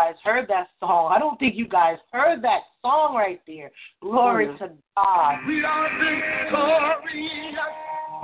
guys 0.06 0.16
heard 0.24 0.48
that 0.48 0.68
song. 0.80 1.12
I 1.16 1.20
don't 1.20 1.40
think 1.40 1.56
you 1.56 1.68
guys 1.68 1.98
heard 2.12 2.44
that 2.44 2.62
song 2.84 3.16
right 3.16 3.42
there. 3.48 3.72
Glory 4.02 4.48
mm-hmm. 4.48 4.64
to 4.64 4.70
God. 4.96 5.36
We 5.48 5.64
are 5.64 5.90
victorious. 5.98 7.32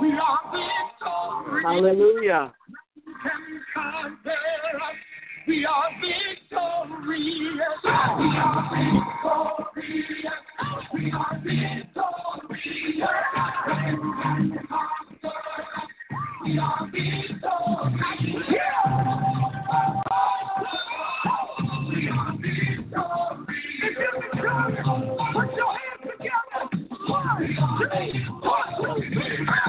We 0.00 0.12
are 0.12 0.40
victorious. 0.52 1.62
Hallelujah. 1.64 2.52
Can 3.22 3.60
conquer 3.74 4.30
us. 4.30 4.94
We 5.48 5.66
are 5.66 5.90
victorious. 6.00 7.02
We 7.04 7.46
are 8.38 8.70
victorious. 8.70 9.48
We 10.94 11.10
are 11.10 11.40
victorious. 11.42 11.88
We 16.44 16.58
are 16.58 16.88
victorious. 16.92 17.32
Put 24.52 25.56
your 25.56 25.72
hands 25.72 26.02
together. 26.02 26.62
One, 27.08 27.38
two, 27.48 28.20
one, 28.42 29.00
two, 29.00 29.14
three. 29.14 29.61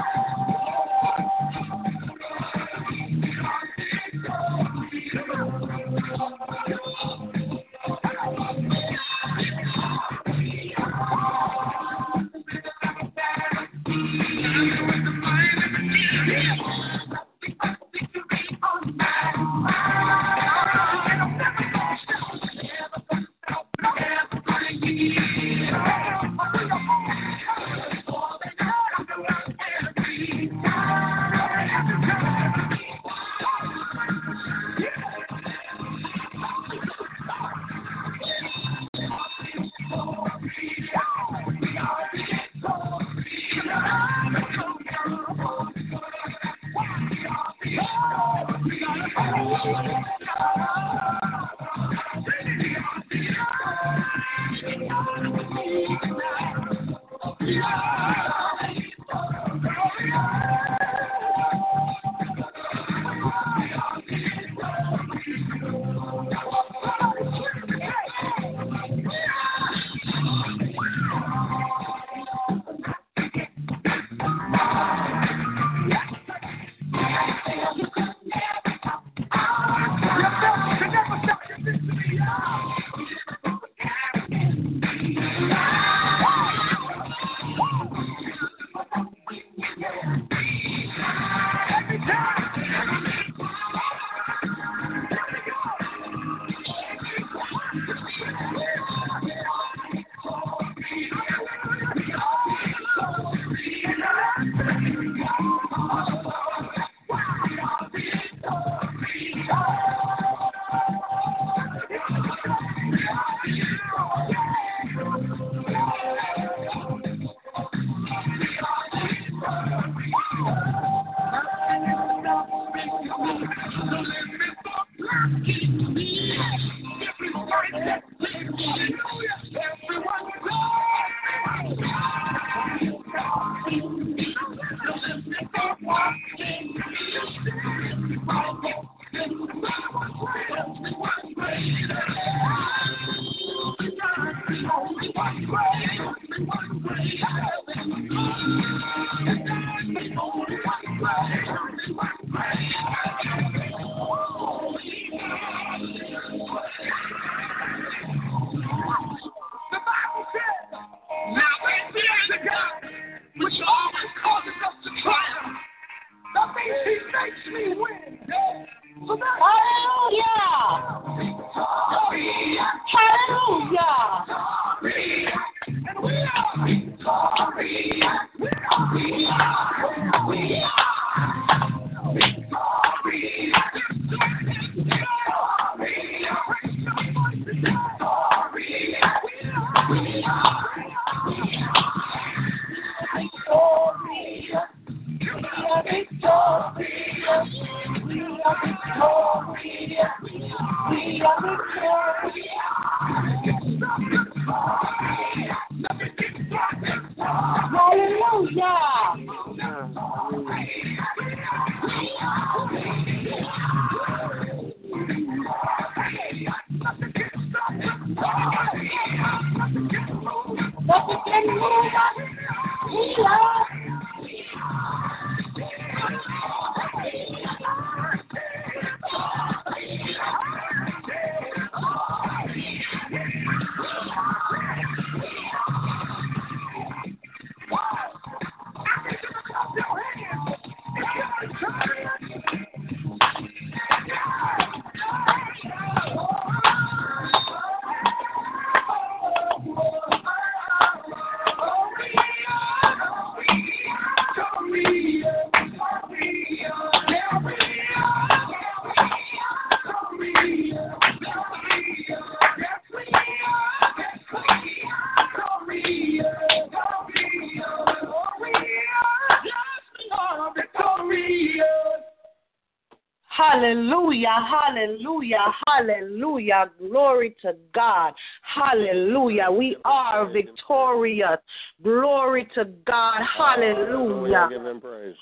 Glory 281.82 282.48
to 282.54 282.66
God. 282.86 283.20
Hallelujah. 283.36 284.48
Praise. 284.80 285.14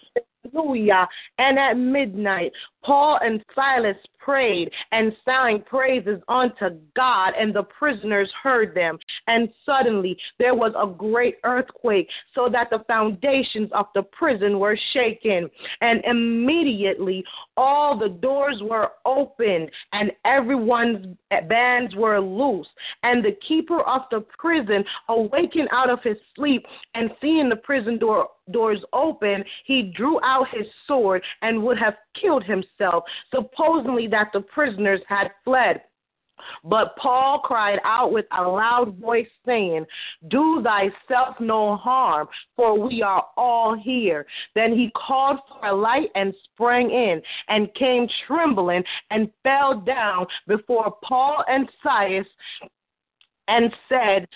Hallelujah. 0.52 1.09
And 1.38 1.59
at 1.59 1.76
midnight, 1.76 2.52
Paul 2.85 3.19
and 3.23 3.43
Silas 3.55 3.97
prayed 4.19 4.71
and 4.93 5.12
sang 5.25 5.62
praises 5.67 6.21
unto 6.29 6.71
God, 6.97 7.33
and 7.39 7.55
the 7.55 7.65
prisoners 7.65 8.31
heard 8.43 8.75
them. 8.75 8.99
And 9.27 9.49
suddenly 9.67 10.17
there 10.39 10.55
was 10.55 10.73
a 10.77 10.87
great 10.87 11.37
earthquake, 11.45 12.09
so 12.35 12.49
that 12.53 12.71
the 12.71 12.85
foundations 12.87 13.71
of 13.73 13.87
the 13.95 14.03
prison 14.03 14.59
were 14.59 14.79
shaken. 14.93 15.51
And 15.81 16.05
immediately 16.05 17.25
all 17.57 17.99
the 17.99 18.09
doors 18.09 18.61
were 18.62 18.91
opened, 19.05 19.71
and 19.93 20.12
everyone's 20.25 21.17
bands 21.49 21.95
were 21.97 22.21
loose. 22.21 22.69
And 23.03 23.25
the 23.25 23.37
keeper 23.47 23.81
of 23.83 24.03
the 24.11 24.25
prison 24.39 24.85
awakened 25.09 25.69
out 25.73 25.91
of 25.91 26.01
his 26.03 26.17
sleep, 26.37 26.65
and 26.95 27.11
seeing 27.21 27.49
the 27.49 27.57
prison 27.57 27.99
door 27.99 28.29
doors 28.51 28.83
open, 28.93 29.45
he 29.65 29.93
drew 29.97 30.21
out 30.25 30.49
his 30.53 30.67
sword 30.87 31.23
and 31.43 31.62
would 31.62 31.79
have 31.79 31.95
killed 32.21 32.45
himself, 32.45 32.72
supposingly 33.35 34.07
that 34.09 34.31
the 34.33 34.41
prisoners 34.41 35.01
had 35.09 35.31
fled. 35.45 35.83
But 36.65 36.97
Paul 36.97 37.41
cried 37.41 37.79
out 37.85 38.12
with 38.12 38.27
a 38.37 38.43
loud 38.43 38.99
voice, 38.99 39.29
saying, 39.47 39.87
Do 40.29 40.62
thyself 40.62 41.37
no 41.41 41.77
harm, 41.77 42.29
for 42.57 42.79
we 42.79 43.03
are 43.03 43.27
all 43.37 43.77
here. 43.77 44.27
Then 44.55 44.73
he 44.73 44.91
called 44.97 45.39
for 45.49 45.69
a 45.69 45.75
light 45.75 46.11
and 46.15 46.35
sprang 46.45 46.91
in, 46.91 47.23
and 47.49 47.73
came 47.75 48.09
trembling 48.27 48.85
and 49.11 49.31
fell 49.43 49.81
down 49.81 50.27
before 50.47 50.97
Paul 51.03 51.45
and 51.49 51.69
Silas, 51.83 52.27
and 53.49 53.73
said, 53.89 54.27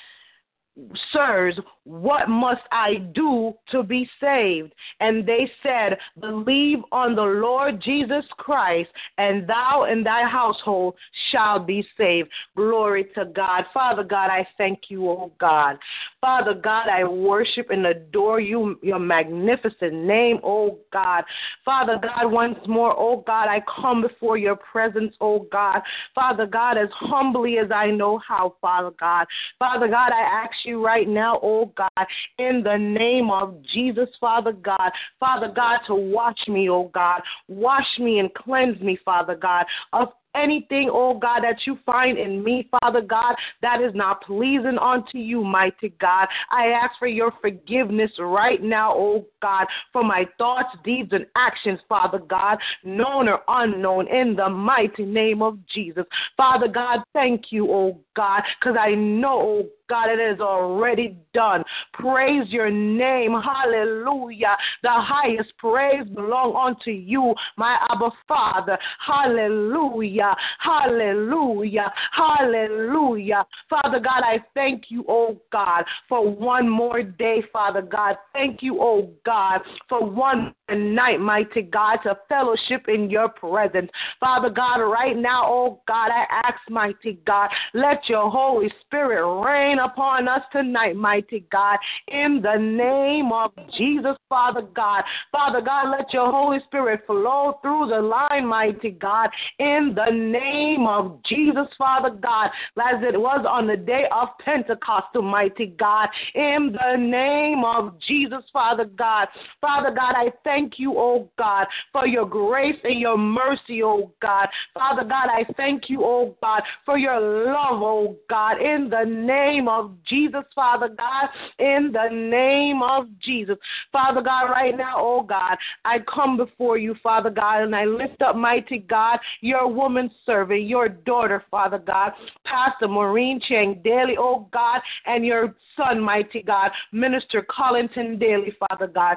Sirs, 1.13 1.59
what 1.85 2.29
must 2.29 2.63
I 2.71 2.97
do 3.15 3.55
to 3.71 3.83
be 3.83 4.09
saved? 4.21 4.75
And 5.01 5.27
they 5.27 5.51
said, 5.63 5.97
Believe 6.21 6.79
on 6.93 7.15
the 7.15 7.23
Lord 7.23 7.81
Jesus 7.81 8.25
Christ, 8.37 8.91
and 9.17 9.49
thou 9.49 9.87
and 9.89 10.05
thy 10.05 10.29
household 10.29 10.95
shall 11.31 11.59
be 11.59 11.87
saved. 11.97 12.29
Glory 12.57 13.07
to 13.15 13.25
God. 13.25 13.65
Father 13.73 14.05
God, 14.05 14.29
I 14.31 14.47
thank 14.59 14.81
you, 14.89 15.09
oh 15.09 15.33
God. 15.41 15.79
Father 16.27 16.55
God, 16.55 16.89
I 16.89 17.05
worship 17.05 17.71
and 17.71 17.87
adore 17.87 18.41
you, 18.41 18.81
your 18.83 18.99
magnificent 18.99 19.95
name, 19.95 20.41
oh 20.43 20.81
God. 20.93 21.23
Father 21.65 22.01
God, 22.03 22.33
once 22.33 22.59
more, 22.67 22.93
oh 22.99 23.23
God, 23.25 23.47
I 23.47 23.63
come 23.81 24.03
before 24.03 24.37
your 24.37 24.57
presence, 24.57 25.15
oh 25.21 25.47
God. 25.53 25.83
Father 26.17 26.45
God, 26.45 26.79
as 26.79 26.89
humbly 26.91 27.59
as 27.59 27.71
I 27.71 27.93
know 27.93 28.19
how, 28.27 28.57
Father 28.61 28.91
God. 28.99 29.29
Father 29.61 29.87
God, 29.87 30.11
I 30.11 30.43
ask 30.43 30.51
you 30.65 30.85
right 30.85 31.09
now, 31.09 31.39
oh 31.45 31.73
God, 31.77 32.07
in 32.41 32.61
the 32.65 32.77
name 32.77 33.31
of 33.31 33.63
Jesus, 33.73 34.09
Father 34.19 34.51
God, 34.51 34.91
Father 35.21 35.53
God, 35.55 35.79
to 35.87 35.95
wash 35.95 36.49
me, 36.49 36.69
oh 36.69 36.91
God. 36.93 37.21
Wash 37.47 37.87
me 38.01 38.19
and 38.19 38.35
cleanse 38.35 38.81
me, 38.81 38.99
Father 39.05 39.37
God, 39.37 39.65
of 39.93 40.09
anything, 40.37 40.91
oh 40.93 41.19
God, 41.19 41.41
that 41.41 41.61
you 41.67 41.79
find 41.87 42.19
in 42.19 42.43
me, 42.43 42.69
Father 42.81 43.01
God, 43.01 43.35
that 43.63 43.81
is 43.81 43.93
not 43.95 44.23
pleasing 44.23 44.79
unto 44.81 45.19
you, 45.19 45.43
mighty 45.43 45.91
God. 46.01 46.29
I 46.51 46.69
ask 46.69 46.99
for 46.99 47.09
your 47.09 47.33
forgiveness 47.41 48.11
right 48.19 48.63
now, 48.63 48.93
oh 48.95 49.27
God, 49.43 49.67
for 49.93 50.03
my 50.03 50.27
thoughts, 50.39 50.77
deeds, 50.85 51.11
and 51.13 51.27
actions, 51.37 51.81
Father 51.89 52.19
God, 52.19 52.59
known 52.85 53.29
or 53.29 53.41
unknown, 53.49 54.09
in 54.09 54.37
the 54.37 54.49
mighty 54.49 55.05
name 55.05 55.43
of 55.43 55.59
Jesus. 55.73 56.05
Father 56.37 56.69
God, 56.69 57.01
thank 57.13 57.47
you, 57.51 57.71
oh 57.71 58.01
God, 58.15 58.43
because 58.61 58.77
I 58.81 58.95
know, 58.95 59.41
oh 59.41 59.67
God, 59.89 60.09
it 60.11 60.19
is 60.21 60.41
already 60.41 61.17
done. 61.33 61.63
Praise 61.93 62.49
your 62.49 62.71
name. 62.71 63.33
Hallelujah. 63.41 64.57
The 64.83 64.91
highest 64.91 65.53
praise 65.59 66.07
belong 66.13 66.57
unto 66.57 66.91
you, 66.91 67.35
my 67.57 67.79
Abba 67.91 68.11
Father. 68.27 68.79
Hallelujah. 69.07 70.26
Hallelujah. 70.59 71.93
Hallelujah. 72.13 73.45
Father 73.69 74.01
God, 74.01 74.23
I 74.25 74.39
thank 74.55 74.85
you, 74.89 75.05
oh 75.09 75.37
God, 75.53 75.85
for 76.09 76.29
one 76.29 76.69
more 76.69 77.03
day, 77.03 77.43
Father 77.53 77.83
God. 77.83 78.17
Thank 78.33 78.63
you, 78.63 78.79
oh 78.81 79.11
God, 79.25 79.61
for 79.89 80.09
one 80.09 80.55
night, 80.71 81.21
mighty 81.21 81.63
God, 81.63 81.99
to 82.05 82.17
fellowship 82.29 82.89
in 82.89 83.11
your 83.11 83.29
presence. 83.29 83.91
Father 84.21 84.51
God, 84.51 84.81
right 84.81 85.17
now, 85.17 85.45
oh 85.47 85.81
God, 85.87 86.11
I 86.11 86.25
ask, 86.45 86.59
mighty 86.71 87.19
God, 87.27 87.51
let 87.75 88.09
your 88.09 88.31
Holy 88.31 88.71
Spirit 88.83 89.25
rain 89.45 89.79
upon 89.79 90.29
us 90.29 90.43
tonight, 90.53 90.97
mighty 90.97 91.45
God, 91.51 91.79
in 92.09 92.41
the 92.43 92.57
name 92.57 93.33
of 93.33 93.53
Jesus, 93.77 94.17
Father 94.29 94.63
God. 94.75 95.03
Father 95.33 95.61
God, 95.61 95.91
let 95.91 96.13
your 96.13 96.31
Holy 96.31 96.59
Spirit 96.67 97.03
flow 97.07 97.59
through 97.63 97.89
the 97.89 98.01
line, 98.01 98.47
mighty 98.47 98.91
God, 98.91 99.31
in 99.59 99.95
the 99.95 100.11
name 100.17 100.87
of 100.87 101.23
Jesus, 101.25 101.67
Father 101.77 102.11
God, 102.11 102.51
as 102.81 103.03
it 103.03 103.19
was 103.19 103.45
on 103.49 103.67
the 103.67 103.77
day 103.77 104.05
of 104.13 104.29
Pentecost, 104.45 105.07
Almighty 105.15 105.75
God, 105.79 106.09
in 106.35 106.73
the 106.73 106.97
name 106.97 107.65
of 107.65 107.99
Jesus, 108.01 108.43
Father 108.53 108.85
God. 108.85 109.29
Father 109.61 109.91
God, 109.95 110.15
I 110.17 110.33
thank 110.45 110.75
you, 110.79 110.95
oh 110.97 111.29
God, 111.39 111.67
for 111.93 112.07
your 112.07 112.27
grace 112.27 112.79
and 112.85 113.01
your 113.01 113.19
mercy, 113.19 113.83
oh 113.83 114.13
God. 114.21 114.49
Father 114.75 115.05
God, 115.05 115.29
I 115.31 115.45
thank 115.57 115.89
you, 115.89 116.03
oh 116.05 116.37
God, 116.43 116.63
for 116.85 116.99
your 116.99 117.21
love, 117.21 117.83
oh 117.83 118.17
God, 118.29 118.61
in 118.61 118.89
the 118.91 119.05
name 119.05 119.69
of 119.69 119.95
Jesus, 120.09 120.45
Father 120.55 120.89
God, 120.89 121.29
in 121.59 121.93
the 121.93 122.09
name 122.13 122.83
of 122.83 123.07
Jesus. 123.21 123.57
Father 123.93 124.23
God, 124.23 124.51
right 124.51 124.77
now, 124.77 124.95
oh 124.99 125.23
God, 125.23 125.57
I 125.85 125.99
come 126.13 126.37
before 126.37 126.79
you, 126.79 126.95
Father 127.03 127.31
God, 127.31 127.63
and 127.63 127.75
I 127.75 127.85
lift 127.85 128.23
up, 128.23 128.37
mighty 128.37 128.79
God, 128.79 129.19
your 129.41 129.69
woman 129.69 130.06
servant, 130.25 130.63
your 130.67 130.89
daughter, 130.89 131.43
Father 131.51 131.79
God, 131.79 132.13
Pastor 132.45 132.89
Maureen 132.89 133.41
Chang 133.49 133.81
Daly, 133.85 134.17
oh 134.19 134.49
God, 134.53 134.81
and 135.07 135.25
your 135.25 135.55
son, 135.77 136.01
mighty 136.01 136.43
God, 136.43 136.71
Minister 136.93 137.45
Collington 137.49 138.19
Daly, 138.19 138.55
Father 138.69 138.87
God. 138.87 139.17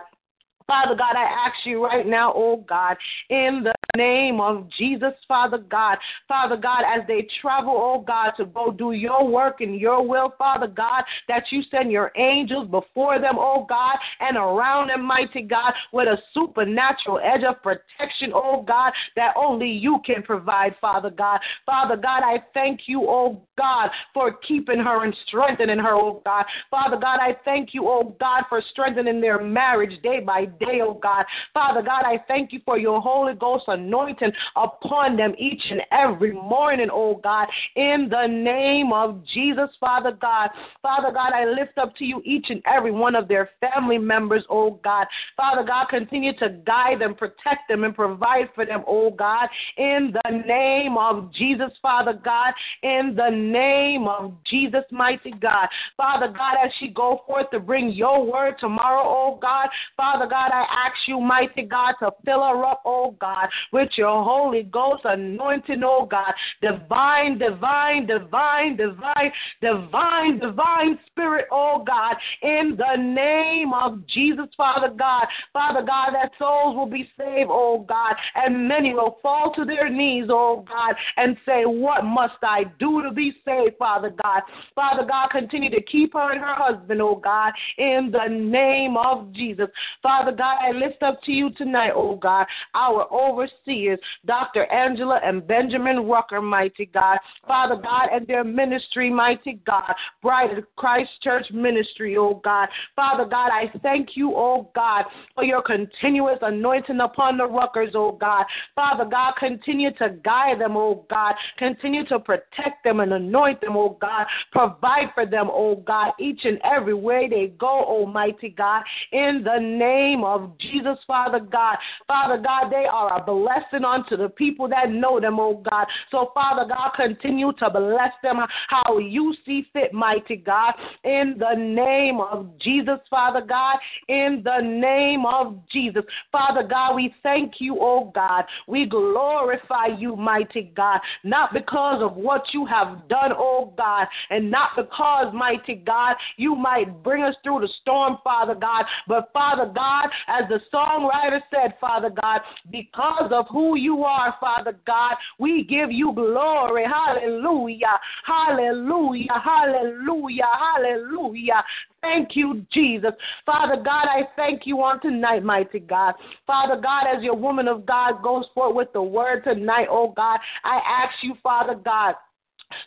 Father 0.70 0.94
God, 0.94 1.16
I 1.16 1.24
ask 1.24 1.66
you 1.66 1.84
right 1.84 2.06
now, 2.06 2.32
oh 2.36 2.64
God, 2.70 2.96
in 3.32 3.64
the 3.64 3.74
name 3.98 4.40
of 4.40 4.70
Jesus, 4.78 5.14
Father 5.28 5.58
God. 5.58 5.98
Father 6.28 6.56
God, 6.56 6.84
as 6.84 7.08
they 7.08 7.28
travel, 7.42 7.74
oh 7.76 8.04
God, 8.06 8.34
to 8.38 8.46
go 8.46 8.72
do 8.72 8.92
your 8.92 9.28
work 9.28 9.62
and 9.62 9.80
your 9.80 10.08
will, 10.08 10.36
Father 10.38 10.68
God, 10.68 11.04
that 11.28 11.46
you 11.50 11.64
send 11.72 11.92
your 11.92 12.12
angels 12.16 12.70
before 12.70 13.20
them, 13.20 13.38
oh 13.38 13.66
God, 13.68 13.96
and 14.20 14.38
around 14.38 14.90
them, 14.90 15.04
mighty 15.06 15.42
God, 15.42 15.74
with 15.92 16.08
a 16.08 16.18
supernatural 16.36 17.20
edge 17.24 17.42
of 17.44 17.56
protection, 17.64 18.32
oh 18.36 18.62
God, 18.62 18.94
that 19.16 19.34
only 19.36 19.72
you 19.72 20.00
can 20.06 20.22
provide, 20.22 20.76
Father 20.80 21.10
God. 21.10 21.40
Father 21.66 21.98
God, 21.98 22.22
I 22.24 22.44
thank 22.54 22.82
you, 22.86 23.06
oh 23.08 23.42
God, 23.58 23.90
for 24.14 24.34
keeping 24.48 24.78
her 24.78 25.04
and 25.04 25.16
strengthening 25.26 25.80
her, 25.80 25.96
oh 25.96 26.22
God. 26.24 26.46
Father 26.70 26.98
God, 26.98 27.18
I 27.20 27.36
thank 27.44 27.74
you, 27.74 27.88
oh 27.88 28.16
God, 28.20 28.44
for 28.50 28.62
strengthening 28.72 29.20
their 29.20 29.42
marriage 29.42 30.00
day 30.04 30.20
by 30.20 30.46
day, 30.60 30.82
oh 30.82 30.94
God. 30.94 31.26
Father 31.54 31.82
God, 31.82 32.04
I 32.06 32.24
thank 32.28 32.52
you 32.54 32.62
for 32.66 32.78
your 32.78 33.02
Holy 33.02 33.34
Ghost 33.34 33.66
anointing 33.68 34.32
upon 34.56 35.18
them 35.18 35.34
each 35.38 35.64
and 35.70 35.82
every 35.92 36.34
morning, 36.34 36.90
oh 36.92 37.20
God, 37.24 37.48
in 37.76 38.08
the 38.10 38.28
name 38.28 38.92
of 38.94 39.22
Jesus, 39.34 39.70
Father 39.80 40.12
God. 40.20 40.50
Father 40.82 41.12
God, 41.12 41.34
I 41.34 41.46
lift 41.46 41.78
up 41.78 41.96
to 41.98 42.06
you 42.06 42.22
each 42.26 42.48
and 42.50 42.62
every 42.66 42.92
one 42.92 43.16
of 43.16 43.28
their 43.28 43.50
family 43.60 43.98
members, 43.98 44.44
oh 44.50 44.80
God. 44.84 45.08
Father 45.36 45.64
God, 45.64 45.88
continue 45.90 46.38
to 46.38 46.50
guide 46.66 47.02
them, 47.02 47.16
protect 47.16 47.68
them, 47.68 47.84
and 47.84 47.96
provide 47.96 48.50
for 48.56 48.66
them, 48.66 48.84
oh 48.88 49.12
God, 49.12 49.48
in 49.78 50.14
the 50.24 50.44
name 50.46 50.98
of 50.98 51.32
Jesus, 51.34 51.72
Father 51.82 52.14
God, 52.14 52.54
in 52.84 53.16
the 53.16 53.30
name 53.30 54.08
of 54.08 54.34
Jesus, 54.50 54.84
mighty 54.92 55.32
God. 55.32 55.68
Father 55.98 56.28
God, 56.28 56.56
as 56.64 56.72
she 56.80 56.90
go 56.90 57.22
forth 57.26 57.50
to 57.52 57.60
bring 57.60 57.92
your 57.92 58.26
word 58.26 58.56
tomorrow, 58.60 59.04
oh 59.06 59.40
God, 59.42 59.70
Father 59.98 60.28
God, 60.28 60.49
God, 60.50 60.56
I 60.56 60.88
ask 60.88 60.96
you, 61.08 61.20
mighty 61.20 61.64
God, 61.64 61.94
to 62.00 62.12
fill 62.26 62.42
her 62.42 62.66
up, 62.66 62.82
oh 62.86 63.16
God, 63.20 63.48
with 63.72 63.90
your 63.98 64.24
Holy 64.24 64.64
Ghost 64.64 65.02
anointing, 65.06 65.82
oh 65.84 66.08
God. 66.10 66.34
Divine, 66.62 67.38
divine, 67.38 68.06
divine, 68.08 68.76
divine, 68.76 69.32
divine, 69.62 70.40
divine 70.40 71.00
spirit, 71.08 71.46
oh 71.52 71.84
God, 71.86 72.16
in 72.42 72.78
the 72.78 73.02
name 73.02 73.74
of 73.74 74.06
Jesus, 74.08 74.48
Father 74.58 74.90
God. 74.98 75.26
Father 75.54 75.82
God, 75.82 76.12
that 76.14 76.32
souls 76.40 76.76
will 76.76 76.90
be 76.90 77.10
saved, 77.18 77.50
oh 77.52 77.86
God, 77.88 78.16
and 78.36 78.68
many 78.68 78.94
will 78.94 79.18
fall 79.22 79.54
to 79.56 79.66
their 79.66 79.90
knees, 79.90 80.26
oh 80.30 80.66
God, 80.68 80.96
and 81.18 81.38
say, 81.46 81.64
What 81.66 82.06
must 82.06 82.42
I 82.42 82.66
do 82.80 83.02
to 83.04 83.12
be 83.12 83.34
saved, 83.46 83.76
Father 83.78 84.14
God? 84.24 84.42
Father 84.76 85.06
God, 85.06 85.30
continue 85.30 85.70
to 85.70 85.82
keep 85.82 86.14
her 86.14 86.32
and 86.32 86.42
her 86.42 86.56
husband, 86.56 87.02
oh 87.02 87.16
God, 87.16 87.54
in 87.78 88.12
the 88.12 88.28
name 88.30 88.98
of 88.98 89.32
Jesus. 89.34 89.68
Father 90.02 90.29
God, 90.32 90.58
I 90.62 90.72
lift 90.72 91.04
up 91.04 91.22
to 91.24 91.32
you 91.32 91.50
tonight, 91.52 91.92
oh 91.96 92.16
God, 92.16 92.46
our 92.76 93.08
overseers, 93.12 94.00
Dr. 94.26 94.66
Angela 94.72 95.20
and 95.24 95.46
Benjamin 95.46 96.08
Rucker, 96.08 96.42
mighty 96.42 96.86
God. 96.86 97.18
Father 97.48 97.76
God, 97.76 98.10
and 98.12 98.28
their 98.28 98.44
ministry, 98.44 99.10
mighty 99.10 99.60
God, 99.66 99.94
Bride 100.22 100.58
of 100.58 100.64
Christ 100.76 101.10
Church 101.24 101.46
Ministry, 101.52 102.18
oh 102.18 102.42
God. 102.44 102.70
Father 102.96 103.26
God, 103.26 103.50
I 103.52 103.72
thank 103.82 104.10
you, 104.16 104.34
oh 104.36 104.70
God, 104.76 105.06
for 105.36 105.44
your 105.44 105.62
continuous 105.62 106.40
anointing 106.42 107.00
upon 107.00 107.38
the 107.38 107.48
Ruckers, 107.48 107.92
oh 107.96 108.12
God. 108.12 108.46
Father 108.76 109.06
God, 109.06 109.34
continue 109.40 109.92
to 109.96 110.10
guide 110.24 110.62
them, 110.62 110.76
oh 110.76 111.06
God. 111.10 111.34
Continue 111.58 112.06
to 112.08 112.20
protect 112.20 112.84
them 112.84 113.00
and 113.00 113.14
anoint 113.14 113.62
them, 113.62 113.76
oh 113.76 113.98
God. 114.02 114.26
Provide 114.52 115.10
for 115.14 115.26
them, 115.26 115.50
oh 115.52 115.76
God, 115.76 116.14
each 116.20 116.42
and 116.44 116.60
every 116.64 116.94
way 116.94 117.28
they 117.30 117.54
go, 117.58 117.84
Almighty 117.86 118.50
God. 118.50 118.84
In 119.12 119.44
the 119.44 119.60
name 119.60 120.19
of 120.24 120.58
Jesus, 120.58 120.98
Father 121.08 121.40
God. 121.40 121.78
Father 122.08 122.38
God, 122.38 122.70
they 122.70 122.86
are 122.92 123.20
a 123.20 123.24
blessing 123.24 123.86
unto 123.86 124.18
the 124.18 124.30
people 124.30 124.68
that 124.70 124.92
know 124.92 125.20
them, 125.20 125.40
oh 125.40 125.64
God. 125.70 125.88
So, 126.12 126.32
Father 126.34 126.66
God, 126.68 126.92
continue 126.96 127.52
to 127.60 127.70
bless 127.70 128.12
them 128.24 128.38
how 128.68 128.98
you 128.98 129.36
see 129.46 129.66
fit, 129.74 129.94
mighty 129.94 130.38
God. 130.38 130.74
In 131.04 131.36
the 131.40 131.56
name 131.56 132.20
of 132.20 132.48
Jesus, 132.60 133.00
Father 133.10 133.42
God. 133.42 133.78
In 134.08 134.42
the 134.44 134.62
name 134.62 135.26
of 135.26 135.58
Jesus. 135.72 136.04
Father 136.32 136.64
God, 136.64 136.96
we 136.96 137.14
thank 137.24 137.54
you, 137.60 137.78
oh 137.80 138.12
God. 138.14 138.46
We 138.68 138.86
glorify 138.86 139.88
you, 139.98 140.16
mighty 140.16 140.72
God. 140.76 141.00
Not 141.24 141.54
because 141.54 142.02
of 142.02 142.16
what 142.16 142.44
you 142.54 142.66
have 142.66 143.08
done, 143.08 143.32
oh 143.36 143.74
God, 143.78 144.08
and 144.30 144.50
not 144.50 144.72
because, 144.76 145.34
mighty 145.34 145.76
God, 145.76 146.16
you 146.38 146.56
might 146.56 147.04
bring 147.04 147.24
us 147.24 147.36
through 147.44 147.62
the 147.62 147.70
storm, 147.82 148.18
Father 148.24 148.56
God, 148.56 148.86
but 149.08 149.30
Father 149.34 149.72
God, 149.74 150.09
as 150.28 150.44
the 150.50 150.60
songwriter 150.74 151.42
said, 151.52 151.76
Father 151.80 152.10
God, 152.10 152.42
because 152.72 153.32
of 153.32 153.46
who 153.50 153.76
you 153.76 154.04
are, 154.04 154.36
Father 154.40 154.78
God, 154.86 155.16
we 155.40 155.64
give 155.64 155.92
you 155.92 156.14
glory. 156.14 156.86
Hallelujah. 156.86 158.00
Hallelujah. 158.26 159.42
Hallelujah. 159.44 160.44
Hallelujah. 160.76 161.64
Thank 162.02 162.30
you, 162.36 162.66
Jesus. 162.72 163.12
Father 163.46 163.76
God, 163.76 164.06
I 164.08 164.24
thank 164.36 164.62
you 164.66 164.82
on 164.82 165.02
tonight, 165.02 165.44
mighty 165.44 165.80
God. 165.80 166.14
Father 166.48 166.80
God, 166.82 167.04
as 167.14 167.24
your 167.24 167.36
woman 167.36 167.68
of 167.68 167.86
God 167.86 168.24
goes 168.24 168.46
forth 168.54 168.76
with 168.76 168.94
the 168.94 169.02
word 169.02 169.44
tonight, 169.44 169.88
oh 169.90 170.14
God, 170.16 170.40
I 170.64 170.80
ask 170.88 171.24
you, 171.24 171.36
Father 171.44 171.76
God 171.76 172.16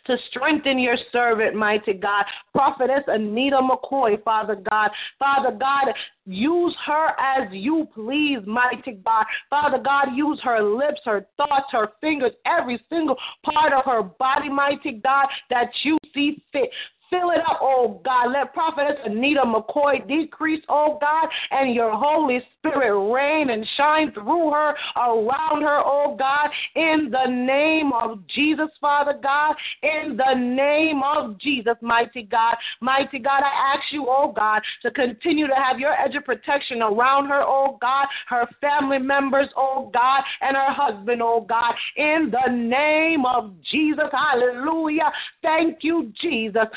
to 0.05 0.17
strengthen 0.29 0.79
your 0.79 0.97
servant, 1.11 1.55
mighty 1.55 1.93
God. 1.93 2.25
Prophetess 2.53 3.03
Anita 3.07 3.57
McCoy, 3.57 4.21
Father 4.23 4.55
God. 4.55 4.91
Father 5.19 5.51
God, 5.51 5.93
use 6.25 6.75
her 6.85 7.09
as 7.19 7.47
you 7.51 7.87
please, 7.93 8.39
mighty 8.45 8.93
God. 9.03 9.25
Father 9.49 9.79
God, 9.79 10.15
use 10.15 10.39
her 10.43 10.61
lips, 10.61 11.01
her 11.05 11.25
thoughts, 11.37 11.67
her 11.71 11.89
fingers, 12.01 12.31
every 12.45 12.79
single 12.89 13.15
part 13.43 13.73
of 13.73 13.85
her 13.85 14.03
body, 14.03 14.49
mighty 14.49 14.93
God, 14.93 15.27
that 15.49 15.69
you 15.83 15.97
see 16.13 16.43
fit. 16.51 16.69
Fill 17.09 17.31
it 17.31 17.41
up, 17.47 17.59
oh 17.61 18.01
God. 18.03 18.31
Let 18.31 18.53
Prophetess 18.53 18.97
Anita 19.05 19.41
McCoy 19.41 20.07
decrease, 20.07 20.63
oh 20.69 20.97
God, 20.99 21.27
and 21.51 21.73
your 21.73 21.91
Holy 21.95 22.41
Spirit 22.57 23.13
reign 23.13 23.49
and 23.49 23.67
shine 23.77 24.11
through 24.13 24.51
her, 24.51 24.73
around 24.97 25.61
her, 25.61 25.81
oh 25.85 26.15
God, 26.17 26.49
in 26.75 27.11
the 27.11 27.29
name 27.29 27.91
of 27.93 28.25
Jesus, 28.27 28.69
Father 28.79 29.19
God, 29.21 29.55
in 29.83 30.17
the 30.17 30.33
name 30.33 31.01
of 31.03 31.37
Jesus, 31.39 31.75
mighty 31.81 32.23
God. 32.23 32.55
Mighty 32.79 33.19
God, 33.19 33.43
I 33.43 33.75
ask 33.75 33.91
you, 33.91 34.05
oh 34.07 34.33
God, 34.35 34.61
to 34.81 34.91
continue 34.91 35.47
to 35.47 35.55
have 35.55 35.79
your 35.79 35.93
edge 35.93 36.15
of 36.15 36.25
protection 36.25 36.81
around 36.81 37.27
her, 37.27 37.43
oh 37.43 37.77
God, 37.81 38.07
her 38.29 38.47
family 38.61 38.99
members, 38.99 39.49
oh 39.57 39.91
God, 39.93 40.21
and 40.41 40.55
her 40.55 40.71
husband, 40.71 41.21
oh 41.21 41.45
God, 41.47 41.73
in 41.97 42.31
the 42.31 42.51
name 42.51 43.25
of 43.25 43.53
Jesus. 43.71 44.05
Hallelujah. 44.11 45.11
Thank 45.41 45.79
you, 45.81 46.11
Jesus 46.21 46.67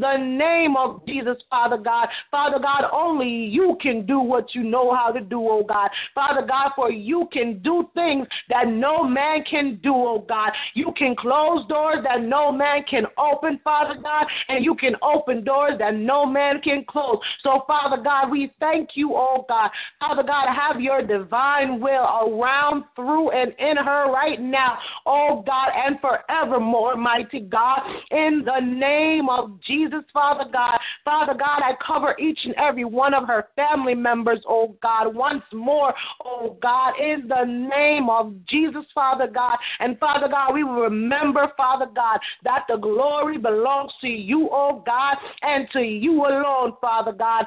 the 0.00 0.16
name 0.16 0.76
of 0.76 1.04
Jesus, 1.06 1.36
Father 1.48 1.76
God. 1.76 2.08
Father 2.30 2.58
God, 2.58 2.84
only 2.92 3.28
you 3.28 3.76
can 3.80 4.06
do 4.06 4.18
what 4.18 4.54
you 4.54 4.62
know 4.62 4.94
how 4.94 5.10
to 5.12 5.20
do, 5.20 5.40
oh 5.40 5.64
God. 5.64 5.90
Father 6.14 6.46
God, 6.46 6.72
for 6.76 6.90
you 6.90 7.28
can 7.32 7.58
do 7.60 7.88
things 7.94 8.26
that 8.48 8.68
no 8.68 9.04
man 9.04 9.44
can 9.48 9.78
do, 9.82 9.92
oh 9.94 10.24
God. 10.28 10.50
You 10.74 10.92
can 10.96 11.14
close 11.16 11.66
doors 11.68 11.98
that 12.04 12.22
no 12.22 12.52
man 12.52 12.84
can 12.88 13.04
open, 13.18 13.60
Father 13.64 14.00
God, 14.00 14.26
and 14.48 14.64
you 14.64 14.74
can 14.74 14.94
open 15.02 15.44
doors 15.44 15.74
that 15.78 15.94
no 15.94 16.26
man 16.26 16.60
can 16.60 16.84
close. 16.88 17.18
So, 17.42 17.64
Father 17.66 18.02
God, 18.02 18.30
we 18.30 18.52
thank 18.60 18.90
you, 18.94 19.14
oh 19.14 19.44
God. 19.48 19.70
Father 20.00 20.22
God, 20.22 20.48
have 20.54 20.80
your 20.80 21.02
divine 21.02 21.80
will 21.80 22.04
around, 22.04 22.84
through, 22.96 23.30
and 23.30 23.52
in 23.58 23.76
her 23.76 24.10
right 24.12 24.40
now, 24.40 24.78
oh 25.06 25.42
God, 25.46 25.68
and 25.74 25.98
forevermore, 26.00 26.96
mighty 26.96 27.40
God, 27.40 27.80
in 28.10 28.42
the 28.44 28.60
name 28.60 29.28
of 29.28 29.51
Jesus, 29.66 30.02
Father 30.12 30.44
God. 30.50 30.78
Father 31.04 31.34
God, 31.34 31.62
I 31.62 31.72
cover 31.84 32.16
each 32.18 32.38
and 32.44 32.54
every 32.54 32.84
one 32.84 33.14
of 33.14 33.26
her 33.26 33.48
family 33.56 33.94
members, 33.94 34.40
oh 34.48 34.76
God, 34.82 35.14
once 35.14 35.42
more, 35.52 35.94
oh 36.24 36.56
God, 36.62 36.94
in 37.00 37.28
the 37.28 37.44
name 37.44 38.08
of 38.08 38.34
Jesus, 38.46 38.84
Father 38.94 39.28
God. 39.32 39.56
And 39.80 39.98
Father 39.98 40.28
God, 40.28 40.54
we 40.54 40.64
will 40.64 40.82
remember, 40.82 41.52
Father 41.56 41.86
God, 41.94 42.18
that 42.44 42.64
the 42.68 42.76
glory 42.76 43.38
belongs 43.38 43.92
to 44.00 44.08
you, 44.08 44.48
oh 44.52 44.82
God, 44.84 45.16
and 45.42 45.68
to 45.72 45.80
you 45.80 46.26
alone, 46.26 46.74
Father 46.80 47.12
God. 47.12 47.44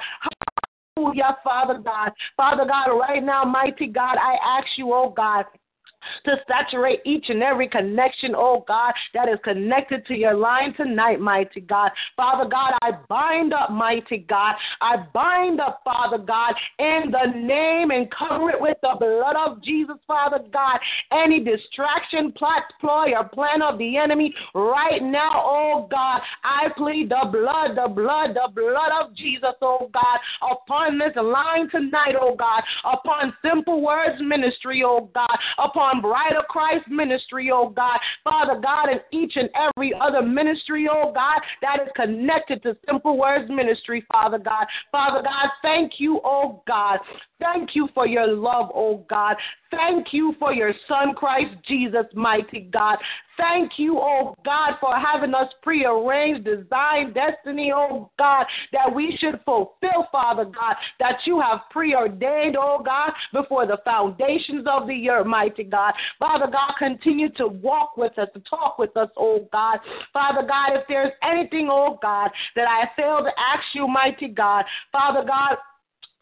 Hallelujah, 0.95 1.37
Father 1.43 1.79
God. 1.79 2.11
Father 2.37 2.65
God, 2.65 2.97
right 2.97 3.23
now, 3.23 3.43
mighty 3.43 3.87
God, 3.87 4.17
I 4.17 4.37
ask 4.59 4.67
you, 4.77 4.93
oh 4.93 5.13
God, 5.15 5.45
to 6.25 6.35
saturate 6.47 6.99
each 7.05 7.25
and 7.29 7.43
every 7.43 7.67
connection, 7.67 8.33
oh 8.35 8.63
God, 8.67 8.93
that 9.13 9.29
is 9.29 9.39
connected 9.43 10.05
to 10.07 10.15
your 10.15 10.33
line 10.33 10.73
tonight, 10.75 11.19
mighty 11.19 11.61
God. 11.61 11.91
Father 12.15 12.49
God, 12.49 12.73
I 12.81 12.91
bind 13.09 13.53
up, 13.53 13.71
mighty 13.71 14.19
God. 14.19 14.55
I 14.81 15.05
bind 15.13 15.59
up, 15.59 15.81
Father 15.83 16.17
God, 16.17 16.53
in 16.79 17.11
the 17.11 17.37
name 17.37 17.91
and 17.91 18.11
cover 18.11 18.49
it 18.49 18.61
with 18.61 18.77
the 18.81 18.95
blood 18.99 19.35
of 19.35 19.63
Jesus, 19.63 19.97
Father 20.07 20.39
God. 20.51 20.79
Any 21.11 21.43
distraction, 21.43 22.31
plot, 22.31 22.63
ploy, 22.79 23.13
or 23.15 23.27
plan 23.29 23.61
of 23.61 23.77
the 23.77 23.97
enemy 23.97 24.33
right 24.53 25.01
now, 25.01 25.43
oh 25.45 25.87
God, 25.89 26.21
I 26.43 26.67
plead 26.77 27.09
the 27.09 27.29
blood, 27.31 27.75
the 27.75 27.93
blood, 27.93 28.35
the 28.35 28.49
blood 28.53 28.91
of 29.01 29.15
Jesus, 29.15 29.55
oh 29.61 29.89
God, 29.93 30.19
upon 30.51 30.97
this 30.97 31.15
line 31.15 31.69
tonight, 31.69 32.15
oh 32.19 32.35
God, 32.35 32.63
upon 32.83 33.33
Simple 33.43 33.81
Words 33.81 34.21
Ministry, 34.21 34.83
oh 34.85 35.09
God, 35.13 35.37
upon 35.57 35.94
on 35.95 36.01
Bride 36.01 36.35
of 36.37 36.45
Christ 36.45 36.85
ministry, 36.89 37.49
oh 37.53 37.69
God. 37.69 37.97
Father 38.23 38.59
God, 38.61 38.89
and 38.89 39.01
each 39.11 39.33
and 39.35 39.49
every 39.55 39.93
other 39.99 40.21
ministry, 40.21 40.87
oh 40.91 41.11
God, 41.13 41.39
that 41.61 41.81
is 41.81 41.89
connected 41.95 42.61
to 42.63 42.75
Simple 42.85 43.17
Words 43.17 43.49
Ministry, 43.49 44.05
Father 44.11 44.37
God. 44.37 44.65
Father 44.91 45.21
God, 45.21 45.49
thank 45.61 45.93
you, 45.97 46.19
oh 46.23 46.63
God. 46.67 46.99
Thank 47.39 47.71
you 47.75 47.89
for 47.93 48.07
your 48.07 48.27
love, 48.27 48.71
oh 48.73 49.05
God. 49.09 49.35
Thank 49.71 50.07
you 50.11 50.35
for 50.39 50.53
your 50.53 50.73
Son, 50.87 51.13
Christ 51.13 51.55
Jesus, 51.67 52.05
mighty 52.13 52.69
God. 52.71 52.97
Thank 53.37 53.73
you, 53.77 53.99
oh 53.99 54.35
God, 54.45 54.73
for 54.79 54.95
having 54.95 55.33
us 55.33 55.51
prearranged, 55.61 56.45
designed, 56.45 57.13
destiny, 57.13 57.71
oh 57.75 58.09
God, 58.17 58.45
that 58.71 58.93
we 58.93 59.17
should 59.19 59.39
fulfill, 59.43 60.07
Father 60.11 60.45
God, 60.45 60.75
that 60.99 61.19
you 61.25 61.41
have 61.41 61.61
preordained, 61.69 62.55
oh 62.57 62.81
God, 62.83 63.11
before 63.33 63.65
the 63.65 63.77
foundations 63.83 64.65
of 64.69 64.87
the 64.87 65.09
earth, 65.09 65.27
mighty 65.27 65.63
God. 65.63 65.93
Father 66.19 66.47
God, 66.47 66.73
continue 66.79 67.29
to 67.33 67.47
walk 67.47 67.97
with 67.97 68.17
us, 68.17 68.29
to 68.33 68.39
talk 68.41 68.79
with 68.79 68.95
us, 68.95 69.09
oh 69.17 69.47
God. 69.51 69.79
Father 70.13 70.45
God, 70.47 70.77
if 70.77 70.83
there's 70.87 71.13
anything, 71.23 71.67
oh 71.71 71.99
God, 72.01 72.29
that 72.55 72.67
I 72.67 72.89
failed 72.95 73.25
to 73.25 73.31
ask 73.39 73.63
you, 73.73 73.87
mighty 73.87 74.29
God, 74.29 74.65
Father 74.91 75.25
God, 75.25 75.57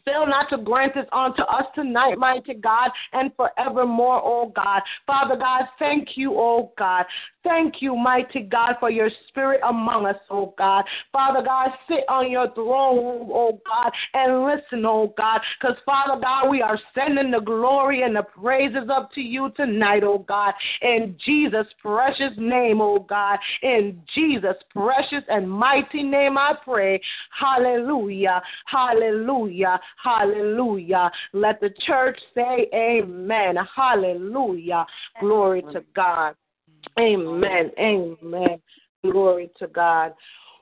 Fail 0.06 0.28
not 0.28 0.50
to 0.50 0.58
grant 0.58 0.94
this 0.96 1.06
unto 1.12 1.42
us 1.44 1.66
tonight, 1.76 2.18
mighty 2.18 2.54
God, 2.54 2.90
and 3.14 3.32
forevermore, 3.36 4.22
oh 4.24 4.52
God. 4.56 4.82
Father 5.06 5.36
God, 5.36 5.64
thank 5.80 6.10
you, 6.16 6.34
oh 6.36 6.72
God. 6.78 7.06
Thank 7.44 7.82
you, 7.82 7.96
mighty 7.96 8.42
God, 8.42 8.76
for 8.80 8.90
your 8.90 9.10
spirit 9.28 9.62
among 9.68 10.06
us, 10.06 10.16
oh 10.30 10.54
God. 10.58 10.86
Father 11.12 11.42
God, 11.44 11.70
sit 11.88 12.04
on 12.08 12.32
your 12.32 12.54
throne 12.54 13.30
oh 13.34 13.60
God, 13.66 13.92
and 14.14 14.44
listen, 14.46 14.86
oh 14.86 15.14
God. 15.18 15.42
Because, 15.60 15.78
Father 15.86 16.20
God, 16.22 16.50
we 16.50 16.62
are 16.62 16.80
sending 16.96 17.32
the 17.32 17.40
glory 17.40 18.04
and 18.04 18.16
the 18.16 18.24
praises 18.24 18.90
up 18.92 19.12
to 19.14 19.22
you 19.22 19.52
tonight, 19.56 20.04
oh 20.04 20.20
God. 20.20 20.54
In 20.82 21.16
Jesus' 21.26 21.68
precious 21.82 22.34
name, 22.38 22.82
oh 22.82 23.00
God. 23.00 23.40
In 23.62 24.02
Jesus' 24.16 24.58
precious 24.70 25.24
and 25.30 25.50
mighty 25.50 26.04
name, 26.04 26.38
I 26.38 26.54
pray. 26.64 27.02
Hallelujah. 27.38 28.42
Hallelujah. 28.66 29.80
Hallelujah. 30.02 31.12
Let 31.34 31.60
the 31.60 31.72
church 31.86 32.20
say 32.34 32.68
amen. 32.74 33.56
Hallelujah. 33.76 34.86
Glory 35.20 35.64
to 35.74 35.84
God. 35.96 36.36
Amen. 37.00 37.72
Amen. 37.80 38.62
Glory 39.04 39.50
to 39.60 39.68
God. 39.68 40.14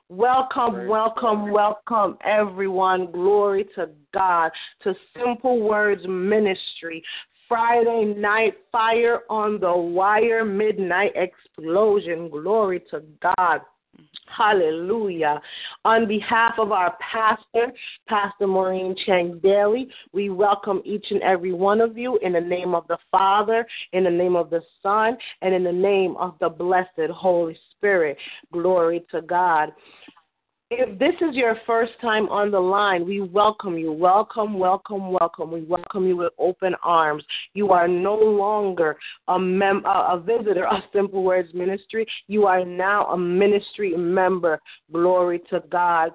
Welcome, 0.08 0.88
welcome, 0.88 1.50
welcome, 1.52 2.18
everyone. 2.22 3.10
Glory 3.12 3.66
to 3.76 3.88
God 4.12 4.50
to 4.82 4.94
Simple 5.16 5.60
Words 5.62 6.02
Ministry. 6.06 7.02
Friday 7.48 8.14
night 8.16 8.54
fire 8.70 9.20
on 9.30 9.58
the 9.58 9.74
wire, 9.74 10.44
midnight 10.44 11.12
explosion. 11.14 12.28
Glory 12.28 12.82
to 12.90 13.02
God. 13.22 13.60
Hallelujah. 14.36 15.40
On 15.84 16.06
behalf 16.08 16.54
of 16.58 16.72
our 16.72 16.96
pastor, 17.00 17.72
Pastor 18.08 18.46
Maureen 18.46 18.96
Chang 19.04 19.38
Daly, 19.42 19.88
we 20.12 20.30
welcome 20.30 20.80
each 20.84 21.06
and 21.10 21.22
every 21.22 21.52
one 21.52 21.80
of 21.80 21.98
you 21.98 22.18
in 22.22 22.32
the 22.32 22.40
name 22.40 22.74
of 22.74 22.86
the 22.88 22.96
Father, 23.10 23.66
in 23.92 24.04
the 24.04 24.10
name 24.10 24.36
of 24.36 24.48
the 24.48 24.62
Son, 24.82 25.16
and 25.42 25.54
in 25.54 25.62
the 25.64 25.72
name 25.72 26.16
of 26.16 26.34
the 26.40 26.48
blessed 26.48 27.10
Holy 27.14 27.58
Spirit. 27.72 28.16
Glory 28.52 29.04
to 29.10 29.20
God. 29.22 29.72
If 30.74 30.98
this 30.98 31.12
is 31.20 31.36
your 31.36 31.58
first 31.66 31.92
time 32.00 32.30
on 32.30 32.50
the 32.50 32.58
line, 32.58 33.04
we 33.04 33.20
welcome 33.20 33.76
you. 33.76 33.92
Welcome, 33.92 34.58
welcome, 34.58 35.10
welcome. 35.10 35.50
We 35.50 35.64
welcome 35.64 36.06
you 36.06 36.16
with 36.16 36.32
open 36.38 36.74
arms. 36.82 37.22
You 37.52 37.72
are 37.72 37.86
no 37.86 38.14
longer 38.14 38.96
a, 39.28 39.38
mem- 39.38 39.84
a 39.84 40.18
visitor 40.18 40.66
of 40.66 40.82
Simple 40.94 41.24
Words 41.24 41.50
Ministry. 41.52 42.06
You 42.26 42.46
are 42.46 42.64
now 42.64 43.04
a 43.08 43.18
ministry 43.18 43.94
member. 43.94 44.58
Glory 44.90 45.42
to 45.50 45.62
God. 45.70 46.12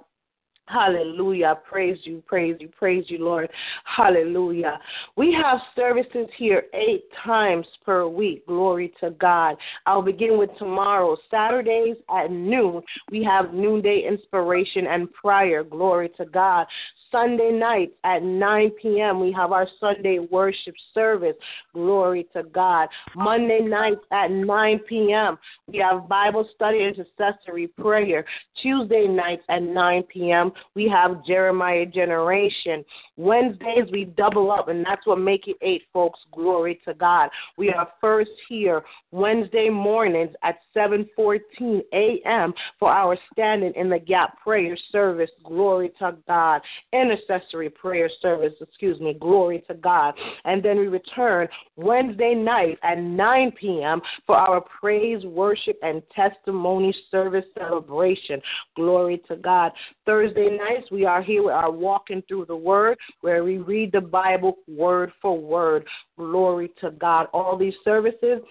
Hallelujah. 0.68 1.60
Praise 1.70 1.98
you, 2.04 2.22
praise 2.28 2.58
you, 2.60 2.68
praise 2.68 3.06
you, 3.08 3.24
Lord. 3.24 3.50
Hallelujah. 3.86 4.80
We 5.16 5.34
have 5.42 5.60
services 5.78 6.28
here 6.38 6.64
eight 6.74 7.06
times 7.24 7.66
per 7.86 8.06
week. 8.06 8.46
Glory 8.48 8.94
to 9.00 9.12
God. 9.12 9.56
I'll 9.86 10.02
begin 10.02 10.38
with 10.38 10.50
tomorrow. 10.60 11.16
Saturdays 11.32 11.96
at 12.14 12.32
noon, 12.32 12.82
we 13.10 13.24
have 13.24 13.54
noonday 13.54 14.06
inspiration 14.06 14.88
and 14.88 15.12
prayer. 15.14 15.64
Glory 15.64 16.10
to 16.18 16.26
God. 16.26 16.68
Sunday 17.12 17.52
night 17.52 17.92
at 18.04 18.24
9 18.24 18.72
p.m. 18.82 19.20
We 19.20 19.32
have 19.32 19.52
our 19.52 19.68
Sunday 19.80 20.20
worship 20.20 20.76
service. 20.94 21.36
Glory 21.74 22.28
to 22.34 22.44
God. 22.44 22.90
Monday 23.16 23.60
nights 23.62 24.02
at 24.12 24.32
9 24.32 24.80
p.m. 24.88 25.38
We 25.68 25.80
have 25.80 26.08
Bible 26.08 26.48
study 26.56 26.84
intercessory 26.84 27.68
prayer. 27.68 28.26
Tuesday 28.62 29.08
nights 29.08 29.44
at 29.50 29.64
9 29.64 30.04
p.m. 30.04 30.52
We 30.76 30.90
have 30.90 31.26
Jeremiah 31.26 31.86
Generation. 31.86 32.84
Wednesdays 33.18 33.90
we 33.92 34.06
double 34.06 34.52
up, 34.52 34.68
and 34.68 34.86
that's 34.86 35.06
what 35.06 35.20
make 35.20 35.48
it 35.48 35.58
eight, 35.62 35.84
folks. 35.94 36.20
Glory 36.32 36.80
to 36.86 36.94
God. 36.94 37.30
We 37.58 37.70
are 37.72 37.88
first 38.02 38.32
here 38.50 38.84
Wednesday 39.12 39.70
mornings 39.70 40.32
at 40.44 40.58
7:14 40.76 41.82
a.m. 41.94 42.54
for 42.80 42.92
our 42.92 43.18
standing 43.32 43.74
in 43.76 43.90
the 43.90 44.00
gap 44.00 44.40
prayer 44.42 44.78
service. 44.92 45.32
Glory 45.44 45.92
to 46.00 46.16
God 46.28 46.62
intercessory 47.02 47.70
prayer 47.70 48.10
service, 48.22 48.54
excuse 48.62 49.00
me, 49.00 49.16
glory 49.20 49.64
to 49.68 49.74
God. 49.76 50.14
And 50.46 50.64
then 50.64 50.78
we 50.78 50.88
return 50.88 51.48
Wednesday 51.76 52.34
night 52.34 52.80
at 52.84 53.00
9 53.00 53.52
p.m. 53.60 54.02
for 54.26 54.36
our 54.36 54.62
praise, 54.62 55.24
worship, 55.26 55.78
and 55.82 56.02
testimony 56.16 56.96
service 57.12 57.46
celebration. 57.58 58.42
Glory 58.76 59.22
to 59.28 59.36
God. 59.36 59.72
Thursday 60.06 60.58
nights, 60.58 60.92
we 60.92 61.06
are 61.06 61.22
here 61.22 61.44
with 61.44 61.54
our 61.54 61.72
Walking 61.72 62.24
Through 62.28 62.46
the 62.46 62.56
Word, 62.56 62.98
where 63.22 63.44
we 63.44 63.58
read 63.58 63.92
the 63.92 64.02
Bible 64.02 64.58
word 64.68 65.12
for 65.22 65.38
word. 65.38 65.86
Glory 66.18 66.72
to 66.82 66.92
God. 66.92 67.28
All 67.34 67.58
these 67.58 67.76
services 67.84 68.42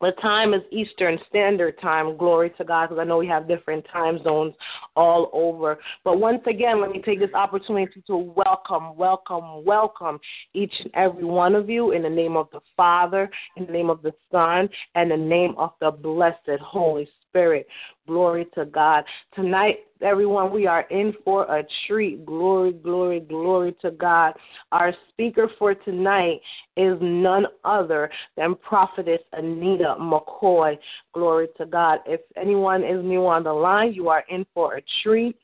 the 0.00 0.12
time 0.22 0.54
is 0.54 0.62
Eastern 0.70 1.18
Standard 1.28 1.80
Time. 1.80 2.16
Glory 2.16 2.50
to 2.58 2.64
God, 2.64 2.88
because 2.88 3.00
I 3.00 3.04
know 3.04 3.18
we 3.18 3.26
have 3.26 3.48
different 3.48 3.84
time 3.92 4.22
zones 4.22 4.54
all 4.94 5.30
over. 5.32 5.78
But 6.04 6.20
once 6.20 6.42
again, 6.46 6.80
let 6.80 6.90
me 6.90 7.02
take 7.02 7.18
this 7.18 7.34
opportunity 7.34 8.02
to 8.06 8.16
welcome, 8.16 8.96
welcome, 8.96 9.64
welcome 9.64 10.18
each 10.54 10.72
and 10.80 10.90
every 10.94 11.24
one 11.24 11.54
of 11.54 11.68
you 11.68 11.92
in 11.92 12.02
the 12.02 12.10
name 12.10 12.36
of 12.36 12.48
the 12.52 12.60
Father, 12.76 13.28
in 13.56 13.66
the 13.66 13.72
name 13.72 13.90
of 13.90 14.02
the 14.02 14.12
Son, 14.30 14.68
and 14.94 15.10
the 15.10 15.16
name 15.16 15.54
of 15.58 15.72
the 15.80 15.90
blessed 15.90 16.60
Holy 16.60 17.08
Spirit. 17.38 17.68
Glory 18.08 18.46
to 18.56 18.64
God. 18.64 19.04
Tonight, 19.34 19.76
everyone, 20.00 20.50
we 20.50 20.66
are 20.66 20.86
in 20.90 21.12
for 21.24 21.44
a 21.44 21.62
treat. 21.86 22.26
Glory, 22.26 22.72
glory, 22.72 23.20
glory 23.20 23.76
to 23.80 23.92
God. 23.92 24.32
Our 24.72 24.92
speaker 25.10 25.48
for 25.56 25.74
tonight 25.74 26.40
is 26.76 26.96
none 27.00 27.46
other 27.64 28.10
than 28.36 28.56
Prophetess 28.56 29.20
Anita 29.34 29.96
McCoy. 30.00 30.76
Glory 31.14 31.46
to 31.58 31.66
God. 31.66 32.00
If 32.06 32.22
anyone 32.36 32.82
is 32.82 33.04
new 33.04 33.24
on 33.24 33.44
the 33.44 33.52
line, 33.52 33.92
you 33.92 34.08
are 34.08 34.24
in 34.28 34.44
for 34.52 34.76
a 34.76 34.82
treat. 35.04 35.36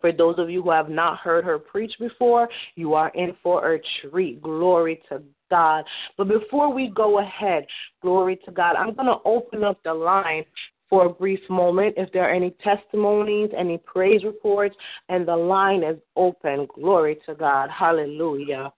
For 0.00 0.12
those 0.12 0.34
of 0.38 0.50
you 0.50 0.62
who 0.62 0.70
have 0.70 0.90
not 0.90 1.18
heard 1.18 1.44
her 1.44 1.58
preach 1.58 1.94
before, 1.98 2.48
you 2.76 2.94
are 2.94 3.10
in 3.14 3.34
for 3.42 3.72
a 3.72 3.80
treat. 4.02 4.40
Glory 4.42 5.02
to 5.08 5.22
God. 5.50 5.84
But 6.18 6.28
before 6.28 6.72
we 6.72 6.92
go 6.94 7.20
ahead, 7.20 7.64
glory 8.02 8.38
to 8.44 8.52
God, 8.52 8.76
I'm 8.76 8.94
going 8.94 9.06
to 9.06 9.16
open 9.24 9.64
up 9.64 9.82
the 9.82 9.94
line 9.94 10.44
for 10.94 11.06
a 11.06 11.10
brief 11.10 11.40
moment 11.50 11.92
if 11.96 12.12
there 12.12 12.22
are 12.22 12.32
any 12.32 12.54
testimonies, 12.62 13.50
any 13.58 13.78
praise 13.78 14.22
reports, 14.22 14.76
and 15.08 15.26
the 15.26 15.34
line 15.36 15.82
is 15.82 15.98
open. 16.14 16.68
Glory 16.72 17.18
to 17.26 17.34
God. 17.34 17.68
Hallelujah. 17.68 18.72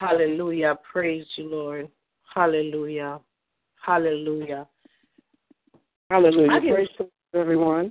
Hallelujah. 0.00 0.74
Praise 0.92 1.24
you, 1.36 1.48
Lord. 1.48 1.88
Hallelujah. 2.34 3.20
Hallelujah. 3.80 4.66
Hallelujah. 6.10 6.60
Praise 6.60 6.88
everyone. 7.32 7.90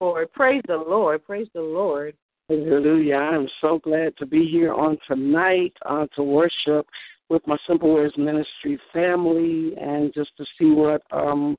Lord. 0.00 0.32
Praise 0.32 0.62
the 0.66 0.78
Lord. 0.78 1.26
Praise 1.26 1.48
the 1.52 1.60
Lord. 1.60 2.14
Hallelujah. 2.48 3.16
I'm 3.16 3.48
so 3.60 3.80
glad 3.80 4.16
to 4.16 4.24
be 4.24 4.46
here 4.46 4.72
on 4.72 4.96
tonight 5.06 5.74
uh, 5.84 6.06
to 6.16 6.22
worship 6.22 6.86
with 7.30 7.46
my 7.46 7.56
Simple 7.66 7.94
Words 7.94 8.18
Ministry 8.18 8.78
family 8.92 9.72
and 9.80 10.12
just 10.12 10.36
to 10.36 10.44
see 10.58 10.70
what 10.70 11.02
um, 11.12 11.56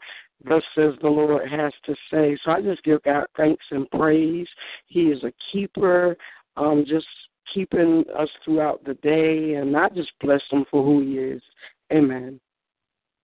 thus 0.47 0.63
says 0.75 0.93
the 1.01 1.07
Lord 1.09 1.49
has 1.49 1.73
to 1.85 1.95
say. 2.11 2.37
So 2.43 2.51
I 2.51 2.61
just 2.61 2.83
give 2.83 3.01
God 3.03 3.25
thanks 3.37 3.63
and 3.71 3.89
praise. 3.89 4.47
He 4.87 5.03
is 5.03 5.23
a 5.23 5.31
keeper, 5.51 6.17
um, 6.57 6.85
just 6.87 7.07
keeping 7.53 8.03
us 8.17 8.29
throughout 8.43 8.83
the 8.83 8.93
day, 8.95 9.55
and 9.55 9.75
I 9.75 9.89
just 9.89 10.11
bless 10.19 10.41
him 10.51 10.65
for 10.69 10.83
who 10.83 11.01
he 11.01 11.17
is. 11.17 11.41
Amen. 11.91 12.39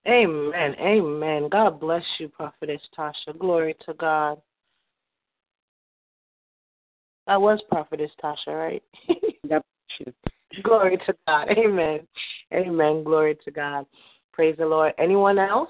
Amen. 0.07 0.75
Amen. 0.79 1.49
God 1.49 1.79
bless 1.79 2.03
you, 2.17 2.29
Prophetess 2.29 2.81
Tasha. 2.97 3.37
Glory 3.37 3.75
to 3.85 3.93
God. 3.93 4.41
That 7.27 7.41
was 7.41 7.59
Prophetess 7.69 8.11
Tasha, 8.23 8.47
right? 8.47 8.83
yep. 9.49 9.65
Glory 10.63 10.97
to 11.05 11.15
God. 11.27 11.49
Amen. 11.49 12.07
Amen. 12.53 13.03
Glory 13.03 13.37
to 13.45 13.51
God. 13.51 13.85
Praise 14.33 14.55
the 14.57 14.65
Lord. 14.65 14.93
Anyone 14.97 15.39
else? 15.39 15.69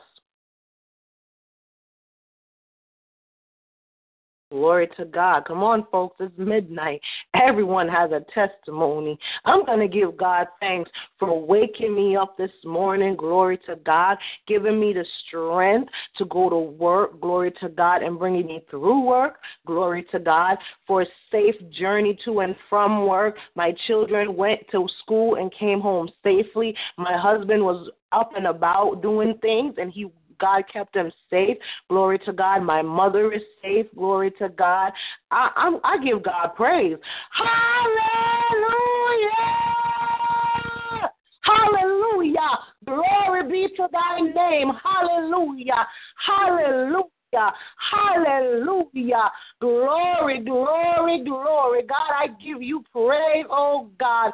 Glory 4.49 4.87
to 4.95 5.03
God. 5.03 5.43
Come 5.45 5.61
on, 5.61 5.85
folks. 5.91 6.15
It's 6.21 6.33
midnight. 6.37 7.01
Everyone 7.33 7.89
has 7.89 8.11
a 8.11 8.25
testimony. 8.33 9.19
I'm 9.43 9.65
going 9.65 9.79
to 9.79 9.87
give 9.89 10.15
God 10.15 10.47
thanks 10.61 10.89
for 11.19 11.45
waking 11.45 11.93
me 11.93 12.15
up 12.15 12.37
this 12.37 12.51
morning. 12.63 13.17
Glory 13.17 13.59
to 13.65 13.75
God. 13.85 14.17
Giving 14.47 14.79
me 14.79 14.93
the 14.93 15.05
strength 15.27 15.91
to 16.17 16.25
go 16.25 16.49
to 16.49 16.57
work. 16.57 17.19
Glory 17.19 17.51
to 17.59 17.67
God. 17.67 18.03
And 18.03 18.17
bringing 18.17 18.47
me 18.47 18.61
through 18.69 19.03
work. 19.05 19.39
Glory 19.65 20.05
to 20.11 20.19
God. 20.19 20.57
For 20.85 21.01
a 21.01 21.07
safe 21.29 21.55
journey 21.71 22.17
to 22.23 22.39
and 22.39 22.55
from 22.69 23.05
work. 23.05 23.35
My 23.55 23.73
children 23.85 24.37
went 24.37 24.61
to 24.71 24.87
school 25.03 25.35
and 25.35 25.53
came 25.53 25.81
home 25.81 26.09
safely. 26.23 26.73
My 26.97 27.17
husband 27.17 27.63
was 27.63 27.89
up 28.13 28.31
and 28.37 28.47
about 28.47 29.01
doing 29.01 29.37
things 29.41 29.75
and 29.77 29.91
he 29.91 30.05
God 30.39 30.63
kept 30.71 30.93
them 30.93 31.11
safe. 31.29 31.57
Glory 31.89 32.19
to 32.19 32.33
God. 32.33 32.63
My 32.63 32.81
mother 32.81 33.31
is 33.31 33.41
safe. 33.61 33.87
Glory 33.95 34.31
to 34.39 34.49
God. 34.49 34.91
I, 35.31 35.49
I'm, 35.55 35.79
I 35.83 35.97
give 36.03 36.23
God 36.23 36.55
praise. 36.55 36.97
Hallelujah. 37.31 37.97
Hallelujah. 41.41 42.59
Glory 42.85 43.49
be 43.49 43.67
to 43.77 43.87
thy 43.91 44.19
name. 44.19 44.71
Hallelujah. 44.83 45.87
Hallelujah. 46.25 47.07
Hallelujah. 47.91 49.31
Glory, 49.61 50.39
glory, 50.43 51.23
glory. 51.23 51.81
God, 51.87 52.11
I 52.13 52.27
give 52.43 52.61
you 52.61 52.83
praise, 52.91 53.45
oh 53.49 53.89
God. 53.99 54.31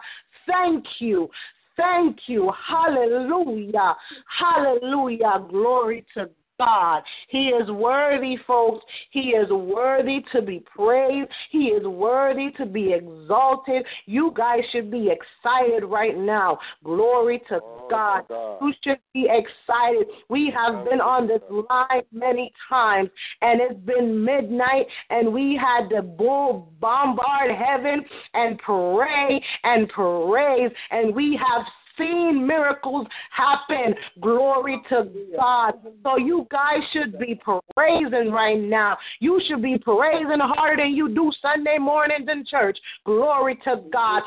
Thank 0.48 0.86
you. 1.00 1.30
Thank 1.76 2.18
you. 2.28 2.52
Hallelujah. 2.68 3.96
Hallelujah. 4.40 5.46
Glory 5.50 6.06
to 6.16 6.30
God. 6.66 7.04
He 7.30 7.48
is 7.48 7.70
worthy, 7.70 8.38
folks. 8.46 8.84
He 9.12 9.30
is 9.30 9.50
worthy 9.50 10.24
to 10.32 10.42
be 10.42 10.64
praised. 10.76 11.30
He 11.52 11.66
is 11.66 11.86
worthy 11.86 12.52
to 12.58 12.66
be 12.66 12.94
exalted. 12.94 13.86
You 14.06 14.34
guys 14.36 14.60
should 14.72 14.90
be 14.92 15.10
excited 15.12 15.84
right 15.86 16.18
now. 16.18 16.60
Glory 16.84 17.42
to 17.50 17.60
Oh, 17.64 17.88
God. 17.90 18.28
God. 18.28 18.58
You 18.62 18.74
should 18.84 19.00
be 19.14 19.28
excited. 19.30 20.08
We 20.30 20.52
have 20.56 20.86
been 20.86 21.02
on 21.02 21.28
this 21.28 21.42
line 21.50 22.04
many 22.12 22.52
times, 22.70 23.10
and 23.42 23.62
it's 23.62 23.80
been 23.82 24.24
midnight, 24.24 24.86
and 25.10 25.34
we 25.34 25.60
had 25.60 25.90
to 25.90 26.02
bull 26.02 26.72
bombard 26.80 27.52
heaven 27.52 28.04
and 28.34 28.58
pray 28.60 29.44
and 29.64 29.88
praise, 29.90 30.72
and 30.92 31.14
we 31.16 31.40
have 31.42 31.66
seen 31.98 32.46
miracles 32.46 33.08
happen. 33.32 33.96
Glory 34.22 34.82
to 34.90 35.10
God. 35.36 35.74
So 36.04 36.18
you 36.18 36.48
guys 36.52 36.80
should 36.92 37.18
be 37.20 37.40
praising 37.76 38.32
right 38.32 38.60
now. 38.60 38.98
You 39.20 39.42
should 39.48 39.62
be 39.62 39.78
praising 39.78 40.40
harder 40.40 40.84
than 40.84 40.94
you 40.94 41.14
do 41.14 41.32
Sunday 41.42 41.78
mornings 41.80 42.28
in 42.32 42.46
church. 42.46 42.78
Glory 43.06 43.58
to 43.64 43.84
God. 43.92 44.24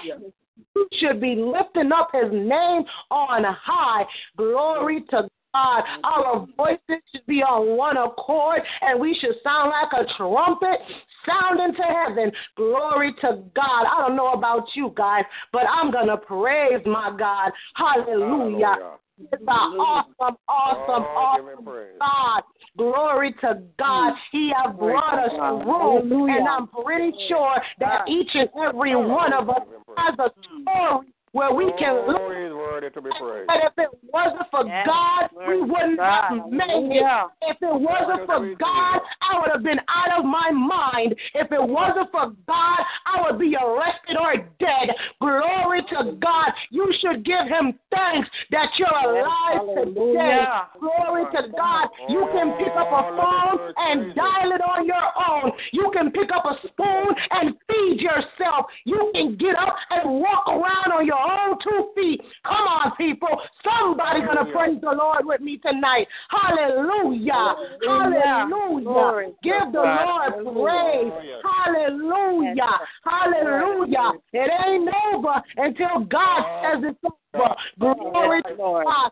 You 0.74 0.88
should 1.00 1.20
be 1.20 1.35
lifting 1.37 1.92
up 1.92 2.11
his 2.12 2.31
name 2.33 2.83
on 3.11 3.44
high. 3.44 4.05
Glory 4.37 5.05
to 5.11 5.29
God. 5.55 5.83
Our 6.05 6.46
voices 6.57 7.02
should 7.12 7.26
be 7.26 7.42
on 7.42 7.76
one 7.76 7.96
accord, 7.96 8.61
and 8.83 9.00
we 9.00 9.16
should 9.20 9.37
sound 9.42 9.70
like 9.70 9.92
a 9.92 10.05
trumpet 10.16 10.81
sounding 11.26 11.74
to 11.74 11.82
heaven. 11.82 12.32
Glory 12.56 13.12
to 13.20 13.42
God. 13.54 13.84
I 13.86 14.06
don't 14.06 14.16
know 14.16 14.32
about 14.32 14.64
you 14.74 14.92
guys, 14.96 15.24
but 15.52 15.62
I'm 15.68 15.90
going 15.90 16.08
to 16.08 16.16
praise 16.16 16.80
my 16.86 17.14
God. 17.18 17.52
Hallelujah. 17.74 18.66
Hallelujah. 18.66 18.98
It's 19.32 19.42
an 19.42 19.48
awesome, 19.48 20.36
awesome, 20.46 21.04
Oh, 21.08 21.38
awesome 21.38 21.64
praise. 21.64 21.96
God. 21.98 22.42
Glory 22.76 23.34
to 23.40 23.62
God. 23.78 24.12
He 24.30 24.52
has 24.54 24.76
brought 24.76 25.18
us 25.18 25.30
through, 25.62 26.28
and 26.28 26.46
I'm 26.46 26.68
pretty 26.68 27.12
sure 27.28 27.56
that 27.80 28.06
each 28.08 28.28
and 28.34 28.48
every 28.62 28.94
one 28.94 29.32
of 29.32 29.48
us 29.48 29.62
has 29.96 30.14
a 30.18 30.30
story 30.44 31.06
where 31.37 31.53
we 31.53 31.70
can 31.79 32.07
look 32.09 32.16
Oh, 32.16 32.33
he's 32.33 32.53
worthy 32.53 32.88
to 32.88 33.01
be 33.03 33.11
praised. 33.20 33.51
and 33.53 33.61
if 33.68 33.72
it 33.77 33.90
wasn't 34.12 34.49
for 34.51 34.64
Yes, 34.66 34.87
God, 34.87 35.29
we 35.46 35.61
wouldn't 35.61 35.99
God. 35.99 36.33
have 36.33 36.51
made 36.51 36.96
it. 36.96 37.05
Hallelujah. 37.05 37.27
If 37.42 37.57
it 37.61 37.77
wasn't 37.77 38.25
for 38.25 38.40
God, 38.57 38.99
I 39.20 39.38
would 39.38 39.51
have 39.53 39.62
been 39.62 39.81
out 39.88 40.18
of 40.18 40.25
my 40.25 40.51
mind. 40.51 41.14
If 41.35 41.53
it 41.53 41.61
wasn't 41.62 42.11
for 42.11 42.33
God, 42.49 42.81
I 43.05 43.20
would 43.22 43.38
be 43.38 43.55
arrested 43.55 44.16
or 44.18 44.37
dead. 44.59 44.88
Glory 45.20 45.83
to 45.92 46.16
God. 46.25 46.49
You 46.70 46.88
should 47.01 47.25
give 47.25 47.46
him 47.46 47.75
thanks 47.94 48.29
that 48.51 48.70
you're 48.79 48.88
alive 48.88 49.61
today. 49.77 50.44
Glory 50.81 51.25
to 51.37 51.42
God. 51.53 51.88
You 52.09 52.27
can 52.33 52.57
pick 52.57 52.72
up 52.77 52.88
a 52.88 53.03
phone 53.12 53.75
and 53.77 54.14
dial 54.14 54.53
it 54.53 54.62
on 54.64 54.87
your 54.87 55.05
own. 55.29 55.53
You 55.72 55.90
can 55.92 56.11
pick 56.12 56.31
up 56.33 56.44
a 56.46 56.57
spoon 56.66 57.09
and 57.31 57.55
feed 57.68 58.01
yourself. 58.01 58.66
You 58.85 59.11
can 59.14 59.37
get 59.37 59.57
up 59.57 59.77
and 59.90 60.20
walk 60.20 60.49
around 60.49 60.92
on 60.96 61.05
your 61.07 61.25
own 61.26 61.58
two 61.62 61.90
feet. 61.94 62.20
Come 62.44 62.66
on, 62.66 62.92
people. 62.96 63.28
Somebody 63.64 64.20
gonna 64.20 64.46
praise 64.52 64.80
the 64.80 64.92
Lord 64.92 65.24
with 65.24 65.40
me 65.40 65.58
tonight. 65.58 66.06
Hallelujah. 66.30 67.32
Hallelujah. 67.32 68.48
Hallelujah. 68.48 68.84
Glory 68.84 69.34
Give 69.42 69.72
the 69.72 69.82
God. 69.82 70.32
Lord 70.44 70.56
praise. 70.56 71.12
Hallelujah. 71.42 72.80
Hallelujah. 73.04 74.12
It 74.32 74.50
ain't 74.66 74.88
over 75.12 75.42
until 75.56 76.04
God 76.04 76.42
says 76.62 76.84
it's 76.84 77.14
over. 77.34 77.54
Glory 77.78 78.42
to 78.42 78.56
God. 78.56 79.10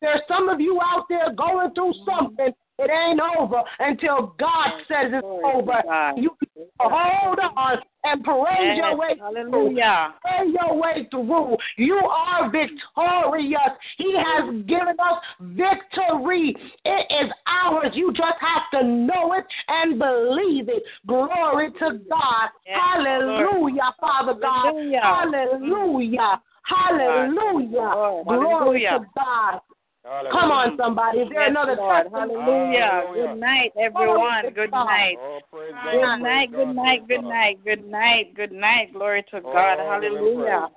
There's 0.00 0.20
some 0.28 0.48
of 0.48 0.60
you 0.60 0.78
out 0.82 1.06
there 1.08 1.32
going 1.32 1.72
through 1.74 1.94
something. 2.04 2.52
It 2.78 2.90
ain't 2.90 3.20
over 3.38 3.62
until 3.78 4.34
God 4.38 4.68
says 4.86 5.10
it's 5.12 5.24
over. 5.24 5.82
You 6.16 6.30
can 6.38 6.64
hold 6.78 7.38
on 7.56 7.78
and 8.04 8.22
parade 8.22 8.76
your 8.76 8.96
way 8.96 9.14
through. 9.16 9.44
Hallelujah. 9.46 10.14
Pray 10.20 10.48
your 10.48 10.76
way 10.76 11.08
through. 11.10 11.56
You 11.78 11.96
are 11.96 12.50
victorious. 12.50 13.72
He 13.96 14.14
has 14.16 14.54
given 14.66 14.96
us 15.00 15.22
victory. 15.40 16.54
It 16.84 17.24
is 17.24 17.32
ours. 17.46 17.92
You 17.94 18.12
just 18.12 18.38
have 18.40 18.80
to 18.80 18.86
know 18.86 19.32
it 19.32 19.44
and 19.68 19.98
believe 19.98 20.68
it. 20.68 20.82
Glory 21.06 21.70
to 21.72 21.98
God. 22.10 22.48
Yes, 22.66 22.78
Hallelujah, 22.78 23.94
Father 23.98 24.34
God. 24.34 24.74
Hallelujah. 25.00 25.00
Hallelujah. 25.02 26.42
Hallelujah. 26.64 28.22
Glory 28.24 28.84
Hallelujah. 28.84 28.90
to 28.90 29.06
God. 29.14 29.60
Hallelujah. 30.06 30.40
Come 30.40 30.52
on, 30.52 30.76
somebody. 30.76 31.18
Is 31.18 31.28
there 31.30 31.40
Yes, 31.42 31.50
another 31.50 31.76
Lord. 31.76 32.04
testimony? 32.04 32.34
Hallelujah. 32.34 32.80
Hallelujah. 32.80 33.26
Good 33.26 33.40
night, 33.40 33.72
everyone. 33.76 34.42
Good 34.54 34.70
night. 34.70 35.18
Oh, 35.20 35.40
praise 35.50 35.74
God. 35.74 35.92
Good 35.92 36.22
night, 36.22 36.52
God, 36.52 36.58
good 36.58 36.74
night, 36.74 37.06
praise 37.06 37.18
good 37.18 37.24
night, 37.26 37.64
good 37.64 37.84
night, 37.84 38.34
good 38.34 38.52
night. 38.52 38.92
Glory 38.92 39.24
to 39.30 39.38
Oh, 39.38 39.52
God. 39.52 39.78
Hallelujah. 39.78 40.68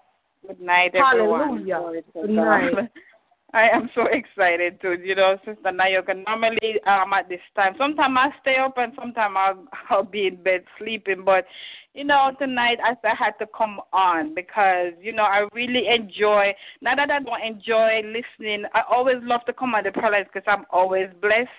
Good 0.48 0.60
night, 0.60 0.96
everyone. 0.96 1.68
Hallelujah. 1.68 2.02
Good 2.14 2.30
night. 2.32 2.90
I 3.54 3.68
am 3.70 3.90
so 3.96 4.06
excited 4.06 4.80
too. 4.82 4.98
You 5.04 5.16
know, 5.16 5.38
Sister 5.46 5.72
Nayoka, 5.72 6.24
normally 6.26 6.82
um 6.86 7.14
at 7.14 7.30
this 7.30 7.42
time, 7.56 7.74
sometimes 7.78 8.16
I 8.18 8.30
stay 8.42 8.58
up 8.58 8.78
and 8.78 8.94
sometimes 9.00 9.36
I'll, 9.38 9.66
I'll 9.90 10.04
be 10.04 10.28
in 10.28 10.42
bed 10.42 10.64
sleeping. 10.78 11.24
But, 11.24 11.46
you 11.94 12.04
know, 12.04 12.32
tonight 12.40 12.78
I, 12.84 12.96
I 13.08 13.16
had 13.16 13.32
to 13.40 13.48
come 13.58 13.80
on 13.92 14.36
because, 14.36 14.94
you 15.02 15.12
know, 15.12 15.24
I 15.24 15.48
really 15.54 15.88
enjoy, 15.88 16.54
not 16.82 16.98
that 16.98 17.10
I 17.12 17.20
don't 17.20 17.44
enjoy 17.44 18.02
listening, 18.06 18.66
I 18.74 18.82
always 18.90 19.18
love 19.24 19.42
to 19.46 19.54
come 19.54 19.76
on 19.76 19.84
the 19.84 19.92
prayer 19.92 20.24
because 20.24 20.48
I'm 20.48 20.66
always 20.72 21.08
blessed. 21.22 21.50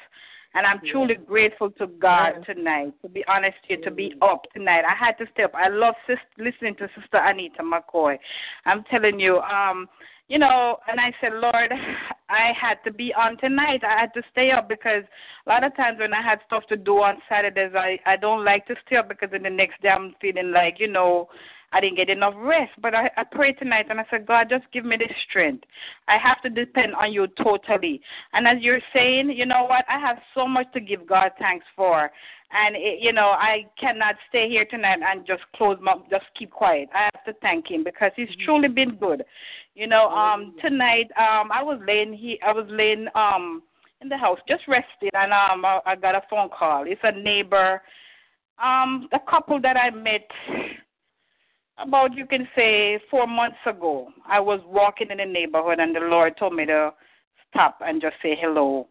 And 0.52 0.66
I'm 0.66 0.80
truly 0.90 1.14
grateful 1.14 1.70
to 1.78 1.86
God 1.86 2.44
tonight, 2.44 2.92
to 3.02 3.08
be 3.08 3.24
honest 3.28 3.56
here, 3.68 3.78
to 3.84 3.90
be 3.92 4.14
up 4.20 4.42
tonight. 4.52 4.82
I 4.84 4.96
had 4.96 5.12
to 5.18 5.26
stay 5.32 5.44
up. 5.44 5.54
I 5.54 5.68
love 5.68 5.94
sis- 6.08 6.18
listening 6.38 6.74
to 6.76 6.88
Sister 7.00 7.18
Anita 7.22 7.62
McCoy. 7.62 8.18
I'm 8.66 8.82
telling 8.90 9.20
you, 9.20 9.38
um, 9.38 9.86
you 10.30 10.38
know, 10.38 10.78
and 10.88 11.00
I 11.00 11.12
said, 11.20 11.32
Lord, 11.34 11.72
I 12.30 12.52
had 12.58 12.78
to 12.84 12.92
be 12.92 13.12
on 13.12 13.36
tonight. 13.38 13.82
I 13.82 14.00
had 14.00 14.14
to 14.14 14.22
stay 14.30 14.52
up 14.52 14.68
because 14.68 15.02
a 15.44 15.48
lot 15.50 15.64
of 15.64 15.74
times 15.74 15.98
when 15.98 16.14
I 16.14 16.22
had 16.22 16.38
stuff 16.46 16.62
to 16.68 16.76
do 16.76 16.98
on 17.02 17.16
Saturdays, 17.28 17.72
I 17.74 17.98
I 18.06 18.16
don't 18.16 18.44
like 18.44 18.64
to 18.68 18.76
stay 18.86 18.96
up 18.96 19.08
because 19.08 19.30
then 19.32 19.42
the 19.42 19.50
next 19.50 19.82
day 19.82 19.88
I'm 19.88 20.14
feeling 20.20 20.52
like, 20.52 20.78
you 20.78 20.86
know, 20.86 21.28
I 21.72 21.80
didn't 21.80 21.96
get 21.96 22.10
enough 22.10 22.34
rest. 22.36 22.72
But 22.80 22.94
I, 22.94 23.10
I 23.16 23.24
prayed 23.24 23.58
tonight 23.58 23.86
and 23.90 24.00
I 24.00 24.04
said, 24.10 24.26
God, 24.26 24.48
just 24.50 24.64
give 24.72 24.84
me 24.84 24.96
the 24.96 25.08
strength. 25.28 25.64
I 26.08 26.18
have 26.18 26.40
to 26.42 26.50
depend 26.50 26.94
on 26.94 27.12
you 27.12 27.26
totally. 27.42 28.00
And 28.32 28.46
as 28.46 28.58
you're 28.60 28.80
saying, 28.92 29.30
you 29.30 29.46
know 29.46 29.64
what? 29.64 29.84
I 29.88 29.98
have 29.98 30.18
so 30.34 30.46
much 30.46 30.66
to 30.74 30.80
give 30.80 31.06
God 31.06 31.32
thanks 31.38 31.66
for. 31.76 32.10
And 32.52 32.74
it, 32.74 32.98
you 33.00 33.12
know, 33.12 33.28
I 33.28 33.66
cannot 33.78 34.16
stay 34.28 34.48
here 34.48 34.64
tonight 34.64 34.98
and 35.08 35.24
just 35.26 35.42
close 35.54 35.78
my, 35.80 35.94
just 36.10 36.24
keep 36.36 36.50
quiet. 36.50 36.88
I 36.92 37.08
have 37.14 37.24
to 37.26 37.40
thank 37.40 37.70
Him 37.70 37.84
because 37.84 38.10
He's 38.16 38.28
truly 38.44 38.68
been 38.68 38.96
good. 38.96 39.24
You 39.74 39.86
know, 39.86 40.08
um, 40.08 40.56
tonight 40.60 41.10
um, 41.16 41.52
I 41.52 41.62
was 41.62 41.80
laying 41.86 42.12
he, 42.12 42.40
I 42.44 42.52
was 42.52 42.66
laying 42.68 43.06
um 43.14 43.62
in 44.00 44.08
the 44.08 44.16
house 44.16 44.38
just 44.48 44.62
resting, 44.66 45.10
and 45.12 45.32
um, 45.32 45.64
I, 45.64 45.80
I 45.86 45.96
got 45.96 46.14
a 46.14 46.22
phone 46.28 46.48
call. 46.48 46.84
It's 46.86 47.00
a 47.04 47.12
neighbor, 47.12 47.82
um, 48.62 49.08
a 49.12 49.20
couple 49.30 49.60
that 49.60 49.76
I 49.76 49.90
met 49.90 50.26
about 51.78 52.14
you 52.14 52.26
can 52.26 52.48
say 52.54 53.00
four 53.10 53.26
months 53.26 53.58
ago. 53.66 54.08
I 54.28 54.40
was 54.40 54.60
walking 54.66 55.10
in 55.10 55.18
the 55.18 55.24
neighborhood, 55.24 55.80
and 55.80 55.94
the 55.94 56.00
Lord 56.00 56.36
told 56.36 56.54
me 56.54 56.66
to 56.66 56.92
stop 57.50 57.78
and 57.84 58.00
just 58.00 58.16
say 58.22 58.36
hello. 58.40 58.88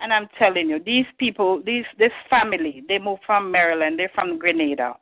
And 0.00 0.12
I'm 0.12 0.28
telling 0.38 0.70
you, 0.70 0.80
these 0.84 1.04
people, 1.18 1.62
these 1.64 1.84
this 1.98 2.12
family, 2.30 2.82
they 2.88 2.98
moved 2.98 3.22
from 3.26 3.50
Maryland. 3.50 3.98
They're 3.98 4.10
from 4.14 4.38
Grenada, 4.38 4.96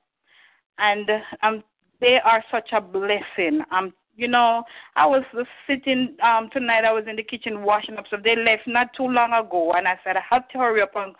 and 0.78 1.08
um, 1.42 1.62
they 2.00 2.18
are 2.24 2.44
such 2.50 2.70
a 2.72 2.80
blessing. 2.80 3.60
I'm, 3.70 3.92
you 4.16 4.26
know, 4.26 4.64
I 4.96 5.06
was 5.06 5.22
sitting 5.68 6.16
um 6.22 6.50
tonight. 6.52 6.84
I 6.84 6.92
was 6.92 7.04
in 7.08 7.14
the 7.14 7.22
kitchen 7.22 7.62
washing 7.62 7.96
up. 7.96 8.06
So 8.10 8.16
they 8.22 8.34
left 8.34 8.66
not 8.66 8.88
too 8.96 9.06
long 9.06 9.32
ago, 9.32 9.72
and 9.76 9.86
I 9.86 9.98
said 10.02 10.16
I 10.16 10.22
have 10.28 10.48
to 10.48 10.58
hurry 10.58 10.82
up 10.82 10.96
and 10.96 11.14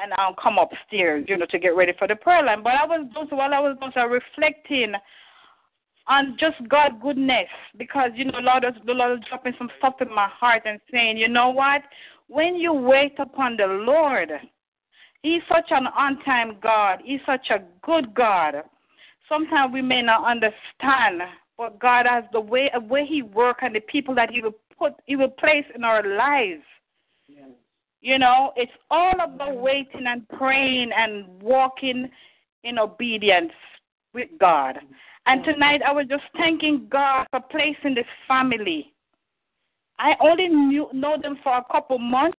and 0.00 0.12
um 0.12 0.34
come 0.40 0.58
upstairs, 0.58 1.24
you 1.28 1.36
know, 1.36 1.46
to 1.46 1.58
get 1.58 1.74
ready 1.74 1.92
for 1.98 2.06
the 2.06 2.14
prayer 2.14 2.44
line. 2.44 2.62
But 2.62 2.74
I 2.74 2.86
was 2.86 3.08
just 3.12 3.32
while 3.32 3.52
I 3.52 3.58
was 3.58 3.76
also 3.82 4.02
reflecting 4.02 4.92
on 6.08 6.36
just 6.38 6.56
God 6.68 7.00
goodness 7.00 7.48
because 7.76 8.10
you 8.14 8.26
know 8.26 8.38
Lord 8.40 8.64
the 8.84 8.92
Lord 8.92 9.18
is 9.18 9.24
dropping 9.28 9.54
some 9.58 9.70
stuff 9.78 9.94
in 10.00 10.08
my 10.14 10.28
heart 10.28 10.62
and 10.64 10.80
saying, 10.90 11.16
you 11.16 11.28
know 11.28 11.50
what? 11.50 11.82
When 12.28 12.56
you 12.56 12.72
wait 12.72 13.14
upon 13.18 13.56
the 13.56 13.66
Lord, 13.66 14.30
He's 15.22 15.42
such 15.48 15.66
an 15.70 15.86
on 15.86 16.22
time 16.24 16.56
God. 16.62 17.00
He's 17.04 17.20
such 17.26 17.50
a 17.50 17.62
good 17.82 18.14
God. 18.14 18.54
Sometimes 19.28 19.72
we 19.72 19.82
may 19.82 20.02
not 20.02 20.24
understand, 20.24 21.22
but 21.58 21.80
God 21.80 22.06
has 22.08 22.24
the 22.32 22.40
way 22.40 22.70
of 22.74 22.84
way 22.84 23.04
He 23.04 23.22
works 23.22 23.60
and 23.62 23.74
the 23.74 23.80
people 23.80 24.14
that 24.14 24.30
He 24.30 24.40
will 24.40 24.54
put 24.78 24.94
He 25.06 25.16
will 25.16 25.30
place 25.30 25.64
in 25.74 25.82
our 25.82 26.02
lives. 26.16 26.62
You 28.00 28.18
know, 28.20 28.52
it's 28.54 28.70
all 28.88 29.14
about 29.20 29.56
waiting 29.56 30.04
and 30.06 30.28
praying 30.28 30.90
and 30.96 31.26
walking 31.42 32.08
in 32.62 32.78
obedience 32.78 33.52
with 34.14 34.28
God. 34.38 34.76
Mm-hmm. 34.76 34.92
And 35.26 35.42
tonight 35.44 35.82
I 35.86 35.92
was 35.92 36.06
just 36.08 36.22
thanking 36.36 36.86
God 36.90 37.26
for 37.30 37.40
placing 37.40 37.94
this 37.94 38.06
family. 38.28 38.92
I 39.98 40.14
only 40.20 40.48
knew 40.48 40.88
know 40.92 41.16
them 41.20 41.38
for 41.42 41.56
a 41.56 41.64
couple 41.70 41.98
months, 41.98 42.38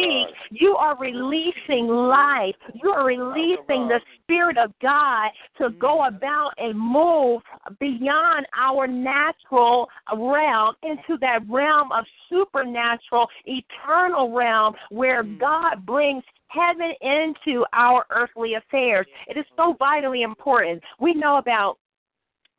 speak, 0.00 0.34
you 0.50 0.76
are 0.76 0.96
releasing 0.98 1.86
life. 1.86 2.54
You 2.82 2.90
are 2.90 3.04
releasing 3.04 3.88
the 3.88 4.00
Spirit 4.22 4.58
of 4.58 4.72
God 4.80 5.30
to 5.58 5.70
go 5.70 6.06
about 6.06 6.52
and 6.58 6.78
move 6.78 7.42
beyond 7.78 8.46
our 8.58 8.86
natural 8.86 9.88
realm 10.16 10.74
into 10.82 11.18
that 11.20 11.40
realm 11.48 11.92
of 11.92 12.04
supernatural, 12.28 13.28
eternal 13.46 14.32
realm 14.32 14.74
where 14.90 15.22
God 15.22 15.86
brings 15.86 16.22
heaven 16.48 16.92
into 17.00 17.64
our 17.72 18.04
earthly 18.10 18.54
affairs. 18.54 19.06
It 19.28 19.36
is 19.36 19.44
so 19.56 19.76
vitally 19.78 20.22
important. 20.22 20.82
We 20.98 21.14
know 21.14 21.38
about 21.38 21.78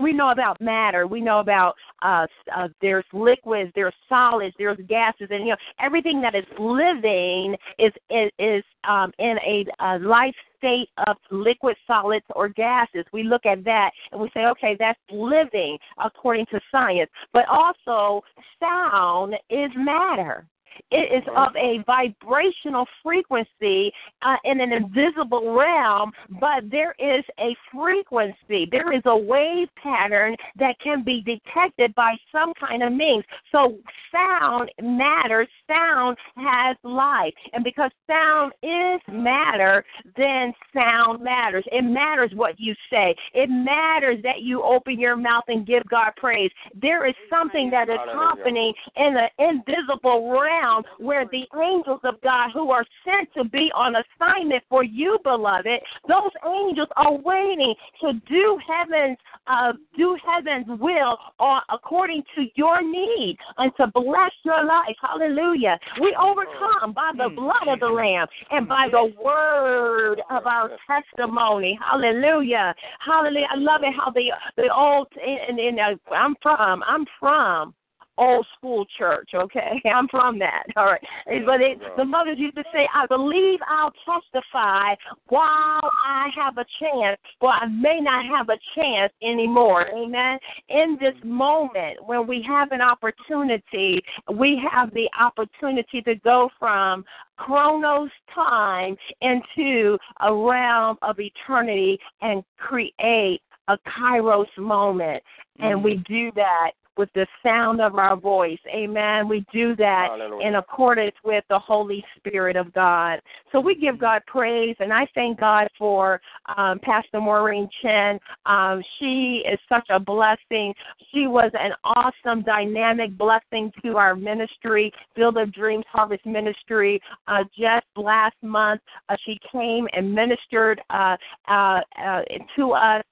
we 0.02 0.14
know 0.14 0.32
about 0.32 0.60
matter. 0.62 1.08
We 1.08 1.22
know 1.22 1.40
about 1.40 1.76
uh, 2.02 2.28
uh, 2.56 2.68
there's 2.82 3.06
liquids, 3.14 3.72
there's 3.76 3.94
solids, 4.10 4.56
there's 4.58 4.78
gases, 4.88 5.28
and 5.30 5.42
you 5.42 5.52
know 5.52 5.58
everything 5.80 6.22
that 6.22 6.36
is 6.36 6.46
living 6.60 7.56
is 7.80 7.92
is, 8.10 8.32
is 8.40 8.64
um, 8.88 9.12
in 9.20 9.38
a, 9.46 9.66
a 9.80 10.00
life 10.00 10.36
state 10.58 10.90
of 11.08 11.18
liquid, 11.32 11.76
solids, 11.88 12.26
or 12.36 12.48
gases. 12.50 13.06
We 13.12 13.24
look 13.24 13.46
at 13.46 13.64
that 13.64 13.92
and 14.12 14.22
we 14.22 14.30
say, 14.34 14.46
okay, 14.46 14.76
that's 14.78 15.00
living 15.12 15.78
according 16.04 16.46
to 16.48 16.60
science. 16.72 17.10
But 17.34 17.46
also, 17.48 18.22
sound 18.60 19.34
is 19.50 19.72
matter. 19.76 20.46
It 20.92 21.24
is 21.24 21.24
of 21.36 21.56
a 21.56 21.84
vibrational 21.86 22.86
frequency 23.04 23.92
uh, 24.22 24.36
in 24.44 24.62
an 24.62 24.72
invisible 24.72 25.54
realm, 25.54 26.12
but 26.40 26.70
there 26.70 26.96
is 27.00 27.24
a 27.40 27.56
frequency. 27.74 28.68
There 28.72 28.94
is 28.94 29.02
a 29.06 29.18
wave 29.18 29.68
pattern 29.82 30.36
that 30.58 30.76
can 30.84 31.04
be 31.04 31.22
detected 31.22 31.94
by 31.96 32.16
some 32.32 32.54
kind 32.60 32.84
of 32.84 32.94
means. 32.94 33.24
So 33.52 33.78
sound 34.12 34.72
matters. 34.82 35.48
Sound 35.68 36.18
has 36.36 36.78
life. 36.84 37.34
And 37.54 37.64
because 37.64 37.92
sound 38.08 38.54
is 38.62 39.02
matter, 39.12 39.84
then 40.18 40.54
sound 40.74 41.24
matters. 41.24 41.64
It 41.72 41.84
matters 41.84 42.32
what 42.34 42.60
you 42.60 42.76
say. 42.92 43.16
It 43.34 43.50
matters 43.50 44.20
that 44.24 44.42
you 44.42 44.64
open 44.64 45.00
your 45.00 45.16
mouth 45.16 45.44
and 45.48 45.66
give 45.66 45.84
God 45.90 46.12
praise. 46.18 46.52
There 46.82 47.08
is 47.08 47.16
something 47.30 47.70
that 47.72 47.90
is 47.90 48.00
happening 48.14 48.74
in 48.96 49.14
the 49.14 49.28
invisible 49.40 50.30
realm 50.32 50.61
where 51.00 51.26
the 51.32 51.46
angels 51.60 52.00
of 52.04 52.22
God 52.22 52.52
who 52.54 52.72
are 52.72 52.86
sent 53.06 53.34
to 53.34 53.44
be 53.44 53.72
on 53.74 53.96
assignment 53.96 54.64
for 54.70 54.84
you, 54.84 55.18
beloved, 55.24 55.80
those 56.08 56.32
angels 56.46 56.88
are 56.96 57.14
waiting 57.14 57.74
to 58.02 58.14
do 58.28 58.60
heaven's 58.68 59.18
uh, 59.48 59.74
do 59.98 60.18
heaven's 60.26 60.68
will 60.80 61.18
or 61.40 61.62
according 61.72 62.24
to 62.36 62.46
your 62.56 62.82
need 62.82 63.38
and 63.58 63.72
to 63.78 63.88
bless 63.88 64.32
your 64.44 64.64
life. 64.66 64.96
Hallelujah. 65.02 65.80
We 66.00 66.16
overcome 66.20 66.94
by 66.94 67.12
the 67.18 67.30
blood 67.30 67.68
of 67.68 67.80
the 67.80 67.88
Lamb 67.88 68.28
and 68.52 68.68
by 68.68 68.88
the 68.92 69.14
word 69.24 70.22
of 70.30 70.46
our 70.46 70.70
testimony. 70.88 71.78
Hallelujah. 71.84 72.74
Hallelujah. 73.00 73.48
I 73.52 73.58
love 73.58 73.82
it 73.84 73.94
how 73.96 74.12
the 74.12 74.32
the 74.58 74.74
old 74.74 75.08
and, 75.22 75.60
and, 75.60 75.80
and 75.80 75.80
uh, 75.80 76.14
I'm 76.14 76.36
from 76.42 76.84
I'm 76.88 77.06
from 77.20 77.74
old 78.18 78.46
school 78.58 78.86
church, 78.98 79.30
okay? 79.34 79.82
I'm 79.94 80.08
from 80.08 80.40
that, 80.40 80.64
all 80.76 80.86
right. 80.86 81.02
But 81.46 81.62
it, 81.62 81.80
the 81.98 82.06
mothers 82.06 82.38
used 82.38 82.56
to 82.56 82.64
say, 82.74 82.88
I 82.94 83.06
believe 83.08 83.60
I'll 83.68 83.94
testify 84.06 84.96
while 85.28 85.82
I 86.06 86.30
have 86.36 86.58
a 86.58 86.66
chance, 86.80 87.20
but 87.40 87.48
I 87.48 87.66
may 87.68 88.00
not 88.02 88.26
have 88.26 88.50
a 88.50 88.60
chance 88.76 89.12
anymore, 89.24 89.88
amen? 89.94 90.40
In 90.70 90.98
this 91.00 91.16
moment, 91.24 92.06
when 92.06 92.28
we 92.28 92.44
have 92.48 92.72
an 92.72 92.82
opportunity, 92.82 94.02
we 94.34 94.62
have 94.72 94.94
the 94.94 95.10
opportunity 95.20 96.02
to 96.02 96.16
go 96.16 96.50
from 96.60 97.04
chronos 97.38 98.12
time 98.34 98.96
into 99.22 99.98
a 100.22 100.34
realm 100.34 100.98
of 101.02 101.20
eternity 101.20 101.98
and 102.22 102.44
create 102.58 103.42
a 103.68 103.78
kairos 103.88 104.46
moment. 104.58 105.24
And 105.60 105.84
we 105.84 105.98
do 106.08 106.32
that 106.36 106.72
with 106.98 107.10
the 107.14 107.26
sound 107.44 107.82
of 107.82 107.96
our 107.96 108.16
voice. 108.16 108.60
Amen. 108.68 109.28
We 109.28 109.46
do 109.54 109.76
that 109.78 110.08
Hallelujah. 110.12 110.48
in 110.48 110.56
accordance 110.56 111.16
with 111.24 111.44
the 111.50 111.60
Holy 111.60 112.04
Spirit 112.18 112.56
of 112.56 112.74
God. 112.74 113.20
So 113.52 113.60
we 113.60 113.76
give 113.76 114.00
God 114.00 114.22
praise, 114.28 114.76
and 114.80 114.92
I 114.94 115.08
thank 115.16 115.40
God 115.40 115.68
for 115.78 116.22
um, 116.58 116.80
Pastor 116.80 117.22
Maureen 117.22 117.70
Chen. 117.82 118.20
Um, 118.46 118.82
she 119.00 119.44
is 119.52 119.60
such 119.70 119.88
a 119.90 120.00
blessing. 120.00 120.74
She 121.14 121.28
was 121.28 121.52
an 121.54 121.72
awesome, 121.84 122.44
dynamic 122.44 123.18
blessing 123.18 123.72
to 123.84 123.98
our 123.98 124.16
ministry, 124.16 124.92
Field 125.16 125.38
of 125.38 125.54
Dreams 125.54 125.86
Harvest 125.90 126.26
Ministry. 126.26 127.02
Uh, 127.28 127.44
just 127.58 127.86
last 127.96 128.36
month, 128.42 128.82
uh, 129.10 129.16
she 129.26 129.40
came 129.52 129.88
and 129.94 130.14
ministered 130.14 130.82
uh, 130.90 131.16
uh, 131.48 131.82
uh, 132.02 132.22
to 132.56 132.72
us 132.72 133.04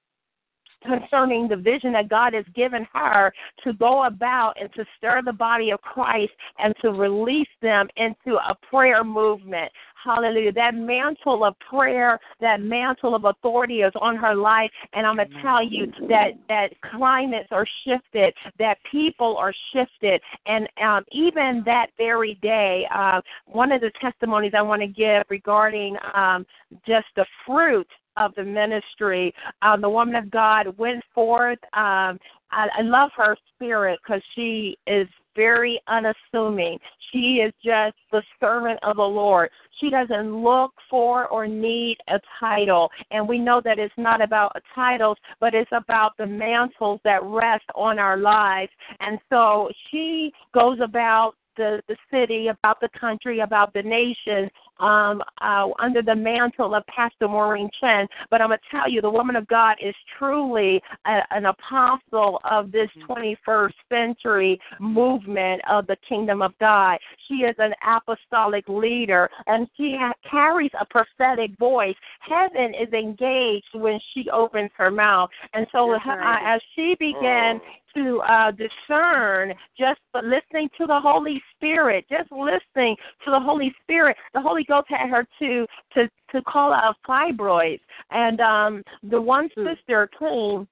concerning 0.82 1.48
the 1.48 1.56
vision 1.56 1.92
that 1.92 2.08
God 2.08 2.34
has 2.34 2.44
given 2.54 2.86
her 2.92 3.32
to 3.64 3.72
go 3.74 4.04
about 4.04 4.54
and 4.60 4.72
to 4.74 4.84
stir 4.96 5.22
the 5.22 5.32
body 5.32 5.70
of 5.70 5.80
Christ 5.80 6.32
and 6.58 6.74
to 6.82 6.90
release 6.90 7.48
them 7.62 7.88
into 7.96 8.36
a 8.36 8.54
prayer 8.70 9.04
movement. 9.04 9.70
Hallelujah. 10.02 10.52
That 10.52 10.74
mantle 10.74 11.44
of 11.44 11.54
prayer, 11.58 12.18
that 12.40 12.62
mantle 12.62 13.14
of 13.14 13.24
authority 13.26 13.82
is 13.82 13.92
on 14.00 14.16
her 14.16 14.34
life. 14.34 14.70
And 14.94 15.06
I'm 15.06 15.16
going 15.16 15.28
to 15.28 15.42
tell 15.42 15.62
you 15.62 15.92
that, 16.08 16.30
that 16.48 16.68
climates 16.90 17.48
are 17.50 17.66
shifted, 17.84 18.32
that 18.58 18.78
people 18.90 19.36
are 19.36 19.52
shifted. 19.74 20.20
And 20.46 20.68
um, 20.82 21.04
even 21.12 21.62
that 21.66 21.88
very 21.98 22.38
day, 22.40 22.86
uh, 22.94 23.20
one 23.46 23.72
of 23.72 23.82
the 23.82 23.90
testimonies 24.00 24.52
I 24.56 24.62
want 24.62 24.80
to 24.80 24.88
give 24.88 25.24
regarding 25.28 25.96
um, 26.14 26.46
just 26.86 27.06
the 27.16 27.26
fruit 27.46 27.88
of 28.20 28.34
the 28.36 28.44
ministry. 28.44 29.34
Um, 29.62 29.80
the 29.80 29.90
woman 29.90 30.14
of 30.14 30.30
God 30.30 30.78
went 30.78 31.02
forth. 31.14 31.58
Um, 31.72 32.18
I, 32.52 32.68
I 32.78 32.82
love 32.82 33.10
her 33.16 33.36
spirit 33.54 33.98
because 34.04 34.22
she 34.34 34.76
is 34.86 35.08
very 35.36 35.80
unassuming. 35.88 36.78
She 37.12 37.40
is 37.44 37.52
just 37.64 37.96
the 38.12 38.22
servant 38.38 38.78
of 38.82 38.96
the 38.96 39.02
Lord. 39.02 39.50
She 39.80 39.90
doesn't 39.90 40.42
look 40.42 40.72
for 40.88 41.26
or 41.28 41.46
need 41.46 41.96
a 42.08 42.20
title. 42.38 42.90
And 43.10 43.26
we 43.28 43.38
know 43.38 43.60
that 43.64 43.78
it's 43.78 43.94
not 43.96 44.20
about 44.20 44.56
titles, 44.74 45.16
but 45.40 45.54
it's 45.54 45.70
about 45.72 46.12
the 46.18 46.26
mantles 46.26 47.00
that 47.04 47.22
rest 47.22 47.64
on 47.74 47.98
our 47.98 48.16
lives. 48.16 48.70
And 49.00 49.18
so 49.30 49.70
she 49.90 50.32
goes 50.52 50.78
about 50.82 51.34
the, 51.56 51.82
the 51.88 51.96
city, 52.10 52.48
about 52.48 52.80
the 52.80 52.88
country, 52.98 53.40
about 53.40 53.72
the 53.72 53.82
nation, 53.82 54.50
um, 54.80 55.22
uh, 55.40 55.68
under 55.78 56.02
the 56.02 56.14
mantle 56.14 56.74
of 56.74 56.84
Pastor 56.86 57.28
Maureen 57.28 57.70
Chen. 57.80 58.06
But 58.30 58.40
I'm 58.40 58.48
going 58.48 58.58
to 58.58 58.76
tell 58.76 58.90
you, 58.90 59.00
the 59.00 59.10
woman 59.10 59.36
of 59.36 59.46
God 59.48 59.76
is 59.82 59.94
truly 60.18 60.80
a, 61.06 61.20
an 61.30 61.46
apostle 61.46 62.40
of 62.50 62.72
this 62.72 62.88
21st 63.08 63.72
century 63.88 64.60
movement 64.80 65.62
of 65.70 65.86
the 65.86 65.96
kingdom 66.08 66.42
of 66.42 66.52
God. 66.58 66.98
She 67.28 67.34
is 67.34 67.54
an 67.58 67.72
apostolic 67.86 68.64
leader, 68.68 69.28
and 69.46 69.68
she 69.76 69.96
ha- 69.98 70.12
carries 70.28 70.70
a 70.80 70.86
prophetic 70.86 71.56
voice. 71.58 71.96
Heaven 72.20 72.74
is 72.74 72.92
engaged 72.92 73.68
when 73.74 73.98
she 74.12 74.28
opens 74.30 74.70
her 74.76 74.90
mouth. 74.90 75.30
And 75.52 75.66
so, 75.72 75.92
uh, 75.92 75.98
as 76.42 76.60
she 76.74 76.96
began 76.98 77.60
to 77.94 78.20
uh, 78.20 78.52
discern 78.52 79.52
just 79.78 80.00
listening 80.14 80.68
to 80.78 80.86
the 80.86 81.00
Holy 81.00 81.42
Spirit, 81.56 82.04
just 82.10 82.30
listening 82.30 82.96
to 83.24 83.30
the 83.30 83.40
Holy 83.40 83.74
Spirit. 83.82 84.16
The 84.34 84.40
Holy 84.40 84.64
Ghost 84.70 84.88
had 84.88 85.10
her 85.10 85.26
to 85.40 85.66
to 85.94 86.10
to 86.32 86.42
call 86.42 86.72
out 86.72 86.96
fibroids, 87.06 87.80
and 88.10 88.40
um, 88.40 88.82
the 89.02 89.20
one 89.20 89.48
sister 89.56 90.08
came. 90.18 90.66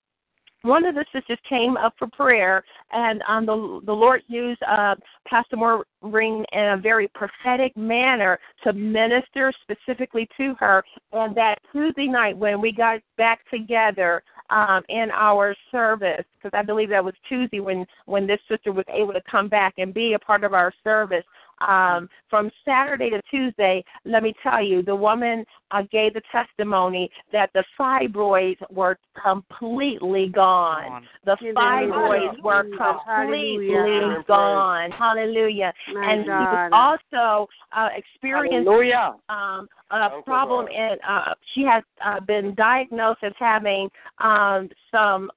One 0.63 0.85
of 0.85 0.97
the 0.97 1.05
sisters 1.13 1.39
came 1.49 1.77
up 1.77 1.95
for 1.99 2.09
prayer, 2.09 2.65
and 2.93 3.23
um, 3.29 3.47
the 3.47 3.81
the 3.85 3.93
Lord 3.93 4.23
used 4.27 4.61
uh, 4.63 4.97
Pastor 5.27 5.57
Maureen 5.57 6.45
in 6.53 6.65
a 6.65 6.77
very 6.77 7.09
prophetic 7.09 7.77
manner 7.77 8.39
to 8.65 8.73
minister 8.73 9.53
specifically 9.63 10.29
to 10.37 10.55
her. 10.59 10.85
And 11.13 11.37
that 11.37 11.59
Tuesday 11.73 12.09
night, 12.09 12.37
when 12.37 12.61
we 12.61 12.73
got 12.73 13.01
back 13.17 13.49
together, 13.51 14.23
um, 14.51 14.83
in 14.89 15.11
our 15.13 15.55
service 15.71 16.25
because 16.37 16.57
I 16.57 16.63
believe 16.63 16.89
that 16.91 17.05
was 17.05 17.15
Tuesday 17.29 17.61
when 17.61 17.87
when 18.07 18.27
this 18.27 18.41
sister 18.49 18.73
was 18.73 18.85
able 18.89 19.13
to 19.13 19.23
come 19.31 19.49
back 19.49 19.75
and 19.79 19.93
be 19.93 20.15
a 20.15 20.19
part 20.19 20.45
of 20.45 20.55
our 20.55 20.73
service. 20.83 21.25
Um, 21.67 22.09
from 22.31 22.51
Saturday 22.65 23.11
to 23.11 23.21
Tuesday, 23.31 23.85
let 24.05 24.23
me 24.23 24.35
tell 24.43 24.63
you, 24.63 24.83
the 24.83 24.95
woman 24.95 25.45
uh, 25.71 25.83
gave 25.91 26.15
the 26.15 26.23
testimony 26.31 27.11
that 27.33 27.51
the 27.55 27.65
fibroids 27.79 28.59
were 28.71 28.99
completely 29.23 30.29
gone. 30.29 31.07
The 31.25 31.37
fibroids 31.55 32.41
were 32.43 32.65
completely 32.65 33.69
Hallelujah. 33.75 34.25
gone. 34.27 34.91
Hallelujah. 34.93 35.73
My 35.95 36.13
and 36.13 36.25
she 36.25 36.29
God. 36.29 36.71
was 36.71 36.99
also 37.13 37.49
uh, 37.73 37.89
experiencing 37.97 38.65
Hallelujah. 38.65 39.15
um, 39.29 39.69
a 39.91 40.11
Thank 40.11 40.25
problem 40.25 40.67
Lord. 40.67 40.73
in 40.73 40.97
uh, 41.09 41.35
she 41.55 41.63
has 41.63 41.83
uh, 42.05 42.21
been 42.21 42.55
diagnosed 42.55 43.21
as 43.23 43.33
having 43.39 43.89
um, 44.19 44.69
some 44.91 45.31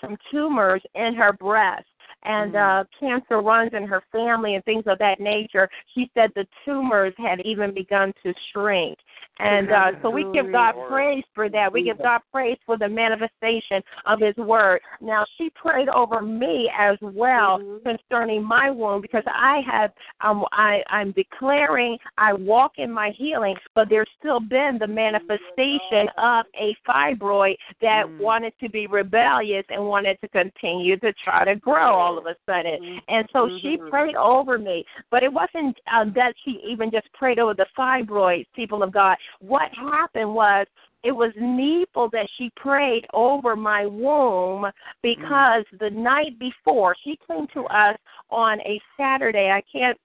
some 0.00 0.16
tumors 0.30 0.82
in 0.94 1.14
her 1.14 1.32
breast 1.32 1.87
and 2.24 2.56
uh 2.56 2.84
cancer 2.98 3.40
runs 3.40 3.70
in 3.74 3.86
her 3.86 4.02
family 4.10 4.54
and 4.54 4.64
things 4.64 4.84
of 4.86 4.98
that 4.98 5.20
nature. 5.20 5.68
She 5.94 6.10
said 6.14 6.30
the 6.34 6.46
tumors 6.64 7.14
had 7.16 7.40
even 7.40 7.72
begun 7.72 8.12
to 8.22 8.34
shrink. 8.52 8.98
And 9.38 9.70
uh 9.70 9.90
so 10.02 10.10
we 10.10 10.24
give 10.32 10.52
God 10.52 10.74
praise 10.88 11.24
for 11.34 11.48
that. 11.48 11.72
We 11.72 11.82
give 11.82 11.98
God 11.98 12.20
praise 12.32 12.58
for 12.66 12.76
the 12.76 12.88
manifestation 12.88 13.82
of 14.06 14.20
his 14.20 14.36
word. 14.36 14.80
Now 15.00 15.24
she 15.36 15.50
prayed 15.50 15.88
over 15.88 16.20
me 16.22 16.70
as 16.76 16.96
well 17.00 17.60
concerning 17.84 18.42
my 18.44 18.70
wound 18.70 19.02
because 19.02 19.24
I 19.26 19.60
have 19.70 19.92
um 20.20 20.44
I 20.52 20.82
I'm 20.88 21.12
declaring 21.12 21.98
I 22.16 22.32
walk 22.32 22.72
in 22.78 22.90
my 22.92 23.10
healing, 23.16 23.56
but 23.74 23.88
there's 23.88 24.08
still 24.18 24.40
been 24.40 24.78
the 24.78 24.86
manifestation 24.86 26.08
of 26.18 26.46
a 26.54 26.76
fibroid 26.88 27.56
that 27.80 28.04
wanted 28.18 28.52
to 28.60 28.68
be 28.68 28.86
rebellious 28.86 29.64
and 29.68 29.84
wanted 29.84 30.18
to 30.20 30.28
continue 30.28 30.96
to 30.98 31.12
try 31.24 31.44
to 31.44 31.56
grow 31.56 31.94
all 31.94 32.18
of 32.18 32.26
a 32.26 32.36
sudden. 32.46 33.00
And 33.08 33.28
so 33.32 33.48
she 33.62 33.76
prayed 33.90 34.16
over 34.16 34.58
me, 34.58 34.84
but 35.10 35.22
it 35.22 35.32
wasn't 35.32 35.76
uh, 35.92 36.04
that 36.14 36.34
she 36.44 36.60
even 36.68 36.90
just 36.90 37.12
prayed 37.12 37.38
over 37.38 37.54
the 37.54 37.66
fibroids, 37.78 38.46
people 38.54 38.82
of 38.82 38.92
God. 38.92 39.16
What 39.40 39.70
happened 39.74 40.34
was 40.34 40.66
it 41.04 41.12
was 41.12 41.32
needful 41.38 42.08
that 42.10 42.28
she 42.36 42.50
prayed 42.56 43.06
over 43.12 43.54
my 43.54 43.86
womb 43.86 44.66
because 45.02 45.64
mm. 45.74 45.78
the 45.78 45.90
night 45.90 46.38
before 46.38 46.96
she 47.04 47.18
came 47.26 47.46
to 47.54 47.64
us 47.64 47.96
on 48.30 48.60
a 48.62 48.80
Saturday. 48.96 49.50
I 49.50 49.62
can't. 49.70 49.96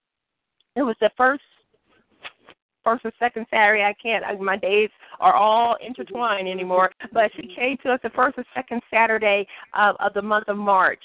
It 0.75 0.83
was 0.83 0.95
the 1.01 1.09
first, 1.17 1.43
first 2.83 3.05
or 3.05 3.11
second 3.19 3.47
Saturday. 3.49 3.83
I 3.83 3.93
can't. 4.01 4.23
I, 4.23 4.35
my 4.35 4.57
days 4.57 4.89
are 5.19 5.33
all 5.33 5.75
intertwined 5.85 6.47
anymore. 6.47 6.91
But 7.11 7.31
she 7.35 7.43
mm-hmm. 7.43 7.59
came 7.59 7.77
to 7.83 7.91
us 7.93 7.99
the 8.03 8.11
first 8.11 8.37
or 8.37 8.45
second 8.53 8.81
Saturday 8.91 9.47
of, 9.73 9.95
of 9.99 10.13
the 10.13 10.21
month 10.21 10.47
of 10.47 10.57
March. 10.57 11.01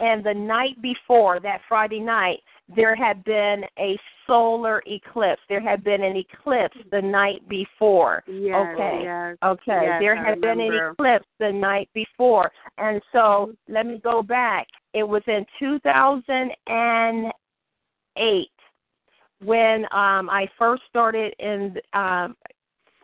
And 0.00 0.24
the 0.24 0.34
night 0.34 0.80
before, 0.80 1.40
that 1.40 1.60
Friday 1.68 2.00
night, 2.00 2.38
there 2.74 2.94
had 2.94 3.22
been 3.24 3.64
a 3.78 3.98
solar 4.26 4.82
eclipse. 4.86 5.42
There 5.48 5.60
had 5.60 5.82
been 5.82 6.02
an 6.02 6.16
eclipse 6.16 6.76
the 6.90 7.02
night 7.02 7.46
before. 7.48 8.22
Yes, 8.26 8.74
okay. 8.74 9.00
yes, 9.02 9.36
Okay. 9.42 9.80
yes, 9.82 10.00
there 10.00 10.16
had 10.16 10.40
been 10.40 10.60
an 10.60 10.72
eclipse 10.72 11.26
the 11.38 11.52
night 11.52 11.88
before. 11.94 12.50
And 12.78 13.02
so 13.12 13.52
let 13.68 13.86
me 13.86 14.00
go 14.02 14.22
back. 14.22 14.66
It 14.94 15.02
was 15.02 15.22
in 15.26 15.44
2008 15.58 18.48
when 19.42 19.84
um 19.84 20.28
I 20.28 20.46
first 20.58 20.82
started 20.88 21.34
in 21.38 21.76
um 21.92 22.36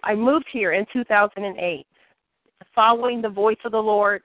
I 0.04 0.14
moved 0.14 0.46
here 0.52 0.72
in 0.72 0.84
2008 0.92 1.86
following 2.74 3.22
the 3.22 3.28
voice 3.28 3.56
of 3.64 3.72
the 3.72 3.78
Lord 3.78 4.22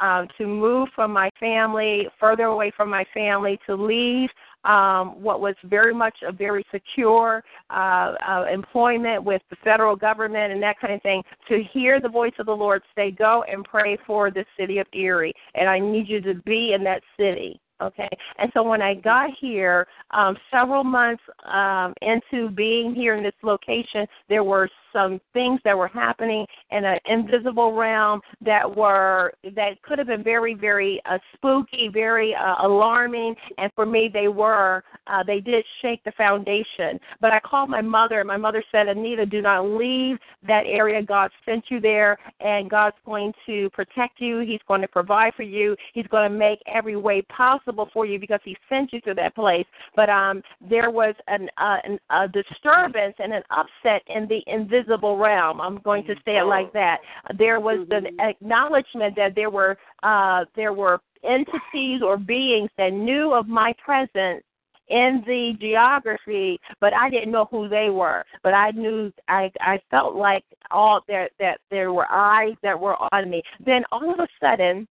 um, 0.00 0.28
to 0.38 0.46
move 0.46 0.88
from 0.94 1.12
my 1.12 1.30
family, 1.38 2.08
further 2.18 2.44
away 2.44 2.72
from 2.76 2.90
my 2.90 3.04
family, 3.14 3.58
to 3.66 3.74
leave 3.74 4.28
um, 4.66 5.22
what 5.22 5.40
was 5.40 5.54
very 5.64 5.94
much 5.94 6.16
a 6.26 6.32
very 6.32 6.64
secure 6.72 7.42
uh, 7.70 8.14
uh, 8.28 8.46
employment 8.52 9.22
with 9.22 9.42
the 9.48 9.56
federal 9.62 9.96
government 9.96 10.52
and 10.52 10.62
that 10.62 10.78
kind 10.80 10.94
of 10.94 11.02
thing, 11.02 11.22
to 11.48 11.62
hear 11.72 12.00
the 12.00 12.08
voice 12.08 12.32
of 12.38 12.46
the 12.46 12.52
Lord 12.52 12.82
say, 12.96 13.10
Go 13.10 13.44
and 13.50 13.64
pray 13.64 13.96
for 14.06 14.30
the 14.30 14.44
city 14.58 14.78
of 14.78 14.86
Erie, 14.92 15.32
and 15.54 15.68
I 15.68 15.78
need 15.78 16.08
you 16.08 16.20
to 16.22 16.34
be 16.34 16.72
in 16.72 16.82
that 16.84 17.02
city. 17.18 17.60
Okay, 17.80 18.08
and 18.38 18.50
so 18.54 18.62
when 18.62 18.80
I 18.80 18.94
got 18.94 19.28
here, 19.38 19.86
um, 20.10 20.34
several 20.50 20.82
months 20.82 21.22
um, 21.44 21.92
into 22.00 22.48
being 22.50 22.94
here 22.94 23.14
in 23.14 23.22
this 23.22 23.34
location, 23.42 24.06
there 24.30 24.42
were 24.42 24.70
some 24.96 25.20
things 25.34 25.60
that 25.64 25.76
were 25.76 25.88
happening 25.88 26.46
in 26.70 26.84
an 26.84 26.98
invisible 27.06 27.74
realm 27.74 28.20
that 28.40 28.64
were 28.76 29.34
that 29.54 29.80
could 29.82 29.98
have 29.98 30.06
been 30.06 30.24
very, 30.24 30.54
very 30.54 31.02
uh, 31.04 31.18
spooky, 31.34 31.88
very 31.92 32.34
uh, 32.34 32.66
alarming, 32.66 33.34
and 33.58 33.70
for 33.74 33.84
me, 33.84 34.10
they 34.12 34.28
were. 34.28 34.82
Uh, 35.06 35.22
they 35.22 35.38
did 35.40 35.64
shake 35.82 36.02
the 36.04 36.12
foundation. 36.12 36.98
But 37.20 37.32
I 37.32 37.40
called 37.40 37.70
my 37.70 37.80
mother, 37.80 38.20
and 38.20 38.26
my 38.26 38.36
mother 38.36 38.64
said, 38.72 38.88
"Anita, 38.88 39.26
do 39.26 39.42
not 39.42 39.66
leave 39.66 40.16
that 40.46 40.64
area. 40.66 41.02
God 41.02 41.30
sent 41.44 41.64
you 41.68 41.80
there, 41.80 42.18
and 42.40 42.70
God's 42.70 42.96
going 43.04 43.32
to 43.46 43.68
protect 43.70 44.20
you. 44.20 44.40
He's 44.40 44.60
going 44.66 44.80
to 44.80 44.88
provide 44.88 45.34
for 45.34 45.42
you. 45.42 45.76
He's 45.92 46.06
going 46.06 46.30
to 46.30 46.36
make 46.36 46.60
every 46.66 46.96
way 46.96 47.22
possible 47.22 47.88
for 47.92 48.06
you 48.06 48.18
because 48.18 48.40
He 48.44 48.56
sent 48.68 48.92
you 48.92 49.00
to 49.02 49.14
that 49.14 49.34
place." 49.34 49.66
But 49.94 50.08
um, 50.08 50.42
there 50.60 50.90
was 50.90 51.14
an, 51.28 51.48
uh, 51.58 51.76
an 51.84 51.98
a 52.10 52.28
disturbance 52.28 53.14
and 53.18 53.32
an 53.32 53.42
upset 53.50 54.02
in 54.08 54.26
the 54.28 54.42
invisible 54.86 55.16
realm. 55.16 55.60
I'm 55.60 55.78
going 55.78 56.04
to 56.04 56.14
say 56.24 56.38
it 56.38 56.46
like 56.46 56.72
that. 56.72 56.98
There 57.38 57.60
was 57.60 57.86
the 57.88 58.10
acknowledgement 58.20 59.16
that 59.16 59.34
there 59.34 59.50
were 59.50 59.76
uh, 60.02 60.44
there 60.54 60.72
were 60.72 61.00
entities 61.24 62.02
or 62.04 62.16
beings 62.16 62.70
that 62.78 62.92
knew 62.92 63.32
of 63.32 63.48
my 63.48 63.74
presence 63.84 64.42
in 64.88 65.22
the 65.26 65.52
geography, 65.60 66.60
but 66.80 66.94
I 66.94 67.10
didn't 67.10 67.32
know 67.32 67.48
who 67.50 67.68
they 67.68 67.90
were. 67.90 68.24
But 68.42 68.54
I 68.54 68.70
knew 68.70 69.12
I 69.28 69.50
I 69.60 69.80
felt 69.90 70.14
like 70.14 70.44
all 70.70 71.00
that 71.08 71.30
that 71.40 71.58
there 71.70 71.92
were 71.92 72.06
eyes 72.10 72.54
that 72.62 72.78
were 72.78 72.96
on 73.12 73.30
me. 73.30 73.42
Then 73.64 73.82
all 73.92 74.12
of 74.12 74.20
a 74.20 74.28
sudden, 74.40 74.86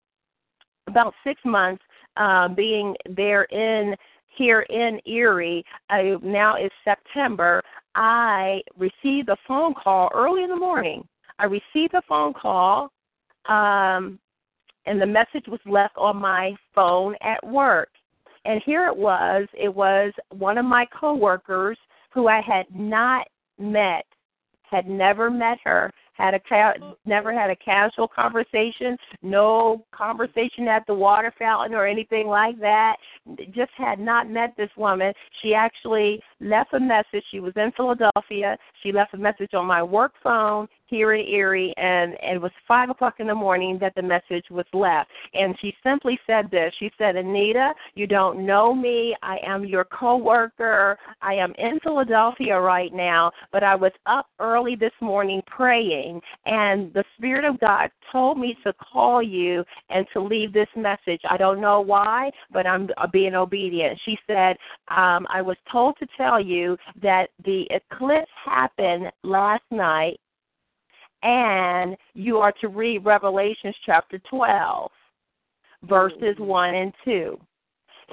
about 0.86 1.14
six 1.24 1.40
months 1.44 1.82
uh, 2.16 2.48
being 2.48 2.94
there 3.16 3.44
in 3.44 3.94
here 4.34 4.62
in 4.62 4.98
Erie, 5.06 5.62
uh, 5.90 6.16
now 6.22 6.56
it's 6.56 6.74
September. 6.84 7.62
I 7.94 8.62
received 8.76 9.28
a 9.28 9.36
phone 9.46 9.74
call 9.74 10.10
early 10.14 10.44
in 10.44 10.50
the 10.50 10.56
morning. 10.56 11.06
I 11.38 11.44
received 11.44 11.94
a 11.94 12.02
phone 12.08 12.32
call, 12.34 12.92
um, 13.48 14.18
and 14.86 15.00
the 15.00 15.06
message 15.06 15.46
was 15.48 15.60
left 15.66 15.96
on 15.96 16.16
my 16.16 16.54
phone 16.74 17.14
at 17.22 17.44
work. 17.46 17.88
And 18.44 18.60
here 18.64 18.86
it 18.86 18.96
was. 18.96 19.46
It 19.52 19.72
was 19.72 20.12
one 20.30 20.58
of 20.58 20.64
my 20.64 20.86
coworkers 20.98 21.78
who 22.12 22.28
I 22.28 22.40
had 22.40 22.66
not 22.74 23.26
met, 23.58 24.04
had 24.62 24.88
never 24.88 25.30
met 25.30 25.58
her, 25.64 25.92
had 26.22 26.34
a 26.34 26.40
ca- 26.40 26.94
never 27.04 27.32
had 27.32 27.50
a 27.50 27.56
casual 27.56 28.06
conversation, 28.06 28.96
no 29.22 29.84
conversation 29.92 30.68
at 30.68 30.86
the 30.86 30.94
water 30.94 31.32
fountain 31.38 31.74
or 31.74 31.86
anything 31.86 32.28
like 32.28 32.58
that. 32.60 32.96
Just 33.50 33.72
had 33.76 33.98
not 33.98 34.30
met 34.30 34.54
this 34.56 34.70
woman. 34.76 35.12
She 35.42 35.54
actually 35.54 36.20
left 36.40 36.74
a 36.74 36.80
message. 36.80 37.24
She 37.30 37.40
was 37.40 37.52
in 37.56 37.72
Philadelphia. 37.76 38.56
She 38.82 38.92
left 38.92 39.14
a 39.14 39.18
message 39.18 39.54
on 39.54 39.66
my 39.66 39.82
work 39.82 40.12
phone 40.22 40.68
here 40.86 41.14
in 41.14 41.26
Erie, 41.26 41.72
and, 41.76 42.14
it 42.22 42.40
was 42.40 42.52
five 42.66 42.90
o'clock 42.90 43.14
in 43.18 43.26
the 43.26 43.34
morning 43.34 43.78
that 43.80 43.94
the 43.94 44.02
message 44.02 44.44
was 44.50 44.66
left. 44.72 45.10
And 45.34 45.56
she 45.60 45.74
simply 45.82 46.18
said 46.26 46.50
this. 46.50 46.72
She 46.78 46.90
said, 46.98 47.16
"Anita, 47.16 47.74
you 47.94 48.06
don't 48.06 48.44
know 48.44 48.74
me. 48.74 49.16
I 49.22 49.38
am 49.44 49.64
your 49.64 49.84
coworker. 49.84 50.98
I 51.20 51.34
am 51.34 51.52
in 51.58 51.80
Philadelphia 51.80 52.58
right 52.60 52.92
now, 52.92 53.30
but 53.52 53.62
I 53.62 53.74
was 53.74 53.92
up 54.06 54.26
early 54.38 54.76
this 54.76 54.92
morning 55.00 55.42
praying, 55.46 56.20
and 56.46 56.92
the 56.94 57.04
Spirit 57.16 57.44
of 57.44 57.60
God 57.60 57.90
told 58.10 58.38
me 58.38 58.56
to 58.64 58.72
call 58.74 59.22
you 59.22 59.64
and 59.90 60.06
to 60.12 60.20
leave 60.20 60.52
this 60.52 60.68
message. 60.76 61.20
I 61.28 61.36
don't 61.36 61.60
know 61.60 61.80
why, 61.80 62.30
but 62.50 62.66
I'm 62.66 62.88
being 63.12 63.34
obedient." 63.34 63.98
She 64.04 64.18
said, 64.26 64.56
um, 64.88 65.26
"I 65.30 65.42
was 65.42 65.56
told 65.70 65.96
to 65.98 66.06
tell 66.16 66.40
you 66.40 66.76
that 67.02 67.30
the 67.44 67.66
eclipse 67.70 68.30
happened 68.44 69.10
last 69.22 69.64
night." 69.70 70.18
And 71.22 71.96
you 72.14 72.38
are 72.38 72.52
to 72.60 72.68
read 72.68 73.04
Revelations 73.04 73.74
chapter 73.84 74.18
12, 74.30 74.90
verses 75.84 76.18
mm-hmm. 76.20 76.44
1 76.44 76.74
and 76.74 76.92
2. 77.04 77.40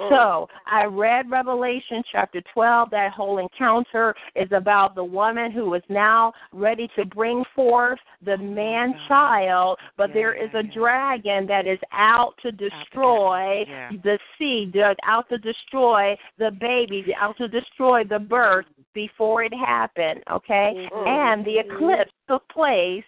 So 0.10 0.48
I 0.66 0.86
read 0.86 1.30
Revelation 1.30 2.04
chapter 2.12 2.42
12. 2.54 2.90
That 2.92 3.12
whole 3.12 3.38
encounter 3.38 4.16
is 4.36 4.50
about 4.52 4.96
the 4.96 5.04
woman 5.04 5.52
who 5.52 5.74
is 5.74 5.84
now 5.90 6.34
ready 6.54 6.90
to 6.96 7.06
bring 7.06 7.44
forth 7.56 8.00
the 8.24 8.38
man 8.38 8.94
child, 9.08 9.78
but 9.98 10.12
there 10.14 10.34
is 10.34 10.50
a 10.54 10.64
dragon 10.64 11.46
that 11.48 11.68
is 11.68 11.80
out 11.92 12.34
to 12.42 12.52
destroy 12.52 13.66
the 14.04 14.18
seed, 14.38 14.76
out 15.04 15.28
to 15.30 15.38
destroy 15.38 16.16
the 16.38 16.52
baby, 16.60 17.04
out 17.20 17.38
to 17.38 17.48
destroy 17.48 18.04
the 18.04 18.20
birth 18.20 18.66
before 18.94 19.44
it 19.44 19.54
happened, 19.54 20.24
okay? 20.32 20.88
And 21.06 21.46
the 21.46 21.60
eclipse 21.60 22.12
took 22.28 22.48
place, 22.50 23.04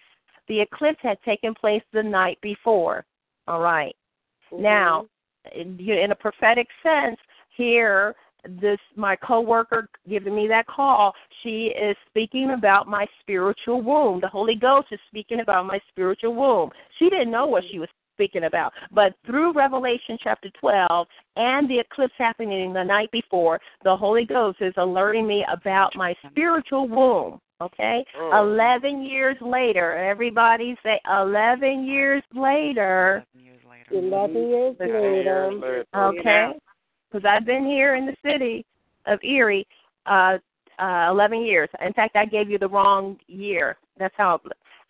the 0.48 0.60
eclipse 0.60 1.00
had 1.02 1.20
taken 1.22 1.54
place 1.54 1.82
the 1.92 2.02
night 2.02 2.38
before, 2.42 3.04
all 3.48 3.60
right? 3.60 3.94
Now, 4.52 5.06
in 5.54 6.10
a 6.10 6.14
prophetic 6.14 6.68
sense, 6.82 7.18
here 7.56 8.14
this 8.60 8.78
my 8.96 9.14
coworker 9.16 9.88
giving 10.08 10.34
me 10.34 10.48
that 10.48 10.66
call 10.66 11.12
she 11.42 11.72
is 11.80 11.96
speaking 12.08 12.54
about 12.58 12.88
my 12.88 13.06
spiritual 13.20 13.82
womb. 13.82 14.20
The 14.20 14.28
holy 14.28 14.56
ghost 14.56 14.88
is 14.90 14.98
speaking 15.08 15.40
about 15.40 15.66
my 15.66 15.78
spiritual 15.90 16.34
womb. 16.34 16.70
She 16.98 17.08
didn't 17.08 17.30
know 17.30 17.46
what 17.46 17.62
she 17.70 17.78
was 17.78 17.88
speaking 18.14 18.44
about 18.44 18.72
but 18.92 19.14
through 19.26 19.52
revelation 19.52 20.18
chapter 20.22 20.50
12 20.60 21.06
and 21.36 21.68
the 21.68 21.78
eclipse 21.78 22.12
happening 22.18 22.72
the 22.72 22.82
night 22.82 23.10
before 23.10 23.58
the 23.84 23.96
holy 23.96 24.24
ghost 24.24 24.58
is 24.60 24.74
alerting 24.76 25.26
me 25.26 25.44
about 25.50 25.96
my 25.96 26.14
spiritual 26.28 26.86
womb 26.88 27.40
okay 27.62 28.04
11 28.32 29.02
years 29.02 29.36
later 29.40 29.96
everybody 29.96 30.76
say 30.82 31.00
11 31.08 31.84
years 31.84 32.22
later 32.34 33.24
Eleven 33.92 34.48
years 34.48 34.76
later. 34.80 35.84
Okay. 35.94 36.52
Because 37.10 37.28
I've 37.28 37.44
been 37.44 37.66
here 37.66 37.94
in 37.94 38.06
the 38.06 38.16
city 38.24 38.64
of 39.06 39.18
Erie 39.22 39.66
uh, 40.06 40.38
uh, 40.78 41.08
11 41.10 41.42
years. 41.42 41.68
In 41.84 41.92
fact, 41.92 42.16
I 42.16 42.24
gave 42.24 42.48
you 42.48 42.58
the 42.58 42.68
wrong 42.68 43.18
year. 43.26 43.76
That's 43.98 44.14
how 44.16 44.40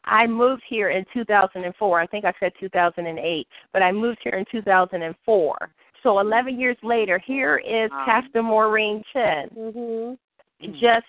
I 0.04 0.26
moved 0.26 0.62
here 0.68 0.90
in 0.90 1.04
2004. 1.12 2.00
I 2.00 2.06
think 2.06 2.24
I 2.24 2.32
said 2.38 2.52
2008, 2.60 3.46
but 3.72 3.82
I 3.82 3.92
moved 3.92 4.18
here 4.22 4.34
in 4.34 4.44
2004. 4.50 5.56
So 6.02 6.18
11 6.18 6.58
years 6.58 6.76
later, 6.82 7.20
here 7.24 7.58
is 7.58 7.90
Pastor 8.04 8.42
Maureen 8.42 9.02
Chen. 9.12 9.48
Mm-hmm. 9.56 10.14
Mm. 10.62 10.80
Just 10.80 11.06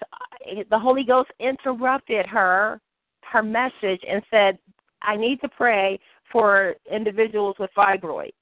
the 0.70 0.80
Holy 0.80 1.04
Ghost 1.04 1.32
interrupted 1.40 2.26
her 2.26 2.80
her 3.22 3.44
message 3.44 4.02
and 4.08 4.22
said, 4.30 4.58
"I 5.02 5.16
need 5.16 5.42
to 5.42 5.50
pray 5.50 6.00
for 6.32 6.76
individuals 6.92 7.56
with 7.60 7.72
fibroids." 7.76 8.34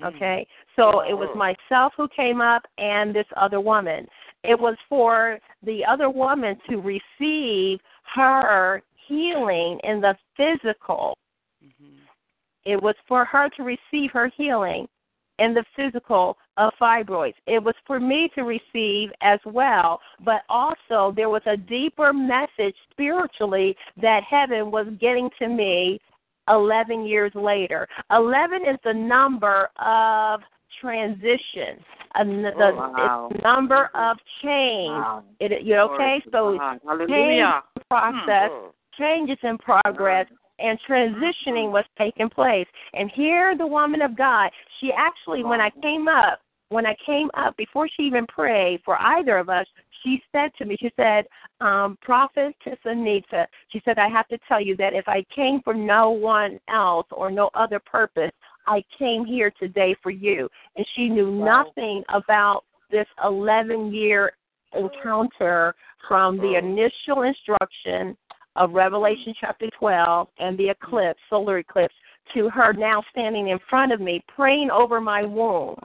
Mm. 0.00 0.14
Okay, 0.14 0.46
so 0.76 1.00
it 1.00 1.14
was 1.14 1.28
myself 1.36 1.92
who 1.96 2.08
came 2.08 2.40
up 2.40 2.66
and 2.78 3.14
this 3.14 3.26
other 3.36 3.60
woman. 3.60 4.08
It 4.42 4.58
was 4.58 4.76
for 4.88 5.38
the 5.62 5.84
other 5.84 6.10
woman 6.10 6.58
to 6.68 6.80
receive 6.80 7.80
her 8.14 8.82
healing 9.06 9.78
in 9.84 10.00
the 10.00 10.16
physical. 10.36 11.16
Mm-hmm. 11.64 11.94
It 12.64 12.82
was 12.82 12.96
for 13.06 13.24
her 13.24 13.48
to 13.50 13.62
receive 13.62 14.10
her 14.12 14.28
healing 14.36 14.88
in 15.42 15.54
the 15.54 15.64
physical 15.76 16.36
of 16.56 16.72
fibroids. 16.80 17.34
It 17.46 17.62
was 17.62 17.74
for 17.86 17.98
me 17.98 18.30
to 18.34 18.42
receive 18.42 19.10
as 19.22 19.40
well, 19.44 20.00
but 20.24 20.42
also 20.48 21.12
there 21.16 21.30
was 21.30 21.42
a 21.46 21.56
deeper 21.56 22.12
message 22.12 22.76
spiritually 22.90 23.74
that 24.00 24.22
heaven 24.28 24.70
was 24.70 24.86
getting 25.00 25.28
to 25.40 25.48
me 25.48 26.00
11 26.48 27.06
years 27.06 27.32
later. 27.34 27.88
11 28.10 28.62
is 28.62 28.78
the 28.84 28.92
number 28.92 29.68
of 29.84 30.40
transition. 30.80 31.82
Um, 32.14 32.42
the, 32.42 32.52
Oh, 32.56 32.92
wow. 32.94 33.30
number 33.42 33.90
of 33.94 34.16
change. 34.42 34.90
Wow. 34.90 35.24
It, 35.40 35.62
you 35.62 35.76
okay? 35.76 36.22
So 36.30 36.58
change 36.58 36.80
Hallelujah. 36.86 37.62
is 37.76 37.80
in 37.80 37.82
process, 37.88 38.50
changes 38.98 39.38
in 39.42 39.56
progress, 39.58 40.26
and 40.62 40.78
transitioning 40.88 41.70
was 41.70 41.84
taking 41.98 42.28
place. 42.28 42.66
And 42.94 43.10
here, 43.14 43.56
the 43.56 43.66
woman 43.66 44.02
of 44.02 44.16
God, 44.16 44.50
she 44.80 44.90
actually, 44.96 45.44
when 45.44 45.60
I 45.60 45.70
came 45.82 46.08
up, 46.08 46.40
when 46.68 46.86
I 46.86 46.96
came 47.04 47.30
up, 47.36 47.56
before 47.56 47.88
she 47.88 48.04
even 48.04 48.26
prayed 48.26 48.80
for 48.84 48.96
either 48.98 49.36
of 49.36 49.48
us, 49.48 49.66
she 50.02 50.22
said 50.32 50.50
to 50.58 50.64
me, 50.64 50.76
she 50.80 50.90
said, 50.96 51.26
um, 51.60 51.98
Prophetess 52.00 52.78
Anita, 52.84 53.46
she 53.68 53.80
said, 53.84 53.98
I 53.98 54.08
have 54.08 54.26
to 54.28 54.38
tell 54.48 54.60
you 54.60 54.76
that 54.76 54.94
if 54.94 55.06
I 55.06 55.24
came 55.34 55.60
for 55.62 55.74
no 55.74 56.10
one 56.10 56.58
else 56.68 57.06
or 57.10 57.30
no 57.30 57.50
other 57.54 57.78
purpose, 57.78 58.32
I 58.66 58.82
came 58.98 59.24
here 59.24 59.52
today 59.60 59.94
for 60.02 60.10
you. 60.10 60.48
And 60.76 60.86
she 60.96 61.08
knew 61.08 61.30
nothing 61.30 62.02
about 62.08 62.64
this 62.90 63.06
11 63.24 63.92
year 63.92 64.32
encounter 64.74 65.74
from 66.08 66.38
the 66.38 66.56
initial 66.56 67.22
instruction 67.22 68.16
of 68.56 68.72
Revelation 68.72 69.34
chapter 69.40 69.68
12 69.78 70.28
and 70.38 70.58
the 70.58 70.70
eclipse, 70.70 71.20
solar 71.30 71.58
eclipse, 71.58 71.94
to 72.34 72.48
her 72.50 72.72
now 72.72 73.02
standing 73.10 73.48
in 73.48 73.58
front 73.68 73.92
of 73.92 74.00
me 74.00 74.22
praying 74.34 74.70
over 74.70 75.00
my 75.00 75.24
womb. 75.24 75.78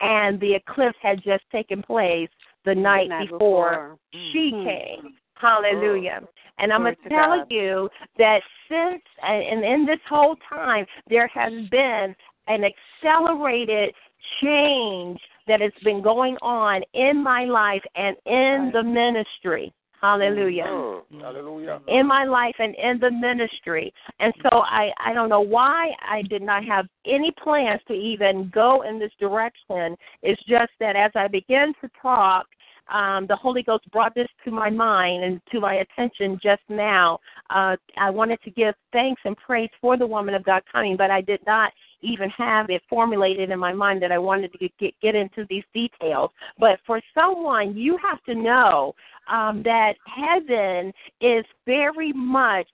And 0.00 0.40
the 0.40 0.54
eclipse 0.54 0.98
had 1.00 1.22
just 1.22 1.44
taken 1.52 1.82
place 1.82 2.28
the 2.64 2.74
night 2.74 3.08
night 3.08 3.30
before 3.30 3.98
before. 4.12 4.30
she 4.32 4.52
mm-hmm. 4.52 4.68
came. 4.68 5.14
Hallelujah. 5.34 6.20
Oh, 6.22 6.28
and 6.58 6.72
I'm 6.72 6.82
going 6.82 6.94
to 7.02 7.08
tell 7.08 7.38
God. 7.38 7.46
you 7.50 7.88
that 8.18 8.40
since, 8.68 9.02
and 9.22 9.42
and 9.42 9.64
in 9.64 9.86
this 9.86 9.98
whole 10.08 10.36
time, 10.48 10.86
there 11.08 11.26
has 11.28 11.52
been 11.70 12.14
an 12.46 12.62
accelerated 12.64 13.92
change 14.40 15.20
that 15.48 15.60
has 15.60 15.72
been 15.82 16.02
going 16.02 16.36
on 16.42 16.82
in 16.94 17.22
my 17.22 17.44
life 17.44 17.82
and 17.96 18.16
in 18.26 18.70
the 18.72 18.82
ministry. 18.82 19.72
Hallelujah 20.02 21.02
Hallelujah. 21.20 21.80
in 21.86 22.06
my 22.06 22.24
life 22.24 22.56
and 22.58 22.74
in 22.74 22.98
the 22.98 23.10
ministry. 23.10 23.92
And 24.18 24.32
so 24.42 24.58
I 24.58 24.90
I 24.98 25.12
don't 25.14 25.28
know 25.28 25.40
why 25.40 25.90
I 26.00 26.22
did 26.22 26.42
not 26.42 26.64
have 26.64 26.86
any 27.06 27.32
plans 27.42 27.80
to 27.88 27.94
even 27.94 28.50
go 28.52 28.82
in 28.82 28.98
this 28.98 29.12
direction. 29.20 29.96
It's 30.22 30.42
just 30.48 30.72
that 30.80 30.96
as 30.96 31.12
I 31.14 31.28
began 31.28 31.72
to 31.80 31.90
talk, 32.00 32.46
um, 32.92 33.26
the 33.28 33.36
Holy 33.36 33.62
Ghost 33.62 33.90
brought 33.90 34.14
this 34.14 34.28
to 34.44 34.50
my 34.50 34.68
mind 34.68 35.24
and 35.24 35.40
to 35.52 35.60
my 35.60 35.74
attention 35.74 36.38
just 36.42 36.62
now. 36.68 37.18
Uh, 37.50 37.76
I 37.96 38.10
wanted 38.10 38.40
to 38.42 38.50
give 38.50 38.74
thanks 38.92 39.22
and 39.24 39.36
praise 39.36 39.70
for 39.80 39.96
the 39.96 40.06
woman 40.06 40.34
of 40.34 40.44
God 40.44 40.62
coming, 40.70 40.96
but 40.96 41.10
I 41.10 41.20
did 41.20 41.40
not 41.46 41.72
even 42.02 42.30
have 42.30 42.70
it 42.70 42.82
formulated 42.88 43.50
in 43.50 43.58
my 43.58 43.72
mind 43.72 44.02
that 44.02 44.12
I 44.12 44.18
wanted 44.18 44.52
to 44.52 44.68
get 44.78 44.94
get 45.00 45.14
into 45.14 45.46
these 45.48 45.64
details. 45.72 46.30
But 46.58 46.78
for 46.86 47.00
someone, 47.14 47.76
you 47.76 47.96
have 48.02 48.22
to 48.24 48.34
know 48.34 48.94
um, 49.30 49.62
that 49.64 49.94
heaven 50.06 50.92
is 51.20 51.44
very 51.66 52.12
much 52.12 52.66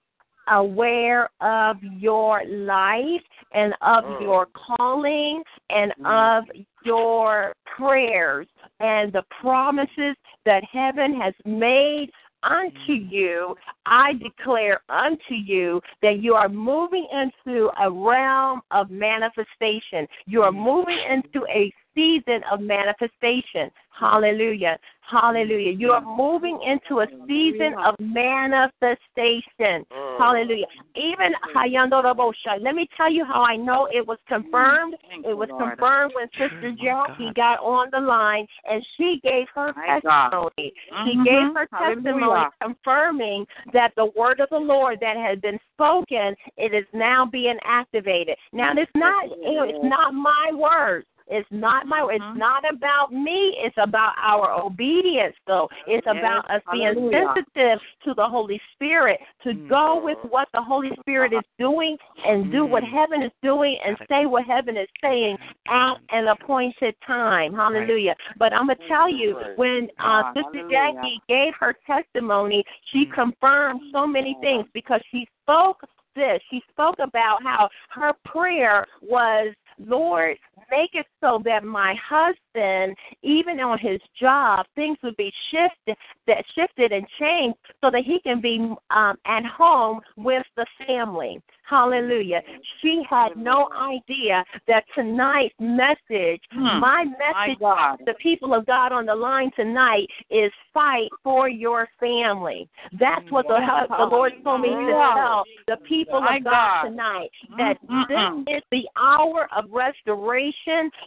aware 0.51 1.29
of 1.41 1.77
your 1.83 2.43
life 2.47 3.23
and 3.53 3.75
of 3.83 4.05
your 4.21 4.47
calling 4.55 5.43
and 5.71 5.93
of 6.05 6.45
your 6.85 7.53
prayers 7.77 8.47
and 8.81 9.13
the 9.13 9.23
promises 9.41 10.17
that 10.45 10.63
heaven 10.71 11.21
has 11.21 11.35
made 11.45 12.11
unto 12.43 12.93
you, 12.93 13.55
I 13.87 14.15
declare 14.15 14.81
unto 14.89 15.35
you 15.35 15.81
that 16.03 16.21
you 16.23 16.35
are 16.35 16.49
moving 16.49 17.07
into 17.13 17.71
a 17.81 17.91
realm 17.91 18.61
of 18.71 18.91
manifestation. 18.91 20.07
You 20.27 20.43
are 20.43 20.53
moving 20.53 20.99
into 20.99 21.47
a 21.49 21.73
season 21.99 22.43
of 22.51 22.61
manifestation. 22.61 23.71
Hallelujah. 23.99 24.79
Hallelujah. 25.01 25.73
You 25.73 25.91
are 25.91 26.05
moving 26.17 26.61
into 26.65 27.01
a 27.01 27.07
season 27.27 27.75
of 27.85 27.95
manifestation. 27.99 29.85
Hallelujah. 30.19 30.67
Even 30.95 31.33
Hayandorabosha. 31.57 32.61
Let 32.61 32.75
me 32.75 32.89
tell 32.97 33.11
you 33.11 33.25
how 33.25 33.43
I 33.43 33.57
know 33.57 33.89
it 33.93 34.07
was 34.07 34.19
confirmed. 34.29 34.95
It 35.25 35.37
was 35.37 35.49
confirmed 35.59 36.13
when 36.15 36.29
Sister 36.39 36.73
Jackie 36.81 37.33
got 37.35 37.59
on 37.61 37.89
the 37.91 38.01
line 38.01 38.47
and 38.71 38.85
she 38.97 39.21
gave 39.25 39.47
her 39.55 39.73
testimony. 39.73 40.73
She 41.05 41.17
Mhm. 41.17 41.25
gave 41.25 41.55
her 41.55 41.67
testimony 41.67 42.47
confirming 42.61 43.47
that 43.73 43.95
the 43.97 44.07
word 44.07 44.41
of 44.41 44.51
the 44.51 44.61
Lord 44.61 45.01
that 45.01 45.17
had 45.17 45.41
been 45.41 45.59
spoken, 45.75 46.37
it 46.57 46.75
is 46.75 46.87
now 46.93 47.25
being 47.25 47.59
activated. 47.65 48.37
Now 48.53 48.73
it's 48.77 48.95
not 48.95 49.25
it's 49.27 49.85
not 49.85 50.15
my 50.15 50.53
words. 50.53 51.07
It's 51.31 51.49
not 51.51 51.87
my 51.87 51.99
Mm-hmm. 51.99 52.15
it's 52.15 52.39
not 52.39 52.63
about 52.73 53.13
me, 53.13 53.57
it's 53.59 53.77
about 53.79 54.15
our 54.23 54.53
obedience 54.53 55.35
though. 55.47 55.69
It's 55.87 56.07
Yes, 56.07 56.17
about 56.17 56.51
us 56.51 56.63
being 56.73 56.87
hallelujah. 56.87 57.35
sensitive 57.35 57.81
to 58.05 58.15
the 58.15 58.27
Holy 58.27 58.61
Spirit, 58.73 59.21
to 59.43 59.55
go 59.69 60.01
with 60.03 60.19
what 60.31 60.49
the 60.55 60.63
Holy 60.63 60.91
Spirit 61.01 61.33
is 61.33 61.45
doing 61.59 61.97
and 62.25 62.51
do 62.51 62.65
what 62.65 62.83
heaven 62.83 63.23
is 63.23 63.33
doing 63.43 63.77
and 63.85 63.97
say 64.09 64.27
what 64.27 64.45
heaven 64.45 64.77
is 64.77 64.89
saying 65.03 65.37
at 65.69 65.95
an 66.11 66.29
appointed 66.29 66.95
time. 67.07 67.53
Hallelujah. 67.53 68.15
But 68.39 68.53
I'm 68.53 68.69
gonna 68.69 68.79
tell 68.89 69.09
you, 69.09 69.37
when 69.57 69.89
uh, 69.99 70.23
Ah, 70.29 70.33
Sister 70.35 70.63
hallelujah. 70.63 70.93
Jackie 70.95 71.21
gave 71.29 71.53
her 71.59 71.75
testimony, 71.87 72.65
she 72.93 73.07
confirmed 73.07 73.81
so 73.93 74.07
many 74.07 74.37
things 74.41 74.67
because 74.73 75.01
she 75.11 75.27
spoke 75.43 75.83
this. 76.15 76.41
She 76.51 76.63
spoke 76.71 76.97
about 76.99 77.43
how 77.43 77.69
her 77.91 78.13
prayer 78.25 78.87
was, 79.03 79.55
Lord, 79.79 80.37
make 80.71 80.91
it 80.95 81.07
so 81.21 81.41
that 81.45 81.65
my 81.65 81.95
husband, 82.09 82.97
even 83.23 83.61
on 83.61 83.79
his 83.79 84.01
job, 84.19 84.67
things 84.75 84.99
would 85.03 85.17
be 85.17 85.33
shifted, 85.51 85.97
that 86.27 86.45
shifted 86.55 86.93
and 86.93 87.07
changed, 87.19 87.57
so 87.83 87.91
that 87.91 88.03
he 88.05 88.21
can 88.21 88.41
be 88.41 88.75
um, 88.91 89.17
at 89.27 89.45
home 89.45 90.01
with 90.17 90.45
the 90.57 90.67
family. 90.87 91.41
Hallelujah. 91.69 92.41
She 92.81 93.03
had 93.09 93.37
no 93.37 93.69
idea 93.79 94.45
that 94.67 94.85
tonight's 94.95 95.55
message, 95.61 96.41
Hmm. 96.51 96.81
my 96.81 97.05
message 97.05 97.59
the 98.07 98.15
people 98.21 98.55
of 98.55 98.65
God 98.67 98.93
on 98.93 99.07
the 99.07 99.15
line 99.15 99.51
tonight 99.55 100.07
is 100.31 100.51
fight 100.73 101.09
for 101.23 101.49
your 101.49 101.89
family. 102.01 102.69
That's 102.99 103.31
what 103.31 103.47
the, 103.47 103.59
the 103.89 104.05
Lord 104.05 104.33
told 104.43 104.63
me 104.63 104.69
to 104.69 104.75
tell 104.75 105.45
the 105.67 105.77
people 105.87 106.19
of 106.19 106.45
God, 106.45 106.51
God. 106.51 106.83
tonight 106.85 107.31
that 107.59 107.77
this 108.09 108.57
is 108.57 108.63
the 108.71 108.89
hour 108.97 109.49
of 109.57 109.67
restoration. 109.71 110.48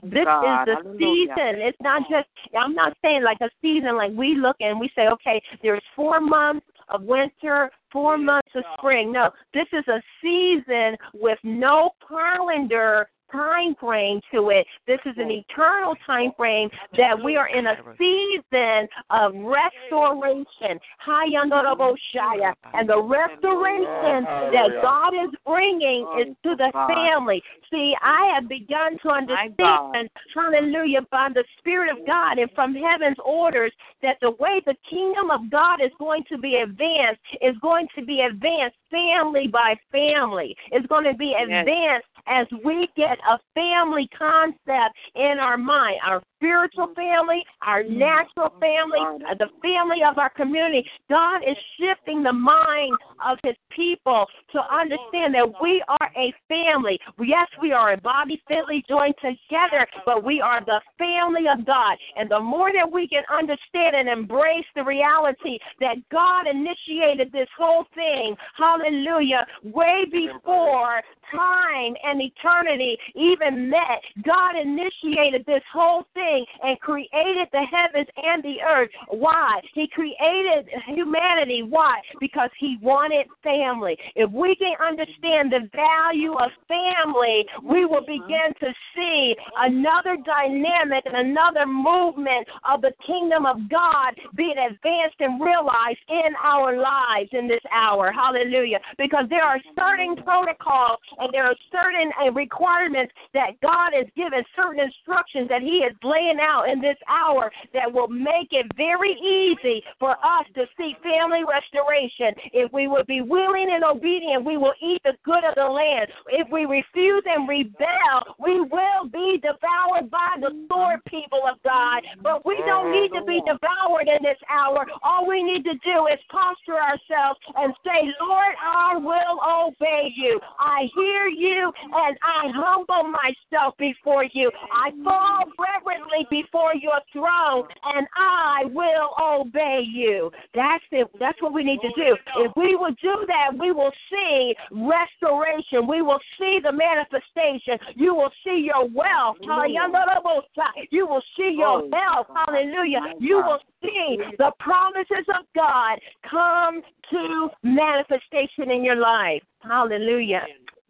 This 0.03 0.25
God, 0.25 0.63
is 0.63 0.65
the 0.67 0.75
hallelujah. 0.83 0.97
season. 0.97 1.61
It's 1.61 1.77
not 1.81 2.03
just, 2.09 2.27
I'm 2.57 2.73
not 2.73 2.97
saying 3.01 3.23
like 3.23 3.39
a 3.41 3.49
season 3.61 3.95
like 3.95 4.11
we 4.13 4.35
look 4.35 4.57
and 4.59 4.79
we 4.79 4.89
say, 4.95 5.07
okay, 5.07 5.41
there's 5.63 5.83
four 5.95 6.19
months 6.19 6.65
of 6.89 7.03
winter, 7.03 7.69
four 7.91 8.17
months 8.17 8.49
of 8.55 8.63
spring. 8.77 9.11
No, 9.11 9.29
this 9.53 9.67
is 9.73 9.87
a 9.87 10.01
season 10.21 10.97
with 11.13 11.39
no 11.43 11.91
calendar 12.07 13.07
time 13.31 13.75
frame 13.79 14.19
to 14.33 14.49
it. 14.49 14.65
This 14.87 14.99
is 15.05 15.15
an 15.17 15.31
eternal 15.31 15.95
time 16.05 16.31
frame 16.37 16.69
that 16.97 17.21
we 17.21 17.35
are 17.37 17.47
in 17.47 17.67
a 17.67 17.75
season 17.97 18.87
of 19.09 19.33
restoration. 19.35 20.79
High 20.99 21.35
honourable 21.35 21.95
Shire, 22.13 22.55
and 22.73 22.87
the 22.87 23.01
restoration 23.01 24.23
that 24.53 24.69
God 24.81 25.13
is 25.13 25.31
bringing 25.45 26.07
is 26.19 26.35
to 26.43 26.55
the 26.55 26.71
family. 26.87 27.41
See, 27.71 27.95
I 28.01 28.31
have 28.35 28.49
begun 28.49 28.97
to 29.03 29.09
understand, 29.09 30.09
hallelujah, 30.35 31.01
by 31.11 31.29
the 31.33 31.43
Spirit 31.59 31.91
of 31.91 32.05
God 32.05 32.37
and 32.37 32.49
from 32.53 32.75
heaven's 32.75 33.17
orders 33.23 33.71
that 34.01 34.17
the 34.21 34.31
way 34.31 34.61
the 34.65 34.75
kingdom 34.89 35.31
of 35.31 35.49
God 35.49 35.81
is 35.81 35.91
going 35.99 36.23
to 36.31 36.37
be 36.37 36.55
advanced 36.55 37.21
is 37.41 37.55
going 37.61 37.87
to 37.95 38.05
be 38.05 38.21
advanced 38.21 38.75
family 38.89 39.47
by 39.47 39.75
family. 39.91 40.55
It's 40.71 40.85
going 40.87 41.05
to 41.05 41.13
be 41.13 41.33
advanced 41.33 42.07
as 42.27 42.47
we 42.63 42.87
get 42.95 43.17
a 43.29 43.37
family 43.53 44.09
concept 44.17 44.95
in 45.15 45.37
our 45.39 45.57
mind, 45.57 45.97
our 46.05 46.21
spiritual 46.41 46.89
family, 46.95 47.43
our 47.61 47.83
natural 47.83 48.49
family, 48.59 48.99
uh, 49.29 49.35
the 49.37 49.47
family 49.61 50.01
of 50.07 50.17
our 50.17 50.31
community. 50.31 50.83
God 51.09 51.41
is 51.47 51.55
shifting 51.79 52.23
the 52.23 52.33
mind 52.33 52.97
of 53.23 53.37
his 53.43 53.55
people 53.75 54.25
to 54.51 54.59
understand 54.73 55.35
that 55.35 55.47
we 55.61 55.83
are 55.87 56.11
a 56.17 56.33
family. 56.47 56.99
Yes, 57.19 57.47
we 57.61 57.71
are 57.71 57.93
a 57.93 57.97
body 57.97 58.41
fitly 58.47 58.83
joined 58.89 59.15
together, 59.21 59.85
but 60.05 60.23
we 60.23 60.41
are 60.41 60.65
the 60.65 60.81
family 60.97 61.45
of 61.47 61.65
God. 61.65 61.97
And 62.17 62.29
the 62.29 62.39
more 62.39 62.71
that 62.73 62.91
we 62.91 63.07
can 63.07 63.23
understand 63.31 63.95
and 63.95 64.09
embrace 64.09 64.65
the 64.75 64.83
reality 64.83 65.59
that 65.79 65.97
God 66.11 66.47
initiated 66.47 67.31
this 67.31 67.49
whole 67.57 67.85
thing, 67.93 68.35
hallelujah, 68.57 69.45
way 69.63 70.05
before 70.11 71.01
time 71.31 71.93
and 72.03 72.21
eternity 72.21 72.97
even 73.15 73.69
met, 73.69 74.01
God 74.23 74.55
initiated 74.59 75.45
this 75.45 75.61
whole 75.71 76.03
thing 76.13 76.30
and 76.63 76.79
created 76.79 77.47
the 77.51 77.65
heavens 77.69 78.07
and 78.17 78.43
the 78.43 78.57
earth. 78.61 78.89
Why? 79.09 79.61
He 79.73 79.87
created 79.87 80.67
humanity. 80.87 81.63
Why? 81.63 82.01
Because 82.19 82.49
he 82.59 82.77
wanted 82.81 83.27
family. 83.43 83.97
If 84.15 84.31
we 84.31 84.55
can 84.55 84.75
understand 84.81 85.51
the 85.51 85.69
value 85.75 86.33
of 86.33 86.51
family, 86.67 87.45
we 87.63 87.85
will 87.85 88.05
begin 88.05 88.53
to 88.59 88.73
see 88.95 89.35
another 89.57 90.17
dynamic 90.25 91.03
and 91.05 91.29
another 91.29 91.65
movement 91.65 92.47
of 92.69 92.81
the 92.81 92.91
kingdom 93.05 93.45
of 93.45 93.69
God 93.69 94.15
being 94.35 94.57
advanced 94.57 95.19
and 95.19 95.41
realized 95.41 95.99
in 96.09 96.33
our 96.43 96.77
lives 96.77 97.29
in 97.33 97.47
this 97.47 97.61
hour. 97.71 98.11
Hallelujah. 98.11 98.79
Because 98.97 99.25
there 99.29 99.43
are 99.43 99.59
certain 99.75 100.15
protocols 100.23 100.99
and 101.19 101.29
there 101.33 101.45
are 101.45 101.55
certain 101.71 102.11
uh, 102.21 102.31
requirements 102.31 103.13
that 103.33 103.59
God 103.61 103.91
has 103.93 104.07
given, 104.15 104.43
certain 104.55 104.79
instructions 104.79 105.47
that 105.49 105.61
He 105.61 105.83
is 105.83 105.93
laying 106.21 106.39
out 106.39 106.69
in 106.69 106.81
this 106.81 106.97
hour 107.07 107.51
that 107.73 107.91
will 107.91 108.07
make 108.07 108.49
it 108.51 108.65
very 108.75 109.13
easy 109.13 109.83
for 109.99 110.11
us 110.11 110.45
to 110.55 110.65
see 110.77 110.95
family 111.03 111.41
restoration. 111.47 112.33
If 112.53 112.71
we 112.71 112.87
would 112.87 113.07
be 113.07 113.21
willing 113.21 113.69
and 113.71 113.83
obedient, 113.83 114.45
we 114.45 114.57
will 114.57 114.73
eat 114.81 115.01
the 115.03 115.13
good 115.23 115.43
of 115.43 115.55
the 115.55 115.65
land. 115.65 116.07
If 116.29 116.47
we 116.51 116.65
refuse 116.65 117.23
and 117.25 117.47
rebel, 117.47 118.35
we 118.39 118.61
will 118.61 119.07
be 119.11 119.41
devoured 119.41 120.09
by 120.09 120.37
the 120.39 120.51
sword, 120.69 120.99
people 121.07 121.41
of 121.49 121.61
God. 121.63 122.03
But 122.21 122.45
we 122.45 122.57
don't 122.65 122.91
need 122.91 123.11
to 123.17 123.25
be 123.25 123.41
devoured 123.45 124.07
in 124.07 124.21
this 124.23 124.39
hour. 124.49 124.85
All 125.03 125.27
we 125.27 125.43
need 125.43 125.63
to 125.63 125.73
do 125.83 126.07
is 126.07 126.19
posture 126.29 126.79
ourselves 126.79 127.39
and 127.55 127.73
say, 127.85 128.09
Lord, 128.21 128.55
I 128.61 128.97
will 128.97 129.37
obey 129.41 130.11
you. 130.15 130.39
I 130.59 130.87
hear 130.95 131.27
you 131.27 131.71
and 131.93 132.17
I 132.23 132.51
humble 132.53 133.11
myself 133.11 133.75
before 133.77 134.25
you. 134.33 134.51
I 134.73 134.91
fall 135.03 135.45
reverently 135.57 136.10
before 136.29 136.75
your 136.75 136.99
throne 137.11 137.67
and 137.83 138.07
I 138.15 138.65
will 138.65 139.11
obey 139.21 139.81
you. 139.85 140.31
That's 140.53 140.83
it. 140.91 141.07
That's 141.19 141.41
what 141.41 141.53
we 141.53 141.63
need 141.63 141.79
to 141.81 141.89
do. 141.95 142.15
If 142.37 142.51
we 142.55 142.75
will 142.75 142.95
do 143.01 143.25
that, 143.27 143.57
we 143.57 143.71
will 143.71 143.91
see 144.09 144.55
restoration. 144.71 145.87
We 145.87 146.01
will 146.01 146.19
see 146.37 146.59
the 146.63 146.71
manifestation. 146.71 147.77
You 147.95 148.15
will 148.15 148.31
see 148.43 148.65
your 148.65 148.87
wealth. 148.87 149.37
You 149.41 151.07
will 151.07 151.23
see 151.37 151.55
your 151.57 151.89
health. 151.93 152.27
Hallelujah. 152.47 152.99
You 153.19 153.37
will 153.37 153.59
see 153.81 154.17
the 154.37 154.51
promises 154.59 155.25
of 155.29 155.45
God 155.55 155.99
come 156.29 156.81
to 157.11 157.49
manifestation 157.63 158.71
in 158.71 158.83
your 158.83 158.97
life. 158.97 159.41
Hallelujah. 159.59 160.41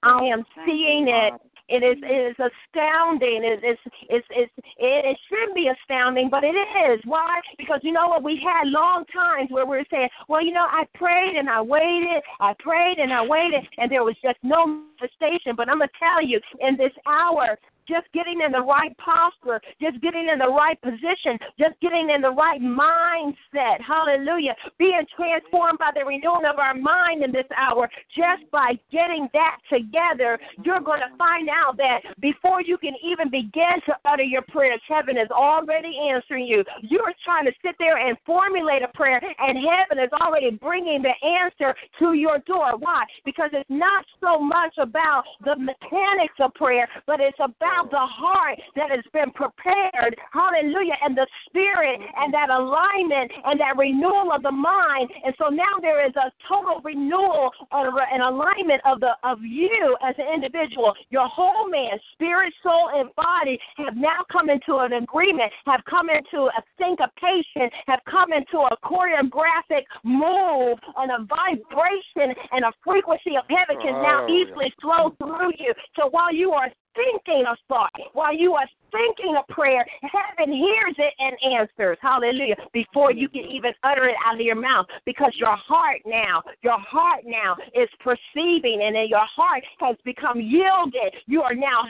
I 0.03 0.23
am 0.25 0.43
seeing 0.65 1.07
it. 1.07 1.33
It 1.69 1.83
is 1.83 1.97
it 2.01 2.31
is 2.31 2.35
astounding. 2.39 3.43
It 3.43 3.63
is 3.63 3.77
it's 4.09 4.27
it's 4.29 4.53
it, 4.57 5.05
it 5.05 5.17
shouldn't 5.29 5.55
be 5.55 5.69
astounding, 5.69 6.29
but 6.29 6.43
it 6.43 6.55
is. 6.55 6.99
Why? 7.05 7.39
Because 7.57 7.79
you 7.83 7.91
know 7.91 8.07
what? 8.07 8.23
We 8.23 8.41
had 8.43 8.67
long 8.67 9.05
times 9.13 9.49
where 9.51 9.65
we 9.65 9.77
were 9.77 9.85
saying, 9.91 10.09
Well, 10.27 10.43
you 10.43 10.51
know, 10.51 10.65
I 10.69 10.85
prayed 10.95 11.35
and 11.37 11.49
I 11.49 11.61
waited, 11.61 12.21
I 12.39 12.53
prayed 12.59 12.97
and 12.99 13.13
I 13.13 13.25
waited, 13.25 13.63
and 13.77 13.91
there 13.91 14.03
was 14.03 14.15
just 14.23 14.37
no 14.43 14.65
manifestation. 14.65 15.55
But 15.55 15.69
I'm 15.69 15.79
gonna 15.79 15.91
tell 15.99 16.25
you, 16.25 16.39
in 16.59 16.77
this 16.77 16.93
hour, 17.07 17.57
just 17.87 18.07
getting 18.13 18.41
in 18.45 18.51
the 18.51 18.61
right 18.61 18.95
posture, 18.97 19.61
just 19.81 20.01
getting 20.01 20.29
in 20.31 20.39
the 20.39 20.49
right 20.49 20.79
position, 20.81 21.37
just 21.59 21.79
getting 21.81 22.09
in 22.13 22.21
the 22.21 22.31
right 22.31 22.61
mindset. 22.61 23.81
Hallelujah. 23.85 24.55
Being 24.77 25.05
transformed 25.15 25.79
by 25.79 25.91
the 25.93 26.05
renewing 26.05 26.45
of 26.45 26.59
our 26.59 26.73
mind 26.73 27.23
in 27.23 27.31
this 27.31 27.47
hour. 27.55 27.89
Just 28.15 28.49
by 28.51 28.77
getting 28.91 29.27
that 29.33 29.57
together, 29.71 30.39
you're 30.63 30.81
going 30.81 31.01
to 31.01 31.15
find 31.17 31.49
out 31.49 31.77
that 31.77 32.01
before 32.19 32.61
you 32.61 32.77
can 32.77 32.93
even 33.03 33.29
begin 33.29 33.81
to 33.85 33.93
utter 34.05 34.23
your 34.23 34.43
prayers, 34.43 34.81
heaven 34.87 35.17
is 35.17 35.29
already 35.31 35.97
answering 36.11 36.45
you. 36.45 36.63
You're 36.81 37.13
trying 37.23 37.45
to 37.45 37.51
sit 37.63 37.75
there 37.79 37.97
and 37.97 38.17
formulate 38.25 38.83
a 38.83 38.89
prayer, 38.95 39.21
and 39.21 39.57
heaven 39.57 40.03
is 40.03 40.11
already 40.21 40.51
bringing 40.51 41.01
the 41.01 41.15
answer 41.25 41.75
to 41.99 42.13
your 42.13 42.39
door. 42.39 42.77
Why? 42.77 43.03
Because 43.25 43.49
it's 43.53 43.69
not 43.69 44.05
so 44.19 44.39
much 44.39 44.75
about 44.77 45.23
the 45.43 45.55
mechanics 45.55 46.35
of 46.39 46.53
prayer, 46.53 46.87
but 47.07 47.19
it's 47.19 47.37
about 47.39 47.70
the 47.91 48.05
heart 48.05 48.59
that 48.75 48.89
has 48.91 49.03
been 49.13 49.31
prepared, 49.31 50.15
hallelujah, 50.31 50.97
and 51.01 51.15
the 51.15 51.27
spirit 51.47 51.99
and 52.17 52.33
that 52.33 52.49
alignment 52.49 53.31
and 53.45 53.59
that 53.59 53.77
renewal 53.77 54.31
of 54.33 54.43
the 54.43 54.51
mind. 54.51 55.09
And 55.23 55.33
so 55.37 55.49
now 55.49 55.79
there 55.81 56.05
is 56.05 56.15
a 56.15 56.31
total 56.47 56.81
renewal 56.83 57.51
and 57.71 58.23
alignment 58.23 58.81
of 58.85 58.99
the 58.99 59.13
of 59.23 59.39
you 59.41 59.97
as 60.03 60.15
an 60.17 60.27
individual. 60.33 60.93
Your 61.09 61.27
whole 61.27 61.69
man, 61.69 61.99
spirit, 62.13 62.53
soul, 62.63 62.89
and 62.93 63.13
body 63.15 63.59
have 63.77 63.95
now 63.95 64.23
come 64.31 64.49
into 64.49 64.77
an 64.77 64.93
agreement, 64.93 65.51
have 65.65 65.81
come 65.89 66.09
into 66.09 66.49
a 66.49 66.61
syncopation, 66.79 67.69
have 67.87 67.99
come 68.09 68.33
into 68.33 68.59
a 68.59 68.75
choreographic 68.83 69.83
move 70.03 70.77
and 70.97 71.11
a 71.11 71.25
vibration 71.25 72.35
and 72.51 72.65
a 72.65 72.71
frequency 72.83 73.37
of 73.37 73.45
heaven 73.49 73.81
can 73.81 73.93
now 74.01 74.25
easily 74.27 74.73
flow 74.81 75.13
through 75.17 75.51
you. 75.57 75.73
So 75.95 76.07
while 76.09 76.33
you 76.33 76.51
are 76.51 76.69
thinking 76.95 77.45
a 77.47 77.55
thought, 77.67 77.91
while 78.13 78.35
you 78.35 78.53
are 78.53 78.67
thinking 78.91 79.35
a 79.37 79.53
prayer, 79.53 79.85
heaven 80.01 80.53
hears 80.53 80.95
it 80.97 81.13
and 81.19 81.59
answers. 81.59 81.97
Hallelujah. 82.01 82.55
Before 82.73 83.11
you 83.11 83.29
can 83.29 83.43
even 83.45 83.71
utter 83.83 84.07
it 84.09 84.15
out 84.25 84.35
of 84.35 84.41
your 84.41 84.59
mouth. 84.59 84.85
Because 85.05 85.31
your 85.35 85.55
heart 85.55 86.01
now, 86.05 86.41
your 86.61 86.79
heart 86.79 87.21
now 87.25 87.55
is 87.73 87.89
perceiving 87.99 88.81
and 88.83 88.95
then 88.95 89.07
your 89.07 89.25
heart 89.35 89.63
has 89.79 89.95
become 90.03 90.39
yielded. 90.39 91.15
You 91.27 91.41
are 91.41 91.55
now 91.55 91.83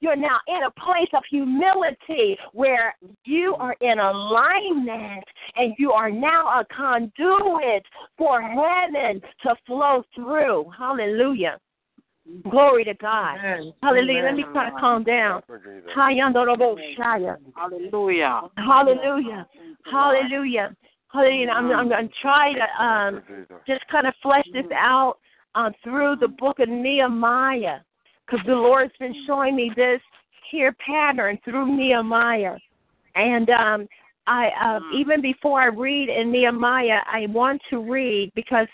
you're 0.00 0.16
now 0.16 0.38
in 0.48 0.62
a 0.66 0.70
place 0.80 1.08
of 1.14 1.22
humility 1.30 2.36
where 2.52 2.94
you 3.24 3.54
are 3.56 3.76
in 3.80 3.98
alignment 3.98 5.24
and 5.56 5.74
you 5.78 5.92
are 5.92 6.10
now 6.10 6.60
a 6.60 6.64
conduit 6.74 7.84
for 8.16 8.40
heaven 8.40 9.20
to 9.42 9.54
flow 9.66 10.02
through. 10.14 10.70
Hallelujah. 10.76 11.58
Glory 12.50 12.84
to 12.84 12.94
God. 12.94 13.38
Amen. 13.38 13.72
Hallelujah. 13.82 14.18
Amen. 14.18 14.24
Let 14.24 14.34
me 14.36 14.44
try 14.52 14.70
to 14.70 14.76
calm 14.78 15.04
down. 15.04 15.42
Hallelujah. 17.54 18.42
Hallelujah. 18.56 19.46
Hallelujah. 19.90 20.76
Hallelujah. 21.12 21.48
I'm, 21.50 21.70
I'm 21.72 21.88
going 21.88 22.08
to 22.08 22.14
try 22.22 22.52
to 22.52 22.84
um, 22.84 23.22
just 23.66 23.86
kind 23.90 24.06
of 24.06 24.14
flesh 24.22 24.46
this 24.52 24.66
out 24.72 25.16
uh, 25.54 25.70
through 25.82 26.16
the 26.20 26.28
book 26.28 26.60
of 26.60 26.68
Nehemiah 26.68 27.78
because 28.26 28.44
the 28.46 28.54
Lord's 28.54 28.92
been 29.00 29.14
showing 29.26 29.56
me 29.56 29.72
this 29.74 30.00
here 30.50 30.74
pattern 30.86 31.38
through 31.44 31.76
Nehemiah. 31.76 32.56
And 33.16 33.50
um, 33.50 33.88
I 34.26 34.50
uh, 34.62 34.78
even 34.96 35.20
before 35.20 35.60
I 35.60 35.66
read 35.66 36.08
in 36.08 36.30
Nehemiah, 36.30 37.00
I 37.06 37.26
want 37.28 37.60
to 37.70 37.78
read 37.78 38.30
because 38.36 38.68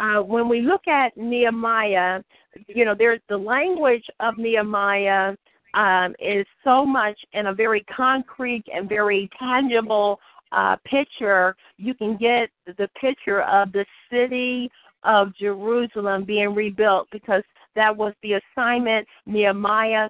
uh, 0.00 0.22
when 0.22 0.48
we 0.48 0.62
look 0.62 0.88
at 0.88 1.16
Nehemiah, 1.16 2.22
you 2.68 2.84
know, 2.84 2.94
there's 2.96 3.20
the 3.28 3.36
language 3.36 4.04
of 4.18 4.38
Nehemiah 4.38 5.36
um, 5.74 6.14
is 6.18 6.46
so 6.64 6.84
much 6.86 7.18
in 7.32 7.46
a 7.46 7.54
very 7.54 7.84
concrete 7.84 8.64
and 8.74 8.88
very 8.88 9.28
tangible 9.38 10.18
uh, 10.52 10.76
picture. 10.84 11.54
You 11.76 11.94
can 11.94 12.16
get 12.16 12.48
the 12.66 12.88
picture 13.00 13.42
of 13.42 13.72
the 13.72 13.84
city 14.10 14.70
of 15.04 15.34
Jerusalem 15.38 16.24
being 16.24 16.54
rebuilt 16.54 17.08
because 17.12 17.42
that 17.76 17.94
was 17.96 18.14
the 18.22 18.40
assignment. 18.40 19.06
Nehemiah 19.26 20.08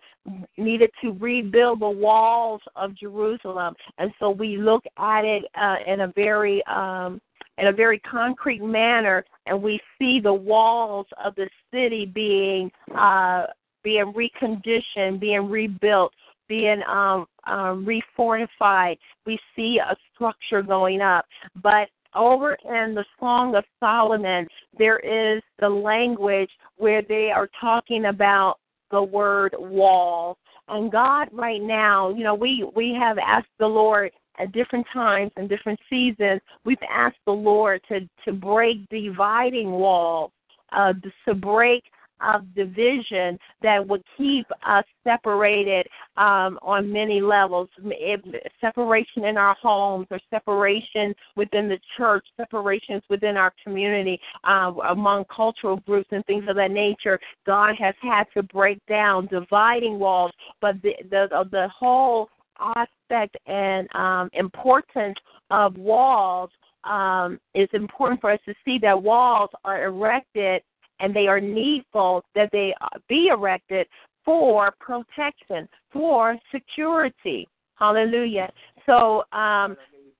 needed 0.56 0.90
to 1.02 1.12
rebuild 1.12 1.80
the 1.80 1.90
walls 1.90 2.62
of 2.74 2.96
Jerusalem, 2.96 3.74
and 3.98 4.10
so 4.18 4.30
we 4.30 4.56
look 4.56 4.84
at 4.98 5.24
it 5.24 5.44
uh, 5.60 5.76
in 5.86 6.00
a 6.00 6.12
very 6.16 6.64
um, 6.66 7.20
in 7.60 7.68
a 7.68 7.72
very 7.72 7.98
concrete 8.00 8.62
manner, 8.62 9.24
and 9.46 9.62
we 9.62 9.80
see 9.98 10.20
the 10.20 10.32
walls 10.32 11.06
of 11.22 11.34
the 11.34 11.48
city 11.72 12.06
being 12.06 12.70
uh, 12.96 13.44
being 13.82 14.12
reconditioned, 14.12 15.20
being 15.20 15.48
rebuilt, 15.48 16.12
being 16.48 16.82
um, 16.88 17.26
um, 17.46 17.86
refortified. 17.86 18.98
We 19.26 19.38
see 19.56 19.78
a 19.78 19.96
structure 20.14 20.62
going 20.62 21.00
up, 21.00 21.24
but 21.62 21.88
over 22.14 22.56
in 22.64 22.94
the 22.94 23.04
Song 23.18 23.54
of 23.54 23.64
Solomon, 23.78 24.46
there 24.76 24.98
is 24.98 25.42
the 25.60 25.68
language 25.68 26.50
where 26.76 27.02
they 27.02 27.30
are 27.30 27.48
talking 27.60 28.06
about 28.06 28.56
the 28.90 29.02
word 29.02 29.54
wall. 29.58 30.36
And 30.68 30.90
God, 30.90 31.28
right 31.32 31.62
now, 31.62 32.10
you 32.10 32.24
know, 32.24 32.34
we 32.34 32.68
we 32.74 32.96
have 33.00 33.18
asked 33.18 33.48
the 33.58 33.66
Lord 33.66 34.12
at 34.40 34.52
different 34.52 34.86
times 34.92 35.30
and 35.36 35.48
different 35.48 35.78
seasons. 35.88 36.40
We've 36.64 36.78
asked 36.90 37.18
the 37.26 37.32
Lord 37.32 37.80
to 37.88 38.08
to 38.24 38.32
break 38.32 38.88
dividing 38.88 39.70
walls, 39.70 40.32
uh, 40.72 40.94
to 41.26 41.34
break 41.34 41.84
of 42.20 42.54
division 42.54 43.38
that 43.62 43.86
would 43.86 44.02
keep 44.16 44.46
us 44.66 44.84
separated 45.04 45.86
um, 46.16 46.58
on 46.62 46.92
many 46.92 47.20
levels. 47.20 47.68
If, 47.78 48.20
separation 48.60 49.24
in 49.24 49.36
our 49.36 49.56
homes, 49.60 50.06
or 50.10 50.20
separation 50.30 51.14
within 51.36 51.68
the 51.68 51.78
church, 51.96 52.24
separations 52.36 53.02
within 53.08 53.36
our 53.36 53.52
community, 53.64 54.20
uh, 54.44 54.72
among 54.88 55.24
cultural 55.34 55.76
groups, 55.86 56.08
and 56.12 56.24
things 56.26 56.44
of 56.48 56.56
that 56.56 56.70
nature. 56.70 57.18
God 57.46 57.74
has 57.78 57.94
had 58.02 58.24
to 58.34 58.42
break 58.42 58.84
down 58.86 59.26
dividing 59.26 59.98
walls, 59.98 60.32
but 60.60 60.80
the 60.82 60.94
the, 61.10 61.28
the 61.50 61.68
whole 61.68 62.28
aspect 62.76 63.36
and 63.46 63.88
um, 63.94 64.30
importance 64.32 65.16
of 65.50 65.76
walls 65.76 66.50
um, 66.84 67.38
is 67.54 67.68
important 67.72 68.20
for 68.20 68.30
us 68.30 68.40
to 68.46 68.54
see 68.64 68.78
that 68.78 69.00
walls 69.00 69.50
are 69.64 69.84
erected 69.84 70.62
and 71.00 71.14
they 71.14 71.26
are 71.26 71.40
needful 71.40 72.22
that 72.34 72.50
they 72.52 72.74
be 73.08 73.28
erected 73.28 73.86
for 74.24 74.72
protection, 74.80 75.68
for 75.92 76.38
security. 76.52 77.48
Hallelujah. 77.76 78.50
So, 78.86 79.24
um, 79.32 79.76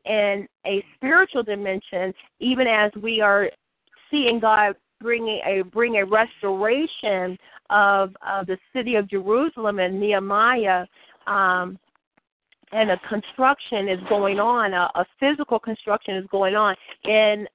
in 0.07 0.49
a 0.67 0.83
spiritual 0.97 1.43
dimension, 1.43 2.15
even 2.41 2.67
as 2.67 2.91
we 3.03 3.21
are 3.21 3.51
seeing 4.11 4.41
God 4.41 4.75
bringing 5.01 5.41
a 5.47 5.63
bring 5.63 5.97
a 5.97 6.05
restoration 6.05 7.37
of 7.69 8.17
uh, 8.27 8.43
the 8.45 8.57
city 8.73 8.97
of 8.97 9.09
Jerusalem 9.09 9.79
and 9.79 10.01
Nehemiah, 10.01 10.87
um, 11.27 11.79
and 12.73 12.91
a 12.91 12.99
construction 13.09 13.89
is 13.89 13.99
going 14.09 14.39
on, 14.39 14.73
a, 14.75 14.91
a 14.95 15.05
physical 15.19 15.59
construction 15.59 16.17
is 16.17 16.27
going 16.31 16.55
on 16.55 16.77
in 17.05 17.47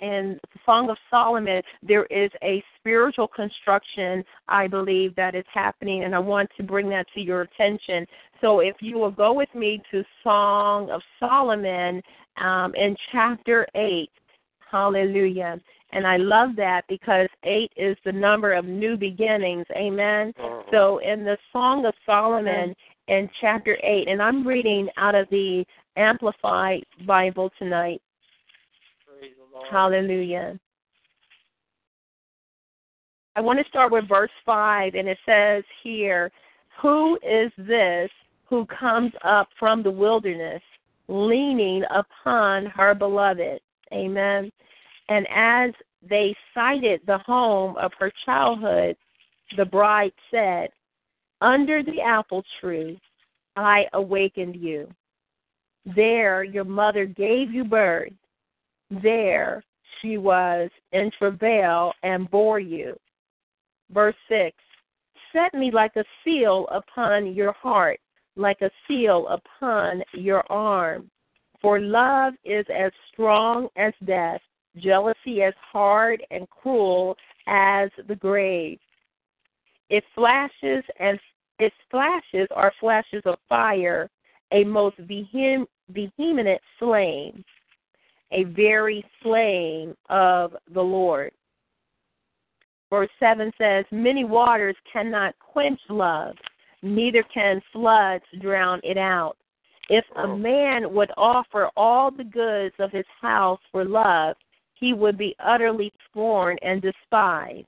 in 0.00 0.40
the 0.52 0.58
Song 0.66 0.90
of 0.90 0.96
Solomon, 1.08 1.62
there 1.80 2.06
is 2.06 2.28
a 2.42 2.62
spiritual 2.76 3.28
construction, 3.28 4.24
I 4.48 4.66
believe, 4.66 5.14
that 5.14 5.36
is 5.36 5.44
happening, 5.54 6.02
and 6.02 6.12
I 6.12 6.18
want 6.18 6.50
to 6.56 6.64
bring 6.64 6.88
that 6.90 7.06
to 7.14 7.20
your 7.20 7.42
attention. 7.42 8.04
So 8.40 8.58
if 8.58 8.74
you 8.80 8.98
will 8.98 9.12
go 9.12 9.32
with 9.32 9.54
me 9.54 9.80
to 9.92 10.02
Song 10.24 10.90
of 10.90 11.00
Solomon 11.20 12.02
um, 12.36 12.74
in 12.74 12.96
chapter 13.12 13.64
8, 13.76 14.10
hallelujah. 14.68 15.60
And 15.92 16.06
I 16.06 16.16
love 16.16 16.56
that 16.56 16.82
because 16.88 17.28
eight 17.44 17.70
is 17.76 17.96
the 18.04 18.12
number 18.12 18.54
of 18.54 18.64
new 18.64 18.96
beginnings. 18.96 19.66
Amen. 19.76 20.32
Uh-huh. 20.38 20.62
So 20.70 20.98
in 20.98 21.22
the 21.22 21.36
Song 21.52 21.84
of 21.84 21.94
Solomon 22.06 22.74
in 23.08 23.28
chapter 23.40 23.76
8, 23.82 24.08
and 24.08 24.22
I'm 24.22 24.46
reading 24.46 24.88
out 24.96 25.14
of 25.14 25.28
the 25.30 25.64
Amplified 25.96 26.84
Bible 27.06 27.50
tonight. 27.58 28.00
Hallelujah. 29.70 30.58
I 33.34 33.40
want 33.40 33.58
to 33.58 33.68
start 33.68 33.92
with 33.92 34.08
verse 34.08 34.30
5, 34.44 34.94
and 34.94 35.08
it 35.08 35.18
says 35.26 35.64
here, 35.82 36.30
Who 36.80 37.16
is 37.16 37.50
this 37.56 38.10
who 38.48 38.66
comes 38.66 39.12
up 39.24 39.48
from 39.58 39.82
the 39.82 39.90
wilderness, 39.90 40.62
leaning 41.08 41.82
upon 41.90 42.66
her 42.66 42.94
beloved? 42.94 43.60
Amen. 43.92 44.50
And 45.08 45.26
as 45.34 45.72
they 46.08 46.34
sighted 46.54 47.00
the 47.06 47.18
home 47.18 47.76
of 47.76 47.92
her 47.98 48.12
childhood, 48.26 48.96
the 49.56 49.64
bride 49.64 50.12
said, 50.30 50.68
Under 51.42 51.82
the 51.82 52.00
apple 52.00 52.42
tree 52.60 52.98
I 53.56 53.84
awakened 53.92 54.56
you. 54.56 54.88
There 55.84 56.42
your 56.42 56.64
mother 56.64 57.04
gave 57.04 57.52
you 57.52 57.64
birth 57.64 58.12
there 59.02 59.62
she 60.00 60.18
was 60.18 60.70
in 60.92 61.10
travail 61.18 61.92
and 62.02 62.30
bore 62.30 62.60
you. 62.60 62.96
Verse 63.90 64.16
6 64.28 64.56
Set 65.32 65.54
me 65.54 65.70
like 65.70 65.96
a 65.96 66.04
seal 66.24 66.66
upon 66.70 67.34
your 67.34 67.52
heart, 67.52 67.98
like 68.36 68.60
a 68.60 68.70
seal 68.86 69.26
upon 69.28 70.02
your 70.12 70.44
arm. 70.52 71.10
For 71.62 71.80
love 71.80 72.34
is 72.44 72.66
as 72.74 72.92
strong 73.12 73.68
as 73.76 73.94
death, 74.04 74.40
jealousy 74.76 75.42
as 75.42 75.54
hard 75.72 76.22
and 76.30 76.48
cruel 76.50 77.16
as 77.46 77.88
the 78.08 78.16
grave. 78.16 78.78
It 79.88 80.04
flashes 80.14 80.84
and 80.98 81.18
its 81.62 81.76
flashes 81.90 82.48
are 82.54 82.72
flashes 82.80 83.22
of 83.24 83.38
fire, 83.48 84.10
a 84.52 84.64
most 84.64 84.96
vehem- 84.98 85.66
vehement 85.90 86.60
flame 86.78 87.44
a 88.32 88.44
very 88.44 89.04
flame 89.22 89.94
of 90.08 90.56
the 90.72 90.80
Lord. 90.80 91.30
Verse 92.90 93.10
7 93.20 93.52
says, 93.56 93.84
Many 93.90 94.24
waters 94.24 94.76
cannot 94.92 95.34
quench 95.38 95.80
love, 95.88 96.34
neither 96.82 97.24
can 97.32 97.60
floods 97.72 98.24
drown 98.40 98.80
it 98.82 98.98
out. 98.98 99.36
If 99.88 100.04
a 100.16 100.22
oh. 100.22 100.36
man 100.36 100.92
would 100.94 101.10
offer 101.16 101.68
all 101.76 102.10
the 102.10 102.24
goods 102.24 102.74
of 102.78 102.90
his 102.90 103.04
house 103.20 103.60
for 103.70 103.84
love, 103.84 104.36
he 104.74 104.92
would 104.92 105.18
be 105.18 105.34
utterly 105.44 105.92
scorned 106.08 106.58
and 106.62 106.82
despised. 106.82 107.66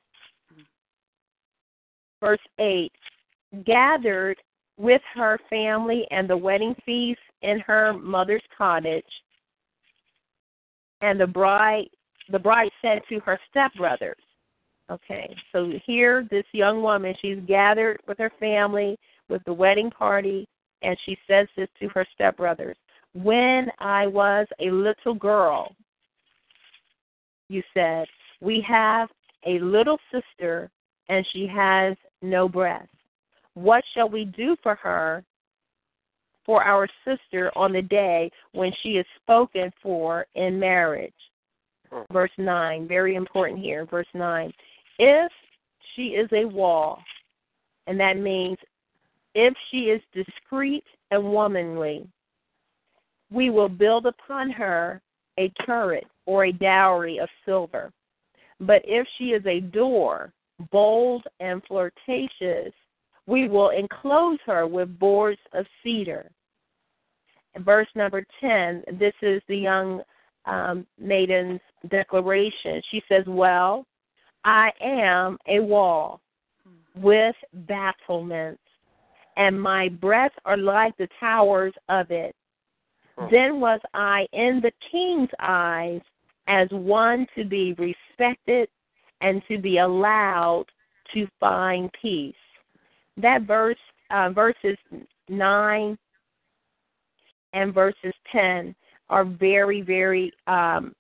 Verse 2.21 2.41
8 2.59 2.91
Gathered 3.65 4.39
with 4.77 5.03
her 5.15 5.39
family 5.49 6.07
and 6.11 6.29
the 6.29 6.37
wedding 6.37 6.75
feast 6.85 7.21
in 7.43 7.61
her 7.61 7.93
mother's 7.93 8.43
cottage, 8.57 9.05
and 11.01 11.21
the 11.21 11.27
bride 11.27 11.89
the 12.31 12.39
bride 12.39 12.71
said 12.81 13.03
to 13.09 13.21
her 13.21 13.39
stepbrothers, 13.55 14.15
okay, 14.91 15.35
so 15.53 15.71
here 15.85 16.27
this 16.31 16.47
young 16.53 16.83
woman, 16.83 17.15
she's 17.21 17.39
gathered 17.47 18.01
with 18.09 18.19
her 18.19 18.33
family 18.41 18.97
with 19.29 19.43
the 19.45 19.53
wedding 19.53 19.91
party, 19.91 20.49
and 20.83 20.97
she 21.05 21.19
says 21.29 21.47
this 21.57 21.69
to 21.81 21.89
her 21.91 22.07
stepbrothers. 22.19 22.75
When 23.13 23.71
I 23.79 24.07
was 24.07 24.47
a 24.61 24.71
little 24.71 25.15
girl, 25.15 25.75
you 27.49 27.63
said, 27.75 28.07
we 28.41 28.65
have 28.67 29.09
a 29.47 29.59
little 29.61 29.99
sister 30.11 30.71
and 31.09 31.25
she 31.33 31.47
has 31.47 31.97
no 32.23 32.49
breast. 32.49 32.89
What 33.55 33.85
shall 33.95 34.09
we 34.09 34.25
do 34.25 34.57
for 34.63 34.75
her 34.77 35.25
for 36.45 36.63
our 36.63 36.89
sister 37.05 37.51
on 37.57 37.73
the 37.73 37.83
day 37.83 38.31
when 38.53 38.73
she 38.83 38.91
is 38.91 39.07
spoken 39.23 39.73
for 39.83 40.27
in 40.35 40.59
marriage. 40.59 41.13
Hmm. 41.91 42.03
Verse 42.13 42.31
9, 42.39 42.87
very 42.87 43.15
important 43.15 43.61
here. 43.61 43.87
Verse 43.87 44.07
9. 44.15 44.53
If 44.99 45.33
she 45.95 46.09
is 46.09 46.29
a 46.33 46.45
wall, 46.45 47.03
and 47.87 47.99
that 48.01 48.19
means 48.19 48.59
if 49.35 49.55
she 49.71 49.91
is 49.91 50.01
discreet 50.13 50.85
and 51.11 51.33
womanly, 51.33 52.07
we 53.31 53.51
will 53.51 53.69
build 53.69 54.07
upon 54.07 54.51
her 54.51 55.01
a 55.39 55.51
turret 55.67 56.07
or 56.27 56.45
a 56.45 56.53
dowry 56.53 57.19
of 57.19 57.29
silver. 57.45 57.91
But 58.61 58.83
if 58.85 59.07
she 59.19 59.31
is 59.31 59.45
a 59.47 59.61
door, 59.61 60.33
bold 60.71 61.25
and 61.41 61.61
flirtatious, 61.67 62.73
we 63.27 63.49
will 63.49 63.71
enclose 63.71 64.39
her 64.47 64.67
with 64.67 64.99
boards 64.99 65.41
of 65.53 65.67
cedar. 65.83 66.31
Verse 67.59 67.89
number 67.95 68.25
10, 68.41 68.85
this 68.99 69.15
is 69.23 69.41
the 69.49 69.57
young 69.57 70.03
um, 70.45 70.87
maiden's 70.99 71.61
declaration. 71.89 72.83
She 72.91 73.03
says, 73.09 73.25
Well, 73.27 73.87
I 74.45 74.71
am 74.81 75.39
a 75.49 75.61
wall 75.61 76.21
with 76.97 77.37
battlements, 77.53 78.63
and 79.37 79.61
my 79.61 79.89
breasts 79.89 80.39
are 80.45 80.57
like 80.57 80.97
the 80.97 81.09
towers 81.19 81.73
of 81.89 82.11
it. 82.11 82.35
Then 83.31 83.61
was 83.61 83.81
I 83.95 84.27
in 84.33 84.61
the 84.61 84.73
king's 84.91 85.31
eyes 85.39 86.01
as 86.49 86.69
one 86.71 87.27
to 87.37 87.45
be 87.45 87.75
respected 87.75 88.69
and 89.21 89.41
to 89.49 89.59
be 89.59 89.79
allowed 89.79 90.67
to 91.15 91.27
find 91.39 91.91
peace. 92.01 92.35
That 93.17 93.43
verse, 93.43 93.79
uh, 94.11 94.31
verses 94.31 94.77
9 95.29 95.99
and 97.53 97.75
verses 97.75 98.13
10 98.33 98.75
are 99.09 99.25
very, 99.25 99.81
very 99.81 100.33
um, 100.47 100.95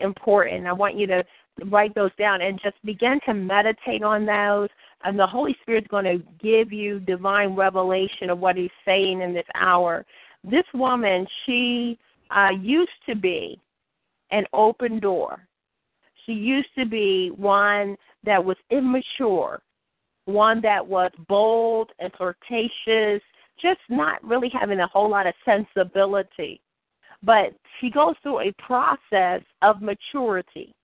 important. 0.00 0.66
I 0.66 0.72
want 0.72 0.96
you 0.96 1.06
to 1.08 1.24
write 1.66 1.94
those 1.94 2.10
down 2.18 2.40
and 2.40 2.60
just 2.62 2.76
begin 2.84 3.20
to 3.26 3.34
meditate 3.34 4.02
on 4.02 4.24
those. 4.24 4.68
And 5.04 5.18
the 5.18 5.26
Holy 5.26 5.56
Spirit's 5.62 5.88
going 5.88 6.04
to 6.04 6.22
give 6.42 6.72
you 6.72 7.00
divine 7.00 7.54
revelation 7.54 8.30
of 8.30 8.38
what 8.38 8.56
He's 8.56 8.70
saying 8.84 9.20
in 9.20 9.32
this 9.32 9.46
hour. 9.54 10.04
This 10.44 10.64
woman, 10.74 11.26
she 11.44 11.98
uh, 12.30 12.50
used 12.60 12.90
to 13.08 13.14
be 13.14 13.60
an 14.30 14.44
open 14.52 15.00
door. 15.00 15.46
She 16.26 16.32
used 16.32 16.68
to 16.76 16.84
be 16.84 17.30
one 17.36 17.96
that 18.24 18.44
was 18.44 18.56
immature, 18.70 19.60
one 20.28 20.60
that 20.60 20.86
was 20.86 21.10
bold 21.26 21.90
and 21.98 22.12
flirtatious, 22.12 23.22
just 23.60 23.80
not 23.88 24.22
really 24.22 24.50
having 24.52 24.78
a 24.80 24.86
whole 24.86 25.10
lot 25.10 25.26
of 25.26 25.34
sensibility. 25.44 26.60
But 27.22 27.54
she 27.80 27.90
goes 27.90 28.14
through 28.22 28.40
a 28.40 28.52
process 28.64 29.42
of 29.62 29.82
maturity, 29.82 30.74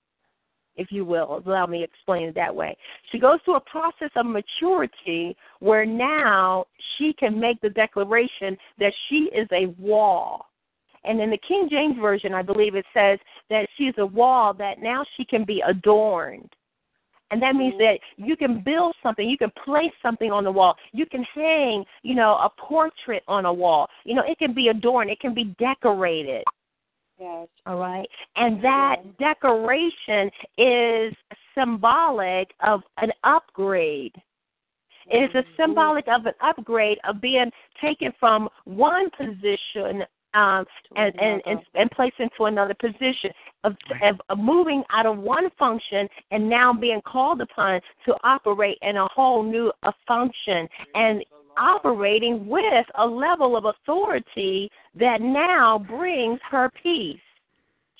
if 0.76 0.90
you 0.90 1.04
will. 1.04 1.42
Allow 1.46 1.66
me 1.66 1.78
to 1.78 1.84
explain 1.84 2.28
it 2.28 2.34
that 2.34 2.54
way. 2.54 2.76
She 3.12 3.18
goes 3.18 3.38
through 3.44 3.56
a 3.56 3.60
process 3.60 4.10
of 4.16 4.26
maturity 4.26 5.36
where 5.60 5.86
now 5.86 6.64
she 6.96 7.12
can 7.12 7.38
make 7.38 7.60
the 7.60 7.70
declaration 7.70 8.56
that 8.78 8.92
she 9.08 9.30
is 9.34 9.46
a 9.52 9.66
wall. 9.78 10.46
And 11.04 11.20
in 11.20 11.30
the 11.30 11.38
King 11.46 11.68
James 11.70 11.96
Version, 12.00 12.32
I 12.32 12.42
believe 12.42 12.74
it 12.74 12.86
says 12.94 13.18
that 13.50 13.68
she's 13.76 13.94
a 13.98 14.06
wall 14.06 14.54
that 14.54 14.80
now 14.80 15.04
she 15.16 15.24
can 15.26 15.44
be 15.44 15.62
adorned. 15.68 16.50
And 17.34 17.42
that 17.42 17.56
means 17.56 17.74
that 17.78 17.98
you 18.16 18.36
can 18.36 18.62
build 18.64 18.94
something, 19.02 19.28
you 19.28 19.36
can 19.36 19.50
place 19.64 19.90
something 20.00 20.30
on 20.30 20.44
the 20.44 20.52
wall, 20.52 20.76
you 20.92 21.04
can 21.04 21.26
hang, 21.34 21.84
you 22.04 22.14
know, 22.14 22.34
a 22.34 22.48
portrait 22.48 23.24
on 23.26 23.44
a 23.44 23.52
wall. 23.52 23.88
You 24.04 24.14
know, 24.14 24.22
it 24.24 24.38
can 24.38 24.54
be 24.54 24.68
adorned, 24.68 25.10
it 25.10 25.18
can 25.18 25.34
be 25.34 25.52
decorated. 25.58 26.44
Yes. 27.18 27.48
All 27.66 27.76
right. 27.76 28.06
And 28.36 28.62
that 28.62 28.98
yes. 29.04 29.14
decoration 29.18 30.30
is 30.58 31.12
symbolic 31.58 32.52
of 32.64 32.82
an 32.98 33.10
upgrade. 33.24 34.14
It 35.10 35.24
is 35.24 35.30
a 35.34 35.38
mm-hmm. 35.38 35.60
symbolic 35.60 36.06
of 36.06 36.26
an 36.26 36.34
upgrade 36.40 36.98
of 37.02 37.20
being 37.20 37.50
taken 37.82 38.12
from 38.20 38.48
one 38.64 39.10
position 39.10 40.04
um, 40.34 40.64
and, 40.96 41.14
and, 41.20 41.42
and, 41.46 41.60
and 41.74 41.90
placed 41.90 42.16
into 42.18 42.44
another 42.44 42.74
position 42.74 43.30
of, 43.62 43.74
of, 44.02 44.20
of 44.28 44.38
moving 44.38 44.82
out 44.90 45.06
of 45.06 45.18
one 45.18 45.48
function 45.58 46.08
and 46.30 46.48
now 46.48 46.72
being 46.72 47.00
called 47.06 47.40
upon 47.40 47.80
to 48.04 48.14
operate 48.24 48.78
in 48.82 48.96
a 48.96 49.08
whole 49.14 49.42
new 49.42 49.72
a 49.84 49.92
function 50.06 50.68
and 50.94 51.24
operating 51.56 52.46
with 52.46 52.86
a 52.98 53.06
level 53.06 53.56
of 53.56 53.64
authority 53.64 54.68
that 54.98 55.20
now 55.20 55.78
brings 55.78 56.40
her 56.50 56.70
peace. 56.82 57.18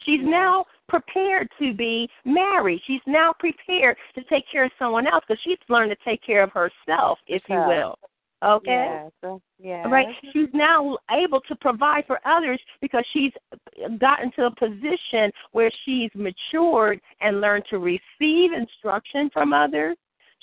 She's 0.04 0.20
now 0.22 0.66
prepared 0.88 1.48
to 1.58 1.72
be 1.72 2.08
married. 2.24 2.80
She's 2.86 3.00
now 3.06 3.32
prepared 3.38 3.96
to 4.14 4.24
take 4.24 4.44
care 4.50 4.64
of 4.64 4.72
someone 4.78 5.06
else 5.06 5.24
because 5.26 5.40
she's 5.44 5.58
learned 5.68 5.90
to 5.92 6.10
take 6.10 6.22
care 6.22 6.42
of 6.42 6.50
herself, 6.50 7.18
if 7.26 7.42
you 7.48 7.56
will. 7.56 7.98
Okay? 8.42 9.08
Yes. 9.22 9.40
yes. 9.58 9.86
Right? 9.90 10.06
She's 10.32 10.48
now 10.52 10.98
able 11.10 11.40
to 11.42 11.56
provide 11.56 12.04
for 12.06 12.20
others 12.26 12.60
because 12.80 13.04
she's 13.12 13.32
gotten 13.98 14.30
to 14.32 14.46
a 14.46 14.54
position 14.54 15.30
where 15.52 15.70
she's 15.84 16.10
matured 16.14 17.00
and 17.20 17.40
learned 17.40 17.64
to 17.70 17.78
receive 17.78 18.52
instruction 18.52 19.30
from 19.32 19.52
others. 19.52 19.96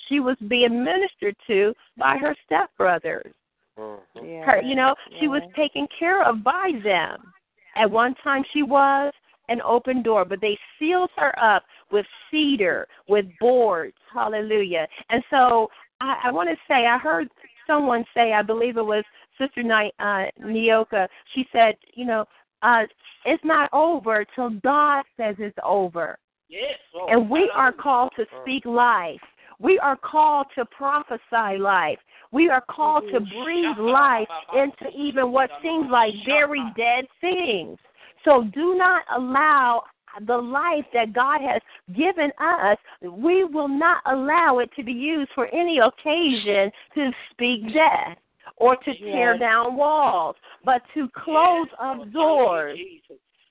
She 0.08 0.20
was 0.20 0.36
being 0.48 0.84
ministered 0.84 1.36
to 1.46 1.74
by 1.96 2.16
her 2.18 2.34
stepbrothers. 2.50 3.32
Mm-hmm. 3.78 4.42
Her, 4.42 4.60
you 4.62 4.74
know, 4.74 4.94
she 5.20 5.28
was 5.28 5.42
taken 5.56 5.86
care 5.98 6.24
of 6.28 6.42
by 6.42 6.72
them. 6.84 7.32
At 7.76 7.90
one 7.90 8.14
time, 8.22 8.42
she 8.52 8.62
was 8.62 9.12
an 9.48 9.60
open 9.62 10.02
door, 10.02 10.24
but 10.24 10.40
they 10.40 10.58
sealed 10.78 11.10
her 11.16 11.36
up 11.38 11.62
with 11.90 12.06
cedar, 12.30 12.86
with 13.08 13.26
boards. 13.40 13.96
Hallelujah. 14.12 14.86
And 15.08 15.22
so 15.30 15.68
I, 16.00 16.16
I 16.24 16.32
want 16.32 16.48
to 16.50 16.56
say, 16.68 16.86
I 16.86 16.98
heard 16.98 17.28
someone 17.66 18.04
say, 18.14 18.32
I 18.32 18.42
believe 18.42 18.76
it 18.76 18.84
was 18.84 19.04
Sister 19.38 19.62
Night 19.62 19.94
uh, 19.98 20.24
Nyoka. 20.40 21.08
She 21.34 21.46
said, 21.52 21.74
you 21.94 22.04
know, 22.04 22.24
uh, 22.62 22.82
it's 23.24 23.44
not 23.44 23.68
over 23.72 24.24
till 24.34 24.50
God 24.50 25.04
says 25.16 25.36
it's 25.38 25.58
over. 25.64 26.18
Yes. 26.48 26.78
Oh, 26.94 27.06
and 27.08 27.30
we 27.30 27.50
are 27.54 27.72
called 27.72 28.12
to 28.16 28.26
speak 28.42 28.64
life. 28.66 29.20
We 29.58 29.78
are 29.78 29.96
called 29.96 30.46
to 30.56 30.64
prophesy 30.66 31.58
life. 31.58 31.98
We 32.32 32.48
are 32.48 32.64
called 32.68 33.04
to 33.12 33.20
breathe 33.20 33.78
life 33.78 34.28
into 34.54 34.88
even 34.96 35.32
what 35.32 35.50
seems 35.62 35.90
like 35.90 36.12
very 36.26 36.62
dead 36.76 37.06
things. 37.20 37.78
So 38.24 38.44
do 38.54 38.74
not 38.74 39.02
allow 39.14 39.82
the 40.26 40.36
life 40.36 40.84
that 40.92 41.12
God 41.12 41.40
has 41.40 41.60
given 41.96 42.30
us, 42.40 42.78
we 43.02 43.44
will 43.44 43.68
not 43.68 44.02
allow 44.06 44.58
it 44.58 44.70
to 44.76 44.84
be 44.84 44.92
used 44.92 45.30
for 45.34 45.46
any 45.54 45.78
occasion 45.78 46.70
to 46.94 47.10
speak 47.30 47.72
death 47.72 48.16
or 48.56 48.76
to 48.76 48.94
tear 48.98 49.38
down 49.38 49.76
walls, 49.76 50.36
but 50.64 50.82
to 50.94 51.08
close 51.24 51.66
up 51.80 52.10
doors, 52.12 52.78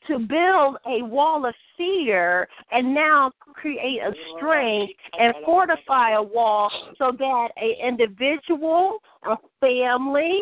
to 0.07 0.19
build 0.19 0.77
a 0.87 1.03
wall 1.03 1.45
of 1.45 1.53
fear 1.77 2.47
and 2.71 2.93
now 2.93 3.31
create 3.53 3.99
a 4.01 4.11
strength 4.35 4.93
and 5.19 5.33
fortify 5.45 6.13
a 6.13 6.21
wall 6.21 6.71
so 6.97 7.11
that 7.17 7.49
an 7.57 7.73
individual, 7.87 8.97
a 9.25 9.35
family, 9.59 10.41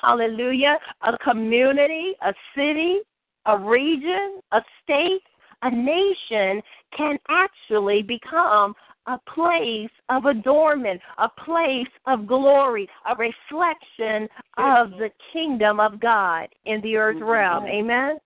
hallelujah, 0.00 0.78
a 1.02 1.16
community, 1.18 2.12
a 2.22 2.32
city, 2.56 2.98
a 3.46 3.58
region, 3.58 4.40
a 4.52 4.60
state, 4.82 5.22
a 5.64 5.70
nation 5.70 6.62
can 6.96 7.18
actually 7.28 8.02
become 8.02 8.74
a 9.06 9.18
place 9.34 9.90
of 10.08 10.24
adornment, 10.24 11.00
a 11.18 11.28
place 11.44 11.88
of 12.06 12.26
glory, 12.26 12.88
a 13.08 13.14
reflection 13.16 14.28
of 14.56 14.90
the 14.92 15.10
kingdom 15.32 15.80
of 15.80 16.00
God 16.00 16.48
in 16.64 16.80
the 16.82 16.96
earth 16.96 17.20
realm. 17.20 17.64
Amen. 17.64 18.18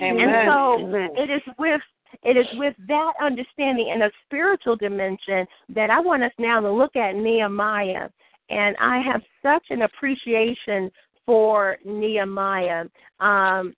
Amen. 0.00 0.28
And 0.28 0.52
so 0.52 0.86
Amen. 0.86 1.10
it 1.16 1.30
is 1.30 1.42
with 1.58 1.80
it 2.22 2.36
is 2.36 2.46
with 2.54 2.74
that 2.88 3.12
understanding 3.22 3.90
and 3.92 4.02
a 4.02 4.10
spiritual 4.26 4.76
dimension 4.76 5.46
that 5.68 5.90
I 5.90 6.00
want 6.00 6.24
us 6.24 6.32
now 6.38 6.60
to 6.60 6.70
look 6.70 6.96
at 6.96 7.14
Nehemiah. 7.14 8.08
And 8.50 8.76
I 8.80 9.00
have 9.00 9.22
such 9.42 9.64
an 9.70 9.82
appreciation 9.82 10.90
for 11.24 11.78
Nehemiah. 11.84 12.86
Um, 13.20 13.74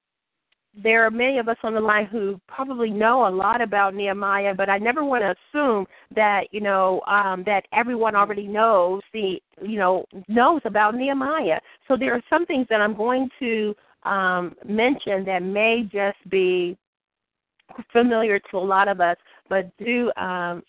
there 0.75 1.05
are 1.05 1.11
many 1.11 1.39
of 1.39 1.49
us 1.49 1.57
on 1.63 1.75
the 1.75 1.81
line 1.81 2.07
who 2.07 2.41
probably 2.49 2.91
know 2.91 3.29
a 3.29 3.31
lot 3.31 3.61
about 3.61 3.95
Nehemiah, 3.95 4.55
but 4.55 4.71
I 4.71 4.79
never 4.79 5.05
want 5.05 5.23
to 5.23 5.35
assume 5.59 5.87
that 6.15 6.45
you 6.51 6.61
know 6.61 7.03
um, 7.07 7.43
that 7.45 7.65
everyone 7.73 8.17
already 8.17 8.47
knows 8.47 9.03
the 9.13 9.39
you 9.61 9.79
know 9.79 10.05
knows 10.29 10.63
about 10.65 10.95
Nehemiah. 10.95 11.61
So 11.89 11.97
there 11.97 12.15
are 12.15 12.23
some 12.31 12.47
things 12.47 12.67
that 12.71 12.81
I'm 12.81 12.97
going 12.97 13.29
to 13.39 13.75
um, 14.05 14.55
mention 14.67 15.25
that 15.27 15.43
may 15.43 15.83
just 15.93 16.19
be 16.31 16.77
familiar 17.93 18.39
to 18.51 18.57
a 18.57 18.59
lot 18.59 18.89
of 18.89 19.01
us, 19.01 19.17
but 19.49 19.71
do 19.79 20.11
um, 20.17 20.63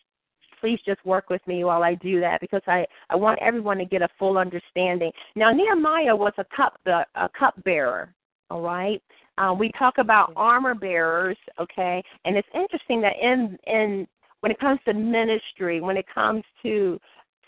please 0.60 0.80
just 0.86 1.04
work 1.06 1.30
with 1.30 1.46
me 1.48 1.64
while 1.64 1.84
I 1.84 1.96
do 1.96 2.20
that 2.20 2.42
because 2.42 2.62
I 2.68 2.86
I 3.10 3.16
want 3.16 3.40
everyone 3.42 3.78
to 3.78 3.86
get 3.86 4.02
a 4.02 4.10
full 4.20 4.38
understanding. 4.38 5.14
Now 5.36 5.52
Nehemiah 5.52 6.16
was 6.16 6.34
a 6.38 6.46
cup 6.54 6.78
a 6.86 7.30
cup 7.40 7.56
bearer, 7.64 8.14
all 8.50 8.62
right. 8.62 9.02
Uh, 9.38 9.54
we 9.58 9.72
talk 9.78 9.98
about 9.98 10.32
armor 10.36 10.76
bearers, 10.76 11.38
okay, 11.60 12.04
and 12.26 12.38
it's 12.38 12.48
interesting 12.54 13.02
that 13.02 13.14
in 13.22 13.58
in 13.66 14.08
when 14.42 14.52
it 14.52 14.60
comes 14.60 14.80
to 14.86 14.94
ministry, 14.94 15.82
when 15.82 15.98
it 15.98 16.06
comes 16.14 16.44
to 16.62 17.00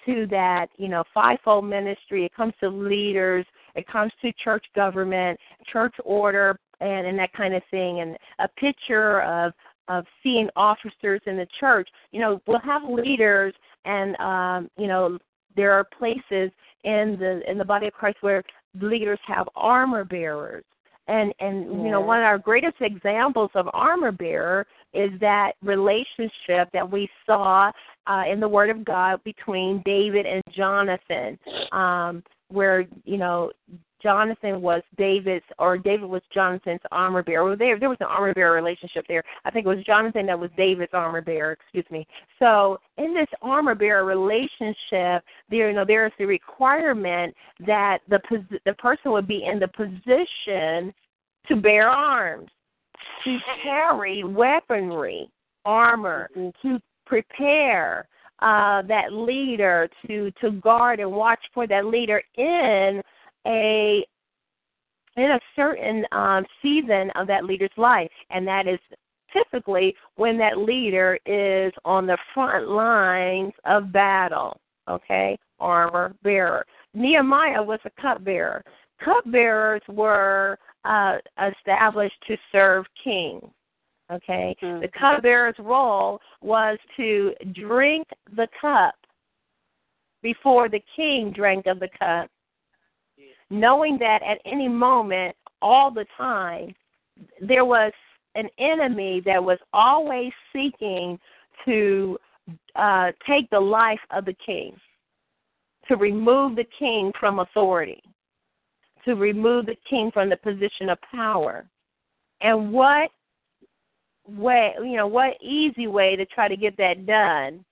to 0.05 0.25
that 0.27 0.67
you 0.77 0.87
know 0.87 1.03
fivefold 1.13 1.65
ministry, 1.65 2.25
it 2.25 2.33
comes 2.33 2.53
to 2.59 2.69
leaders, 2.69 3.45
it 3.75 3.85
comes 3.87 4.11
to 4.21 4.31
church 4.43 4.65
government, 4.75 5.39
church 5.71 5.93
order, 6.03 6.57
and 6.79 7.05
and 7.05 7.19
that 7.19 7.33
kind 7.33 7.53
of 7.53 7.61
thing, 7.69 7.99
and 7.99 8.17
a 8.39 8.47
picture 8.59 9.21
of 9.21 9.53
of 9.87 10.05
seeing 10.23 10.49
officers 10.55 11.21
in 11.27 11.37
the 11.37 11.47
church. 11.59 11.87
You 12.11 12.19
know, 12.19 12.41
we'll 12.47 12.59
have 12.61 12.81
leaders, 12.89 13.53
and 13.85 14.15
um, 14.19 14.71
you 14.75 14.87
know 14.87 15.19
there 15.55 15.71
are 15.71 15.83
places 15.83 16.51
in 16.83 17.15
the 17.19 17.41
in 17.47 17.59
the 17.59 17.65
body 17.65 17.85
of 17.85 17.93
Christ 17.93 18.17
where 18.21 18.43
leaders 18.81 19.19
have 19.27 19.47
armor 19.55 20.03
bearers 20.03 20.63
and 21.07 21.33
and 21.39 21.65
yeah. 21.65 21.83
you 21.83 21.91
know 21.91 22.01
one 22.01 22.19
of 22.19 22.25
our 22.25 22.37
greatest 22.37 22.77
examples 22.81 23.51
of 23.55 23.67
armor 23.73 24.11
bearer 24.11 24.65
is 24.93 25.11
that 25.19 25.53
relationship 25.61 26.69
that 26.73 26.89
we 26.89 27.09
saw 27.25 27.71
uh, 28.07 28.23
in 28.31 28.39
the 28.39 28.47
Word 28.47 28.69
of 28.69 28.85
God 28.85 29.23
between 29.23 29.81
David 29.85 30.25
and 30.25 30.41
Jonathan, 30.55 31.37
um, 31.71 32.23
where 32.49 32.85
you 33.03 33.17
know 33.17 33.51
Jonathan 34.05 34.61
was 34.61 34.83
David's 34.99 35.45
or 35.57 35.79
David 35.79 36.07
was 36.07 36.21
Jonathan's 36.31 36.81
armor 36.91 37.23
bearer. 37.23 37.55
There 37.55 37.79
there 37.79 37.89
was 37.89 37.97
an 38.01 38.05
armor 38.05 38.35
bearer 38.35 38.53
relationship 38.53 39.03
there. 39.07 39.23
I 39.45 39.49
think 39.49 39.65
it 39.65 39.69
was 39.69 39.83
Jonathan 39.83 40.27
that 40.27 40.39
was 40.39 40.51
David's 40.55 40.93
armor 40.93 41.21
bearer, 41.21 41.53
excuse 41.53 41.85
me. 41.89 42.05
So 42.37 42.77
in 42.99 43.15
this 43.15 43.25
armor 43.41 43.73
bearer 43.73 44.05
relationship, 44.05 45.23
there 45.49 45.71
you 45.71 45.73
know 45.73 45.85
there 45.87 46.05
is 46.05 46.11
the 46.19 46.25
requirement 46.25 47.33
that 47.65 47.97
the 48.07 48.19
pos- 48.29 48.59
the 48.63 48.73
person 48.73 49.11
would 49.11 49.27
be 49.27 49.43
in 49.51 49.57
the 49.57 49.69
position 49.69 50.93
to 51.47 51.55
bear 51.55 51.89
arms, 51.89 52.51
to 53.23 53.39
carry 53.63 54.23
weaponry, 54.23 55.31
armor, 55.65 56.29
to 56.61 56.79
prepare 57.07 58.07
uh, 58.43 58.83
that 58.83 59.13
leader 59.13 59.89
to 60.05 60.29
to 60.41 60.51
guard 60.51 60.99
and 60.99 61.11
watch 61.11 61.39
for 61.55 61.65
that 61.65 61.87
leader 61.87 62.21
in 62.37 63.01
a 63.45 64.05
in 65.17 65.31
a 65.31 65.39
certain 65.55 66.05
um, 66.11 66.45
season 66.61 67.09
of 67.15 67.27
that 67.27 67.45
leader's 67.45 67.69
life, 67.77 68.11
and 68.29 68.45
that 68.47 68.67
is 68.67 68.79
typically 69.31 69.95
when 70.15 70.37
that 70.37 70.57
leader 70.57 71.17
is 71.25 71.71
on 71.85 72.05
the 72.05 72.17
front 72.33 72.67
lines 72.67 73.53
of 73.65 73.91
battle. 73.91 74.59
Okay, 74.89 75.37
armor 75.59 76.13
bearer. 76.23 76.65
Nehemiah 76.93 77.63
was 77.63 77.79
a 77.85 78.01
cupbearer. 78.01 78.63
Cupbearers 79.03 79.81
were 79.89 80.57
uh, 80.85 81.17
established 81.49 82.15
to 82.27 82.37
serve 82.51 82.85
kings. 83.03 83.43
Okay, 84.11 84.55
mm-hmm. 84.61 84.81
the 84.81 84.87
cupbearer's 84.99 85.55
role 85.57 86.19
was 86.41 86.77
to 86.95 87.33
drink 87.53 88.07
the 88.35 88.47
cup 88.61 88.93
before 90.21 90.69
the 90.69 90.81
king 90.95 91.31
drank 91.35 91.65
of 91.65 91.79
the 91.79 91.89
cup, 91.99 92.29
knowing 93.49 93.97
that 93.99 94.21
at 94.23 94.39
any 94.45 94.67
moment, 94.67 95.35
all 95.61 95.91
the 95.91 96.05
time, 96.17 96.73
there 97.41 97.65
was 97.65 97.91
an 98.35 98.49
enemy 98.59 99.21
that 99.25 99.43
was 99.43 99.57
always 99.73 100.31
seeking 100.51 101.17
to 101.63 102.17
uh, 102.75 103.11
take 103.27 103.49
the 103.49 103.59
life 103.59 103.99
of 104.11 104.25
the 104.25 104.35
king, 104.45 104.75
to 105.87 105.95
remove 105.95 106.55
the 106.55 106.67
king 106.77 107.11
from 107.19 107.39
authority, 107.39 108.01
to 109.05 109.15
remove 109.15 109.65
the 109.65 109.77
king 109.89 110.11
from 110.11 110.29
the 110.29 110.37
position 110.37 110.89
of 110.89 110.97
power. 111.11 111.65
And 112.41 112.71
what 112.71 113.09
way, 114.27 114.73
you 114.79 114.97
know, 114.97 115.07
what 115.07 115.41
easy 115.41 115.87
way 115.87 116.15
to 116.15 116.25
try 116.25 116.47
to 116.47 116.57
get 116.57 116.75
that 116.77 117.05
done, 117.05 117.63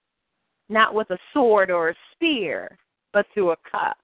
not 0.69 0.93
with 0.93 1.09
a 1.09 1.17
sword 1.33 1.69
or 1.69 1.89
a 1.89 1.95
spear, 2.13 2.77
but 3.11 3.25
through 3.33 3.51
a 3.51 3.57
cup. 3.69 3.97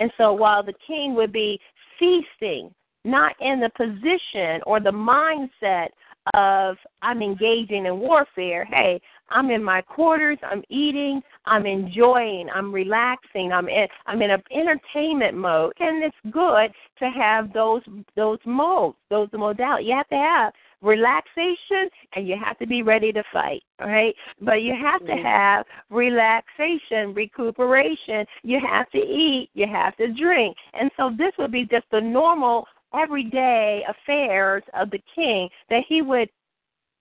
And 0.00 0.10
so 0.16 0.32
while 0.32 0.62
the 0.62 0.74
king 0.86 1.14
would 1.14 1.32
be 1.32 1.60
feasting, 1.98 2.74
not 3.04 3.34
in 3.40 3.60
the 3.60 3.70
position 3.76 4.60
or 4.66 4.80
the 4.80 4.90
mindset 4.90 5.88
of 6.34 6.76
I'm 7.02 7.22
engaging 7.22 7.86
in 7.86 7.98
warfare. 7.98 8.64
Hey, 8.66 9.00
I'm 9.30 9.50
in 9.50 9.62
my 9.62 9.80
quarters, 9.80 10.38
I'm 10.42 10.62
eating, 10.68 11.22
I'm 11.46 11.64
enjoying, 11.64 12.48
I'm 12.54 12.72
relaxing, 12.72 13.52
I'm 13.52 13.68
in 13.68 13.86
I'm 14.06 14.20
in 14.20 14.30
an 14.30 14.42
entertainment 14.52 15.36
mode. 15.36 15.72
And 15.80 16.04
it's 16.04 16.16
good 16.30 16.70
to 16.98 17.10
have 17.10 17.52
those 17.52 17.82
those 18.16 18.38
modes, 18.44 18.96
those 19.08 19.28
modalities. 19.30 19.86
You 19.86 19.96
have 19.96 20.08
to 20.08 20.16
have 20.16 20.52
relaxation 20.82 21.88
and 22.14 22.26
you 22.26 22.36
have 22.42 22.58
to 22.58 22.66
be 22.66 22.82
ready 22.82 23.12
to 23.12 23.22
fight, 23.32 23.62
right? 23.80 24.14
But 24.40 24.62
you 24.62 24.74
have 24.74 25.04
to 25.06 25.14
have 25.14 25.66
relaxation, 25.90 27.14
recuperation, 27.14 28.24
you 28.42 28.60
have 28.66 28.90
to 28.90 28.98
eat, 28.98 29.50
you 29.54 29.66
have 29.66 29.96
to 29.96 30.12
drink. 30.12 30.56
And 30.72 30.90
so 30.96 31.10
this 31.16 31.32
would 31.38 31.52
be 31.52 31.66
just 31.66 31.86
the 31.90 32.00
normal 32.00 32.66
everyday 32.94 33.84
affairs 33.88 34.62
of 34.74 34.90
the 34.90 35.02
king 35.14 35.48
that 35.68 35.82
he 35.88 36.02
would, 36.02 36.28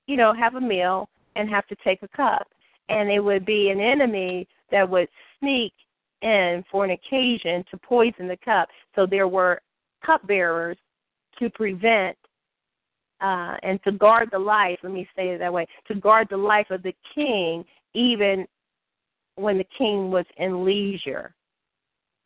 you 0.07 0.17
know, 0.17 0.33
have 0.33 0.55
a 0.55 0.61
meal 0.61 1.09
and 1.35 1.49
have 1.49 1.67
to 1.67 1.75
take 1.83 2.03
a 2.03 2.07
cup. 2.09 2.47
And 2.89 3.09
it 3.09 3.19
would 3.19 3.45
be 3.45 3.69
an 3.69 3.79
enemy 3.79 4.47
that 4.71 4.89
would 4.89 5.07
sneak 5.39 5.73
in 6.21 6.63
for 6.71 6.83
an 6.83 6.91
occasion 6.91 7.63
to 7.71 7.77
poison 7.77 8.27
the 8.27 8.37
cup. 8.43 8.67
So 8.95 9.05
there 9.05 9.27
were 9.27 9.61
cupbearers 10.05 10.77
to 11.39 11.49
prevent 11.49 12.17
uh, 13.21 13.57
and 13.63 13.81
to 13.83 13.91
guard 13.91 14.29
the 14.31 14.39
life, 14.39 14.79
let 14.83 14.93
me 14.93 15.07
say 15.15 15.29
it 15.29 15.39
that 15.39 15.53
way, 15.53 15.65
to 15.87 15.95
guard 15.95 16.27
the 16.29 16.37
life 16.37 16.67
of 16.69 16.83
the 16.83 16.95
king 17.15 17.63
even 17.93 18.45
when 19.35 19.57
the 19.57 19.67
king 19.77 20.11
was 20.11 20.25
in 20.37 20.65
leisure. 20.65 21.33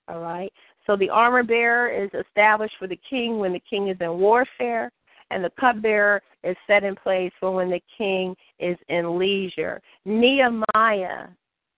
All 0.07 0.19
right? 0.19 0.51
So 0.85 0.95
the 0.95 1.09
armor 1.09 1.43
bearer 1.43 1.89
is 1.89 2.09
established 2.13 2.75
for 2.77 2.87
the 2.87 2.99
king 3.09 3.39
when 3.39 3.53
the 3.53 3.61
king 3.69 3.87
is 3.87 3.97
in 4.01 4.19
warfare, 4.19 4.91
and 5.31 5.43
the 5.43 5.51
cupbearer 5.59 6.21
is 6.43 6.57
set 6.67 6.83
in 6.83 6.95
place 6.95 7.31
for 7.39 7.51
when 7.51 7.69
the 7.69 7.81
king 7.97 8.35
is 8.59 8.77
in 8.89 9.17
leisure. 9.17 9.81
Nehemiah 10.05 11.27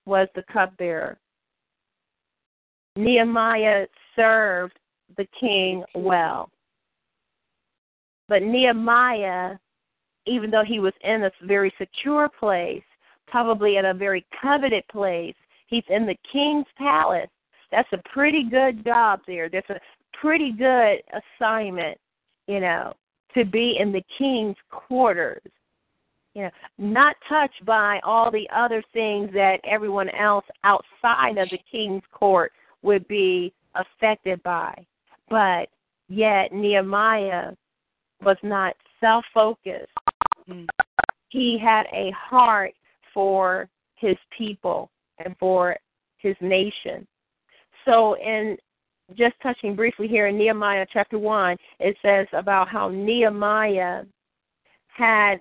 was 0.06 0.28
the 0.36 0.44
cupbearer. 0.52 1.18
Nehemiah 2.96 3.86
served 4.16 4.78
the 5.18 5.28
king 5.40 5.84
well. 5.94 6.50
But 8.28 8.44
Nehemiah, 8.44 9.56
even 10.26 10.50
though 10.50 10.64
he 10.66 10.80
was 10.80 10.94
in 11.04 11.24
a 11.24 11.32
very 11.44 11.74
secure 11.78 12.30
place, 12.40 12.84
probably 13.28 13.78
in 13.78 13.86
a 13.86 13.94
very 13.94 14.26
coveted 14.42 14.84
place, 14.88 15.36
he's 15.68 15.84
in 15.90 16.06
the 16.06 16.18
king's 16.32 16.66
palace. 16.78 17.30
That's 17.72 17.92
a 17.94 18.02
pretty 18.14 18.44
good 18.50 18.84
job 18.84 19.22
there. 19.28 19.50
That's 19.50 19.70
a 19.70 19.80
pretty 20.20 20.52
good 20.52 21.02
assignment, 21.40 21.98
you 22.48 22.60
know, 22.60 22.94
to 23.34 23.46
be 23.46 23.78
in 23.80 23.92
the 23.92 24.04
king's 24.18 24.56
quarters. 24.70 25.42
You 26.34 26.44
know, 26.44 26.52
not 26.78 27.16
touched 27.30 27.66
by 27.66 28.00
all 28.04 28.30
the 28.30 28.48
other 28.54 28.84
things 28.92 29.30
that 29.34 29.60
everyone 29.64 30.10
else 30.10 30.46
outside 30.64 31.38
of 31.38 31.50
the 31.50 31.60
king's 31.72 32.04
court 32.12 32.52
would 32.82 33.08
be 33.08 33.54
affected 33.76 34.44
by. 34.44 34.86
But 35.30 35.70
yet 36.10 36.52
Nehemiah 36.52 37.54
was 38.24 38.38
not 38.44 38.76
self 39.00 39.26
focused. 39.34 39.92
Mm. 40.50 40.68
He 41.30 41.58
had 41.62 41.86
a 41.94 42.12
heart 42.12 42.74
for 43.14 43.70
his 43.96 44.16
people 44.38 44.90
and 45.24 45.36
for 45.40 45.78
his 46.18 46.36
nation. 46.42 47.08
So, 47.86 48.16
in 48.16 48.58
just 49.16 49.36
touching 49.44 49.76
briefly 49.76 50.08
here 50.08 50.28
in 50.28 50.38
Nehemiah 50.38 50.86
chapter 50.92 51.20
1, 51.20 51.58
it 51.80 51.96
says 52.02 52.28
about 52.34 52.68
how 52.68 52.90
Nehemiah 52.90 54.04
had 54.88 55.40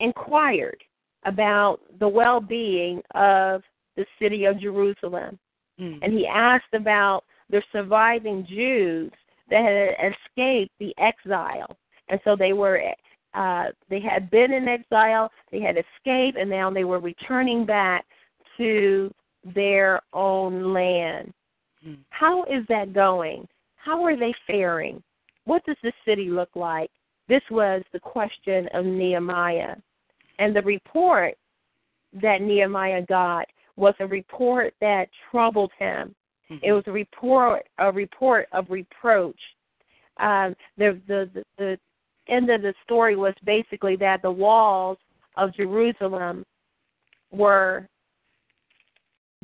inquired 0.00 0.82
about 1.24 1.80
the 1.98 2.08
well 2.08 2.40
being 2.40 3.02
of 3.14 3.62
the 3.96 4.06
city 4.20 4.44
of 4.44 4.60
Jerusalem. 4.60 5.38
Mm. 5.80 5.98
And 6.02 6.12
he 6.12 6.26
asked 6.26 6.72
about 6.74 7.24
the 7.50 7.62
surviving 7.72 8.46
Jews 8.48 9.12
that 9.50 9.94
had 9.98 10.12
escaped 10.12 10.72
the 10.78 10.94
exile. 10.98 11.76
And 12.08 12.20
so 12.24 12.36
they 12.36 12.52
were 12.52 12.80
uh, 13.34 13.66
they 13.90 14.00
had 14.00 14.30
been 14.30 14.52
in 14.52 14.66
exile, 14.66 15.30
they 15.52 15.60
had 15.60 15.76
escaped, 15.76 16.38
and 16.38 16.48
now 16.48 16.70
they 16.70 16.84
were 16.84 17.00
returning 17.00 17.66
back 17.66 18.04
to 18.56 19.12
their 19.54 20.00
own 20.12 20.72
land. 20.72 21.32
Hmm. 21.84 21.94
How 22.10 22.44
is 22.44 22.64
that 22.68 22.94
going? 22.94 23.46
How 23.76 24.02
are 24.04 24.16
they 24.16 24.34
faring? 24.46 25.02
What 25.44 25.64
does 25.66 25.76
the 25.82 25.92
city 26.04 26.30
look 26.30 26.48
like? 26.54 26.90
This 27.28 27.42
was 27.50 27.82
the 27.92 28.00
question 28.00 28.68
of 28.72 28.84
Nehemiah. 28.84 29.76
And 30.38 30.54
the 30.54 30.62
report 30.62 31.34
that 32.22 32.40
Nehemiah 32.40 33.02
got 33.06 33.46
was 33.76 33.94
a 34.00 34.06
report 34.06 34.74
that 34.80 35.08
troubled 35.30 35.72
him. 35.78 36.14
Mm-hmm. 36.50 36.64
It 36.64 36.72
was 36.72 36.84
a 36.86 36.92
report 36.92 37.64
a 37.78 37.90
report 37.92 38.48
of 38.52 38.66
reproach. 38.70 39.40
Um, 40.18 40.54
the, 40.78 41.00
the 41.08 41.30
the 41.34 41.44
the 41.58 41.78
end 42.28 42.50
of 42.50 42.62
the 42.62 42.74
story 42.84 43.16
was 43.16 43.34
basically 43.44 43.96
that 43.96 44.22
the 44.22 44.30
walls 44.30 44.98
of 45.36 45.54
Jerusalem 45.54 46.44
were 47.30 47.88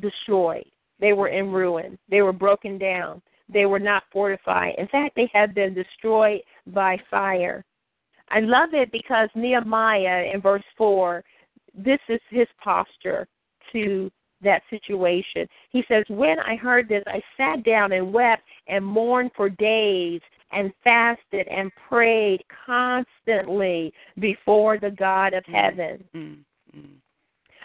destroyed. 0.01 0.65
They 0.99 1.13
were 1.13 1.27
in 1.27 1.51
ruin. 1.51 1.97
They 2.09 2.21
were 2.21 2.33
broken 2.33 2.77
down. 2.77 3.21
They 3.49 3.65
were 3.65 3.79
not 3.79 4.03
fortified. 4.11 4.75
In 4.77 4.87
fact, 4.87 5.15
they 5.15 5.29
had 5.33 5.53
been 5.53 5.73
destroyed 5.73 6.41
by 6.67 6.97
fire. 7.11 7.63
I 8.29 8.39
love 8.39 8.69
it 8.73 8.91
because 8.91 9.29
Nehemiah 9.35 10.31
in 10.33 10.41
verse 10.41 10.63
4, 10.77 11.23
this 11.75 11.99
is 12.09 12.21
his 12.29 12.47
posture 12.63 13.27
to 13.73 14.11
that 14.43 14.61
situation. 14.69 15.47
He 15.69 15.83
says, 15.87 16.03
When 16.09 16.39
I 16.39 16.55
heard 16.55 16.87
this, 16.87 17.03
I 17.07 17.21
sat 17.37 17.63
down 17.63 17.91
and 17.91 18.13
wept 18.13 18.43
and 18.67 18.85
mourned 18.85 19.31
for 19.35 19.49
days 19.49 20.21
and 20.51 20.71
fasted 20.83 21.47
and 21.47 21.71
prayed 21.89 22.43
constantly 22.65 23.93
before 24.19 24.79
the 24.79 24.91
God 24.91 25.33
of 25.33 25.43
heaven. 25.45 26.03
Mm-hmm. 26.15 26.81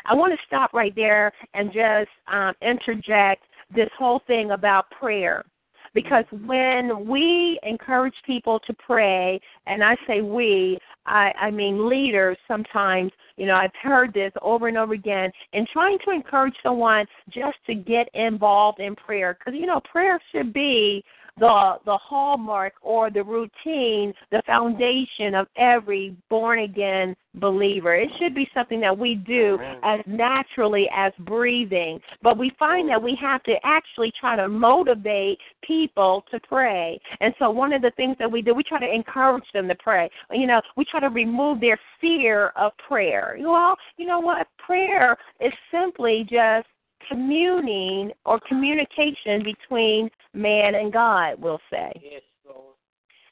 I 0.07 0.15
want 0.15 0.33
to 0.33 0.47
stop 0.47 0.73
right 0.73 0.95
there 0.97 1.33
and 1.55 1.71
just 1.71 2.11
um, 2.33 2.55
interject 2.63 3.45
this 3.75 3.91
whole 3.99 4.23
thing 4.27 4.53
about 4.53 4.91
prayer. 4.91 5.45
Because 5.95 6.25
when 6.45 7.07
we 7.07 7.59
encourage 7.63 8.15
people 8.27 8.61
to 8.61 8.75
pray, 8.75 9.41
and 9.67 9.83
I 9.83 9.97
say 10.07 10.21
we, 10.21 10.79
I, 11.07 11.33
I 11.41 11.51
mean 11.51 11.89
leaders 11.89 12.37
sometimes, 12.47 13.13
you 13.37 13.47
know, 13.47 13.55
I've 13.55 13.71
heard 13.83 14.13
this 14.13 14.33
over 14.43 14.69
and 14.69 14.77
over 14.77 14.95
again, 14.95 15.31
and 15.53 15.67
trying 15.73 15.99
to 16.05 16.11
encourage 16.11 16.55
someone 16.63 17.07
just 17.31 17.57
to 17.67 17.75
get 17.75 18.09
involved 18.15 18.81
in 18.81 18.95
prayer. 18.97 19.37
Because, 19.39 19.59
you 19.59 19.67
know, 19.67 19.81
prayer 19.91 20.21
should 20.33 20.53
be 20.53 21.05
the 21.39 21.75
the 21.85 21.97
hallmark 21.99 22.75
or 22.83 23.11
the 23.11 23.23
routine, 23.23 24.13
the 24.31 24.43
foundation 24.47 25.35
of 25.35 25.47
every 25.57 26.17
born 26.29 26.61
again 26.61 27.15
believer. 27.35 27.95
It 27.95 28.09
should 28.19 28.35
be 28.35 28.49
something 28.53 28.81
that 28.81 28.97
we 28.97 29.15
do 29.15 29.59
as 29.83 30.01
naturally 30.07 30.89
as 30.95 31.13
breathing. 31.21 32.01
But 32.23 32.39
we 32.39 32.53
find 32.59 32.89
that 32.89 33.03
we 33.03 33.17
have 33.21 33.43
to 33.45 33.55
actually 33.65 34.13
try 34.19 34.37
to 34.37 34.49
motivate 34.49 35.39
people 35.63 36.25
to 36.31 36.41
pray. 36.41 37.01
And 37.21 37.35
so 37.39 37.51
one 37.51 37.73
of 37.73 37.83
the 37.83 37.93
things 37.97 38.17
that 38.19 38.31
we 38.31 38.43
do, 38.43 38.55
we 38.55 38.63
try 38.63 38.81
to 38.81 38.93
encourage 38.93 39.45
them 39.53 39.69
to 39.69 39.75
pray. 39.77 40.11
You 40.33 40.47
know, 40.47 40.61
we 40.77 40.85
try 40.85 41.01
to 41.01 41.09
remove 41.09 41.61
their 41.61 41.79
fear 42.01 42.49
of 42.57 42.73
prayer. 42.87 43.37
Well, 43.41 43.77
you 43.97 44.07
know 44.07 44.21
what? 44.21 44.47
Prayer 44.59 45.17
is 45.41 45.53
simply 45.71 46.27
just 46.29 46.67
communing 47.09 48.13
or 48.25 48.41
communication 48.49 49.43
between 49.45 50.11
man 50.35 50.75
and 50.75 50.93
God, 50.93 51.35
we'll 51.39 51.61
say. 51.71 51.93
Yes, 52.03 52.23
Lord. 52.47 52.75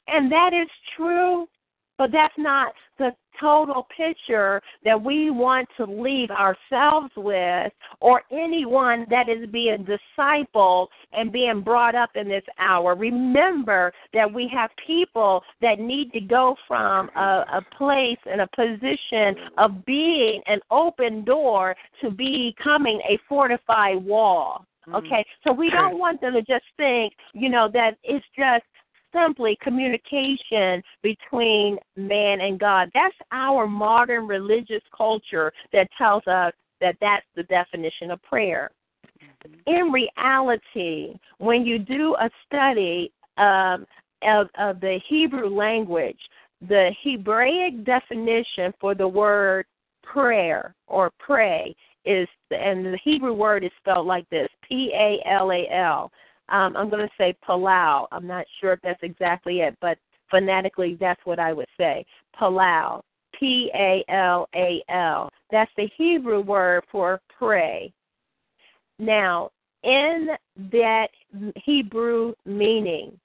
And 0.07 0.31
that 0.31 0.53
is 0.53 0.69
true, 0.95 1.47
but 1.97 2.11
that's 2.11 2.33
not 2.37 2.73
the 2.97 3.11
total 3.39 3.87
picture 3.95 4.61
that 4.83 5.01
we 5.01 5.29
want 5.29 5.67
to 5.77 5.85
leave 5.85 6.29
ourselves 6.31 7.11
with 7.15 7.71
or 8.01 8.23
anyone 8.31 9.05
that 9.09 9.29
is 9.29 9.47
being 9.51 9.85
discipled 9.85 10.87
and 11.13 11.31
being 11.31 11.61
brought 11.61 11.95
up 11.95 12.09
in 12.15 12.27
this 12.27 12.43
hour. 12.59 12.95
Remember 12.95 13.93
that 14.13 14.31
we 14.31 14.49
have 14.53 14.71
people 14.85 15.43
that 15.61 15.79
need 15.79 16.11
to 16.13 16.19
go 16.19 16.55
from 16.67 17.09
a, 17.15 17.45
a 17.53 17.65
place 17.77 18.17
and 18.25 18.41
a 18.41 18.47
position 18.55 19.35
of 19.57 19.85
being 19.85 20.41
an 20.47 20.59
open 20.71 21.23
door 21.23 21.75
to 22.01 22.09
becoming 22.09 22.99
a 23.07 23.19
fortified 23.29 24.03
wall. 24.03 24.65
Mm-hmm. 24.87 24.95
Okay, 24.95 25.25
so 25.45 25.51
we 25.51 25.69
don't 25.69 25.99
want 25.99 26.21
them 26.21 26.33
to 26.33 26.41
just 26.41 26.65
think, 26.77 27.13
you 27.33 27.49
know, 27.49 27.69
that 27.73 27.97
it's 28.03 28.25
just 28.37 28.63
simply 29.17 29.57
communication 29.61 30.81
between 31.01 31.77
man 31.95 32.41
and 32.41 32.59
God. 32.59 32.89
That's 32.93 33.15
our 33.31 33.67
modern 33.67 34.27
religious 34.27 34.83
culture 34.95 35.51
that 35.73 35.87
tells 35.97 36.25
us 36.27 36.53
that 36.81 36.95
that's 37.01 37.25
the 37.35 37.43
definition 37.43 38.11
of 38.11 38.21
prayer. 38.23 38.71
In 39.65 39.91
reality, 39.91 41.15
when 41.39 41.65
you 41.65 41.79
do 41.79 42.15
a 42.15 42.29
study 42.45 43.11
um, 43.37 43.85
of, 44.23 44.47
of 44.59 44.79
the 44.79 44.99
Hebrew 45.07 45.49
language, 45.49 46.19
the 46.67 46.91
Hebraic 47.03 47.83
definition 47.83 48.73
for 48.79 48.95
the 48.95 49.07
word 49.07 49.65
prayer 50.03 50.75
or 50.87 51.11
pray 51.19 51.75
is, 52.05 52.27
and 52.51 52.85
the 52.85 52.99
Hebrew 53.03 53.33
word 53.33 53.63
is 53.63 53.71
spelled 53.79 54.07
like 54.07 54.27
this 54.29 54.49
P 54.67 54.91
A 54.93 55.19
L 55.29 55.51
A 55.51 55.67
L. 55.71 56.11
Um, 56.49 56.77
I'm 56.77 56.89
going 56.89 57.07
to 57.07 57.13
say 57.17 57.35
palau. 57.47 58.07
I'm 58.11 58.27
not 58.27 58.45
sure 58.59 58.73
if 58.73 58.79
that's 58.81 59.03
exactly 59.03 59.61
it, 59.61 59.77
but 59.81 59.97
phonetically, 60.29 60.97
that's 60.99 61.21
what 61.25 61.39
I 61.39 61.53
would 61.53 61.69
say. 61.77 62.05
Palau. 62.39 63.01
P 63.39 63.69
A 63.75 64.03
L 64.09 64.49
A 64.55 64.83
L. 64.89 65.29
That's 65.51 65.71
the 65.77 65.87
Hebrew 65.95 66.41
word 66.41 66.83
for 66.91 67.21
pray. 67.37 67.93
Now, 68.97 69.51
in 69.83 70.29
that 70.71 71.09
Hebrew 71.55 72.33
meaning, 72.45 73.19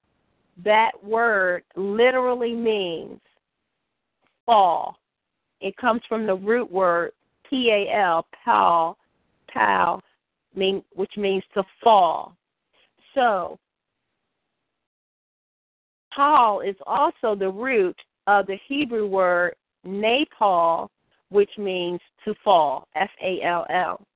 that 0.63 0.91
word 1.03 1.65
literally 1.77 2.55
means 2.55 3.21
fall. 4.45 4.99
It 5.61 5.77
comes 5.79 6.03
from 6.09 6.27
the 6.27 6.35
root 6.35 6.71
word 6.71 7.13
P 7.49 7.71
A 7.71 7.97
L, 7.97 8.27
pal, 8.45 8.99
pal, 9.49 10.03
mean, 10.55 10.83
which 10.95 11.17
means 11.17 11.45
to 11.55 11.63
fall. 11.83 12.37
So, 13.15 13.59
Paul 16.15 16.61
is 16.61 16.77
also 16.87 17.35
the 17.35 17.49
root 17.49 17.97
of 18.27 18.47
the 18.47 18.59
Hebrew 18.69 19.07
word 19.07 19.55
napal, 19.87 20.89
which 21.31 21.51
means 21.59 22.01
to 22.25 22.35
fall, 22.45 22.87
F 22.95 23.11
A 23.23 23.43
L 23.43 23.67
L. 23.71 24.07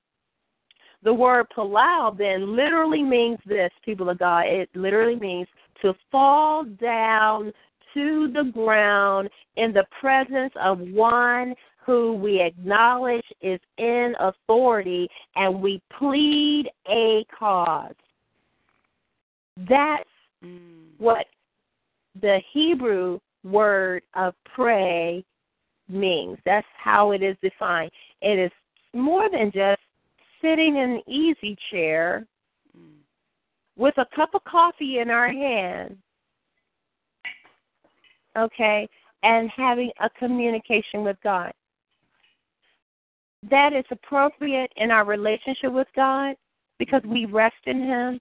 The 1.03 1.13
word 1.13 1.47
palau 1.55 2.17
then 2.17 2.55
literally 2.55 3.03
means 3.03 3.39
this, 3.45 3.71
people 3.83 4.09
of 4.09 4.19
God. 4.19 4.45
It 4.47 4.69
literally 4.75 5.15
means 5.15 5.47
to 5.81 5.93
fall 6.11 6.63
down 6.63 7.53
to 7.93 8.31
the 8.33 8.51
ground 8.53 9.29
in 9.55 9.73
the 9.73 9.85
presence 9.99 10.53
of 10.61 10.79
one 10.79 11.55
who 11.85 12.13
we 12.13 12.41
acknowledge 12.41 13.25
is 13.41 13.59
in 13.77 14.13
authority 14.19 15.07
and 15.35 15.61
we 15.61 15.81
plead 15.97 16.69
a 16.89 17.25
cause. 17.37 17.95
That's 19.57 20.09
mm. 20.43 20.89
what 20.97 21.25
the 22.21 22.39
Hebrew 22.53 23.19
word 23.43 24.03
of 24.15 24.33
pray 24.53 25.23
means. 25.89 26.37
That's 26.45 26.67
how 26.77 27.11
it 27.11 27.23
is 27.23 27.35
defined. 27.41 27.91
It 28.21 28.39
is 28.39 28.51
more 28.93 29.29
than 29.29 29.51
just 29.51 29.81
sitting 30.41 30.75
in 30.75 30.91
an 30.91 31.01
easy 31.07 31.57
chair 31.71 32.25
mm. 32.77 32.97
with 33.75 33.97
a 33.97 34.05
cup 34.15 34.35
of 34.35 34.43
coffee 34.43 34.99
in 34.99 35.09
our 35.09 35.29
hand, 35.29 35.97
okay, 38.37 38.87
and 39.23 39.49
having 39.55 39.91
a 40.01 40.09
communication 40.11 41.03
with 41.03 41.17
God. 41.23 41.51
That 43.49 43.73
is 43.73 43.85
appropriate 43.91 44.71
in 44.77 44.91
our 44.91 45.05
relationship 45.05 45.71
with 45.71 45.87
God 45.95 46.35
because 46.79 47.01
we 47.05 47.25
rest 47.25 47.55
in 47.65 47.79
Him. 47.79 48.19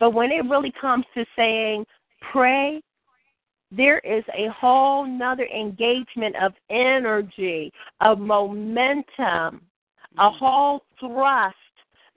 But 0.00 0.14
when 0.14 0.32
it 0.32 0.48
really 0.48 0.72
comes 0.80 1.04
to 1.14 1.24
saying 1.36 1.84
pray, 2.32 2.80
there 3.70 3.98
is 4.00 4.24
a 4.36 4.50
whole 4.50 5.06
nother 5.06 5.46
engagement 5.46 6.34
of 6.42 6.52
energy, 6.70 7.72
of 8.00 8.18
momentum, 8.18 9.60
a 10.18 10.22
mm. 10.22 10.38
whole 10.38 10.80
thrust 10.98 11.54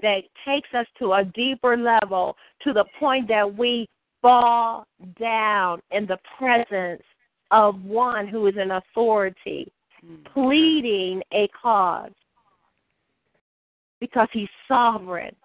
that 0.01 0.23
takes 0.45 0.69
us 0.73 0.87
to 0.97 1.13
a 1.13 1.25
deeper 1.35 1.77
level 1.77 2.35
to 2.63 2.73
the 2.73 2.85
point 2.99 3.27
that 3.27 3.55
we 3.55 3.87
fall 4.21 4.87
down 5.19 5.79
in 5.91 6.07
the 6.07 6.17
presence 6.37 7.03
of 7.51 7.83
one 7.83 8.27
who 8.27 8.47
is 8.47 8.55
in 8.59 8.71
authority, 8.71 9.71
mm. 10.03 10.25
pleading 10.33 11.21
a 11.33 11.47
cause. 11.61 12.11
Because 13.99 14.27
he's 14.33 14.49
sovereign. 14.67 15.35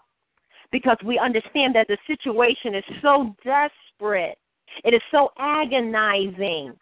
Because 0.70 0.98
we 1.04 1.18
understand 1.18 1.74
that 1.74 1.88
the 1.88 1.98
situation 2.06 2.74
is 2.74 2.84
so 3.00 3.34
desperate, 3.44 4.38
it 4.84 4.94
is 4.94 5.02
so 5.10 5.30
agonizing 5.38 6.74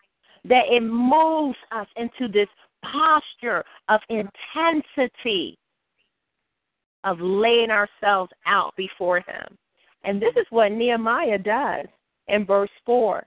that 0.45 0.65
it 0.69 0.83
moves 0.83 1.57
us 1.73 1.87
into 1.97 2.33
this 2.33 2.49
posture 2.83 3.65
of 3.89 4.01
intensity 4.09 5.59
of 7.05 7.21
laying 7.21 7.71
ourselves 7.71 8.33
out 8.47 8.75
before 8.77 9.19
him. 9.19 9.57
And 10.05 10.21
this 10.21 10.35
is 10.37 10.47
what 10.51 10.73
Nehemiah 10.73 11.39
does 11.39 11.87
in 12.29 12.45
verse 12.45 12.71
4. 12.85 13.25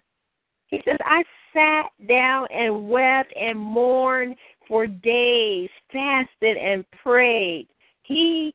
He 0.68 0.82
says, 0.86 0.98
I 1.04 1.24
sat 1.54 2.08
down 2.08 2.48
and 2.54 2.90
wept 2.90 3.34
and 3.36 3.58
mourned 3.58 4.36
for 4.68 4.86
days, 4.86 5.70
fasted 5.92 6.58
and 6.58 6.86
prayed. 7.04 7.68
He 8.04 8.54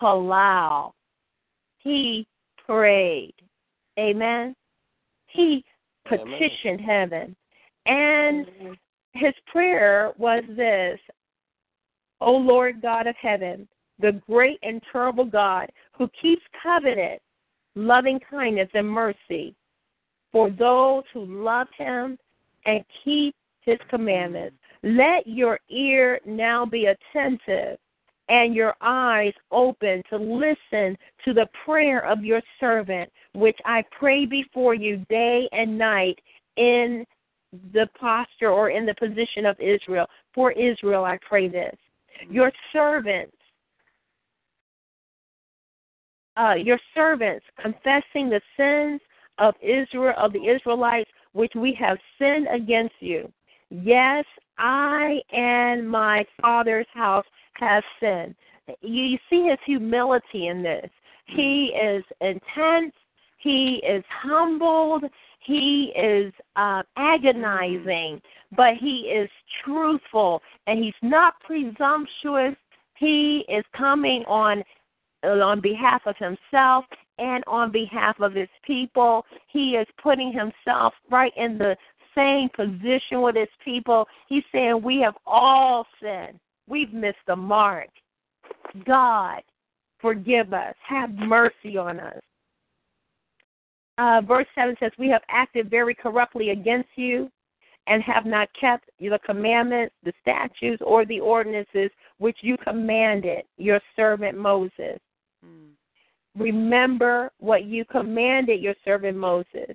palau. 0.00 0.92
He 1.80 2.26
prayed. 2.66 3.34
Amen. 3.98 4.54
He 5.26 5.64
petitioned 6.06 6.80
heaven. 6.80 7.36
And 7.86 8.46
his 9.12 9.34
prayer 9.46 10.12
was 10.18 10.42
this 10.56 10.98
O 12.20 12.32
Lord 12.32 12.82
God 12.82 13.06
of 13.06 13.16
heaven, 13.16 13.66
the 13.98 14.20
great 14.28 14.58
and 14.62 14.82
terrible 14.92 15.24
God 15.24 15.70
who 15.92 16.08
keeps 16.20 16.42
covenant, 16.62 17.20
loving 17.74 18.20
kindness, 18.30 18.68
and 18.74 18.88
mercy 18.88 19.54
for 20.32 20.50
those 20.50 21.04
who 21.12 21.24
love 21.24 21.68
him 21.76 22.18
and 22.66 22.84
keep 23.04 23.34
his 23.62 23.78
commandments. 23.88 24.56
Let 24.82 25.26
your 25.26 25.58
ear 25.68 26.20
now 26.24 26.64
be 26.64 26.86
attentive 26.86 27.78
and 28.30 28.54
your 28.54 28.74
eyes 28.80 29.34
open 29.50 30.02
to 30.08 30.16
listen 30.16 30.96
to 31.24 31.34
the 31.34 31.48
prayer 31.64 32.06
of 32.06 32.24
your 32.24 32.40
servant, 32.60 33.10
which 33.34 33.58
I 33.66 33.84
pray 33.98 34.24
before 34.24 34.74
you 34.74 35.04
day 35.10 35.48
and 35.52 35.76
night 35.76 36.18
in 36.56 37.04
the 37.72 37.88
posture 37.98 38.50
or 38.50 38.70
in 38.70 38.86
the 38.86 38.94
position 38.94 39.44
of 39.44 39.56
Israel. 39.58 40.06
For 40.32 40.52
Israel, 40.52 41.04
I 41.04 41.18
pray 41.28 41.48
this. 41.48 41.74
Your 42.30 42.52
servants, 42.72 43.36
uh, 46.36 46.54
your 46.54 46.78
servants 46.94 47.44
confessing 47.60 48.30
the 48.30 48.40
sins 48.56 49.00
of 49.38 49.54
Israel 49.60 50.14
of 50.16 50.32
the 50.32 50.46
Israelites 50.46 51.10
which 51.32 51.52
we 51.56 51.76
have 51.80 51.98
sinned 52.18 52.46
against 52.52 52.94
you. 53.00 53.30
Yes, 53.70 54.24
I 54.58 55.20
and 55.32 55.88
my 55.88 56.24
father's 56.40 56.86
house 56.92 57.24
have 57.54 57.84
sinned. 58.00 58.34
You, 58.80 59.04
you 59.04 59.18
see 59.28 59.48
his 59.48 59.58
humility 59.64 60.48
in 60.48 60.62
this. 60.62 60.90
He 61.26 61.66
is 61.66 62.04
intense. 62.20 62.92
He 63.38 63.82
is 63.86 64.04
humbled. 64.22 65.04
He 65.40 65.92
is 65.96 66.32
uh, 66.56 66.82
agonizing, 66.96 68.20
but 68.54 68.74
he 68.78 69.10
is 69.12 69.30
truthful 69.64 70.42
and 70.66 70.84
he's 70.84 70.92
not 71.02 71.40
presumptuous. 71.40 72.54
He 72.96 73.44
is 73.48 73.64
coming 73.76 74.24
on 74.26 74.62
on 75.22 75.60
behalf 75.60 76.02
of 76.06 76.16
himself 76.16 76.86
and 77.18 77.44
on 77.46 77.70
behalf 77.70 78.18
of 78.20 78.32
his 78.32 78.48
people. 78.66 79.24
He 79.48 79.72
is 79.72 79.86
putting 80.02 80.32
himself 80.32 80.94
right 81.10 81.32
in 81.36 81.58
the 81.58 81.76
same 82.14 82.48
position 82.54 83.20
with 83.22 83.36
his 83.36 83.48
people. 83.64 84.06
He's 84.28 84.44
saying, 84.52 84.82
We 84.82 85.00
have 85.00 85.16
all 85.26 85.86
sinned. 86.02 86.38
We've 86.70 86.92
missed 86.92 87.18
the 87.26 87.36
mark. 87.36 87.88
God, 88.86 89.42
forgive 90.00 90.54
us. 90.54 90.74
Have 90.88 91.10
mercy 91.10 91.76
on 91.76 91.98
us. 91.98 92.22
Uh, 93.98 94.20
verse 94.26 94.46
7 94.54 94.76
says, 94.80 94.92
We 94.96 95.08
have 95.08 95.22
acted 95.28 95.68
very 95.68 95.94
corruptly 95.94 96.50
against 96.50 96.88
you 96.94 97.28
and 97.88 98.02
have 98.04 98.24
not 98.24 98.48
kept 98.58 98.88
the 99.00 99.18
commandments, 99.26 99.94
the 100.04 100.12
statutes, 100.22 100.80
or 100.86 101.04
the 101.04 101.18
ordinances 101.18 101.90
which 102.18 102.38
you 102.40 102.56
commanded 102.56 103.42
your 103.58 103.80
servant 103.96 104.38
Moses. 104.38 104.98
Mm. 105.44 105.70
Remember 106.38 107.32
what 107.40 107.64
you 107.64 107.84
commanded 107.84 108.60
your 108.60 108.76
servant 108.84 109.18
Moses. 109.18 109.74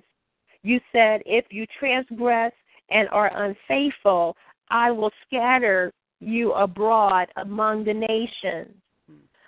You 0.62 0.80
said, 0.92 1.20
If 1.26 1.44
you 1.50 1.66
transgress 1.78 2.52
and 2.90 3.08
are 3.10 3.30
unfaithful, 3.44 4.34
I 4.70 4.90
will 4.90 5.10
scatter 5.26 5.92
you 6.20 6.52
abroad 6.52 7.28
among 7.36 7.84
the 7.84 7.94
nations. 7.94 8.74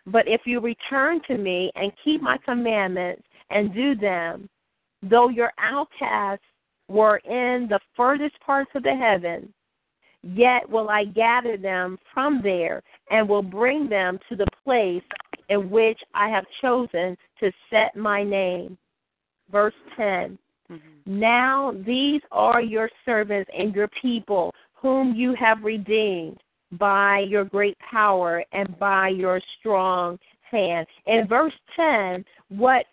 But 0.06 0.26
if 0.26 0.42
you 0.46 0.60
return 0.60 1.20
to 1.28 1.36
me 1.36 1.70
and 1.74 1.92
keep 2.02 2.22
my 2.22 2.38
commandments 2.44 3.22
and 3.50 3.74
do 3.74 3.94
them, 3.94 4.48
though 5.02 5.28
your 5.28 5.52
outcasts 5.58 6.44
were 6.88 7.18
in 7.18 7.66
the 7.68 7.80
furthest 7.94 8.38
parts 8.40 8.70
of 8.74 8.82
the 8.82 8.94
heavens, 8.94 9.50
yet 10.22 10.68
will 10.68 10.88
I 10.88 11.04
gather 11.04 11.56
them 11.56 11.98
from 12.12 12.40
there 12.42 12.82
and 13.10 13.28
will 13.28 13.42
bring 13.42 13.88
them 13.88 14.18
to 14.28 14.36
the 14.36 14.46
place 14.64 15.02
in 15.50 15.70
which 15.70 15.98
I 16.14 16.28
have 16.28 16.44
chosen 16.62 17.16
to 17.40 17.52
set 17.70 17.94
my 17.94 18.22
name. 18.22 18.78
Verse 19.50 19.74
10 19.96 20.38
mm-hmm. 20.70 20.78
Now 21.06 21.74
these 21.86 22.20
are 22.32 22.60
your 22.60 22.90
servants 23.04 23.50
and 23.56 23.74
your 23.74 23.88
people, 24.00 24.54
whom 24.74 25.14
you 25.14 25.34
have 25.38 25.62
redeemed 25.62 26.38
by 26.72 27.20
your 27.20 27.44
great 27.44 27.78
power 27.78 28.44
and 28.52 28.78
by 28.78 29.08
your 29.08 29.40
strong 29.58 30.18
hand. 30.50 30.86
In 31.06 31.26
verse 31.26 31.52
10, 31.76 32.24
what 32.48 32.84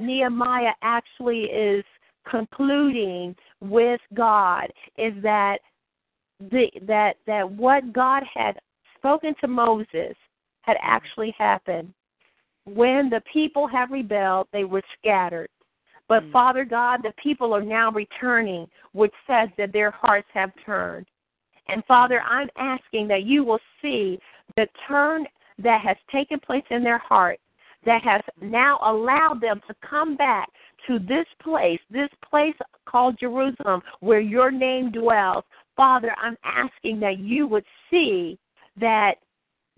Nehemiah 0.00 0.72
actually 0.82 1.44
is 1.44 1.84
concluding 2.28 3.34
with 3.60 4.00
God 4.14 4.66
is 4.98 5.14
that 5.22 5.58
the, 6.50 6.66
that 6.86 7.14
that 7.26 7.50
what 7.50 7.92
God 7.92 8.22
had 8.34 8.58
spoken 8.96 9.34
to 9.40 9.48
Moses 9.48 10.16
had 10.62 10.76
actually 10.80 11.34
happened. 11.38 11.92
When 12.64 13.10
the 13.10 13.22
people 13.32 13.66
have 13.68 13.90
rebelled, 13.90 14.48
they 14.52 14.64
were 14.64 14.82
scattered. 14.98 15.48
But 16.08 16.24
mm. 16.24 16.32
Father 16.32 16.64
God, 16.64 17.00
the 17.02 17.12
people 17.22 17.52
are 17.52 17.62
now 17.62 17.90
returning, 17.90 18.68
which 18.92 19.12
says 19.26 19.48
that 19.58 19.72
their 19.72 19.90
hearts 19.90 20.28
have 20.32 20.50
turned. 20.64 21.06
And 21.72 21.82
Father, 21.86 22.20
I'm 22.20 22.50
asking 22.58 23.08
that 23.08 23.24
you 23.24 23.44
will 23.44 23.60
see 23.80 24.18
the 24.56 24.66
turn 24.86 25.26
that 25.58 25.80
has 25.80 25.96
taken 26.12 26.38
place 26.38 26.64
in 26.70 26.84
their 26.84 26.98
heart 26.98 27.40
that 27.86 28.02
has 28.02 28.20
now 28.40 28.78
allowed 28.84 29.40
them 29.40 29.60
to 29.66 29.74
come 29.88 30.14
back 30.16 30.48
to 30.86 30.98
this 30.98 31.26
place, 31.42 31.80
this 31.90 32.10
place 32.28 32.54
called 32.86 33.18
Jerusalem, 33.18 33.80
where 34.00 34.20
your 34.20 34.50
name 34.50 34.92
dwells. 34.92 35.44
Father, 35.74 36.14
I'm 36.20 36.36
asking 36.44 37.00
that 37.00 37.18
you 37.18 37.46
would 37.46 37.64
see 37.90 38.38
that 38.78 39.14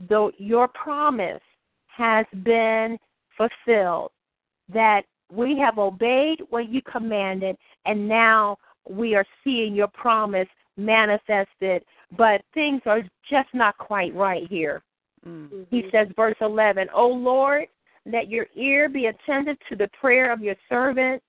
the, 0.09 0.33
your 0.39 0.67
promise 0.69 1.43
has 1.87 2.27
been 2.43 2.99
fulfilled, 3.39 4.11
that 4.73 5.03
we 5.33 5.57
have 5.59 5.79
obeyed 5.79 6.41
what 6.51 6.69
you 6.69 6.83
commanded, 6.83 7.57
and 7.87 8.09
now 8.09 8.59
we 8.89 9.15
are 9.15 9.27
seeing 9.45 9.75
your 9.75 9.89
promise 9.89 10.49
manifested, 10.77 11.85
but 12.17 12.43
things 12.53 12.81
are 12.87 13.03
just 13.31 13.49
not 13.53 13.77
quite 13.79 14.15
right 14.15 14.47
here. 14.49 14.83
Mm-hmm. 15.27 15.63
He 15.71 15.85
says, 15.91 16.09
verse 16.17 16.37
11, 16.41 16.89
O 16.95 17.09
Lord, 17.09 17.67
let 18.07 18.29
your 18.29 18.47
ear 18.55 18.89
be 18.89 19.07
attentive 19.07 19.57
to 19.69 19.77
the 19.77 19.89
prayer 19.99 20.33
of 20.33 20.43
your 20.43 20.57
servant 20.69 21.23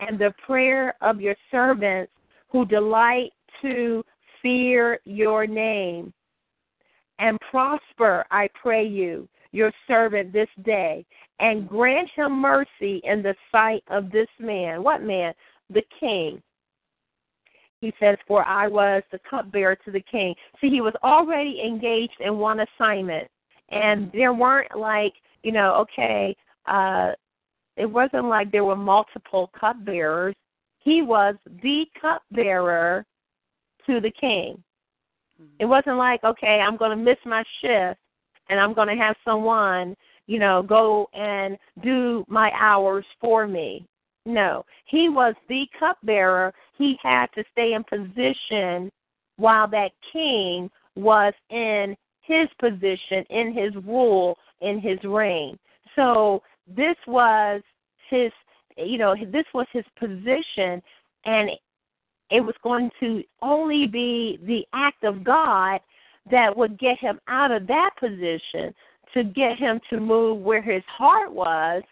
and 0.00 0.18
the 0.18 0.32
prayer 0.46 0.94
of 1.00 1.20
your 1.20 1.34
servants 1.50 2.12
who 2.48 2.64
delight 2.64 3.32
to 3.62 4.04
fear 4.42 5.00
your 5.04 5.46
name. 5.46 6.12
And 7.18 7.38
prosper, 7.50 8.24
I 8.30 8.48
pray 8.60 8.86
you, 8.86 9.28
your 9.52 9.72
servant 9.86 10.32
this 10.32 10.48
day, 10.64 11.04
and 11.38 11.68
grant 11.68 12.08
him 12.16 12.40
mercy 12.40 13.00
in 13.04 13.22
the 13.22 13.34
sight 13.52 13.82
of 13.88 14.10
this 14.10 14.28
man. 14.38 14.82
What 14.82 15.02
man? 15.02 15.34
The 15.68 15.82
king. 15.98 16.40
He 17.80 17.92
says, 17.98 18.16
For 18.28 18.44
I 18.46 18.68
was 18.68 19.02
the 19.10 19.20
cupbearer 19.28 19.76
to 19.84 19.90
the 19.90 20.02
king. 20.02 20.34
See, 20.60 20.68
he 20.68 20.80
was 20.80 20.94
already 21.02 21.62
engaged 21.64 22.20
in 22.20 22.38
one 22.38 22.60
assignment. 22.60 23.28
And 23.70 24.10
there 24.12 24.34
weren't 24.34 24.76
like 24.76 25.14
you 25.42 25.52
know, 25.52 25.74
okay, 25.74 26.36
uh, 26.66 27.12
it 27.76 27.86
wasn't 27.86 28.26
like 28.26 28.50
there 28.50 28.64
were 28.64 28.76
multiple 28.76 29.50
cupbearers. 29.58 30.34
He 30.80 31.02
was 31.02 31.34
the 31.62 31.84
cupbearer 32.00 33.04
to 33.86 34.00
the 34.00 34.10
king. 34.10 34.62
It 35.58 35.64
wasn't 35.64 35.96
like, 35.96 36.22
okay, 36.22 36.60
I'm 36.60 36.76
going 36.76 36.90
to 36.90 37.02
miss 37.02 37.16
my 37.24 37.42
shift 37.62 37.98
and 38.50 38.60
I'm 38.60 38.74
going 38.74 38.88
to 38.88 39.02
have 39.02 39.16
someone, 39.24 39.96
you 40.26 40.38
know, 40.38 40.62
go 40.62 41.08
and 41.14 41.56
do 41.82 42.26
my 42.28 42.50
hours 42.54 43.06
for 43.20 43.46
me. 43.48 43.86
No, 44.26 44.66
he 44.84 45.08
was 45.08 45.34
the 45.48 45.64
cupbearer. 45.78 46.52
He 46.80 46.96
had 47.02 47.26
to 47.34 47.44
stay 47.52 47.74
in 47.74 47.84
position 47.84 48.90
while 49.36 49.68
that 49.68 49.90
king 50.14 50.70
was 50.96 51.34
in 51.50 51.94
his 52.22 52.48
position, 52.58 53.22
in 53.28 53.52
his 53.52 53.74
rule, 53.84 54.38
in 54.62 54.80
his 54.80 54.98
reign. 55.04 55.58
So 55.94 56.42
this 56.66 56.96
was 57.06 57.60
his, 58.08 58.32
you 58.78 58.96
know, 58.96 59.14
this 59.30 59.44
was 59.52 59.66
his 59.74 59.84
position, 59.98 60.82
and 61.26 61.50
it 62.30 62.40
was 62.40 62.54
going 62.62 62.90
to 63.00 63.22
only 63.42 63.86
be 63.86 64.38
the 64.46 64.64
act 64.72 65.04
of 65.04 65.22
God 65.22 65.80
that 66.30 66.56
would 66.56 66.78
get 66.78 66.98
him 66.98 67.20
out 67.28 67.50
of 67.50 67.66
that 67.66 67.90
position 68.00 68.74
to 69.12 69.22
get 69.22 69.58
him 69.58 69.80
to 69.90 70.00
move 70.00 70.38
where 70.38 70.62
his 70.62 70.82
heart 70.86 71.30
was, 71.30 71.82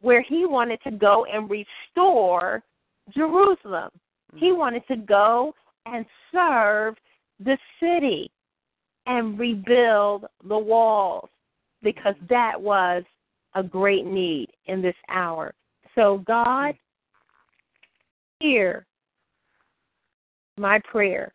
where 0.00 0.22
he 0.22 0.46
wanted 0.46 0.80
to 0.82 0.90
go 0.90 1.26
and 1.26 1.48
restore 1.48 2.64
Jerusalem. 3.14 3.90
He 4.34 4.46
mm-hmm. 4.46 4.58
wanted 4.58 4.86
to 4.88 4.96
go 4.96 5.54
and 5.86 6.04
serve 6.32 6.94
the 7.40 7.56
city 7.80 8.30
and 9.06 9.38
rebuild 9.38 10.26
the 10.46 10.58
walls 10.58 11.30
because 11.82 12.14
mm. 12.22 12.28
that 12.28 12.60
was 12.60 13.02
a 13.54 13.62
great 13.62 14.06
need 14.06 14.48
in 14.66 14.82
this 14.82 14.94
hour. 15.08 15.54
So, 15.94 16.22
God, 16.26 16.74
hear 18.40 18.86
my 20.58 20.80
prayer 20.80 21.32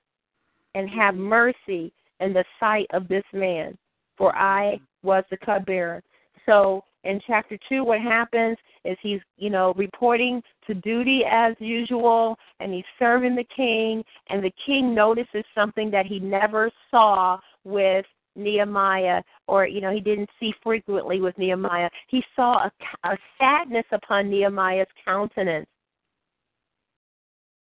and 0.75 0.89
have 0.89 1.15
mm-hmm. 1.15 1.23
mercy 1.23 1.93
in 2.19 2.33
the 2.33 2.45
sight 2.59 2.87
of 2.93 3.07
this 3.07 3.23
man, 3.33 3.77
for 4.17 4.35
I 4.35 4.75
mm-hmm. 4.75 5.07
was 5.07 5.23
the 5.31 5.37
cupbearer. 5.37 6.03
So, 6.45 6.83
in 7.03 7.19
chapter 7.25 7.57
2, 7.69 7.83
what 7.83 7.99
happens 7.99 8.57
is 8.85 8.97
he's, 9.01 9.19
you 9.37 9.49
know, 9.49 9.73
reporting 9.75 10.41
to 10.67 10.73
duty 10.73 11.23
as 11.29 11.53
usual, 11.59 12.37
and 12.59 12.73
he's 12.73 12.85
serving 12.97 13.35
the 13.35 13.45
king, 13.55 14.03
and 14.29 14.43
the 14.43 14.53
king 14.65 14.95
notices 14.95 15.43
something 15.53 15.91
that 15.91 16.05
he 16.05 16.19
never 16.19 16.71
saw 16.89 17.39
with 17.63 18.05
Nehemiah, 18.35 19.21
or 19.47 19.67
you 19.67 19.81
know, 19.81 19.91
he 19.91 19.99
didn't 19.99 20.29
see 20.39 20.53
frequently 20.63 21.21
with 21.21 21.37
Nehemiah. 21.37 21.89
He 22.07 22.23
saw 22.35 22.65
a, 22.65 22.71
a 23.07 23.17
sadness 23.37 23.85
upon 23.91 24.29
Nehemiah's 24.29 24.87
countenance, 25.05 25.67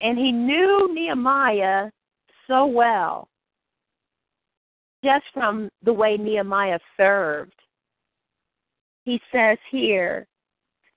and 0.02 0.18
he 0.18 0.32
knew 0.32 0.94
Nehemiah 0.94 1.90
so 2.48 2.66
well 2.66 3.30
just 5.04 5.26
from 5.34 5.70
the 5.84 5.94
way 5.94 6.18
Nehemiah 6.18 6.80
served. 6.98 7.54
He 9.10 9.20
says 9.32 9.58
here, 9.72 10.28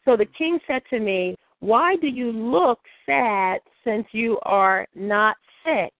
So 0.04 0.18
the 0.18 0.26
king 0.26 0.58
said 0.66 0.82
to 0.90 1.00
me, 1.00 1.34
Why 1.60 1.96
do 1.96 2.08
you 2.08 2.30
look 2.30 2.78
sad 3.06 3.60
since 3.84 4.06
you 4.12 4.38
are 4.42 4.86
not 4.94 5.38
sick? 5.64 5.94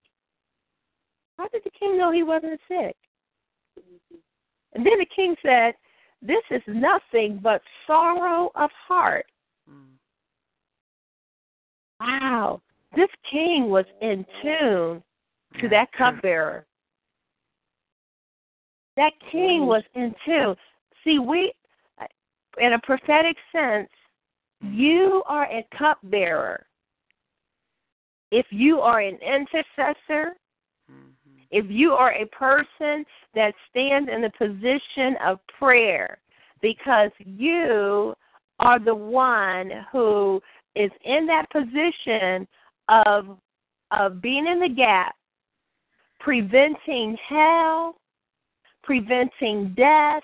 How 1.38 1.48
did 1.48 1.62
the 1.64 1.70
king 1.70 1.96
know 1.96 2.12
he 2.12 2.22
wasn't 2.22 2.60
sick? 2.68 2.94
And 4.74 4.84
then 4.84 4.98
the 4.98 5.06
king 5.16 5.34
said, 5.42 5.72
This 6.20 6.42
is 6.50 6.60
nothing 6.66 7.40
but 7.42 7.62
sorrow 7.86 8.52
of 8.56 8.68
heart. 8.86 9.24
Wow. 11.98 12.60
This 12.94 13.08
king 13.30 13.70
was 13.70 13.86
in 14.02 14.26
tune 14.42 15.02
to 15.62 15.68
that 15.70 15.90
cupbearer. 15.96 16.66
That 18.98 19.14
king 19.30 19.62
mm. 19.62 19.66
was 19.66 19.82
in 19.94 20.14
tune. 20.26 20.56
See, 21.04 21.18
we, 21.18 21.54
in 22.58 22.74
a 22.74 22.78
prophetic 22.80 23.36
sense, 23.50 23.88
mm-hmm. 24.62 24.74
you 24.74 25.22
are 25.26 25.44
a 25.44 25.66
cupbearer. 25.76 26.66
If 28.30 28.46
you 28.50 28.80
are 28.80 29.00
an 29.00 29.18
intercessor, 29.20 30.36
mm-hmm. 30.90 31.40
if 31.50 31.66
you 31.68 31.92
are 31.92 32.12
a 32.12 32.26
person 32.26 33.04
that 33.34 33.54
stands 33.70 34.08
in 34.12 34.22
the 34.22 34.32
position 34.38 35.16
of 35.24 35.38
prayer, 35.58 36.18
because 36.60 37.10
you 37.18 38.14
are 38.60 38.78
the 38.78 38.94
one 38.94 39.70
who 39.90 40.40
is 40.76 40.90
in 41.04 41.26
that 41.26 41.50
position 41.50 42.46
of 42.88 43.38
of 43.90 44.22
being 44.22 44.46
in 44.46 44.58
the 44.58 44.74
gap, 44.74 45.14
preventing 46.18 47.16
hell, 47.28 47.96
preventing 48.82 49.74
death 49.76 50.22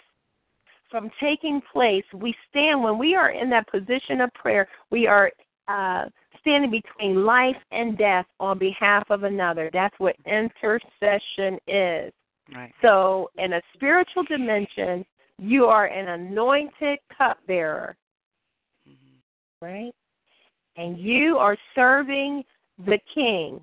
from 0.91 1.11
taking 1.21 1.61
place. 1.73 2.05
We 2.15 2.35
stand 2.49 2.83
when 2.83 2.99
we 2.99 3.15
are 3.15 3.31
in 3.31 3.51
that 3.51 3.69
position 3.69 4.21
of 4.21 4.33
prayer. 4.35 4.69
We 4.91 5.07
are 5.07 5.31
uh, 5.69 6.07
standing 6.41 6.71
between 6.71 7.25
life 7.25 7.57
and 7.73 7.99
death 7.99 8.27
on 8.41 8.59
behalf 8.59 9.05
of 9.11 9.25
another. 9.25 9.71
That's 9.73 9.95
what 9.99 10.17
intercession 10.27 11.59
is. 11.67 12.13
Right. 12.55 12.73
So, 12.81 13.31
in 13.37 13.53
a 13.53 13.61
spiritual 13.75 14.23
dimension, 14.25 15.05
you 15.39 15.67
are 15.67 15.87
an 15.87 16.09
anointed 16.09 16.99
cupbearer, 17.17 17.97
right? 19.61 19.93
And 20.77 20.99
you 20.99 21.37
are 21.37 21.57
serving 21.75 22.45
the 22.87 22.99
King, 23.15 23.61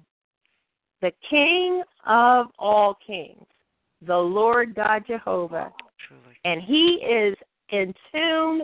the 1.01 1.11
King 1.29 1.81
of 2.05 2.47
all 2.59 2.97
kings, 3.05 3.45
the 4.05 4.15
Lord 4.15 4.75
God 4.75 5.03
Jehovah. 5.07 5.71
Truly. 6.07 6.37
And 6.43 6.61
He 6.61 7.01
is 7.05 7.35
in 7.69 7.93
tune 8.11 8.63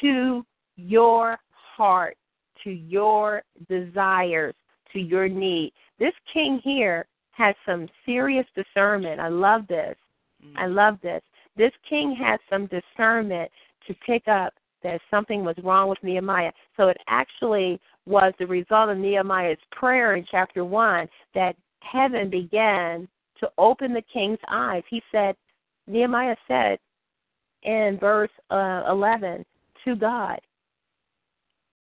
to 0.00 0.44
your 0.76 1.38
heart, 1.52 2.16
to 2.64 2.70
your 2.70 3.42
desires, 3.68 4.54
to 4.92 4.98
your 4.98 5.28
need. 5.28 5.72
This 5.98 6.14
King 6.32 6.60
here 6.62 7.06
has 7.32 7.54
some 7.66 7.88
serious 8.06 8.46
discernment. 8.54 9.20
I 9.20 9.28
love 9.28 9.66
this. 9.68 9.96
Mm. 10.44 10.52
I 10.56 10.66
love 10.66 10.98
this. 11.02 11.22
This 11.56 11.72
king 11.88 12.16
has 12.16 12.40
some 12.50 12.66
discernment 12.66 13.50
to 13.86 13.94
pick 14.06 14.26
up 14.28 14.54
that 14.82 15.00
something 15.10 15.44
was 15.44 15.56
wrong 15.62 15.88
with 15.88 16.02
Nehemiah. 16.02 16.52
So 16.76 16.88
it 16.88 16.96
actually 17.08 17.80
was 18.06 18.32
the 18.38 18.46
result 18.46 18.90
of 18.90 18.98
Nehemiah's 18.98 19.58
prayer 19.72 20.14
in 20.16 20.26
chapter 20.30 20.64
1 20.64 21.08
that 21.34 21.56
heaven 21.80 22.28
began 22.28 23.08
to 23.40 23.50
open 23.56 23.92
the 23.92 24.02
king's 24.12 24.38
eyes. 24.48 24.82
He 24.90 25.02
said, 25.10 25.36
Nehemiah 25.86 26.36
said 26.48 26.78
in 27.62 27.98
verse 28.00 28.30
uh, 28.50 28.82
11 28.88 29.44
to 29.84 29.96
God, 29.96 30.40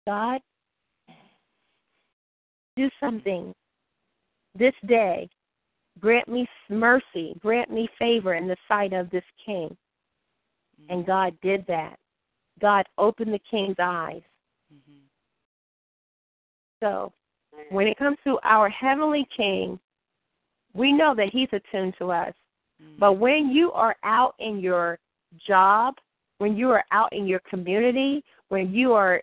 God, 0.06 0.40
do 2.76 2.88
something 3.00 3.52
this 4.56 4.74
day. 4.86 5.28
Grant 6.00 6.28
me 6.28 6.46
mercy, 6.68 7.34
grant 7.40 7.70
me 7.70 7.88
favor 7.98 8.34
in 8.34 8.46
the 8.46 8.56
sight 8.68 8.92
of 8.92 9.10
this 9.10 9.24
king. 9.44 9.76
And 10.88 11.04
God 11.04 11.36
did 11.42 11.66
that. 11.66 11.96
God 12.60 12.86
opened 12.98 13.32
the 13.32 13.40
king's 13.50 13.76
eyes. 13.80 14.22
So, 16.80 17.12
when 17.70 17.88
it 17.88 17.98
comes 17.98 18.16
to 18.24 18.38
our 18.44 18.68
heavenly 18.68 19.26
king, 19.36 19.80
we 20.74 20.92
know 20.92 21.14
that 21.16 21.30
he's 21.32 21.48
attuned 21.52 21.94
to 21.98 22.12
us. 22.12 22.34
Mm-hmm. 22.82 22.98
But 22.98 23.14
when 23.14 23.50
you 23.50 23.72
are 23.72 23.96
out 24.04 24.34
in 24.38 24.60
your 24.60 24.98
job, 25.46 25.94
when 26.38 26.56
you 26.56 26.70
are 26.70 26.84
out 26.92 27.12
in 27.12 27.26
your 27.26 27.40
community, 27.40 28.24
when 28.48 28.72
you 28.72 28.92
are 28.92 29.22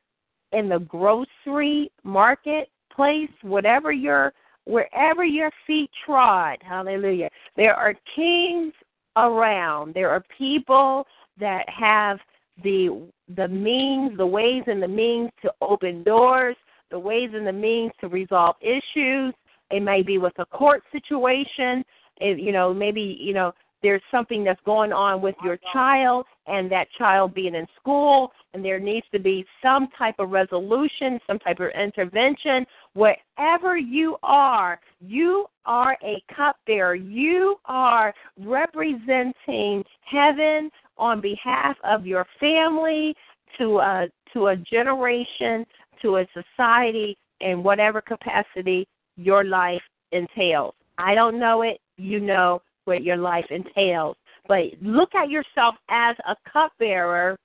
in 0.51 0.69
the 0.69 0.79
grocery 0.79 1.91
marketplace, 2.03 3.29
whatever 3.41 3.91
your 3.91 4.33
wherever 4.65 5.23
your 5.23 5.51
feet 5.67 5.89
trod, 6.05 6.57
hallelujah, 6.61 7.29
there 7.55 7.75
are 7.75 7.93
kings 8.15 8.73
around. 9.15 9.93
There 9.93 10.09
are 10.09 10.23
people 10.37 11.05
that 11.39 11.67
have 11.69 12.19
the 12.63 13.07
the 13.35 13.47
means, 13.47 14.17
the 14.17 14.25
ways 14.25 14.63
and 14.67 14.81
the 14.81 14.87
means 14.87 15.29
to 15.41 15.53
open 15.61 16.03
doors, 16.03 16.55
the 16.91 16.99
ways 16.99 17.31
and 17.33 17.45
the 17.45 17.53
means 17.53 17.91
to 18.01 18.07
resolve 18.07 18.55
issues. 18.61 19.33
It 19.71 19.81
may 19.81 20.03
be 20.03 20.17
with 20.17 20.37
a 20.37 20.45
court 20.45 20.83
situation. 20.91 21.83
You 22.19 22.51
know, 22.51 22.73
maybe 22.73 23.17
you 23.19 23.33
know 23.33 23.53
there's 23.85 24.01
something 24.09 24.43
that's 24.43 24.59
going 24.65 24.91
on 24.91 25.21
with 25.21 25.35
your 25.43 25.59
child 25.71 26.25
and 26.47 26.71
that 26.71 26.87
child 26.97 27.33
being 27.35 27.55
in 27.55 27.67
school 27.79 28.31
and 28.53 28.63
there 28.63 28.79
needs 28.79 29.05
to 29.11 29.19
be 29.19 29.45
some 29.61 29.89
type 29.97 30.15
of 30.17 30.29
resolution, 30.29 31.19
some 31.27 31.37
type 31.39 31.59
of 31.59 31.69
intervention. 31.79 32.65
Wherever 32.93 33.77
you 33.77 34.15
are, 34.23 34.79
you 35.01 35.45
are 35.65 35.97
a 36.03 36.23
cupbearer. 36.35 36.95
You 36.95 37.57
are 37.65 38.13
representing 38.39 39.83
heaven 40.01 40.71
on 40.97 41.21
behalf 41.21 41.75
of 41.83 42.07
your 42.07 42.25
family 42.39 43.13
to 43.57 43.79
a 43.79 44.07
to 44.33 44.47
a 44.47 44.55
generation, 44.55 45.65
to 46.01 46.17
a 46.17 46.27
society 46.33 47.17
in 47.41 47.61
whatever 47.61 48.01
capacity 48.01 48.87
your 49.17 49.43
life 49.43 49.81
entails. 50.11 50.73
I 50.97 51.13
don't 51.13 51.39
know 51.39 51.61
it, 51.61 51.79
you 51.97 52.19
know 52.19 52.61
what 52.85 53.03
your 53.03 53.17
life 53.17 53.45
entails. 53.49 54.17
But 54.47 54.63
look 54.81 55.15
at 55.15 55.29
yourself 55.29 55.75
as 55.89 56.15
a 56.27 56.35
cupbearer, 56.51 57.37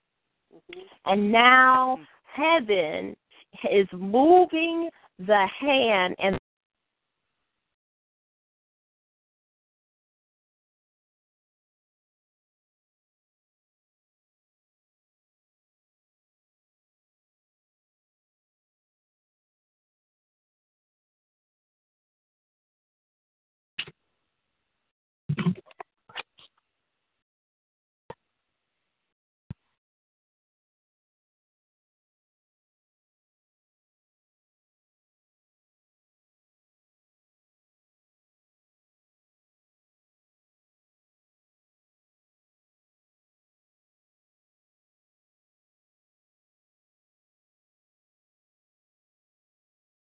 and 1.06 1.32
now 1.32 1.98
mm-hmm. 1.98 2.42
heaven 2.42 3.16
is 3.70 3.86
moving 3.92 4.90
the 5.18 5.46
hand 5.60 6.16
and 6.18 6.38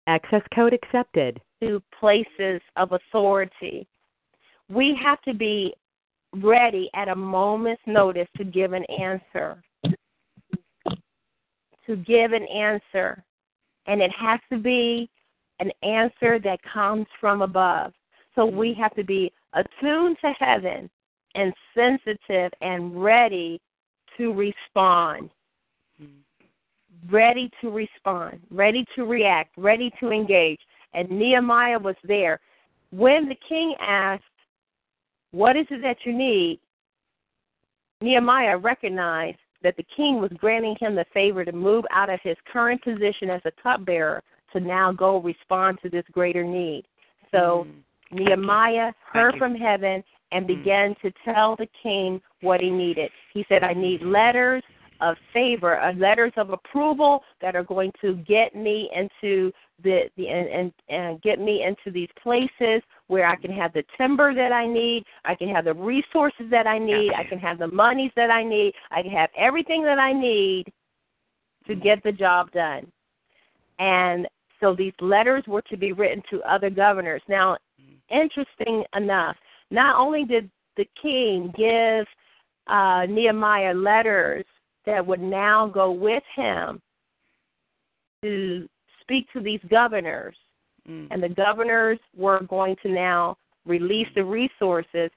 Access 0.07 0.43
code 0.55 0.75
accepted. 0.75 1.41
to 1.63 1.83
places 1.99 2.61
of 2.77 2.93
authority. 2.93 3.87
We 4.69 4.99
have 5.03 5.21
to 5.23 5.35
be 5.35 5.75
ready 6.35 6.91
at 6.95 7.09
a 7.09 7.15
moment's 7.15 7.83
notice 7.87 8.29
to 8.37 8.45
give 8.45 8.73
an 8.73 8.85
answer. 8.85 9.63
To 11.87 11.97
give 11.97 12.33
an 12.33 12.47
answer. 12.49 13.25
And 13.87 14.01
it 14.03 14.11
has 14.13 14.41
to 14.51 14.59
be 14.59 15.09
an 15.61 15.71
answer 15.83 16.39
that 16.41 16.59
comes 16.63 17.07
from 17.21 17.43
above. 17.43 17.93
So 18.35 18.45
we 18.45 18.75
have 18.75 18.95
to 18.97 19.05
be 19.05 19.33
attuned 19.53 20.17
to 20.23 20.33
heaven 20.39 20.91
and 21.35 21.53
sensitive 21.75 22.53
and 22.61 23.03
ready 23.03 23.61
to 24.17 24.33
respond. 24.33 25.31
Ready 27.11 27.51
to 27.61 27.71
respond, 27.71 28.41
ready 28.51 28.85
to 28.97 29.05
react, 29.05 29.51
ready 29.57 29.91
to 30.01 30.11
engage. 30.11 30.61
And 30.95 31.11
Nehemiah 31.11 31.79
was 31.79 31.97
there. 32.05 32.41
When 32.91 33.29
the 33.29 33.37
king 33.49 33.75
asked, 33.81 34.23
What 35.33 35.57
is 35.57 35.67
it 35.71 35.83
that 35.83 35.99
you 36.05 36.13
need? 36.17 36.61
Nehemiah 38.01 38.59
recognized 38.59 39.39
that 39.63 39.77
the 39.77 39.85
king 39.97 40.21
was 40.21 40.31
granting 40.37 40.77
him 40.79 40.95
the 40.95 41.07
favor 41.13 41.45
to 41.45 41.53
move 41.53 41.85
out 41.91 42.11
of 42.11 42.21
his 42.23 42.37
current 42.53 42.83
position 42.85 43.31
as 43.31 43.41
a 43.45 43.51
cupbearer 43.63 44.23
to 44.53 44.61
now 44.61 44.93
go 44.93 45.21
respond 45.21 45.79
to 45.83 45.89
this 45.89 46.05
greater 46.13 46.45
need. 46.45 46.85
So 47.33 47.67
Nehemiah 48.13 48.93
heard 49.13 49.35
from 49.39 49.55
heaven 49.55 50.05
and 50.31 50.47
began 50.47 50.95
to 51.03 51.11
tell 51.25 51.57
the 51.57 51.69
king 51.83 52.21
what 52.43 52.61
he 52.61 52.71
needed. 52.71 53.11
He 53.33 53.45
said, 53.49 53.63
I 53.65 53.73
need 53.73 54.03
letters 54.03 54.63
of 55.01 55.17
favor, 55.33 55.81
uh, 55.81 55.93
letters 55.95 56.33
of 56.37 56.51
approval 56.51 57.23
that 57.41 57.57
are 57.57 57.65
going 57.65 57.93
to 58.01 58.15
get 58.27 58.55
me 58.55 58.91
into 58.95 59.53
the 59.83 60.03
the 60.17 60.29
and, 60.29 60.49
and 60.49 60.73
and 60.89 61.23
get 61.23 61.41
me 61.41 61.65
into 61.65 61.91
these 61.91 62.09
places 62.23 62.83
where 63.09 63.27
I 63.27 63.37
can 63.37 63.51
have 63.53 63.73
the 63.73 63.85
timber 63.99 64.35
that 64.35 64.53
I 64.53 64.67
need, 64.67 65.05
I 65.25 65.35
can 65.35 65.49
have 65.49 65.65
the 65.65 65.75
resources 65.75 66.47
that 66.51 66.67
I 66.67 66.79
need, 66.79 67.13
I 67.13 67.25
can 67.25 67.39
have 67.39 67.59
the 67.59 67.69
monies 67.69 68.13
that 68.17 68.31
I 68.31 68.45
need, 68.45 68.73
I 68.91 69.03
can 69.03 69.11
have 69.11 69.31
everything 69.37 69.83
that 69.85 69.99
I 69.99 70.13
need 70.13 70.73
to 71.67 71.75
get 71.75 72.03
the 72.03 72.13
job 72.13 72.51
done. 72.53 72.87
And 73.79 74.29
so 74.61 74.75
these 74.75 74.93
letters 75.01 75.43
were 75.47 75.63
to 75.63 75.77
be 75.77 75.93
written 75.93 76.23
to 76.31 76.41
other 76.43 76.71
governors. 76.71 77.23
Now, 77.29 77.57
interesting 78.11 78.85
enough, 78.97 79.37
not 79.71 79.97
only 79.99 80.25
did 80.25 80.51
the 80.77 80.87
king 81.01 81.53
give 81.57 82.07
uh, 82.69 83.07
Nehemiah 83.07 83.75
letters 83.75 84.45
that 84.87 85.05
would 85.07 85.21
now 85.21 85.67
go 85.67 85.91
with 85.91 86.23
him 86.35 86.81
to 88.23 88.69
speak 89.01 89.31
to 89.33 89.41
these 89.41 89.61
governors, 89.69 90.37
Mm. 90.89 91.09
and 91.11 91.23
the 91.23 91.29
governors 91.29 91.99
were 92.15 92.41
going 92.41 92.77
to 92.77 92.89
now 92.89 93.37
release 93.65 94.09
the 94.15 94.25
resources. 94.25 95.11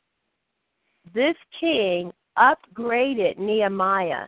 This 1.14 1.36
king 1.60 2.14
upgraded 2.38 3.38
Nehemiah 3.38 4.28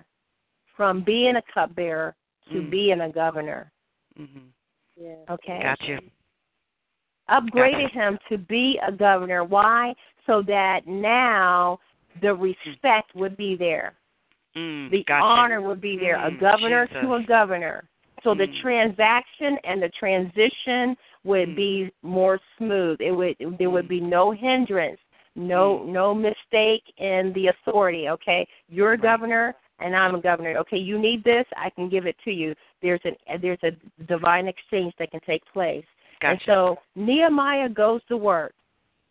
from 0.76 1.02
being 1.02 1.38
a 1.38 1.42
cupbearer 1.54 2.16
to 2.52 2.62
Mm. 2.62 2.70
being 2.70 3.02
a 3.02 3.10
governor. 3.10 3.72
Mm-hmm. 4.18 4.48
Yeah. 4.98 5.16
Okay. 5.30 5.62
Got 5.62 5.82
you. 5.84 6.00
upgraded 7.30 7.92
him 7.92 8.18
to 8.28 8.40
be 8.40 8.80
a 8.80 8.92
governor. 8.92 9.44
Why? 9.44 9.96
So 10.26 10.42
that 10.42 10.88
now 10.88 11.80
the 12.22 12.34
respect 12.34 13.14
would 13.14 13.38
be 13.38 13.56
there. 13.56 13.94
Mm, 14.60 14.92
The 14.92 15.04
gotcha. 15.08 15.24
honor 15.24 15.62
would 15.62 15.82
be 15.82 15.98
there. 15.98 16.16
a 16.18 16.32
Mm, 16.32 16.40
governor 16.40 16.88
to 16.88 17.14
a 17.16 17.24
governor. 17.24 17.88
So 18.24 18.34
the 18.36 18.48
Mm. 18.48 18.62
transaction 18.62 19.58
and 19.64 19.82
the 19.82 19.90
transition 19.90 20.98
would 21.24 21.50
Mm. 21.50 21.56
be 21.56 21.92
more 22.02 22.40
smooth. 22.58 23.00
It 23.02 23.12
would 23.12 23.38
there 23.58 23.70
would 23.70 23.88
be 23.88 24.02
no 24.02 24.32
hindrance, 24.32 25.00
no 25.36 25.80
Mm. 25.80 25.86
no 25.88 26.14
mistake 26.14 26.84
in 26.98 27.32
the 27.34 27.48
authority, 27.48 28.10
okay? 28.10 28.48
You're 28.68 28.94
a 28.94 28.98
governor 28.98 29.56
and 29.80 29.96
I'm 29.96 30.16
a 30.16 30.22
governor. 30.22 30.58
Okay, 30.58 30.78
you 30.78 30.98
need 30.98 31.24
this, 31.24 31.46
I 31.56 31.70
can 31.70 31.88
give 31.88 32.06
it 32.06 32.18
to 32.26 32.32
you. 32.32 32.54
There's 32.82 33.04
an 33.06 33.16
there's 33.40 33.64
a 33.64 33.72
divine 34.04 34.48
exchange 34.48 34.94
that 34.98 35.12
can 35.12 35.22
take 35.22 35.46
place. 35.46 35.86
And 36.22 36.42
so 36.46 36.80
Nehemiah 36.96 37.70
goes 37.70 38.04
to 38.06 38.18
work. 38.18 38.54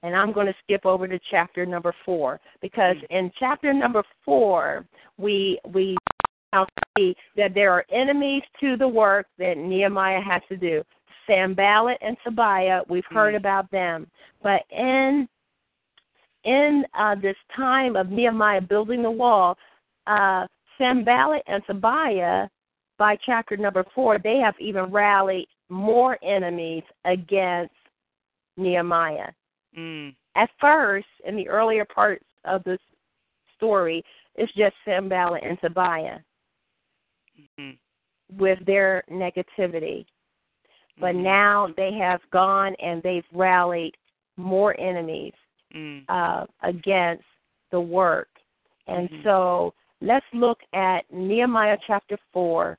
And 0.03 0.15
I'm 0.15 0.33
going 0.33 0.47
to 0.47 0.55
skip 0.63 0.87
over 0.87 1.09
to 1.09 1.19
chapter 1.31 1.67
number 1.67 1.93
four 2.05 2.41
because 2.61 2.97
Mm. 2.97 3.07
in 3.11 3.33
chapter 3.39 3.73
number 3.73 4.05
four 4.25 4.87
we 5.17 5.59
we 5.67 5.97
now 6.53 6.67
see 6.97 7.17
that 7.37 7.53
there 7.55 7.73
are 7.73 7.85
enemies 7.91 8.43
to 8.61 8.77
the 8.77 8.89
work 8.89 9.27
that 9.39 9.59
Nehemiah 9.59 10.21
has 10.21 10.43
to 10.49 10.57
do. 10.57 10.85
Sanballat 11.27 11.99
and 12.01 12.17
Tobiah, 12.25 12.83
we've 12.89 13.05
heard 13.07 13.35
Mm. 13.35 13.39
about 13.39 13.71
them, 13.71 14.11
but 14.43 14.65
in 14.71 15.29
in 16.45 16.87
uh, 16.95 17.17
this 17.17 17.37
time 17.55 17.97
of 17.97 18.11
Nehemiah 18.11 18.61
building 18.61 19.03
the 19.03 19.11
wall, 19.11 19.59
uh, 20.07 20.47
Sanballat 20.79 21.43
and 21.47 21.63
Tobiah, 21.67 22.49
by 22.97 23.17
chapter 23.17 23.57
number 23.57 23.85
four, 23.95 24.19
they 24.19 24.39
have 24.39 24.59
even 24.61 24.85
rallied 24.85 25.49
more 25.69 26.17
enemies 26.23 26.85
against 27.05 27.75
Nehemiah. 28.57 29.33
Mm. 29.79 30.15
At 30.35 30.51
first, 30.61 31.07
in 31.25 31.37
the 31.37 31.49
earlier 31.49 31.85
parts 31.85 32.25
of 32.45 32.65
this 32.65 32.81
story, 33.57 34.05
it's 34.35 34.53
just 34.55 34.75
Sanballat 34.85 35.43
and 35.45 35.59
Tobiah 35.61 36.19
Mm. 37.59 37.79
with 38.33 38.65
their 38.65 39.05
negativity. 39.09 40.07
But 40.99 41.15
Mhm. 41.15 41.23
now 41.23 41.67
they 41.77 41.93
have 41.93 42.29
gone 42.31 42.75
and 42.77 43.03
they've 43.03 43.27
rallied 43.33 43.97
more 44.37 44.79
enemies 44.81 45.35
Mm. 45.73 46.05
uh, 46.09 46.47
against 46.63 47.25
the 47.71 47.81
work. 47.81 48.29
And 48.87 49.09
Mhm. 49.09 49.23
so 49.23 49.75
let's 50.01 50.27
look 50.33 50.61
at 50.73 51.11
Nehemiah 51.13 51.79
chapter 51.87 52.17
4. 52.33 52.79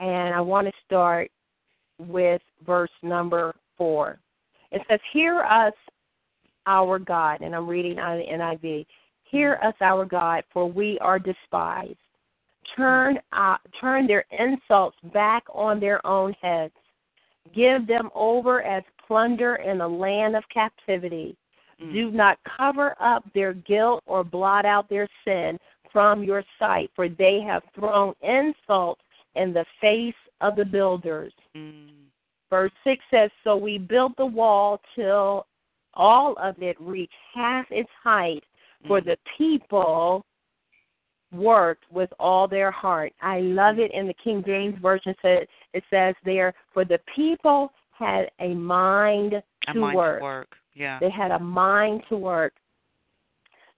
And 0.00 0.34
I 0.34 0.40
want 0.40 0.66
to 0.66 0.80
start 0.84 1.30
with 1.98 2.42
verse 2.60 2.92
number 3.02 3.54
4. 3.76 4.18
It 4.72 4.82
says, 4.88 5.00
Hear 5.12 5.40
us, 5.42 5.72
our 6.66 6.98
God. 6.98 7.40
And 7.40 7.54
I'm 7.54 7.66
reading 7.66 7.98
out 7.98 8.18
of 8.18 8.26
the 8.26 8.32
NIV. 8.32 8.86
Hear 9.24 9.58
us, 9.62 9.74
our 9.80 10.04
God, 10.04 10.44
for 10.52 10.70
we 10.70 10.98
are 11.00 11.18
despised. 11.18 11.96
Turn, 12.76 13.18
uh, 13.32 13.56
turn 13.80 14.06
their 14.06 14.24
insults 14.38 14.96
back 15.12 15.44
on 15.52 15.80
their 15.80 16.06
own 16.06 16.34
heads. 16.40 16.74
Give 17.54 17.86
them 17.86 18.10
over 18.14 18.62
as 18.62 18.82
plunder 19.06 19.56
in 19.56 19.78
the 19.78 19.88
land 19.88 20.36
of 20.36 20.44
captivity. 20.52 21.36
Mm. 21.82 21.92
Do 21.92 22.10
not 22.10 22.38
cover 22.56 22.94
up 23.00 23.24
their 23.34 23.54
guilt 23.54 24.02
or 24.06 24.22
blot 24.22 24.66
out 24.66 24.88
their 24.88 25.08
sin 25.24 25.58
from 25.92 26.22
your 26.22 26.44
sight, 26.58 26.90
for 26.94 27.08
they 27.08 27.40
have 27.40 27.62
thrown 27.74 28.14
insult 28.22 28.98
in 29.34 29.52
the 29.52 29.64
face 29.80 30.14
of 30.40 30.56
the 30.56 30.64
builders. 30.64 31.32
Mm. 31.56 31.88
Verse 32.50 32.72
6 32.84 33.02
says, 33.10 33.30
So 33.44 33.56
we 33.56 33.78
built 33.78 34.12
the 34.16 34.26
wall 34.26 34.80
till 34.94 35.46
all 35.94 36.34
of 36.40 36.60
it 36.62 36.76
reached 36.80 37.12
half 37.34 37.66
its 37.70 37.90
height, 38.02 38.44
for 38.86 39.00
Mm. 39.00 39.04
the 39.06 39.18
people 39.36 40.24
worked 41.32 41.84
with 41.90 42.10
all 42.18 42.48
their 42.48 42.70
heart. 42.70 43.12
I 43.20 43.40
love 43.40 43.78
it 43.78 43.90
in 43.92 44.06
the 44.06 44.14
King 44.14 44.42
James 44.44 44.78
Version. 44.80 45.14
Said 45.20 45.46
It 45.74 45.84
says 45.90 46.14
there, 46.24 46.54
For 46.72 46.84
the 46.84 46.98
people 47.14 47.72
had 47.92 48.30
a 48.40 48.54
mind 48.54 49.34
A 49.34 49.72
to 49.72 49.78
mind 49.78 49.96
work. 49.96 50.18
to 50.20 50.24
work. 50.24 50.56
Yeah. 50.74 50.98
They 51.00 51.10
had 51.10 51.30
a 51.32 51.38
mind 51.38 52.04
to 52.08 52.16
work. 52.16 52.54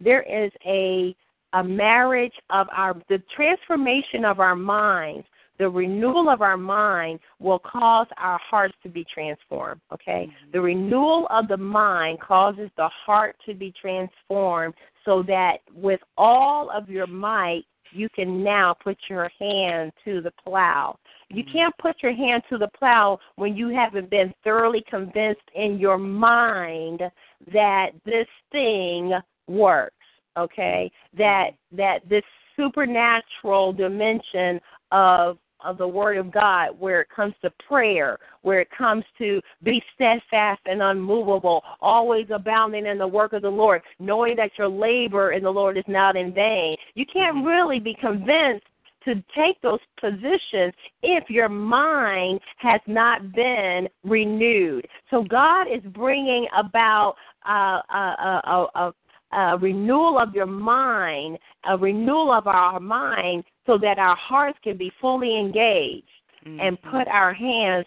There 0.00 0.22
is 0.22 0.52
a 0.64 1.14
a 1.52 1.64
marriage 1.64 2.38
of 2.50 2.68
our 2.70 2.94
the 3.08 3.18
transformation 3.34 4.24
of 4.24 4.38
our 4.38 4.54
minds, 4.54 5.26
the 5.60 5.68
renewal 5.68 6.30
of 6.30 6.40
our 6.40 6.56
mind 6.56 7.20
will 7.38 7.58
cause 7.58 8.06
our 8.16 8.38
hearts 8.38 8.74
to 8.82 8.88
be 8.88 9.04
transformed. 9.04 9.78
Okay? 9.92 10.26
Mhm. 10.26 10.52
The 10.52 10.60
renewal 10.60 11.26
of 11.28 11.48
the 11.48 11.58
mind 11.58 12.18
causes 12.20 12.70
the 12.76 12.88
heart 12.88 13.36
to 13.44 13.52
be 13.52 13.70
transformed 13.70 14.74
so 15.04 15.22
that 15.24 15.60
with 15.74 16.00
all 16.16 16.70
of 16.70 16.88
your 16.88 17.06
might 17.06 17.66
you 17.92 18.08
can 18.08 18.42
now 18.42 18.72
put 18.72 18.96
your 19.08 19.30
hand 19.38 19.92
to 20.04 20.22
the 20.22 20.30
plow. 20.30 20.96
You 21.28 21.44
Mhm. 21.44 21.52
can't 21.52 21.76
put 21.76 22.02
your 22.02 22.12
hand 22.12 22.42
to 22.48 22.56
the 22.56 22.68
plow 22.68 23.18
when 23.34 23.54
you 23.54 23.68
haven't 23.68 24.08
been 24.08 24.32
thoroughly 24.42 24.80
convinced 24.82 25.50
in 25.54 25.78
your 25.78 25.98
mind 25.98 27.10
that 27.48 27.92
this 28.04 28.28
thing 28.50 29.12
works, 29.46 30.06
okay? 30.38 30.90
That 31.12 31.54
that 31.72 32.08
this 32.08 32.24
supernatural 32.56 33.72
dimension 33.72 34.60
of 34.92 35.38
of 35.64 35.78
the 35.78 35.86
word 35.86 36.16
of 36.16 36.30
God 36.30 36.70
where 36.78 37.00
it 37.00 37.08
comes 37.14 37.34
to 37.42 37.50
prayer, 37.66 38.18
where 38.42 38.60
it 38.60 38.68
comes 38.76 39.04
to 39.18 39.40
be 39.62 39.82
steadfast 39.94 40.60
and 40.66 40.82
unmovable, 40.82 41.62
always 41.80 42.26
abounding 42.32 42.86
in 42.86 42.98
the 42.98 43.06
work 43.06 43.32
of 43.32 43.42
the 43.42 43.50
Lord, 43.50 43.82
knowing 43.98 44.36
that 44.36 44.52
your 44.58 44.68
labor 44.68 45.32
in 45.32 45.42
the 45.42 45.50
Lord 45.50 45.76
is 45.76 45.84
not 45.88 46.16
in 46.16 46.32
vain. 46.32 46.76
You 46.94 47.06
can't 47.12 47.44
really 47.44 47.80
be 47.80 47.94
convinced 48.00 48.66
to 49.04 49.14
take 49.34 49.60
those 49.62 49.80
positions 50.00 50.74
if 51.02 51.30
your 51.30 51.48
mind 51.48 52.40
has 52.58 52.80
not 52.86 53.32
been 53.32 53.88
renewed. 54.04 54.86
So 55.10 55.22
God 55.22 55.64
is 55.64 55.82
bringing 55.92 56.46
about 56.56 57.14
uh, 57.48 57.80
a, 57.90 58.40
a, 58.44 58.66
a, 58.74 58.92
a, 59.32 59.56
renewal 59.58 60.18
of 60.18 60.34
your 60.34 60.46
mind, 60.46 61.38
a 61.68 61.76
renewal 61.76 62.32
of 62.32 62.46
our 62.46 62.80
mind, 62.80 63.44
so 63.66 63.78
that 63.78 63.98
our 63.98 64.16
hearts 64.16 64.58
can 64.62 64.76
be 64.76 64.90
fully 65.00 65.38
engaged 65.38 66.08
and 66.44 66.80
Mhm. 66.80 66.90
put 66.90 67.08
our 67.08 67.32
hands 67.32 67.86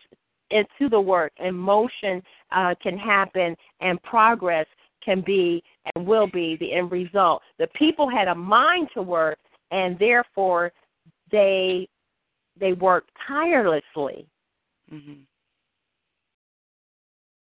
into 0.51 0.87
the 0.89 1.01
work, 1.01 1.33
and 1.37 1.57
motion 1.57 2.23
uh, 2.51 2.75
can 2.75 2.97
happen, 2.97 3.57
and 3.79 4.01
progress 4.03 4.67
can 5.01 5.21
be 5.21 5.63
and 5.95 6.05
will 6.05 6.27
be 6.27 6.55
the 6.57 6.71
end 6.71 6.91
result. 6.91 7.41
The 7.57 7.67
people 7.67 8.07
had 8.07 8.27
a 8.27 8.35
mind 8.35 8.89
to 8.93 9.01
work, 9.01 9.39
and 9.71 9.97
therefore 9.97 10.71
they 11.31 11.87
they 12.55 12.73
worked 12.73 13.09
tirelessly. 13.27 14.27
Mhm. 14.91 15.25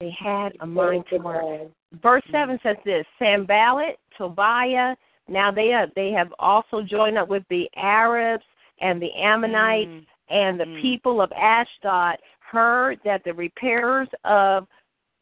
They 0.02 0.10
had 0.19 0.53
a 0.61 0.65
mind 0.65 1.06
to 1.11 1.19
work. 1.19 1.69
Verse 2.02 2.23
7 2.32 2.60
says 2.64 2.76
this 2.84 3.06
Sanballat, 3.19 3.99
Tobiah, 4.18 4.95
now 5.28 5.52
they 5.52 5.68
have 5.68 5.91
they 5.95 6.10
have 6.11 6.34
also 6.40 6.82
joined 6.82 7.19
up 7.19 7.30
with 7.30 7.44
the 7.49 7.69
Arabs 7.76 8.44
and 8.82 8.99
the 8.99 9.14
Ammonites 9.14 9.88
Mm. 9.90 10.06
and 10.30 10.60
the 10.60 10.65
Mm. 10.65 10.82
people 10.82 11.22
of 11.22 11.32
Ashdod 11.34 12.18
heard 12.40 12.99
that 13.03 13.23
the 13.23 13.34
repairers 13.34 14.10
of 14.23 14.68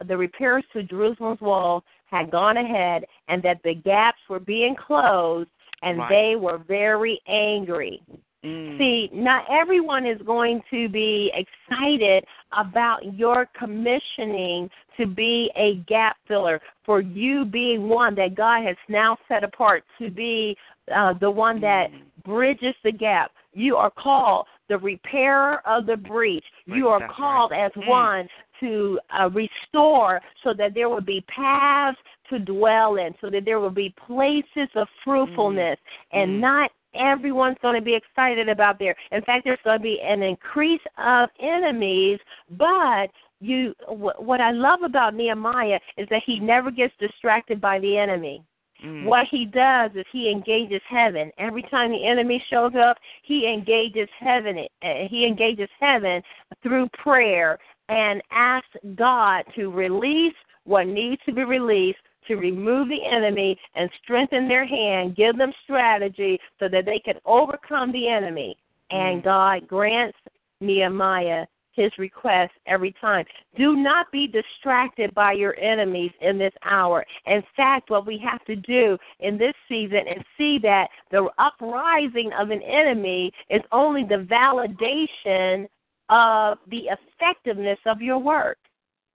the 0.06 0.16
repairs 0.16 0.64
to 0.72 0.82
Jerusalem's 0.82 1.42
wall 1.42 1.84
had 2.06 2.30
gone 2.30 2.56
ahead 2.56 3.04
and 3.28 3.42
that 3.42 3.62
the 3.62 3.74
gaps 3.74 4.26
were 4.30 4.40
being 4.40 4.74
closed 4.74 5.50
and 5.82 5.98
Right. 5.98 6.08
they 6.08 6.36
were 6.36 6.58
very 6.58 7.20
angry. 7.26 8.02
Mm. 8.44 8.78
See, 8.78 9.10
not 9.12 9.44
everyone 9.50 10.06
is 10.06 10.20
going 10.22 10.62
to 10.70 10.88
be 10.88 11.30
excited 11.34 12.24
about 12.52 13.14
your 13.14 13.46
commissioning 13.58 14.70
to 14.96 15.06
be 15.06 15.50
a 15.56 15.76
gap 15.86 16.16
filler, 16.26 16.60
for 16.84 17.00
you 17.00 17.44
being 17.44 17.88
one 17.88 18.14
that 18.14 18.34
God 18.34 18.64
has 18.64 18.76
now 18.88 19.18
set 19.28 19.44
apart 19.44 19.84
to 19.98 20.10
be 20.10 20.56
uh, 20.94 21.12
the 21.20 21.30
one 21.30 21.60
that 21.60 21.90
Mm. 21.90 22.02
bridges 22.24 22.74
the 22.82 22.92
gap. 22.92 23.30
You 23.52 23.76
are 23.76 23.90
called 23.90 24.46
the 24.68 24.78
repairer 24.78 25.60
of 25.66 25.86
the 25.86 25.96
breach. 25.96 26.44
You 26.66 26.88
are 26.88 27.00
that's 27.00 27.12
called 27.12 27.50
right. 27.50 27.64
as 27.66 27.72
Mm. 27.72 27.86
one 27.86 28.28
to 28.60 28.98
uh, 29.10 29.28
restore 29.30 30.20
so 30.42 30.52
that 30.54 30.74
there 30.74 30.88
will 30.88 31.00
be 31.00 31.20
paths 31.22 31.98
to 32.30 32.38
dwell 32.38 32.96
in, 32.96 33.14
so 33.20 33.28
that 33.30 33.44
there 33.44 33.60
will 33.60 33.70
be 33.70 33.90
places 34.06 34.68
of 34.74 34.88
fruitfulness, 35.04 35.78
and 36.12 36.36
Mm. 36.36 36.40
not 36.40 36.72
everyone's 36.94 37.56
going 37.62 37.74
to 37.74 37.84
be 37.84 37.94
excited 37.94 38.48
about 38.48 38.78
there. 38.78 38.94
In 39.12 39.22
fact, 39.22 39.44
there's 39.44 39.58
going 39.64 39.78
to 39.78 39.82
be 39.82 40.00
an 40.02 40.22
increase 40.22 40.80
of 40.98 41.28
enemies, 41.40 42.18
but 42.50 43.08
you 43.40 43.74
wh- 43.86 44.20
what 44.20 44.40
I 44.40 44.50
love 44.50 44.82
about 44.82 45.14
Nehemiah 45.14 45.80
is 45.96 46.08
that 46.10 46.22
he 46.26 46.38
never 46.40 46.70
gets 46.70 46.94
distracted 46.98 47.60
by 47.60 47.78
the 47.78 47.96
enemy. 47.96 48.42
Mm. 48.84 49.04
What 49.04 49.26
he 49.30 49.44
does 49.44 49.90
is 49.94 50.04
he 50.12 50.30
engages 50.30 50.80
heaven. 50.88 51.30
Every 51.38 51.62
time 51.62 51.90
the 51.90 52.06
enemy 52.06 52.42
shows 52.50 52.72
up, 52.74 52.96
he 53.22 53.46
engages 53.46 54.08
heaven. 54.18 54.66
uh, 54.82 54.88
He 55.08 55.26
engages 55.26 55.68
heaven 55.78 56.22
through 56.62 56.88
prayer 56.94 57.58
and 57.88 58.22
asks 58.30 58.68
God 58.94 59.44
to 59.56 59.70
release 59.70 60.34
what 60.64 60.86
needs 60.86 61.20
to 61.26 61.32
be 61.32 61.44
released 61.44 61.98
to 62.30 62.36
remove 62.36 62.88
the 62.88 63.04
enemy 63.04 63.58
and 63.74 63.90
strengthen 64.02 64.46
their 64.46 64.64
hand, 64.64 65.16
give 65.16 65.36
them 65.36 65.52
strategy 65.64 66.38
so 66.60 66.68
that 66.68 66.84
they 66.84 67.00
can 67.00 67.16
overcome 67.26 67.90
the 67.90 68.08
enemy. 68.08 68.56
And 68.90 69.20
Mm. 69.20 69.24
God 69.24 69.68
grants 69.68 70.16
Nehemiah 70.60 71.46
his 71.72 71.96
request 71.98 72.52
every 72.66 72.92
time. 72.92 73.24
Do 73.56 73.76
not 73.76 74.10
be 74.10 74.26
distracted 74.26 75.14
by 75.14 75.32
your 75.32 75.58
enemies 75.58 76.12
in 76.20 76.38
this 76.38 76.52
hour. 76.64 77.06
In 77.26 77.42
fact, 77.56 77.90
what 77.90 78.06
we 78.06 78.18
have 78.18 78.44
to 78.44 78.56
do 78.56 78.98
in 79.20 79.38
this 79.38 79.54
season 79.68 80.06
is 80.06 80.22
see 80.36 80.58
that 80.58 80.90
the 81.10 81.28
uprising 81.38 82.32
of 82.32 82.50
an 82.50 82.62
enemy 82.62 83.32
is 83.48 83.62
only 83.72 84.04
the 84.04 84.26
validation 84.30 85.68
of 86.08 86.58
the 86.68 86.88
effectiveness 86.88 87.78
of 87.86 88.02
your 88.02 88.18
work, 88.18 88.58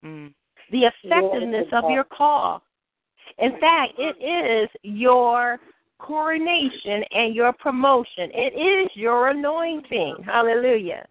Mm. 0.02 0.34
the 0.70 0.86
effectiveness 0.86 1.72
of 1.72 1.90
your 1.90 2.04
call. 2.04 2.62
In 3.38 3.52
fact, 3.60 3.92
it 3.98 4.16
is 4.22 4.68
your 4.82 5.58
coronation 5.98 7.02
and 7.12 7.34
your 7.34 7.52
promotion. 7.52 8.30
It 8.32 8.54
is 8.54 8.90
your 8.94 9.28
anointing. 9.28 10.16
Hallelujah. 10.24 11.06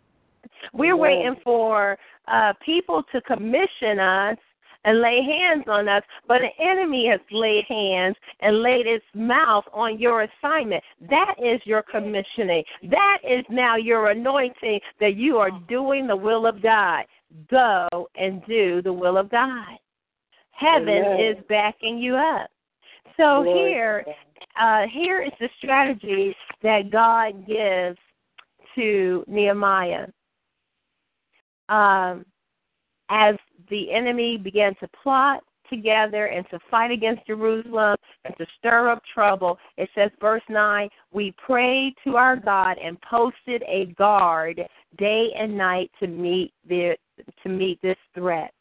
We're 0.73 0.97
waiting 0.97 1.35
for 1.43 1.97
uh, 2.27 2.53
people 2.65 3.03
to 3.11 3.21
commission 3.21 3.99
us 3.99 4.37
and 4.85 5.01
lay 5.01 5.19
hands 5.23 5.65
on 5.67 5.89
us, 5.89 6.03
but 6.27 6.41
an 6.41 6.51
enemy 6.59 7.07
has 7.09 7.19
laid 7.31 7.65
hands 7.67 8.15
and 8.41 8.61
laid 8.61 8.85
its 8.85 9.05
mouth 9.13 9.65
on 9.73 9.99
your 9.99 10.23
assignment. 10.23 10.83
That 11.09 11.35
is 11.39 11.59
your 11.65 11.83
commissioning. 11.83 12.63
That 12.83 13.17
is 13.23 13.43
now 13.49 13.75
your 13.77 14.11
anointing 14.11 14.79
that 14.99 15.15
you 15.15 15.37
are 15.37 15.51
doing 15.67 16.07
the 16.07 16.15
will 16.15 16.45
of 16.45 16.61
God. 16.61 17.05
Go 17.49 18.07
and 18.15 18.45
do 18.45 18.81
the 18.81 18.93
will 18.93 19.17
of 19.17 19.29
God. 19.29 19.79
Heaven 20.57 20.89
Amen. 20.89 21.19
is 21.19 21.37
backing 21.49 21.97
you 21.97 22.15
up. 22.15 22.49
So 23.17 23.43
Glory 23.43 23.69
here, 23.69 24.05
uh, 24.59 24.83
here 24.91 25.21
is 25.21 25.31
the 25.39 25.49
strategy 25.57 26.35
that 26.63 26.91
God 26.91 27.45
gives 27.47 27.97
to 28.75 29.23
Nehemiah. 29.27 30.07
Um, 31.69 32.25
as 33.09 33.35
the 33.69 33.91
enemy 33.91 34.37
began 34.37 34.75
to 34.75 34.87
plot 35.01 35.43
together 35.69 36.27
and 36.27 36.45
to 36.51 36.59
fight 36.69 36.91
against 36.91 37.25
Jerusalem 37.25 37.95
and 38.23 38.35
to 38.37 38.45
stir 38.57 38.89
up 38.89 39.01
trouble, 39.13 39.57
it 39.77 39.89
says, 39.95 40.11
verse 40.21 40.43
9, 40.49 40.89
we 41.11 41.33
prayed 41.43 41.93
to 42.03 42.17
our 42.17 42.35
God 42.35 42.77
and 42.83 43.01
posted 43.01 43.63
a 43.67 43.87
guard 43.97 44.61
day 44.97 45.29
and 45.37 45.57
night 45.57 45.91
to 45.99 46.07
meet 46.07 46.53
the 46.67 46.95
to 47.43 47.49
meet 47.49 47.81
this 47.81 47.97
threat. 48.13 48.51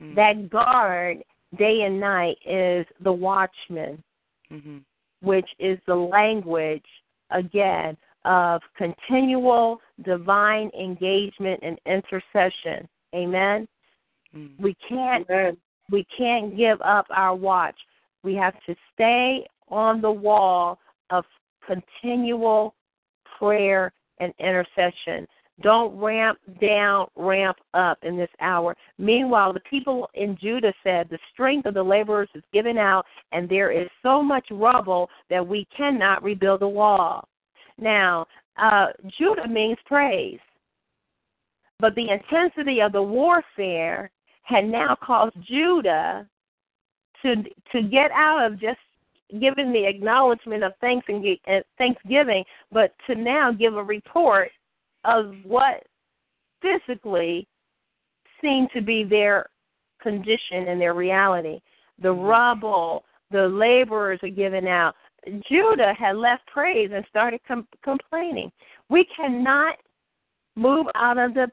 Mm. 0.00 0.14
That 0.14 0.50
guard 0.50 1.22
day 1.56 1.82
and 1.82 2.00
night 2.00 2.38
is 2.44 2.86
the 3.00 3.12
watchman 3.12 4.02
Mhm. 4.50 4.82
which 5.20 5.48
is 5.58 5.78
the 5.86 5.94
language, 5.94 6.86
again, 7.30 7.96
of 8.24 8.62
continual 8.74 9.80
divine 10.02 10.70
engagement 10.70 11.60
and 11.62 11.78
intercession. 11.86 12.88
Amen. 13.14 13.68
Mm. 14.34 14.58
We 14.58 14.74
can't 14.74 15.28
Amen. 15.30 15.56
we 15.90 16.04
can't 16.04 16.56
give 16.56 16.80
up 16.82 17.06
our 17.10 17.34
watch. 17.34 17.78
We 18.22 18.34
have 18.36 18.54
to 18.64 18.76
stay 18.92 19.46
on 19.68 20.00
the 20.00 20.10
wall 20.10 20.78
of 21.10 21.24
continual 21.66 22.74
prayer 23.24 23.92
and 24.18 24.32
intercession. 24.38 25.26
Don't 25.62 25.94
ramp 25.98 26.38
down, 26.60 27.06
ramp 27.16 27.58
up 27.74 27.98
in 28.02 28.16
this 28.16 28.30
hour. 28.40 28.74
Meanwhile, 28.98 29.52
the 29.52 29.60
people 29.60 30.08
in 30.14 30.38
Judah 30.40 30.72
said, 30.82 31.08
The 31.08 31.18
strength 31.32 31.66
of 31.66 31.74
the 31.74 31.82
laborers 31.82 32.30
is 32.34 32.42
given 32.52 32.78
out, 32.78 33.04
and 33.32 33.48
there 33.48 33.70
is 33.70 33.88
so 34.02 34.22
much 34.22 34.46
rubble 34.50 35.10
that 35.28 35.46
we 35.46 35.66
cannot 35.76 36.22
rebuild 36.22 36.60
the 36.60 36.68
wall. 36.68 37.28
Now, 37.78 38.26
uh, 38.56 38.86
Judah 39.18 39.48
means 39.48 39.78
praise. 39.84 40.38
But 41.78 41.94
the 41.94 42.08
intensity 42.10 42.80
of 42.80 42.92
the 42.92 43.02
warfare 43.02 44.10
had 44.42 44.64
now 44.64 44.96
caused 45.02 45.36
Judah 45.46 46.26
to 47.22 47.36
to 47.72 47.82
get 47.82 48.10
out 48.12 48.44
of 48.44 48.60
just 48.60 48.78
giving 49.38 49.72
the 49.72 49.86
acknowledgement 49.86 50.64
of 50.64 50.72
thanks 50.80 51.06
and 51.08 51.24
uh, 51.46 51.60
thanksgiving, 51.78 52.44
but 52.72 52.94
to 53.06 53.14
now 53.14 53.52
give 53.52 53.76
a 53.76 53.82
report 53.82 54.50
of 55.04 55.34
what 55.44 55.84
physically 56.62 57.46
seemed 58.40 58.68
to 58.74 58.80
be 58.80 59.04
their 59.04 59.46
condition 60.02 60.68
and 60.68 60.80
their 60.80 60.94
reality. 60.94 61.60
The 62.00 62.08
mm-hmm. 62.08 62.22
rubble, 62.22 63.04
the 63.30 63.48
laborers 63.48 64.20
are 64.22 64.30
given 64.30 64.66
out. 64.66 64.94
Judah 65.48 65.92
had 65.98 66.16
left 66.16 66.46
praise 66.46 66.90
and 66.94 67.04
started 67.08 67.40
com- 67.46 67.68
complaining. 67.84 68.50
We 68.88 69.06
cannot 69.14 69.76
move 70.56 70.86
out 70.94 71.18
of 71.18 71.34
the 71.34 71.50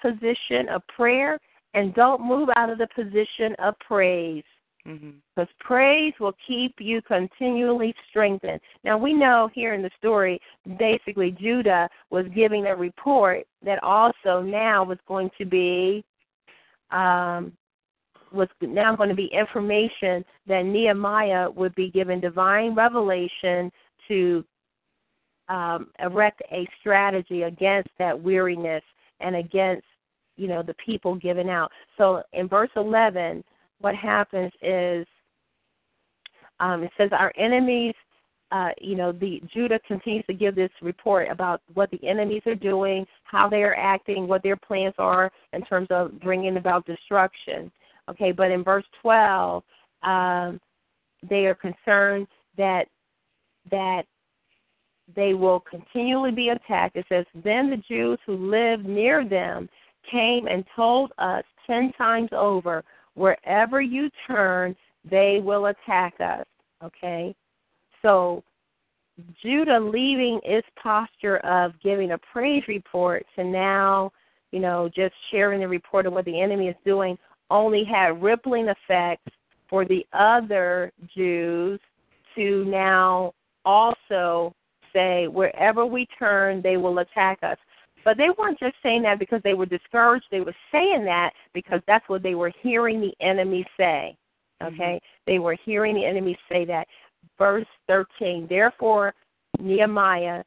position 0.00 0.68
of 0.68 0.82
prayer 0.88 1.38
and 1.74 1.94
don't 1.94 2.20
move 2.20 2.48
out 2.56 2.70
of 2.70 2.78
the 2.78 2.88
position 2.94 3.54
of 3.58 3.74
praise 3.80 4.44
Mhm. 4.86 5.14
because 5.34 5.52
praise 5.60 6.12
will 6.18 6.34
keep 6.46 6.80
you 6.80 7.00
continually 7.02 7.94
strengthened. 8.08 8.60
Now 8.82 8.98
we 8.98 9.12
know 9.12 9.48
here 9.54 9.74
in 9.74 9.82
the 9.82 9.90
story, 9.96 10.40
basically 10.76 11.30
Judah 11.30 11.88
was 12.10 12.26
giving 12.28 12.66
a 12.66 12.74
report 12.74 13.46
that 13.62 13.82
also 13.82 14.42
now 14.42 14.82
was 14.82 14.98
going 15.06 15.30
to 15.38 15.44
be 15.44 16.04
um, 16.90 17.56
was 18.32 18.48
now 18.60 18.96
going 18.96 19.08
to 19.08 19.14
be 19.14 19.26
information 19.26 20.24
that 20.46 20.64
Nehemiah 20.64 21.50
would 21.50 21.74
be 21.74 21.90
given 21.90 22.18
divine 22.20 22.74
revelation 22.74 23.70
to 24.08 24.44
um, 25.48 25.90
erect 25.98 26.42
a 26.50 26.66
strategy 26.80 27.42
against 27.42 27.90
that 27.98 28.20
weariness 28.20 28.82
and 29.20 29.36
against 29.36 29.86
you 30.36 30.48
know 30.48 30.62
the 30.62 30.74
people 30.74 31.14
given 31.14 31.48
out. 31.48 31.70
So 31.98 32.22
in 32.32 32.48
verse 32.48 32.70
11, 32.76 33.44
what 33.82 33.94
happens 33.94 34.52
is 34.62 35.06
um, 36.60 36.82
it 36.82 36.90
says 36.96 37.10
our 37.12 37.32
enemies. 37.36 37.94
Uh, 38.50 38.68
you 38.80 38.94
know, 38.94 39.12
the 39.12 39.40
Judah 39.52 39.80
continues 39.88 40.26
to 40.26 40.34
give 40.34 40.54
this 40.54 40.70
report 40.82 41.28
about 41.30 41.62
what 41.72 41.90
the 41.90 42.06
enemies 42.06 42.42
are 42.44 42.54
doing, 42.54 43.06
how 43.24 43.48
they 43.48 43.62
are 43.62 43.74
acting, 43.74 44.28
what 44.28 44.42
their 44.42 44.56
plans 44.56 44.94
are 44.98 45.30
in 45.54 45.62
terms 45.62 45.88
of 45.90 46.20
bringing 46.20 46.58
about 46.58 46.84
destruction. 46.84 47.72
Okay, 48.10 48.30
but 48.30 48.50
in 48.50 48.62
verse 48.62 48.84
12, 49.00 49.62
um, 50.02 50.60
they 51.28 51.46
are 51.46 51.54
concerned 51.54 52.26
that 52.58 52.86
that 53.70 54.02
they 55.14 55.34
will 55.34 55.60
continually 55.60 56.30
be 56.30 56.50
attacked. 56.50 56.96
It 56.96 57.06
says, 57.08 57.24
Then 57.42 57.70
the 57.70 57.82
Jews 57.88 58.18
who 58.26 58.50
lived 58.50 58.86
near 58.86 59.26
them 59.26 59.68
came 60.10 60.46
and 60.46 60.64
told 60.74 61.12
us 61.18 61.44
ten 61.66 61.92
times 61.96 62.30
over, 62.32 62.84
Wherever 63.14 63.80
you 63.80 64.10
turn, 64.26 64.74
they 65.08 65.40
will 65.42 65.66
attack 65.66 66.14
us. 66.20 66.46
Okay? 66.82 67.34
So 68.00 68.42
Judah 69.42 69.78
leaving 69.78 70.40
its 70.44 70.66
posture 70.82 71.38
of 71.38 71.72
giving 71.82 72.12
a 72.12 72.18
praise 72.18 72.62
report 72.68 73.24
to 73.36 73.44
now, 73.44 74.12
you 74.50 74.60
know, 74.60 74.88
just 74.94 75.14
sharing 75.30 75.60
the 75.60 75.68
report 75.68 76.06
of 76.06 76.12
what 76.12 76.24
the 76.24 76.40
enemy 76.40 76.68
is 76.68 76.76
doing 76.84 77.18
only 77.50 77.84
had 77.84 78.22
rippling 78.22 78.68
effects 78.68 79.30
for 79.68 79.84
the 79.84 80.06
other 80.12 80.92
Jews 81.14 81.80
to 82.34 82.64
now 82.64 83.34
also 83.64 84.54
say, 84.92 85.28
wherever 85.28 85.86
we 85.86 86.06
turn, 86.18 86.60
they 86.62 86.76
will 86.76 86.98
attack 86.98 87.38
us. 87.42 87.56
But 88.04 88.16
they 88.16 88.28
weren't 88.36 88.58
just 88.58 88.76
saying 88.82 89.02
that 89.02 89.18
because 89.18 89.40
they 89.44 89.54
were 89.54 89.66
discouraged. 89.66 90.26
They 90.30 90.40
were 90.40 90.54
saying 90.70 91.04
that 91.04 91.32
because 91.54 91.80
that's 91.86 92.08
what 92.08 92.22
they 92.22 92.34
were 92.34 92.52
hearing 92.62 93.00
the 93.00 93.14
enemy 93.24 93.66
say. 93.76 94.16
Okay? 94.62 95.00
They 95.26 95.38
were 95.38 95.56
hearing 95.64 95.94
the 95.94 96.04
enemy 96.04 96.36
say 96.50 96.64
that. 96.66 96.86
Verse 97.38 97.66
13. 97.88 98.46
Therefore, 98.48 99.14
Nehemiah, 99.60 100.42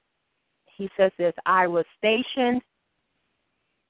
he 0.76 0.90
says 0.98 1.11
this 1.18 1.34
I 1.45 1.68
was 1.68 1.86
stationed. 1.98 2.61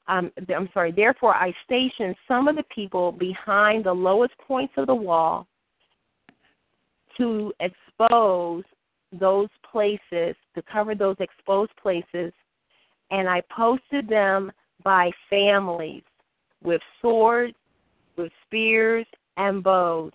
Um, 0.07 0.31
I'm 0.55 0.69
sorry, 0.71 0.91
therefore 0.91 1.33
I 1.33 1.51
stationed 1.63 2.15
some 2.27 2.47
of 2.47 2.55
the 2.55 2.65
people 2.73 3.11
behind 3.11 3.85
the 3.85 3.93
lowest 3.93 4.33
points 4.37 4.73
of 4.77 4.85
the 4.85 4.93
wall 4.93 5.47
to 7.17 7.51
expose 7.59 8.63
those 9.11 9.49
places, 9.71 10.35
to 10.53 10.61
cover 10.71 10.93
those 10.93 11.15
exposed 11.19 11.71
places 11.81 12.31
and 13.11 13.29
I 13.29 13.41
posted 13.55 14.07
them 14.07 14.51
by 14.83 15.11
families 15.29 16.03
with 16.63 16.81
swords, 17.01 17.55
with 18.17 18.31
spears, 18.45 19.05
and 19.37 19.63
bows. 19.63 20.11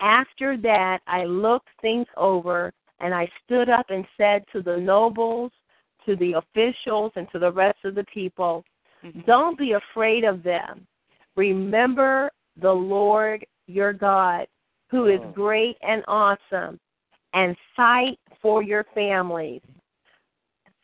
After 0.00 0.56
that, 0.58 1.00
I 1.06 1.24
looked 1.24 1.68
things 1.80 2.06
over 2.16 2.72
and 3.00 3.14
I 3.14 3.28
stood 3.44 3.68
up 3.68 3.86
and 3.90 4.04
said 4.16 4.44
to 4.52 4.62
the 4.62 4.76
nobles, 4.76 5.52
to 6.06 6.16
the 6.16 6.34
officials, 6.34 7.12
and 7.16 7.28
to 7.32 7.38
the 7.38 7.52
rest 7.52 7.78
of 7.84 7.94
the 7.94 8.04
people, 8.12 8.64
mm-hmm. 9.04 9.20
Don't 9.26 9.58
be 9.58 9.72
afraid 9.72 10.24
of 10.24 10.42
them. 10.42 10.86
Remember 11.36 12.30
the 12.60 12.72
Lord 12.72 13.46
your 13.66 13.92
God, 13.92 14.46
who 14.90 15.06
is 15.06 15.20
oh. 15.22 15.30
great 15.32 15.76
and 15.82 16.02
awesome, 16.08 16.80
and 17.34 17.56
fight 17.76 18.18
for 18.42 18.62
your 18.62 18.84
families 18.94 19.60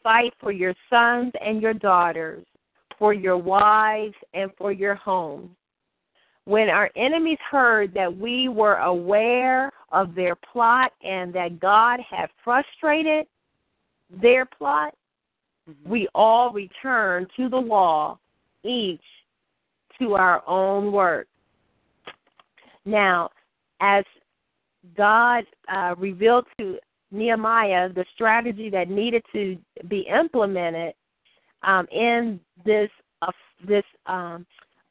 fight 0.05 0.33
for 0.41 0.53
your 0.53 0.75
sons 0.89 1.33
and 1.45 1.61
your 1.61 1.75
daughters, 1.75 2.45
for 2.97 3.13
your 3.13 3.37
wives 3.37 4.15
and 4.35 4.53
for 4.57 4.71
your 4.71 4.95
homes. 4.95 5.51
When 6.45 6.69
our 6.69 6.91
enemies 6.95 7.39
heard 7.51 7.93
that 7.95 8.15
we 8.15 8.49
were 8.49 8.77
aware 8.77 9.73
of 9.91 10.15
their 10.15 10.37
plot 10.37 10.93
and 11.03 11.33
that 11.35 11.59
God 11.59 11.99
had 12.09 12.29
frustrated 12.45 13.27
their 14.23 14.45
plot, 14.45 14.95
we 15.87 16.07
all 16.15 16.53
returned 16.53 17.29
to 17.37 17.49
the 17.49 17.61
wall, 17.61 18.21
each 18.63 19.01
to 19.99 20.15
our 20.15 20.47
own 20.47 20.93
work. 20.93 21.27
Now, 22.85 23.31
as 23.81 24.05
God 24.97 25.45
uh, 25.75 25.95
revealed 25.97 26.45
to 26.61 26.79
Nehemiah 27.15 27.89
the 27.89 28.05
strategy 28.15 28.69
that 28.71 28.89
needed 28.91 29.23
to 29.33 29.57
be 29.89 30.01
implemented 30.01 30.95
um, 31.63 31.87
in 31.91 32.41
this 32.65 32.91
uh, 33.23 33.33
this 33.67 33.85
um, 34.07 34.45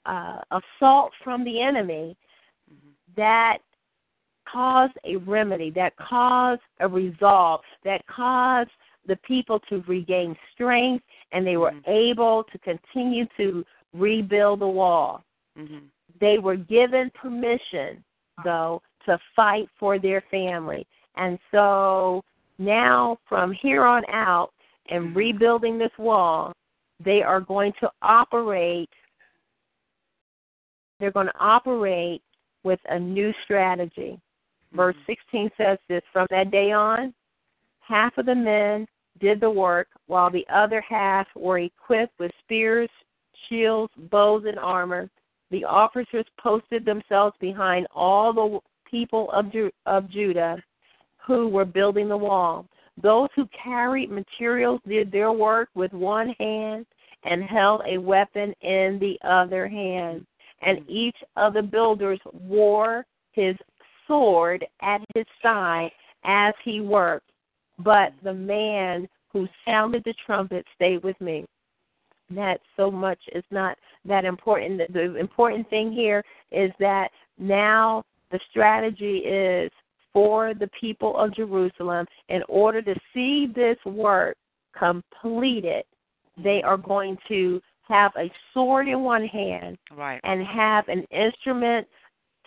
uh, 0.06 0.40
assault 0.52 1.12
from 1.24 1.44
the 1.44 1.62
enemy 1.62 2.18
that 3.16 3.60
caused 4.52 4.94
a 5.06 5.18
remedy, 5.18 5.70
that 5.72 5.94
caused 5.98 6.62
a 6.80 6.88
resolve, 6.88 7.62
that 7.84 8.06
caused 8.08 8.72
the 9.08 9.16
people 9.18 9.60
to 9.70 9.84
regain 9.88 10.36
strength, 10.54 11.04
and 11.32 11.46
they 11.46 11.58
were 11.58 11.74
able 11.88 12.44
to 12.52 12.58
continue 12.60 13.26
to 13.38 13.66
rebuild 13.94 14.62
the 14.62 14.68
wall. 14.68 15.24
Mm-hmm. 15.58 15.86
They 16.20 16.38
were 16.40 16.56
given 16.56 17.12
permission, 17.14 18.04
though, 18.44 18.82
to 19.06 19.20
fight 19.36 19.68
for 19.80 20.00
their 20.00 20.24
family. 20.32 20.88
And 21.16 21.38
so 21.52 22.24
now, 22.58 23.18
from 23.28 23.54
here 23.62 23.84
on 23.84 24.04
out, 24.10 24.52
and 24.90 25.06
mm-hmm. 25.06 25.18
rebuilding 25.18 25.78
this 25.78 25.92
wall, 25.98 26.54
they 27.04 27.22
are 27.22 27.42
going 27.42 27.74
to 27.80 27.90
operate. 28.02 28.90
They're 31.00 31.12
going 31.12 31.28
to 31.28 31.40
operate 31.40 32.22
with 32.64 32.80
a 32.90 33.00
new 33.00 33.34
strategy. 33.44 34.20
Verse 34.74 34.96
mm-hmm. 35.08 35.14
16 35.32 35.52
says 35.58 35.78
this 35.90 36.04
From 36.12 36.28
that 36.30 36.52
day 36.52 36.72
on, 36.72 37.14
half 37.80 38.18
of 38.18 38.26
the 38.26 38.36
men 38.36 38.88
did 39.20 39.40
the 39.40 39.50
work, 39.50 39.88
while 40.08 40.30
the 40.30 40.46
other 40.54 40.82
half 40.82 41.28
were 41.36 41.60
equipped 41.60 42.20
with 42.20 42.32
spears, 42.44 42.90
shields, 43.48 43.94
bows, 44.12 44.44
and 44.48 44.60
armor. 44.60 45.10
The 45.52 45.64
officers 45.66 46.26
posted 46.40 46.84
themselves 46.84 47.36
behind 47.40 47.86
all 47.94 48.34
the 48.34 48.60
people 48.90 49.30
of, 49.32 49.52
Ju- 49.52 49.72
of 49.86 50.10
Judah 50.10 50.58
who 51.26 51.48
were 51.48 51.66
building 51.66 52.10
the 52.10 52.18
wall. 52.18 52.66
Those 53.02 53.30
who 53.36 53.48
carried 53.62 54.12
materials 54.12 54.80
did 54.88 55.12
their 55.12 55.32
work 55.32 55.70
with 55.74 55.92
one 55.94 56.30
hand 56.40 56.86
and 57.24 57.44
held 57.44 57.82
a 57.88 57.98
weapon 57.98 58.54
in 58.62 59.00
the 59.00 59.18
other 59.28 59.68
hand. 59.68 60.26
And 60.62 60.80
mm. 60.80 60.90
each 60.90 61.18
of 61.36 61.54
the 61.54 61.62
builders 61.62 62.20
wore 62.34 63.06
his 63.32 63.56
sword 64.08 64.66
at 64.82 65.02
his 65.16 65.26
side 65.42 65.92
as 66.24 66.54
he 66.64 66.82
worked. 66.82 67.30
But 67.80 68.14
the 68.24 68.34
man 68.34 69.08
who 69.32 69.48
sounded 69.66 70.04
the 70.04 70.14
trumpet 70.26 70.66
stayed 70.76 71.04
with 71.04 71.20
me. 71.20 71.46
That 72.30 72.62
so 72.78 72.90
much 72.90 73.20
is 73.34 73.44
not 73.52 73.78
that 74.06 74.26
important. 74.26 74.82
The 74.94 75.16
important 75.18 75.70
thing 75.70 75.92
here 75.92 76.24
is 76.52 76.72
that 76.80 77.10
now 77.38 78.04
the 78.32 78.40
strategy 78.50 79.18
is 79.18 79.72
for 80.14 80.54
the 80.54 80.70
people 80.80 81.18
of 81.18 81.36
Jerusalem 81.36 82.06
in 82.30 82.42
order 82.48 82.82
to 82.82 82.96
see 83.14 83.48
this 83.54 83.78
work 83.86 84.38
completed. 84.78 85.84
They 86.42 86.62
are 86.64 86.78
going 86.78 87.18
to 87.28 87.62
have 87.88 88.12
a 88.18 88.32
sword 88.54 88.88
in 88.88 89.02
one 89.02 89.26
hand 89.26 89.78
right. 89.96 90.22
and 90.24 90.46
have 90.46 90.88
an 90.88 91.04
instrument 91.12 91.88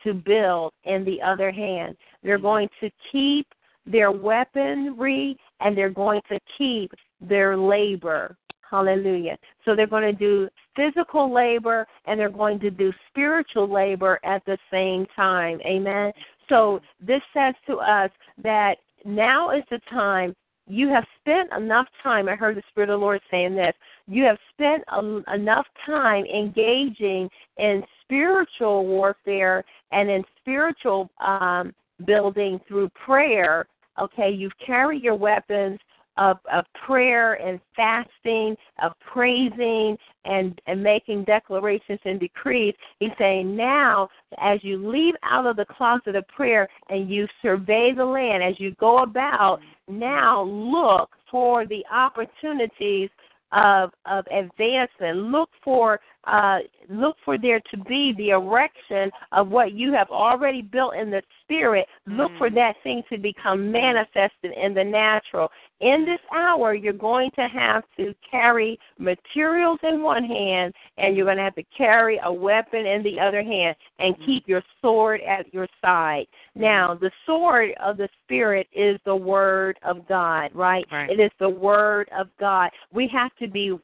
to 0.04 0.14
build 0.14 0.72
in 0.84 1.04
the 1.04 1.20
other 1.20 1.50
hand. 1.50 1.96
They're 2.22 2.38
mm-hmm. 2.38 2.46
going 2.46 2.68
to 2.80 2.90
keep 3.12 3.46
their 3.86 4.10
weaponry 4.10 5.36
and 5.60 5.76
they're 5.76 5.90
going 5.90 6.20
to 6.30 6.38
keep 6.58 6.92
their 7.20 7.56
labor. 7.56 8.36
Hallelujah. 8.68 9.38
So 9.64 9.76
they're 9.76 9.86
going 9.86 10.02
to 10.02 10.12
do 10.12 10.48
physical 10.74 11.32
labor 11.32 11.86
and 12.06 12.18
they're 12.18 12.28
going 12.28 12.58
to 12.60 12.70
do 12.70 12.92
spiritual 13.08 13.72
labor 13.72 14.18
at 14.24 14.44
the 14.44 14.58
same 14.72 15.06
time. 15.14 15.60
Amen. 15.64 16.12
So 16.48 16.80
this 17.00 17.22
says 17.34 17.54
to 17.66 17.76
us 17.76 18.10
that 18.42 18.76
now 19.04 19.50
is 19.50 19.64
the 19.70 19.80
time 19.90 20.34
you 20.68 20.88
have 20.88 21.04
spent 21.20 21.52
enough 21.52 21.86
time. 22.02 22.28
I 22.28 22.34
heard 22.34 22.56
the 22.56 22.62
Spirit 22.70 22.90
of 22.90 22.98
the 22.98 23.04
Lord 23.04 23.20
saying 23.30 23.54
this. 23.54 23.72
You 24.08 24.24
have 24.24 24.38
spent 24.52 24.82
a, 24.88 25.34
enough 25.34 25.66
time 25.84 26.24
engaging 26.26 27.28
in 27.56 27.82
spiritual 28.02 28.86
warfare 28.86 29.64
and 29.92 30.10
in 30.10 30.24
spiritual 30.40 31.08
um, 31.24 31.72
building 32.04 32.60
through 32.66 32.88
prayer. 32.90 33.66
Okay, 34.00 34.30
you've 34.30 34.56
carried 34.64 35.02
your 35.02 35.14
weapons 35.14 35.78
of, 36.16 36.38
of 36.52 36.64
prayer 36.86 37.34
and 37.34 37.60
fasting, 37.74 38.56
of 38.82 38.92
praising 39.12 39.96
and, 40.24 40.60
and 40.66 40.82
making 40.82 41.24
declarations 41.24 42.00
and 42.04 42.18
decrees. 42.18 42.74
He's 43.00 43.10
saying 43.18 43.54
now, 43.56 44.08
as 44.40 44.60
you 44.62 44.90
leave 44.90 45.14
out 45.22 45.46
of 45.46 45.56
the 45.56 45.66
closet 45.66 46.16
of 46.16 46.26
prayer 46.28 46.68
and 46.88 47.10
you 47.10 47.26
survey 47.42 47.92
the 47.96 48.04
land, 48.04 48.42
as 48.42 48.58
you 48.58 48.74
go 48.80 49.02
about, 49.02 49.60
now 49.88 50.42
look 50.42 51.10
for 51.30 51.66
the 51.66 51.84
opportunities 51.92 53.10
of 53.52 53.90
of 54.06 54.24
advancement. 54.26 55.18
Look 55.18 55.50
for 55.62 56.00
uh, 56.24 56.58
look 56.88 57.16
for 57.24 57.38
there 57.38 57.60
to 57.70 57.76
be 57.84 58.12
the 58.16 58.30
erection 58.30 59.10
of 59.32 59.48
what 59.48 59.72
you 59.72 59.92
have 59.92 60.08
already 60.10 60.62
built 60.62 60.94
in 60.96 61.10
the 61.10 61.22
spirit. 61.42 61.86
Look 62.06 62.32
for 62.38 62.50
that 62.50 62.74
thing 62.82 63.02
to 63.10 63.18
become 63.18 63.70
manifested 63.70 64.52
in 64.60 64.74
the 64.74 64.82
natural. 64.82 65.48
In 65.80 66.06
this 66.06 66.20
hour, 66.34 66.74
you're 66.74 66.94
going 66.94 67.30
to 67.32 67.48
have 67.48 67.84
to 67.98 68.14
carry 68.28 68.78
materials 68.98 69.78
in 69.82 70.02
one 70.02 70.24
hand, 70.24 70.72
and 70.96 71.16
you're 71.16 71.26
going 71.26 71.36
to 71.36 71.42
have 71.42 71.54
to 71.56 71.64
carry 71.76 72.18
a 72.24 72.32
weapon 72.32 72.86
in 72.86 73.02
the 73.02 73.20
other 73.20 73.42
hand, 73.42 73.76
and 73.98 74.14
mm-hmm. 74.14 74.24
keep 74.24 74.48
your 74.48 74.62
sword 74.80 75.20
at 75.20 75.52
your 75.52 75.68
side. 75.82 76.26
Mm-hmm. 76.56 76.62
Now, 76.62 76.94
the 76.94 77.10
sword 77.26 77.72
of 77.82 77.98
the 77.98 78.08
spirit 78.24 78.68
is 78.72 78.98
the 79.04 79.16
word 79.16 79.78
of 79.82 80.08
God, 80.08 80.50
right? 80.54 80.86
Right. 80.90 81.10
It 81.10 81.20
is 81.20 81.30
the 81.38 81.50
word 81.50 82.08
of 82.16 82.28
God. 82.40 82.70
We 82.92 83.06
have 83.08 83.34
to 83.36 83.46
be 83.46 83.76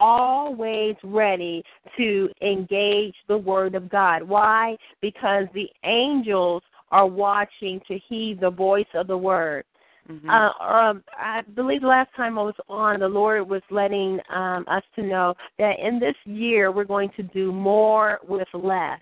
always 0.00 0.96
ready 1.04 1.62
to 1.98 2.30
engage 2.40 3.14
the 3.28 3.36
word 3.36 3.74
of 3.74 3.90
God. 3.90 4.22
Why? 4.22 4.76
Because 5.02 5.44
the 5.52 5.68
angels 5.84 6.62
are 6.90 7.06
watching 7.06 7.80
to 7.86 7.98
heed 8.08 8.40
the 8.40 8.50
voice 8.50 8.86
of 8.94 9.06
the 9.06 9.18
word. 9.18 9.64
Mhm. 10.10 10.28
Uh, 10.28 10.64
um, 10.64 11.04
I 11.16 11.42
believe 11.54 11.82
the 11.82 11.86
last 11.86 12.12
time 12.16 12.38
I 12.38 12.42
was 12.42 12.54
on, 12.68 13.00
the 13.00 13.08
Lord 13.08 13.48
was 13.48 13.62
letting 13.70 14.20
um, 14.28 14.64
us 14.66 14.82
to 14.96 15.02
know 15.02 15.34
that 15.58 15.78
in 15.78 16.00
this 16.00 16.16
year 16.24 16.72
we're 16.72 16.84
going 16.84 17.10
to 17.10 17.22
do 17.22 17.52
more 17.52 18.18
with 18.26 18.48
less. 18.52 19.00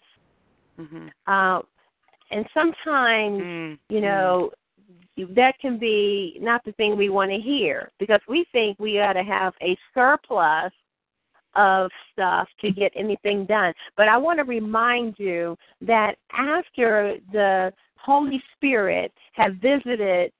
Mhm. 0.79 1.11
Uh, 1.27 1.63
and 2.31 2.47
sometimes, 2.53 3.43
Mm. 3.43 3.79
you 3.89 4.01
know, 4.01 4.53
that 5.17 5.59
can 5.59 5.79
be 5.79 6.39
not 6.41 6.63
the 6.65 6.73
thing 6.73 6.97
we 6.97 7.09
want 7.09 7.31
to 7.31 7.39
hear 7.39 7.91
because 7.99 8.21
we 8.29 8.45
think 8.53 8.79
we 8.79 9.01
ought 9.01 9.15
to 9.15 9.25
have 9.25 9.55
a 9.63 9.77
surplus 9.95 10.73
of 11.55 11.91
stuff 12.13 12.49
to 12.61 12.71
get 12.71 12.93
anything 12.95 13.45
done. 13.47 13.75
But 13.97 14.09
I 14.09 14.17
want 14.17 14.39
to 14.39 14.45
remind 14.45 15.19
you 15.19 15.57
that 15.81 16.17
after 16.33 17.19
the 17.33 17.73
Holy 17.97 18.43
Spirit 18.55 19.13
had 19.33 19.61
visited 19.61 20.33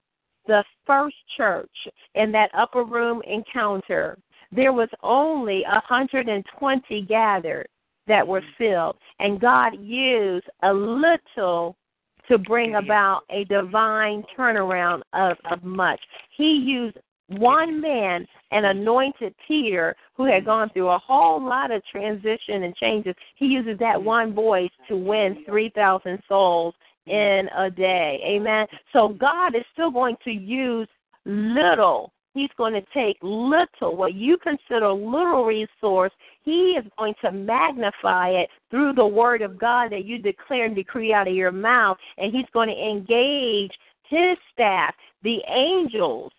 the 0.49 0.65
first 0.87 1.17
church 1.37 1.71
in 2.17 2.33
that 2.33 2.51
upper 2.57 2.83
room 2.83 3.23
encounter, 3.29 4.19
there 4.51 4.73
was 4.73 4.89
only 5.03 5.63
a 5.63 5.75
120 5.89 7.03
gathered 7.03 7.69
that 8.09 8.27
were 8.27 8.41
mm. 8.41 8.57
filled, 8.57 8.97
and 9.21 9.41
God 9.41 9.75
used 9.81 10.47
a 10.63 10.73
little 10.73 11.77
to 12.29 12.39
bring 12.39 12.73
mm-hmm. 12.73 12.85
about 12.85 13.21
a 13.31 13.45
divine 13.45 14.25
turnaround 14.37 15.03
of, 15.13 15.37
of 15.51 15.63
much. 15.63 16.01
He 16.37 16.53
used 16.67 16.97
one 17.29 17.81
man, 17.81 18.27
an 18.51 18.63
mm. 18.63 18.71
anointed 18.71 19.35
Peter, 19.47 19.95
who 20.17 20.25
had 20.25 20.43
mm. 20.43 20.47
gone 20.47 20.71
through 20.71 20.89
a 20.89 20.99
whole 20.99 21.47
lot 21.47 21.71
of 21.71 21.83
transition 21.93 22.63
and 22.63 22.75
changes. 22.77 23.15
He 23.37 23.47
uses 23.47 23.79
that 23.81 24.03
one 24.03 24.35
voice 24.35 24.71
to 24.89 24.97
win 24.97 25.45
3,000 25.47 26.19
souls 26.27 26.75
in 27.09 27.49
a 27.57 27.71
day. 27.71 28.21
Amen. 28.25 28.67
So 28.93 29.09
God 29.09 29.55
is 29.55 29.65
still 29.73 29.91
going 29.91 30.17
to 30.25 30.31
use 30.31 30.89
little. 31.25 32.13
He's 32.35 32.51
going 32.57 32.75
to 32.75 32.83
take 32.95 33.17
little, 33.23 33.97
what 33.97 34.15
you 34.15 34.39
consider 34.39 34.93
little 34.93 35.45
resource, 35.45 36.13
he 36.45 36.77
is 36.79 36.85
going 36.97 37.15
to 37.23 37.33
magnify 37.33 38.31
it 38.31 38.49
through 38.71 38.93
the 38.93 39.07
word 39.07 39.43
of 39.43 39.59
God 39.59 39.91
that 39.91 40.05
you 40.05 40.19
declare 40.19 40.67
and 40.67 40.75
decree 40.75 41.13
out 41.13 41.27
of 41.27 41.35
your 41.35 41.51
mouth, 41.51 41.97
and 42.17 42.33
he's 42.33 42.47
going 42.53 42.69
to 42.69 42.89
engage 42.89 43.73
his 44.05 44.37
staff, 44.53 44.95
the 45.23 45.39
angels 45.49 46.33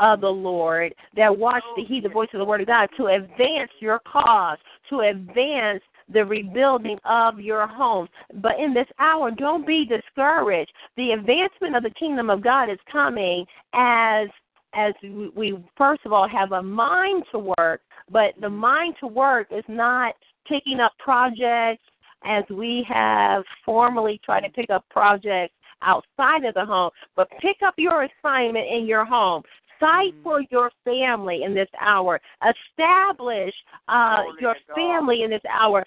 of 0.00 0.20
the 0.20 0.28
Lord 0.28 0.94
that 1.16 1.36
watch 1.36 1.62
to 1.76 1.84
heed 1.84 2.04
the 2.04 2.10
voice 2.10 2.28
of 2.34 2.38
the 2.38 2.44
word 2.44 2.60
of 2.60 2.66
God 2.66 2.88
to 2.98 3.06
advance 3.06 3.70
your 3.80 4.00
cause, 4.00 4.58
to 4.90 5.00
advance 5.00 5.82
the 6.12 6.24
rebuilding 6.24 6.98
of 7.04 7.40
your 7.40 7.66
home. 7.66 8.08
But 8.34 8.58
in 8.58 8.72
this 8.74 8.86
hour, 8.98 9.30
don't 9.30 9.66
be 9.66 9.84
discouraged. 9.84 10.72
The 10.96 11.12
advancement 11.12 11.76
of 11.76 11.82
the 11.82 11.90
kingdom 11.90 12.30
of 12.30 12.42
God 12.42 12.70
is 12.70 12.78
coming 12.90 13.44
as 13.74 14.28
as 14.74 14.92
we 15.02 15.56
first 15.76 16.02
of 16.04 16.12
all 16.12 16.28
have 16.28 16.52
a 16.52 16.62
mind 16.62 17.24
to 17.32 17.38
work, 17.56 17.80
but 18.10 18.34
the 18.40 18.50
mind 18.50 18.94
to 19.00 19.06
work 19.06 19.48
is 19.50 19.64
not 19.68 20.14
picking 20.46 20.80
up 20.80 20.92
projects 20.98 21.82
as 22.24 22.44
we 22.50 22.84
have 22.88 23.42
formally 23.64 24.20
tried 24.24 24.40
to 24.40 24.50
pick 24.50 24.68
up 24.70 24.84
projects 24.90 25.54
outside 25.82 26.44
of 26.44 26.54
the 26.54 26.64
home, 26.64 26.90
but 27.14 27.28
pick 27.40 27.56
up 27.64 27.74
your 27.76 28.04
assignment 28.04 28.66
in 28.70 28.86
your 28.86 29.04
home. 29.04 29.42
Fight 29.78 30.14
for 30.22 30.42
your 30.50 30.70
family 30.84 31.42
in 31.44 31.54
this 31.54 31.68
hour. 31.80 32.20
Establish 32.42 33.54
uh, 33.88 34.22
your 34.40 34.56
family 34.74 35.22
in 35.22 35.30
this 35.30 35.42
hour. 35.50 35.84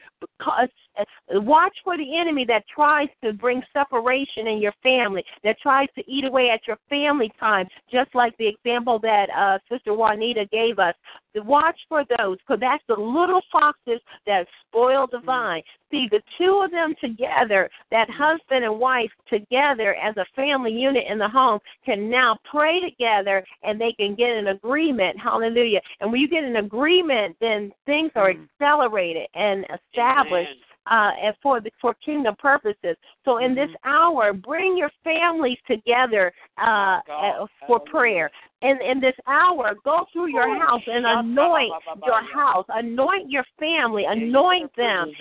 Watch 1.32 1.78
for 1.84 1.98
the 1.98 2.18
enemy 2.18 2.45
that 2.45 2.64
tries 2.74 3.07
to 3.24 3.34
bring 3.34 3.61
separation 3.72 4.48
in 4.48 4.60
your 4.60 4.74
family, 4.84 5.24
that 5.44 5.60
tries 5.61 5.88
to 5.95 6.03
eat 6.11 6.26
away 6.26 6.49
at 6.49 6.61
your 6.68 6.78
family 6.90 7.32
time, 7.40 7.68
just 7.91 8.14
like 8.14 8.36
the 8.38 8.48
example 8.48 8.99
that 8.99 9.28
uh, 9.36 9.57
Sister 9.72 9.94
Juanita 9.94 10.45
gave 10.52 10.80
us. 10.80 10.95
Watch 11.36 11.80
for 11.88 12.03
those, 12.18 12.38
because 12.40 12.60
that's 12.60 12.84
the 12.88 12.95
little 12.95 13.41
foxes 13.52 14.02
that 14.26 14.48
spoil 14.68 15.07
the 15.11 15.20
mm. 15.20 15.26
vine. 15.26 15.61
See, 15.91 16.07
the 16.10 16.22
two 16.38 16.61
of 16.66 16.72
them 16.72 16.95
together, 16.99 17.70
that 17.91 18.07
mm. 18.07 18.14
husband 18.18 18.66
and 18.66 18.80
wife 18.80 19.11
together 19.30 19.95
as 19.95 20.18
a 20.18 20.26
family 20.36 20.72
unit 20.72 21.03
in 21.07 21.20
the 21.20 21.30
home, 21.30 21.60
can 21.86 22.10
now 22.10 22.38
pray 22.49 22.82
together 22.82 23.45
and 23.64 23.80
they 23.80 23.94
can 23.94 24.16
get 24.16 24.32
an 24.32 24.48
agreement. 24.48 25.18
Hallelujah. 25.20 25.82
And 26.02 26.11
when 26.11 26.20
you 26.20 26.28
get 26.28 26.44
an 26.44 26.57
agreement, 26.57 27.36
then 27.40 27.72
things 27.86 28.11
are 28.16 28.34
mm. 28.34 28.48
accelerated 28.60 29.28
and 29.36 29.66
established 29.66 30.49
uh, 30.90 31.11
and 31.22 31.36
for 31.41 31.61
the, 31.61 31.72
for 31.80 31.94
kingdom 32.06 32.36
purposes. 32.40 32.95
So 33.26 33.38
in 33.38 33.53
this 33.56 33.70
hour, 33.86 34.34
bring 34.34 34.78
your 34.78 34.90
families 35.03 35.57
together 35.68 36.32
uh, 36.57 36.99
uh, 37.11 37.45
for 37.68 37.80
prayer. 37.80 38.30
And 38.61 38.82
in 38.82 38.99
this 38.99 39.16
hour, 39.28 39.76
go 39.86 40.06
through 40.11 40.32
your 40.32 40.60
house 40.60 40.82
and 40.86 41.06
anoint 41.06 41.72
your 42.06 42.24
house, 42.34 42.66
anoint 42.70 43.30
your 43.30 43.45
family, 43.57 44.03
anoint 44.07 44.76
them. 44.76 45.11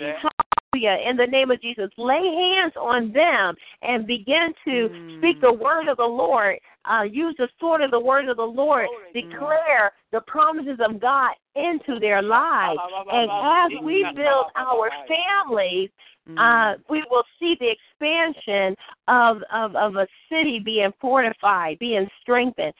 In 0.73 1.17
the 1.17 1.25
name 1.25 1.49
of 1.49 1.59
Jesus, 1.61 1.89
lay 1.97 2.21
hands 2.21 2.73
on 2.79 3.11
them 3.11 3.55
and 3.81 4.05
begin 4.05 4.53
to 4.65 5.17
speak 5.17 5.41
the 5.41 5.51
word 5.51 5.87
of 5.87 5.97
the 5.97 6.03
Lord. 6.03 6.59
Uh, 6.89 7.03
use 7.03 7.35
the 7.37 7.47
sword 7.59 7.81
of 7.81 7.91
the 7.91 7.99
word 7.99 8.27
of 8.29 8.37
the 8.37 8.43
Lord. 8.43 8.87
Declare 9.13 9.91
the 10.11 10.21
promises 10.21 10.79
of 10.83 10.99
God 10.99 11.31
into 11.55 11.99
their 11.99 12.21
lives. 12.21 12.79
And 13.11 13.29
as 13.29 13.83
we 13.83 14.05
build 14.15 14.45
our 14.55 14.89
families, 15.07 15.89
uh, 16.37 16.73
we 16.89 17.03
will 17.09 17.23
see 17.39 17.55
the 17.59 17.71
expansion 17.71 18.75
of, 19.07 19.37
of, 19.53 19.75
of 19.75 19.95
a 19.95 20.07
city 20.29 20.59
being 20.63 20.91
fortified, 21.01 21.79
being 21.79 22.07
strengthened. 22.21 22.73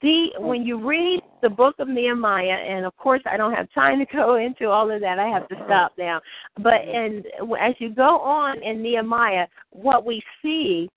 The, 0.00 0.30
when 0.38 0.64
you 0.64 0.84
read 0.84 1.20
the 1.42 1.48
book 1.48 1.76
of 1.78 1.86
Nehemiah, 1.86 2.46
and 2.46 2.84
of 2.84 2.96
course 2.96 3.20
I 3.30 3.36
don't 3.36 3.52
have 3.52 3.68
time 3.72 3.98
to 4.00 4.06
go 4.06 4.36
into 4.36 4.68
all 4.68 4.90
of 4.90 5.00
that, 5.00 5.18
I 5.18 5.28
have 5.28 5.46
to 5.48 5.54
stop 5.66 5.92
now. 5.96 6.20
But 6.56 6.82
and 6.82 7.24
as 7.60 7.74
you 7.78 7.94
go 7.94 8.18
on 8.18 8.62
in 8.62 8.82
Nehemiah, 8.82 9.46
what 9.70 10.04
we 10.04 10.22
see 10.42 10.88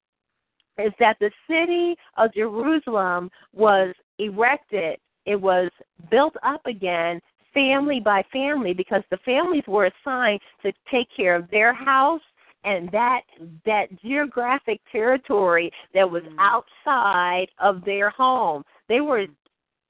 is 0.77 0.91
that 0.99 1.17
the 1.19 1.31
city 1.49 1.95
of 2.17 2.33
Jerusalem 2.33 3.29
was 3.53 3.93
erected, 4.19 4.97
it 5.25 5.39
was 5.39 5.69
built 6.11 6.35
up 6.43 6.65
again, 6.65 7.19
family 7.53 7.99
by 7.99 8.23
family, 8.31 8.73
because 8.73 9.01
the 9.09 9.17
families 9.25 9.63
were 9.67 9.89
assigned 9.89 10.41
to 10.61 10.71
take 10.91 11.07
care 11.15 11.35
of 11.35 11.49
their 11.49 11.73
house 11.73 12.21
and 12.65 12.89
that 12.91 13.21
that 13.65 13.85
geographic 14.01 14.81
territory 14.91 15.71
that 15.93 16.09
was 16.09 16.23
mm. 16.23 16.35
outside 16.39 17.47
of 17.59 17.85
their 17.85 18.09
home. 18.09 18.63
They 18.89 19.01
were 19.01 19.27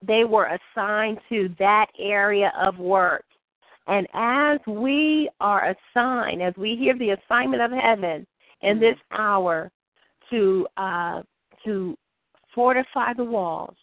they 0.06 0.26
were 0.26 0.58
assigned 0.76 1.20
to 1.30 1.50
that 1.58 1.88
area 1.98 2.52
of 2.60 2.78
work. 2.78 3.24
And 3.88 4.08
as 4.14 4.60
we 4.68 5.30
are 5.40 5.74
assigned, 5.74 6.42
as 6.42 6.54
we 6.58 6.76
hear 6.76 6.98
the 6.98 7.12
assignment 7.12 7.62
of 7.62 7.72
heaven 7.72 8.28
in 8.62 8.78
mm. 8.78 8.82
this 8.82 8.98
hour 9.12 9.72
to 10.30 10.68
uh, 10.78 11.22
to 11.64 11.98
fortify 12.54 13.14
the 13.14 13.24
walls 13.24 13.76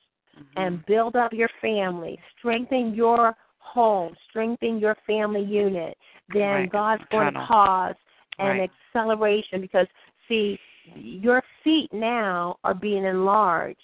and 0.57 0.85
build 0.87 1.17
up 1.17 1.33
your 1.33 1.51
family, 1.61 2.19
strengthen 2.39 2.95
your 2.95 3.37
home, 3.59 4.15
strengthen 4.29 4.79
your 4.79 4.97
family 5.07 5.43
unit, 5.43 5.97
then 6.33 6.43
Right. 6.43 6.73
God's 6.73 7.05
going 7.11 7.27
to 7.27 7.33
Tunnel. 7.33 7.47
cause 7.47 7.95
an 8.39 8.47
Right. 8.61 8.71
acceleration 8.95 9.61
because 9.61 9.87
see, 10.29 10.59
your 10.95 11.43
feet 11.63 11.93
now 11.93 12.57
are 12.65 12.75
being 12.75 13.05
enlarged 13.05 13.79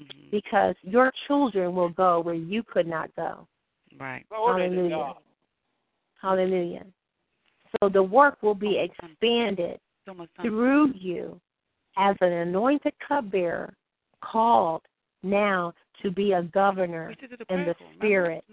Mm-hmm. 0.00 0.30
because 0.30 0.74
your 0.80 1.12
children 1.26 1.74
will 1.74 1.90
go 1.90 2.20
where 2.20 2.34
you 2.34 2.62
could 2.62 2.86
not 2.86 3.14
go. 3.14 3.46
Right. 4.00 4.24
Hallelujah. 4.30 5.12
Hallelujah. 6.20 6.86
So 7.80 7.88
the 7.90 8.02
work 8.02 8.42
will 8.42 8.54
be 8.54 8.78
expanded 8.78 9.78
So 10.06 10.14
much 10.14 10.30
fun. 10.36 10.46
through 10.46 10.92
you 10.94 11.40
as 11.96 12.16
an 12.20 12.32
anointed 12.32 12.92
cupbearer 13.06 13.74
called 14.22 14.82
now 15.22 15.72
to 16.02 16.10
be 16.10 16.32
a 16.32 16.42
governor 16.42 17.14
We 17.48 17.54
in 17.54 17.64
the 17.66 17.74
spirit, 17.96 18.44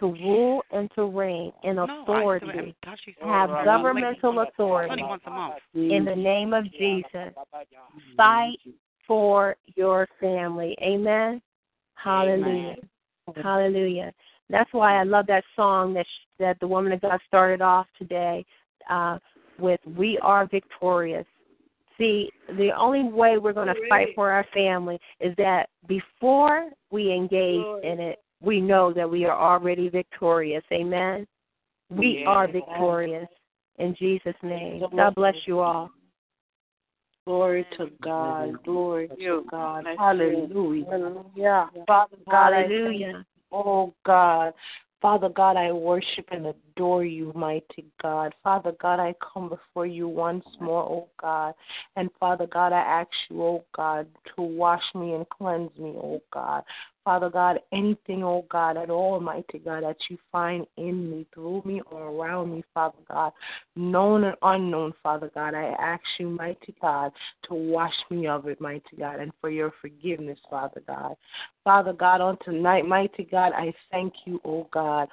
to 0.00 0.06
rule 0.06 0.62
and 0.72 0.90
to 0.94 1.06
reign 1.06 1.52
in 1.62 1.76
No, 1.76 1.82
I 1.82 1.86
used 1.86 2.06
to- 2.06 2.12
authority, 2.12 2.74
gosh, 2.84 2.98
I 3.06 3.10
used 3.10 3.18
to- 3.20 3.26
have 3.26 3.50
like, 3.50 3.64
governmental 3.64 4.30
Only 4.30 4.48
authority 4.48 5.02
once 5.02 5.22
a 5.26 5.30
month. 5.30 5.54
in 5.74 6.04
the 6.04 6.16
name 6.16 6.52
of 6.52 6.70
Jesus. 6.70 7.34
Fight 8.16 8.60
for 9.06 9.56
your 9.74 10.06
family. 10.20 10.76
Amen. 10.82 11.40
Hallelujah. 11.94 12.76
Hallelujah. 13.36 14.12
That's 14.50 14.72
why 14.72 14.98
I 15.00 15.02
love 15.02 15.26
that 15.26 15.44
song 15.54 15.94
that 15.94 16.06
sh- 16.06 16.26
that 16.38 16.60
the 16.60 16.68
woman 16.68 16.92
of 16.92 17.00
God 17.00 17.20
started 17.26 17.62
off 17.62 17.86
today 17.98 18.44
uh, 18.88 19.18
with 19.58 19.80
"We 19.86 20.18
are 20.18 20.46
victorious." 20.46 21.26
See, 21.98 22.30
the 22.58 22.70
only 22.76 23.04
way 23.04 23.38
we're 23.38 23.52
going 23.52 23.68
to 23.68 23.88
fight 23.88 24.08
for 24.14 24.30
our 24.30 24.46
family 24.52 24.98
is 25.20 25.34
that 25.36 25.68
before 25.88 26.70
we 26.90 27.12
engage 27.12 27.64
in 27.82 28.00
it, 28.00 28.18
we 28.40 28.60
know 28.60 28.92
that 28.92 29.10
we 29.10 29.24
are 29.24 29.36
already 29.36 29.88
victorious. 29.88 30.62
Amen. 30.72 31.26
We 31.88 32.24
are 32.26 32.46
victorious 32.46 33.28
in 33.78 33.94
Jesus' 33.98 34.34
name. 34.42 34.82
God 34.94 35.14
bless 35.14 35.34
you 35.46 35.60
all. 35.60 35.90
Glory 37.26 37.66
to 37.76 37.90
God. 38.02 38.62
Glory 38.64 39.08
to 39.08 39.44
God. 39.50 39.84
Hallelujah. 39.98 40.84
Hallelujah. 40.84 41.70
Father 41.86 42.16
God, 42.30 42.52
Hallelujah. 42.52 43.26
Oh 43.50 43.94
God. 44.04 44.52
Father 45.06 45.28
God, 45.28 45.56
I 45.56 45.70
worship 45.70 46.26
and 46.32 46.48
adore 46.48 47.04
you, 47.04 47.30
mighty 47.36 47.84
God. 48.02 48.34
Father 48.42 48.72
God, 48.82 48.98
I 48.98 49.14
come 49.32 49.48
before 49.48 49.86
you 49.86 50.08
once 50.08 50.44
more, 50.58 50.82
oh 50.82 51.08
God. 51.22 51.54
And 51.94 52.10
Father 52.18 52.48
God, 52.48 52.72
I 52.72 52.80
ask 52.80 53.08
you, 53.30 53.40
oh 53.40 53.64
God, 53.72 54.08
to 54.34 54.42
wash 54.42 54.82
me 54.96 55.12
and 55.12 55.24
cleanse 55.28 55.70
me, 55.78 55.90
oh 55.90 56.20
God. 56.32 56.64
Father 57.06 57.30
God, 57.30 57.60
anything, 57.72 58.24
oh 58.24 58.44
God, 58.50 58.76
at 58.76 58.90
all, 58.90 59.20
mighty 59.20 59.60
God, 59.60 59.84
that 59.84 59.96
you 60.10 60.18
find 60.32 60.66
in 60.76 61.08
me, 61.08 61.24
through 61.32 61.62
me, 61.64 61.80
or 61.92 62.08
around 62.08 62.52
me, 62.52 62.64
Father 62.74 62.98
God, 63.08 63.32
known 63.76 64.24
and 64.24 64.34
unknown, 64.42 64.92
Father 65.04 65.30
God, 65.32 65.54
I 65.54 65.66
ask 65.78 66.02
you, 66.18 66.28
mighty 66.28 66.74
God, 66.82 67.12
to 67.44 67.54
wash 67.54 67.94
me 68.10 68.26
of 68.26 68.48
it, 68.48 68.60
mighty 68.60 68.96
God, 68.98 69.20
and 69.20 69.30
for 69.40 69.50
your 69.50 69.72
forgiveness, 69.80 70.40
Father 70.50 70.82
God. 70.84 71.14
Father 71.62 71.92
God, 71.92 72.20
on 72.20 72.38
tonight, 72.44 72.88
mighty 72.88 73.22
God, 73.22 73.52
I 73.54 73.72
thank 73.92 74.12
you, 74.24 74.40
oh 74.44 74.66
God. 74.72 75.08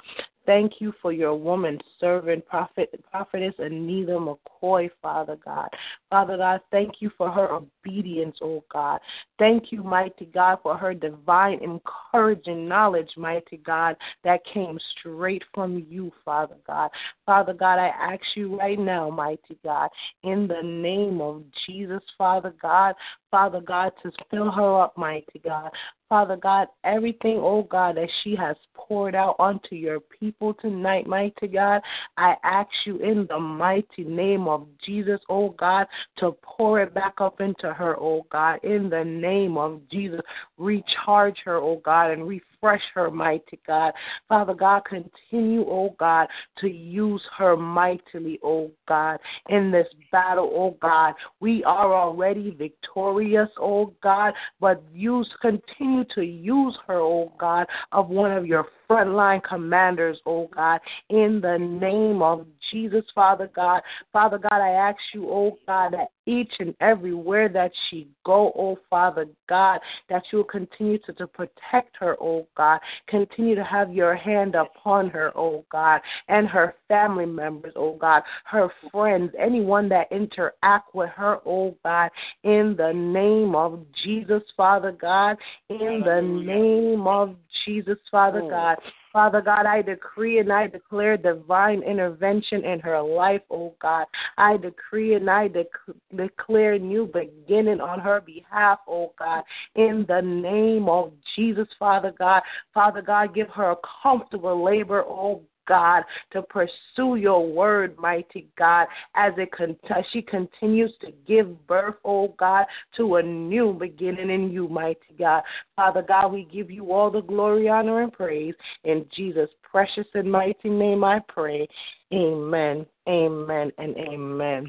Thank 0.48 0.74
you 0.80 0.94
for 0.99 1.14
your 1.14 1.36
woman 1.36 1.80
servant, 1.99 2.44
prophet, 2.48 2.90
prophetess 3.11 3.53
Anita 3.60 4.14
McCoy, 4.14 4.90
Father 4.99 5.38
God. 5.45 5.70
Father 6.10 6.38
God, 6.38 6.60
thank 6.72 6.95
you 7.02 7.11
for 7.18 7.32
her 7.32 7.60
obedience, 7.86 8.38
oh 8.42 8.64
God. 8.72 9.00
Thank 9.40 9.72
you, 9.72 9.84
mighty 9.84 10.26
God, 10.26 10.60
for 10.64 10.78
her 10.78 10.94
divine 10.94 11.60
encouraging 11.64 12.68
knowledge, 12.68 13.10
mighty 13.18 13.58
God, 13.58 13.96
that 14.24 14.42
came 14.54 14.80
straight 15.00 15.44
from 15.54 15.86
you, 15.90 16.12
Father 16.24 16.56
God. 16.66 16.90
Father 17.26 17.54
God, 17.54 17.80
I 17.80 17.88
ask 17.88 18.22
you 18.36 18.58
right 18.58 18.80
now, 18.80 19.10
mighty 19.10 19.58
God, 19.64 19.90
in 20.24 20.48
the 20.48 20.62
name 20.64 21.22
of 21.22 21.44
Jesus, 21.66 22.02
Father 22.18 22.54
God, 22.62 22.96
Father 23.32 23.62
God, 23.62 23.92
to 24.04 24.12
fill 24.30 24.52
her 24.52 24.82
up, 24.82 24.98
mighty 24.98 25.40
God. 25.44 25.72
Father 26.14 26.36
God, 26.36 26.68
everything, 26.84 27.38
oh 27.42 27.64
God, 27.64 27.98
that 27.98 28.10
she 28.24 28.36
has 28.36 28.56
poured 28.76 29.16
out 29.16 29.36
onto 29.40 29.76
your 29.76 30.00
people 30.00 30.54
tonight, 30.54 31.08
mighty 31.08 31.48
God, 31.48 31.82
I 32.18 32.36
ask 32.44 32.70
you 32.86 32.98
in 32.98 33.26
the 33.28 33.40
mighty 33.40 34.04
name 34.04 34.48
of 34.48 34.68
Jesus, 34.86 35.20
oh 35.30 35.50
God, 35.58 35.88
to 36.18 36.36
pour 36.44 36.82
it 36.82 36.94
back 36.94 37.16
up 37.18 37.42
into 37.42 37.73
her, 37.74 37.95
oh 38.00 38.26
God, 38.32 38.60
in 38.64 38.90
the 38.90 39.04
name 39.04 39.58
of 39.58 39.82
Jesus. 39.91 40.22
Recharge 40.58 41.38
her, 41.45 41.58
oh 41.58 41.82
God, 41.84 42.12
and 42.12 42.28
refresh 42.28 42.53
her, 42.94 43.11
mighty 43.11 43.60
God. 43.65 43.94
Father 44.30 44.53
God, 44.53 44.84
continue, 44.85 45.65
oh 45.68 45.95
God, 45.99 46.27
to 46.60 46.68
use 46.68 47.22
her 47.38 47.57
mightily, 47.57 48.40
oh 48.44 48.72
God, 48.88 49.19
in 49.49 49.72
this 49.72 49.88
battle, 50.11 50.49
oh 50.53 50.77
God. 50.81 51.14
We 51.40 51.64
are 51.64 51.94
already 51.94 52.52
victorious, 52.52 53.49
oh 53.60 53.94
God, 54.02 54.34
but 54.60 54.84
use 54.94 55.30
continue 55.41 56.06
to 56.15 56.22
use 56.22 56.77
her, 56.88 56.99
oh 56.99 57.34
God, 57.38 57.68
of 57.91 58.10
one 58.10 58.31
of 58.31 58.45
your 58.45 58.68
frontline 58.90 59.44
commanders, 59.44 60.19
oh 60.26 60.49
God, 60.56 60.80
in 61.10 61.40
the 61.41 61.57
name 61.57 62.22
of 62.22 62.45
Jesus, 62.72 63.03
Father 63.14 63.49
God. 63.56 63.81
Father 64.11 64.38
God, 64.38 64.61
I 64.61 64.69
ask 64.69 64.98
you, 65.14 65.30
oh 65.30 65.57
God, 65.68 65.94
that 65.94 66.07
each 66.26 66.52
and 66.60 66.73
everywhere 66.80 67.49
that 67.49 67.72
she 67.90 68.07
go, 68.26 68.52
oh 68.56 68.77
Father 68.90 69.26
God, 69.49 69.80
that 70.10 70.23
you 70.31 70.40
will 70.40 70.45
continue 70.45 70.98
to, 70.99 71.14
to 71.14 71.27
protect 71.27 71.95
her, 71.99 72.15
oh 72.22 72.48
God. 72.56 72.80
Continue 73.08 73.56
to 73.56 73.64
have 73.64 73.94
your 73.94 74.16
hand 74.16 74.56
upon 74.56 75.10
her, 75.10 75.32
oh 75.36 75.66
God, 75.72 76.02
and 76.28 76.48
her 76.48 76.76
family 76.88 77.26
members, 77.26 77.74
oh 77.76 77.96
God, 77.96 78.24
her 78.46 78.70
friends, 78.92 79.32
anyone 79.40 79.90
that 79.90 80.12
interact 80.12 80.94
with 80.94 81.10
her, 81.10 81.40
oh 81.46 81.76
God, 81.84 82.10
in 82.44 82.76
the 82.78 82.94
name 82.94 83.56
of 83.56 83.86
Jesus, 84.04 84.44
Father 84.56 84.92
God, 84.92 85.38
in 85.70 86.02
the 86.06 86.22
name 86.22 87.08
of 87.08 87.36
Jesus, 87.66 87.98
Father 88.12 88.42
mm. 88.42 88.50
God. 88.50 88.78
Father 89.14 89.41
God, 89.41 89.68
I 89.68 89.84
decree 89.84 90.40
and 90.40 90.52
I 90.52 90.65
declare 90.65 91.18
divine 91.18 91.84
intervention 91.84 92.65
in 92.65 92.80
her 92.80 92.99
life, 92.99 93.44
oh 93.52 93.76
God. 93.80 94.07
I 94.40 94.57
decree 94.57 95.14
and 95.14 95.30
I 95.30 95.49
dec- 95.49 95.95
declare 96.15 96.80
new 96.80 97.06
beginning 97.06 97.80
on 97.80 97.99
her 97.99 98.22
behalf, 98.22 98.80
oh 98.88 99.14
God, 99.19 99.44
in 99.76 100.03
the 100.07 100.22
name 100.22 100.90
of 100.90 101.14
Jesus, 101.35 101.68
Father 101.77 102.11
God. 102.18 102.41
Father 102.73 103.03
God, 103.03 103.35
give 103.35 103.49
her 103.49 103.72
a 103.72 103.77
comfortable 104.02 104.64
labor, 104.64 105.03
oh 105.03 105.44
God, 105.68 106.03
to 106.31 106.41
pursue 106.41 107.15
your 107.15 107.45
word, 107.45 107.98
mighty 107.98 108.48
God, 108.57 108.88
as 109.15 109.34
it 109.38 109.52
con- 109.52 109.77
she 110.11 110.22
continues 110.22 110.91
to 111.02 111.11
give 111.27 111.68
birth, 111.68 111.95
oh 112.06 112.34
God, 112.38 112.65
to 112.98 113.15
a 113.15 113.23
new 113.23 113.73
beginning 113.73 114.30
in 114.30 114.52
you, 114.52 114.68
mighty 114.68 115.14
God. 115.18 115.44
Father 115.76 116.02
God, 116.02 116.34
we 116.34 116.45
give 116.52 116.69
you 116.69 116.91
all 116.91 117.11
the 117.11 117.22
glory, 117.22 117.69
honor, 117.69 118.02
and 118.02 118.14
praise. 118.14 118.56
In 118.84 119.06
Jesus' 119.15 119.49
precious 119.64 120.07
and 120.14 120.31
mighty 120.31 120.69
name 120.69 121.03
I 121.03 121.19
pray. 121.27 121.68
Amen, 122.14 122.85
amen, 123.07 123.72
and 123.77 123.98
amen. 123.98 124.68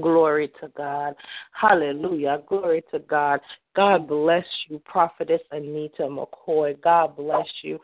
Glory 0.00 0.50
to 0.60 0.68
God. 0.74 1.14
Hallelujah. 1.52 2.42
Glory 2.48 2.82
to 2.92 2.98
God. 3.00 3.40
God 3.76 4.08
bless 4.08 4.44
you, 4.68 4.78
Prophetess 4.86 5.42
Anita 5.50 6.04
McCoy. 6.04 6.80
God 6.80 7.14
bless 7.16 7.46
you. 7.62 7.78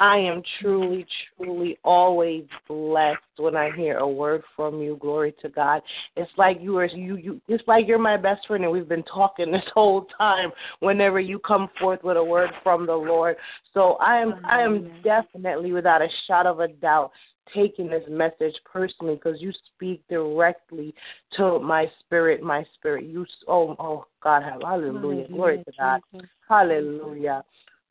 I 0.00 0.18
am 0.18 0.42
truly, 0.60 1.06
truly 1.36 1.78
always 1.84 2.44
blessed 2.68 3.18
when 3.36 3.56
I 3.56 3.70
hear 3.74 3.98
a 3.98 4.08
word 4.08 4.42
from 4.54 4.80
you. 4.80 4.96
Glory 5.00 5.34
to 5.42 5.48
God. 5.48 5.82
It's 6.16 6.30
like 6.36 6.58
you 6.60 6.76
are 6.78 6.86
you 6.86 7.16
you. 7.16 7.40
It's 7.48 7.66
like 7.66 7.88
you're 7.88 7.98
my 7.98 8.16
best 8.16 8.46
friend, 8.46 8.62
and 8.62 8.72
we've 8.72 8.88
been 8.88 9.02
talking 9.04 9.50
this 9.52 9.62
whole 9.74 10.06
time. 10.16 10.50
Whenever 10.80 11.18
you 11.18 11.38
come 11.40 11.68
forth 11.80 12.04
with 12.04 12.16
a 12.16 12.24
word 12.24 12.50
from 12.62 12.86
the 12.86 12.94
Lord, 12.94 13.36
so 13.74 13.94
I 13.94 14.18
am 14.18 14.34
I 14.44 14.60
am 14.62 15.02
definitely 15.02 15.72
without 15.72 16.02
a 16.02 16.08
shot 16.26 16.46
of 16.46 16.60
a 16.60 16.68
doubt 16.68 17.10
taking 17.54 17.88
this 17.88 18.04
message 18.08 18.54
personally 18.70 19.14
because 19.14 19.40
you 19.40 19.52
speak 19.74 20.02
directly 20.08 20.94
to 21.32 21.58
my 21.58 21.90
spirit, 22.00 22.42
my 22.42 22.64
spirit. 22.74 23.04
You 23.04 23.26
oh 23.48 23.74
oh 23.78 24.06
God, 24.22 24.42
hallelujah, 24.62 25.26
glory 25.28 25.64
to 25.64 25.72
God, 25.78 26.00
hallelujah, 26.48 27.42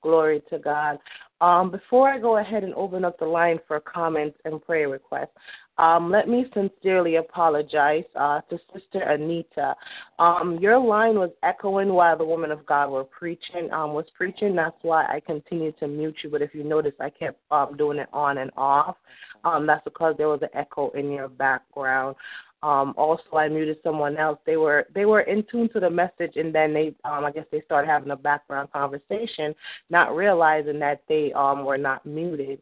glory 0.01 0.41
to 0.49 0.59
God. 0.59 0.99
Um, 1.39 1.69
before 1.69 2.09
I 2.09 2.17
go 2.19 2.37
ahead 2.37 2.63
and 2.63 2.73
open 2.73 3.05
up 3.05 3.19
the 3.19 3.25
line 3.25 3.59
for 3.67 3.79
comments 3.79 4.37
and 4.43 4.63
prayer 4.63 4.89
requests, 4.89 5.35
um, 5.77 6.09
let 6.09 6.27
me 6.27 6.45
sincerely 6.55 7.17
apologize 7.17 8.03
uh, 8.15 8.41
to 8.49 8.57
Sister 8.73 9.01
Anita. 9.01 9.75
Um, 10.17 10.57
your 10.59 10.79
line 10.79 11.15
was 11.15 11.29
echoing 11.43 11.89
while 11.89 12.17
the 12.17 12.25
woman 12.25 12.51
of 12.51 12.65
God 12.65 12.89
were 12.89 13.03
preaching, 13.03 13.69
um, 13.71 13.93
was 13.93 14.05
preaching. 14.15 14.55
That's 14.55 14.75
why 14.81 15.03
I 15.05 15.19
continued 15.19 15.77
to 15.79 15.87
mute 15.87 16.15
you. 16.23 16.31
But 16.31 16.41
if 16.41 16.55
you 16.55 16.63
notice, 16.63 16.93
I 16.99 17.11
kept 17.11 17.39
um, 17.51 17.77
doing 17.77 17.99
it 17.99 18.09
on 18.11 18.39
and 18.39 18.49
off. 18.57 18.95
Um, 19.43 19.67
that's 19.67 19.83
because 19.83 20.15
there 20.17 20.27
was 20.27 20.41
an 20.41 20.49
echo 20.55 20.89
in 20.91 21.11
your 21.11 21.27
background. 21.27 22.15
Um, 22.63 22.93
also, 22.97 23.35
I 23.35 23.47
muted 23.47 23.77
someone 23.83 24.17
else. 24.17 24.39
They 24.45 24.57
were 24.57 24.87
they 24.95 25.05
were 25.05 25.21
in 25.21 25.43
tune 25.51 25.69
to 25.73 25.79
the 25.79 25.89
message, 25.89 26.33
and 26.35 26.53
then 26.53 26.73
they, 26.73 26.95
um, 27.05 27.23
I 27.23 27.31
guess, 27.31 27.45
they 27.51 27.61
started 27.61 27.87
having 27.87 28.09
a 28.09 28.15
background 28.15 28.71
conversation, 28.71 29.53
not 29.89 30.15
realizing 30.15 30.79
that 30.79 31.01
they 31.07 31.31
um, 31.33 31.65
were 31.65 31.77
not 31.77 32.05
muted. 32.05 32.59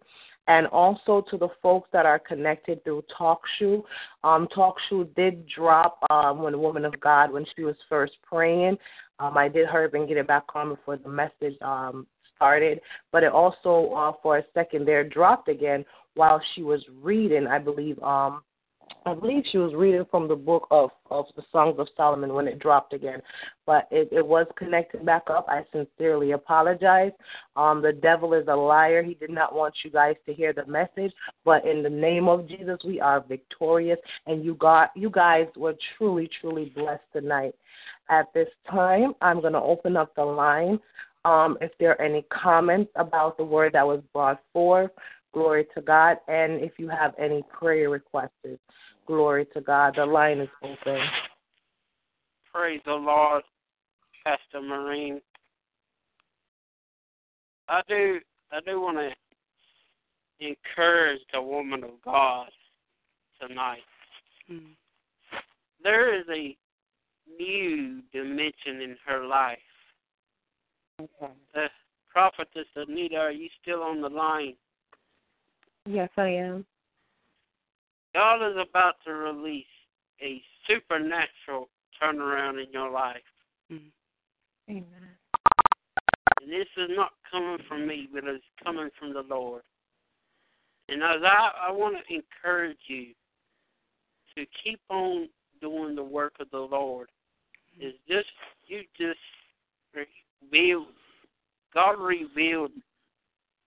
And 0.47 0.67
also 0.67 1.25
to 1.31 1.37
the 1.37 1.47
folks 1.63 1.89
that 1.91 2.05
are 2.05 2.19
connected 2.19 2.83
through 2.83 3.03
TalkShoe. 3.19 3.81
Um, 4.23 4.47
TalkShoe 4.55 5.15
did 5.15 5.47
drop 5.47 5.97
um, 6.11 6.43
when 6.43 6.53
the 6.53 6.59
woman 6.59 6.85
of 6.85 6.99
God 6.99 7.31
when 7.31 7.45
she 7.55 7.63
was 7.63 7.75
first 7.89 8.13
praying. 8.21 8.77
Um, 9.17 9.37
I 9.37 9.47
did 9.47 9.67
hurry 9.67 9.89
and 9.93 10.07
get 10.07 10.17
it 10.17 10.27
back 10.27 10.43
on 10.53 10.69
before 10.69 10.97
the 10.97 11.09
message 11.09 11.59
um, 11.61 12.05
started, 12.35 12.79
but 13.11 13.23
it 13.23 13.31
also 13.31 13.93
uh, 13.95 14.11
for 14.21 14.37
a 14.37 14.43
second 14.53 14.85
there 14.85 15.03
dropped 15.03 15.47
again 15.47 15.85
while 16.15 16.41
she 16.53 16.61
was 16.61 16.81
reading. 17.01 17.47
I 17.47 17.57
believe 17.57 17.97
um, 18.03 18.43
I 19.07 19.13
believe 19.13 19.43
she 19.51 19.59
was 19.59 19.73
reading 19.75 20.05
from 20.09 20.27
the 20.27 20.35
book 20.35 20.67
of, 20.71 20.89
of 21.11 21.25
the 21.35 21.43
Songs 21.51 21.75
of 21.77 21.87
Solomon 21.95 22.33
when 22.33 22.47
it 22.47 22.57
dropped 22.57 22.91
again, 22.91 23.21
but 23.65 23.87
it, 23.91 24.09
it 24.11 24.25
was 24.25 24.47
connected 24.57 25.05
back 25.05 25.23
up. 25.29 25.45
I 25.47 25.63
sincerely 25.71 26.31
apologize. 26.31 27.11
Um, 27.55 27.83
the 27.83 27.93
devil 27.93 28.33
is 28.33 28.47
a 28.47 28.55
liar. 28.55 29.03
He 29.03 29.13
did 29.13 29.29
not 29.29 29.53
want 29.53 29.75
you 29.83 29.91
guys 29.91 30.15
to 30.25 30.33
hear 30.33 30.53
the 30.53 30.65
message, 30.65 31.13
but 31.43 31.65
in 31.67 31.83
the 31.83 31.89
name 31.89 32.27
of 32.27 32.47
Jesus, 32.47 32.79
we 32.83 32.99
are 32.99 33.23
victorious, 33.27 33.99
and 34.25 34.43
you 34.43 34.55
got 34.55 34.89
you 34.95 35.11
guys 35.11 35.45
were 35.55 35.75
truly, 35.97 36.27
truly 36.41 36.73
blessed 36.75 37.03
tonight. 37.13 37.53
At 38.09 38.33
this 38.33 38.49
time, 38.69 39.13
I'm 39.21 39.39
going 39.39 39.53
to 39.53 39.61
open 39.61 39.97
up 39.97 40.15
the 40.15 40.25
line. 40.25 40.79
Um, 41.25 41.57
if 41.59 41.71
there 41.79 41.91
are 41.91 42.01
any 42.01 42.23
comments 42.31 42.91
about 42.95 43.37
the 43.37 43.43
word 43.43 43.73
that 43.73 43.85
was 43.85 44.01
brought 44.13 44.41
forth, 44.53 44.91
glory 45.35 45.67
to 45.75 45.81
God, 45.81 46.17
and 46.29 46.63
if 46.63 46.71
you 46.77 46.87
have 46.89 47.13
any 47.19 47.43
prayer 47.53 47.89
requests. 47.89 48.31
Glory 49.05 49.45
to 49.53 49.61
God. 49.61 49.93
The 49.97 50.05
line 50.05 50.39
is 50.39 50.49
open. 50.63 50.97
Praise 52.51 52.81
the 52.85 52.93
Lord, 52.93 53.43
Pastor 54.23 54.65
Marine. 54.65 55.21
I 57.67 57.81
do 57.87 58.19
I 58.51 58.59
do 58.65 58.81
want 58.81 58.97
to 58.97 59.09
encourage 60.39 61.21
the 61.33 61.41
woman 61.41 61.83
of 61.83 61.91
God 62.03 62.47
tonight. 63.39 63.83
Mm. 64.49 64.75
There 65.83 66.17
is 66.17 66.25
a 66.33 66.55
new 67.37 68.01
dimension 68.13 68.81
in 68.81 68.95
her 69.05 69.25
life. 69.25 69.57
Okay. 70.99 71.33
Uh, 71.55 71.67
Prophetess 72.09 72.67
Anita, 72.75 73.17
are 73.17 73.31
you 73.31 73.49
still 73.61 73.83
on 73.83 74.01
the 74.01 74.09
line? 74.09 74.55
Yes, 75.85 76.09
I 76.17 76.29
am. 76.29 76.65
God 78.13 78.47
is 78.47 78.57
about 78.57 78.95
to 79.05 79.13
release 79.13 79.65
a 80.21 80.41
supernatural 80.67 81.69
turnaround 82.01 82.63
in 82.63 82.71
your 82.71 82.89
life. 82.89 83.17
Mm. 83.71 83.91
Amen. 84.69 84.85
And 86.41 86.51
this 86.51 86.67
is 86.77 86.89
not 86.95 87.11
coming 87.31 87.57
from 87.67 87.87
me, 87.87 88.07
but 88.13 88.23
it's 88.23 88.43
coming 88.63 88.89
from 88.97 89.13
the 89.13 89.21
Lord. 89.21 89.63
And 90.87 91.03
as 91.03 91.21
I, 91.23 91.69
I 91.69 91.71
want 91.71 91.95
to 91.97 92.13
encourage 92.13 92.77
you 92.87 93.07
to 94.37 94.45
keep 94.63 94.79
on 94.89 95.27
doing 95.61 95.95
the 95.95 96.03
work 96.03 96.33
of 96.39 96.49
the 96.51 96.59
Lord. 96.59 97.09
Mm. 97.79 97.87
Is 97.87 97.93
just 98.07 98.27
you 98.67 98.81
just 98.97 99.19
revealed 99.93 100.87
God 101.73 101.99
revealed 101.99 102.71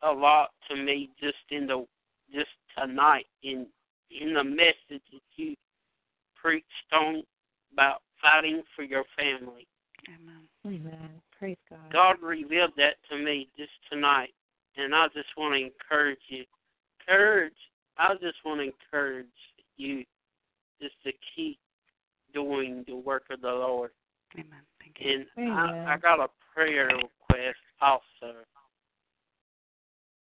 a 0.03 0.11
lot 0.11 0.51
to 0.71 0.77
me 0.77 1.11
just 1.21 1.37
in 1.51 1.67
the 1.67 1.85
just 2.33 2.51
tonight 2.77 3.27
in 3.43 3.67
in 4.11 4.35
the 4.35 4.45
message 4.45 4.75
that 5.13 5.21
you 5.37 5.55
preached 6.35 6.65
on 6.93 7.23
about 7.73 8.01
fighting 8.23 8.63
for 8.75 8.83
your 8.83 9.05
family. 9.17 9.67
Amen. 10.67 11.21
Praise 11.39 11.57
God. 11.69 11.93
God 11.93 12.17
revealed 12.23 12.73
that 12.77 12.95
to 13.11 13.19
me 13.19 13.49
just 13.57 13.73
tonight, 13.91 14.31
and 14.77 14.95
I 14.95 15.07
just 15.09 15.29
want 15.37 15.55
to 15.55 15.65
encourage 15.65 16.19
you. 16.29 16.45
Courage. 17.07 17.53
I 17.99 18.15
just 18.15 18.39
want 18.45 18.61
to 18.61 18.73
encourage 18.73 19.27
you 19.77 20.05
just 20.81 20.95
to 21.05 21.13
keep 21.35 21.59
doing 22.33 22.85
the 22.87 22.97
work 22.97 23.25
of 23.31 23.41
the 23.41 23.49
Lord. 23.49 23.91
Amen. 24.35 24.47
Thank 24.81 24.97
you. 25.01 25.13
And 25.13 25.27
Amen. 25.39 25.87
I, 25.87 25.95
I 25.95 25.97
got 25.97 26.21
a 26.21 26.29
prayer 26.55 26.87
request 26.87 27.59
also. 27.81 28.35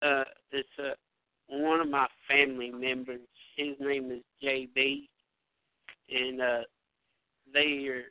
Uh, 0.01 0.25
it's 0.53 0.69
uh, 0.79 0.95
one 1.49 1.81
of 1.81 1.89
my 1.89 2.07
family 2.29 2.71
members. 2.71 3.21
His 3.57 3.75
name 3.81 4.11
is 4.11 4.23
JB, 4.43 5.09
and 6.11 6.41
uh, 6.41 6.61
they 7.53 7.87
are 7.89 8.05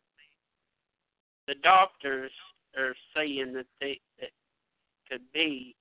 the 1.47 1.55
doctors 1.64 2.31
are 2.77 2.93
saying 3.15 3.53
that 3.53 3.65
they 3.80 3.99
that 4.19 4.30
could 5.09 5.22
be 5.34 5.76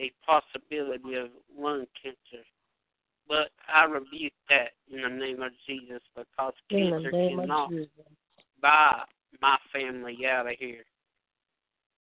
a 0.00 0.10
possibility 0.26 1.14
of 1.14 1.28
lung 1.56 1.86
cancer. 2.02 2.44
But 3.28 3.50
I 3.72 3.84
rebuke 3.84 4.32
that 4.50 4.72
in 4.92 5.02
the 5.02 5.08
name 5.08 5.40
of 5.40 5.52
Jesus 5.66 6.02
because 6.14 6.52
In 6.70 6.90
cancer 6.90 7.10
cannot 7.10 7.70
buy 8.60 9.02
my 9.40 9.56
family 9.72 10.18
out 10.26 10.46
of 10.46 10.54
here. 10.58 10.84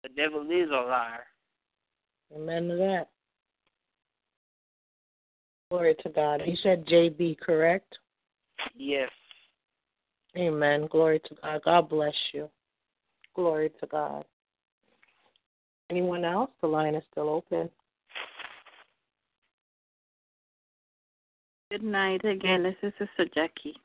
The 0.03 0.09
devil 0.09 0.41
is 0.41 0.69
a 0.69 0.87
liar. 0.87 1.25
Amen 2.35 2.67
to 2.69 2.75
that. 2.75 3.09
Glory 5.69 5.95
to 6.03 6.09
God. 6.09 6.41
You 6.45 6.55
said 6.63 6.85
JB, 6.85 7.39
correct? 7.39 7.97
Yes. 8.75 9.09
Amen. 10.37 10.87
Glory 10.89 11.19
to 11.27 11.35
God. 11.41 11.61
God 11.65 11.89
bless 11.89 12.13
you. 12.33 12.49
Glory 13.35 13.71
to 13.79 13.87
God. 13.87 14.23
Anyone 15.89 16.23
else? 16.23 16.51
The 16.61 16.67
line 16.67 16.95
is 16.95 17.03
still 17.11 17.29
open. 17.29 17.69
Good 21.69 21.83
night 21.83 22.23
again. 22.23 22.63
This 22.63 22.75
is 22.81 22.93
Sister 22.97 23.29
Jackie. 23.35 23.75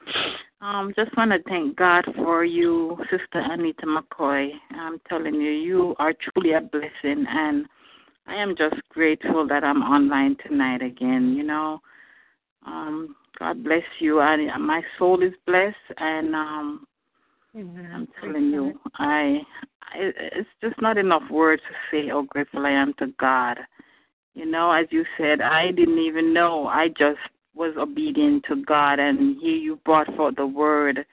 Um, 0.60 0.92
just 0.96 1.16
want 1.16 1.32
to 1.32 1.42
thank 1.48 1.76
God 1.76 2.04
for 2.14 2.44
you, 2.44 2.96
Sister 3.10 3.42
Anita 3.50 3.86
McCoy. 3.86 4.50
I'm 4.70 5.00
telling 5.08 5.34
you, 5.34 5.50
you 5.50 5.96
are 5.98 6.12
truly 6.12 6.52
a 6.52 6.60
blessing, 6.60 7.26
and 7.28 7.66
I 8.26 8.34
am 8.34 8.54
just 8.56 8.76
grateful 8.88 9.46
that 9.48 9.64
I'm 9.64 9.82
online 9.82 10.36
tonight 10.46 10.82
again. 10.82 11.34
You 11.36 11.42
know, 11.42 11.80
um, 12.66 13.16
God 13.38 13.64
bless 13.64 13.82
you. 13.98 14.20
and 14.20 14.66
my 14.66 14.82
soul 14.98 15.22
is 15.22 15.32
blessed, 15.46 15.76
and 15.98 16.34
um, 16.34 16.86
I'm 17.54 18.08
telling 18.20 18.50
you, 18.50 18.78
I, 18.94 19.40
I 19.82 20.12
it's 20.16 20.48
just 20.62 20.80
not 20.80 20.98
enough 20.98 21.22
words 21.30 21.62
to 21.68 21.74
say 21.90 22.08
how 22.08 22.22
grateful 22.22 22.64
I 22.64 22.70
am 22.70 22.94
to 22.98 23.08
God. 23.18 23.58
You 24.34 24.46
know, 24.46 24.70
as 24.72 24.86
you 24.90 25.04
said, 25.18 25.40
I 25.40 25.72
didn't 25.72 25.98
even 25.98 26.32
know. 26.32 26.66
I 26.66 26.88
just 26.88 27.18
was 27.54 27.74
obedient 27.76 28.44
to 28.48 28.64
God, 28.64 28.98
and 28.98 29.38
here 29.40 29.56
you 29.56 29.76
brought 29.84 30.14
forth 30.16 30.36
the 30.36 30.46
word. 30.46 31.04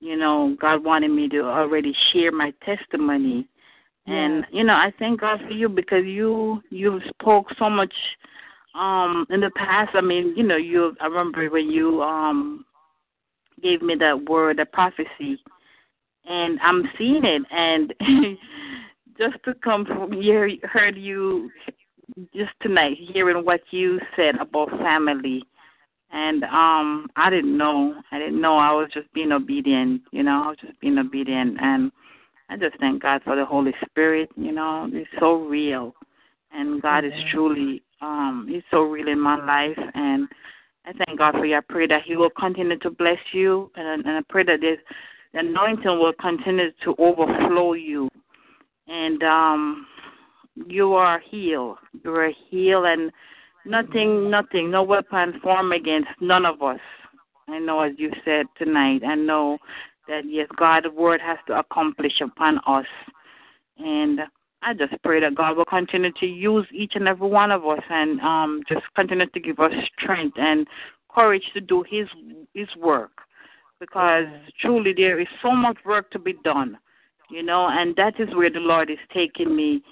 You 0.00 0.16
know, 0.16 0.56
God 0.60 0.84
wanted 0.84 1.10
me 1.10 1.28
to 1.30 1.40
already 1.40 1.92
share 2.12 2.30
my 2.30 2.52
testimony, 2.64 3.48
and 4.08 4.46
you 4.50 4.64
know, 4.64 4.72
I 4.72 4.92
thank 4.98 5.20
God 5.20 5.40
for 5.46 5.52
you 5.52 5.68
because 5.68 6.04
you 6.04 6.62
you 6.70 7.00
spoke 7.08 7.48
so 7.58 7.68
much 7.68 7.92
um 8.74 9.26
in 9.30 9.40
the 9.40 9.50
past. 9.50 9.90
I 9.94 10.00
mean, 10.00 10.34
you 10.36 10.42
know, 10.42 10.56
you 10.56 10.96
I 11.00 11.06
remember 11.06 11.48
when 11.50 11.70
you 11.70 12.02
um 12.02 12.64
gave 13.62 13.82
me 13.82 13.96
that 13.96 14.28
word, 14.28 14.58
that 14.58 14.72
prophecy, 14.72 15.38
and 16.24 16.58
I'm 16.62 16.88
seeing 16.96 17.24
it, 17.24 17.42
and 17.50 17.92
just 19.18 19.42
to 19.44 19.54
come 19.54 19.84
from 19.84 20.12
here, 20.12 20.50
heard 20.62 20.96
you 20.96 21.50
just 22.34 22.52
tonight 22.62 22.96
hearing 23.12 23.44
what 23.44 23.60
you 23.70 24.00
said 24.16 24.36
about 24.36 24.70
family. 24.70 25.42
And 26.10 26.44
um 26.44 27.10
I 27.16 27.28
didn't 27.28 27.58
know. 27.58 27.94
I 28.10 28.18
didn't 28.18 28.40
know. 28.40 28.56
I 28.56 28.72
was 28.72 28.88
just 28.94 29.12
being 29.12 29.32
obedient, 29.32 30.00
you 30.12 30.22
know, 30.22 30.44
I 30.44 30.48
was 30.48 30.56
just 30.62 30.80
being 30.80 30.96
obedient. 30.96 31.58
And 31.60 31.92
I 32.48 32.56
just 32.56 32.78
thank 32.80 33.02
God 33.02 33.22
for 33.24 33.36
the 33.36 33.44
Holy 33.44 33.74
Spirit, 33.86 34.30
you 34.36 34.52
know, 34.52 34.88
it's 34.92 35.10
so 35.20 35.34
real. 35.34 35.94
And 36.52 36.80
God 36.80 37.04
is 37.04 37.12
truly 37.30 37.82
um 38.00 38.46
He's 38.48 38.62
so 38.70 38.82
real 38.82 39.08
in 39.08 39.20
my 39.20 39.36
life 39.44 39.78
and 39.94 40.28
I 40.86 40.92
thank 41.04 41.18
God 41.18 41.32
for 41.32 41.44
you. 41.44 41.56
I 41.56 41.60
pray 41.60 41.86
that 41.86 42.02
He 42.06 42.16
will 42.16 42.30
continue 42.30 42.78
to 42.78 42.90
bless 42.90 43.18
you 43.32 43.70
and, 43.76 44.06
and 44.06 44.16
I 44.16 44.20
pray 44.28 44.44
that 44.44 44.60
this 44.60 44.78
the 45.34 45.40
anointing 45.40 45.84
will 45.84 46.14
continue 46.18 46.70
to 46.84 46.94
overflow 46.98 47.74
you. 47.74 48.08
And 48.86 49.22
um 49.22 49.86
you 50.66 50.94
are 50.94 51.20
healed. 51.30 51.78
You 52.04 52.14
are 52.14 52.32
healed, 52.50 52.86
and 52.86 53.12
nothing, 53.64 54.30
nothing, 54.30 54.70
no 54.70 54.82
weapon 54.82 55.40
formed 55.42 55.72
against 55.72 56.08
none 56.20 56.44
of 56.44 56.62
us. 56.62 56.80
I 57.48 57.58
know, 57.58 57.80
as 57.80 57.92
you 57.96 58.10
said 58.24 58.46
tonight, 58.58 59.02
I 59.06 59.14
know 59.14 59.58
that 60.08 60.22
yes, 60.26 60.48
God's 60.56 60.88
word 60.88 61.20
has 61.20 61.38
to 61.46 61.58
accomplish 61.58 62.20
upon 62.20 62.58
us, 62.66 62.86
and 63.78 64.20
I 64.62 64.74
just 64.74 65.00
pray 65.02 65.20
that 65.20 65.34
God 65.34 65.56
will 65.56 65.64
continue 65.64 66.12
to 66.18 66.26
use 66.26 66.66
each 66.72 66.92
and 66.94 67.06
every 67.06 67.28
one 67.28 67.50
of 67.50 67.64
us, 67.66 67.82
and 67.88 68.20
um, 68.20 68.62
just 68.68 68.82
continue 68.94 69.26
to 69.26 69.40
give 69.40 69.58
us 69.60 69.72
strength 69.96 70.36
and 70.38 70.66
courage 71.08 71.44
to 71.54 71.60
do 71.60 71.84
His 71.88 72.08
His 72.54 72.68
work, 72.76 73.12
because 73.80 74.26
truly 74.60 74.92
there 74.96 75.20
is 75.20 75.28
so 75.42 75.52
much 75.52 75.78
work 75.84 76.10
to 76.10 76.18
be 76.18 76.34
done, 76.44 76.78
you 77.30 77.42
know, 77.42 77.68
and 77.70 77.94
that 77.96 78.18
is 78.18 78.34
where 78.34 78.50
the 78.50 78.60
Lord 78.60 78.90
is 78.90 78.98
taking 79.12 79.54
me 79.54 79.82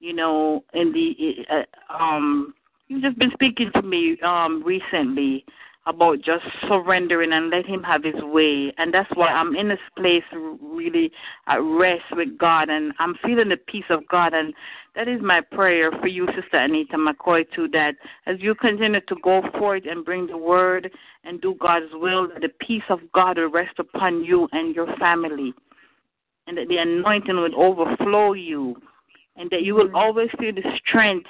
you 0.00 0.12
know, 0.12 0.64
in 0.74 0.92
the 0.92 1.44
uh, 1.50 1.94
um, 2.04 2.54
you've 2.88 3.02
just 3.02 3.18
been 3.18 3.30
speaking 3.32 3.70
to 3.74 3.82
me 3.82 4.16
um 4.24 4.62
recently 4.64 5.44
about 5.88 6.18
just 6.18 6.44
surrendering 6.68 7.32
and 7.32 7.50
let 7.50 7.66
Him 7.66 7.82
have 7.82 8.04
His 8.04 8.22
way, 8.22 8.72
and 8.78 8.94
that's 8.94 9.10
why 9.14 9.28
I'm 9.28 9.56
in 9.56 9.68
this 9.68 9.78
place 9.96 10.22
really 10.32 11.10
at 11.46 11.56
rest 11.56 12.04
with 12.12 12.36
God, 12.38 12.68
and 12.68 12.92
I'm 12.98 13.16
feeling 13.24 13.48
the 13.48 13.56
peace 13.56 13.90
of 13.90 14.06
God, 14.08 14.34
and 14.34 14.54
that 14.94 15.08
is 15.08 15.20
my 15.22 15.40
prayer 15.40 15.90
for 15.90 16.06
you, 16.06 16.26
Sister 16.26 16.58
Anita 16.58 16.96
McCoy, 16.96 17.44
too. 17.54 17.68
That 17.72 17.94
as 18.26 18.36
you 18.38 18.54
continue 18.54 19.00
to 19.00 19.16
go 19.22 19.42
forth 19.58 19.84
and 19.88 20.04
bring 20.04 20.26
the 20.26 20.38
Word 20.38 20.90
and 21.24 21.40
do 21.40 21.56
God's 21.58 21.92
will, 21.92 22.28
that 22.28 22.42
the 22.42 22.52
peace 22.64 22.88
of 22.88 23.00
God 23.12 23.38
will 23.38 23.50
rest 23.50 23.78
upon 23.78 24.24
you 24.24 24.48
and 24.52 24.74
your 24.74 24.94
family, 24.98 25.52
and 26.46 26.56
that 26.58 26.68
the 26.68 26.76
anointing 26.76 27.36
will 27.36 27.60
overflow 27.60 28.34
you 28.34 28.76
and 29.38 29.48
that 29.50 29.62
you 29.62 29.74
will 29.74 29.94
always 29.94 30.28
feel 30.38 30.52
the 30.52 30.62
strength 30.84 31.28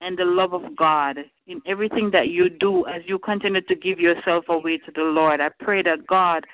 and 0.00 0.16
the 0.18 0.24
love 0.24 0.52
of 0.52 0.76
God 0.76 1.16
in 1.46 1.60
everything 1.66 2.10
that 2.12 2.28
you 2.28 2.48
do 2.48 2.86
as 2.86 3.02
you 3.06 3.18
continue 3.18 3.60
to 3.62 3.74
give 3.74 3.98
yourself 3.98 4.44
away 4.48 4.78
to 4.78 4.92
the 4.94 5.02
Lord. 5.02 5.40
I 5.40 5.48
pray 5.60 5.82
that 5.82 6.06
God 6.06 6.44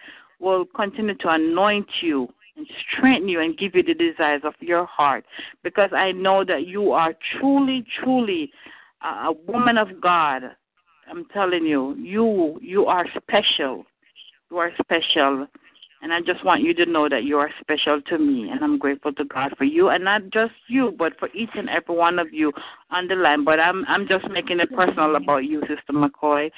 will 0.40 0.64
continue 0.64 1.14
to 1.16 1.28
anoint 1.28 1.88
you 2.00 2.28
and 2.56 2.66
strengthen 2.96 3.28
you 3.28 3.40
and 3.40 3.56
give 3.56 3.74
you 3.74 3.82
the 3.82 3.94
desires 3.94 4.42
of 4.44 4.54
your 4.60 4.86
heart 4.86 5.24
because 5.62 5.90
I 5.92 6.12
know 6.12 6.44
that 6.44 6.66
you 6.66 6.92
are 6.92 7.14
truly, 7.38 7.84
truly 8.00 8.50
a 9.02 9.32
woman 9.46 9.78
of 9.78 10.00
God. 10.00 10.42
I'm 11.10 11.24
telling 11.32 11.64
you, 11.64 11.94
you 11.96 12.58
you 12.60 12.86
are 12.86 13.06
special. 13.16 13.86
You 14.50 14.58
are 14.58 14.72
special. 14.82 15.46
And 16.00 16.12
I 16.12 16.20
just 16.20 16.44
want 16.44 16.62
you 16.62 16.72
to 16.74 16.86
know 16.86 17.08
that 17.08 17.24
you 17.24 17.38
are 17.38 17.50
special 17.60 18.00
to 18.02 18.18
me, 18.18 18.48
and 18.50 18.62
I'm 18.62 18.78
grateful 18.78 19.12
to 19.14 19.24
God 19.24 19.54
for 19.58 19.64
you, 19.64 19.88
and 19.88 20.04
not 20.04 20.30
just 20.30 20.52
you, 20.68 20.94
but 20.96 21.18
for 21.18 21.28
each 21.34 21.50
and 21.54 21.68
every 21.68 21.96
one 21.96 22.18
of 22.20 22.32
you 22.32 22.52
on 22.90 23.08
the 23.08 23.16
line. 23.16 23.44
But 23.44 23.58
I'm 23.58 23.84
I'm 23.88 24.06
just 24.06 24.28
making 24.30 24.60
it 24.60 24.72
personal 24.74 25.16
about 25.16 25.44
you, 25.44 25.60
Sister 25.62 25.92
McCoy. 25.92 26.50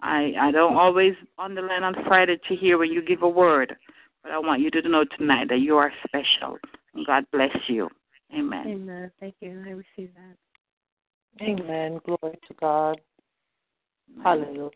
I 0.00 0.32
I 0.40 0.50
don't 0.50 0.76
always 0.76 1.14
on 1.38 1.54
the 1.54 1.62
line 1.62 1.84
on 1.84 1.94
Friday 2.06 2.38
to 2.48 2.56
hear 2.56 2.78
when 2.78 2.90
you 2.90 3.00
give 3.00 3.22
a 3.22 3.28
word, 3.28 3.76
But 4.22 4.32
I 4.32 4.38
want 4.38 4.60
you 4.60 4.70
to 4.72 4.88
know 4.88 5.04
tonight 5.16 5.48
that 5.50 5.60
you 5.60 5.76
are 5.76 5.92
special. 6.06 6.58
And 6.94 7.06
God 7.06 7.24
bless 7.32 7.56
you. 7.68 7.88
Amen. 8.36 8.66
Amen. 8.66 9.12
Thank 9.20 9.34
you. 9.40 9.62
I 9.66 9.70
receive 9.70 10.10
that. 10.14 11.44
Amen. 11.44 12.00
Glory 12.04 12.38
to 12.48 12.54
God. 12.60 13.00
Hallelujah. 14.22 14.70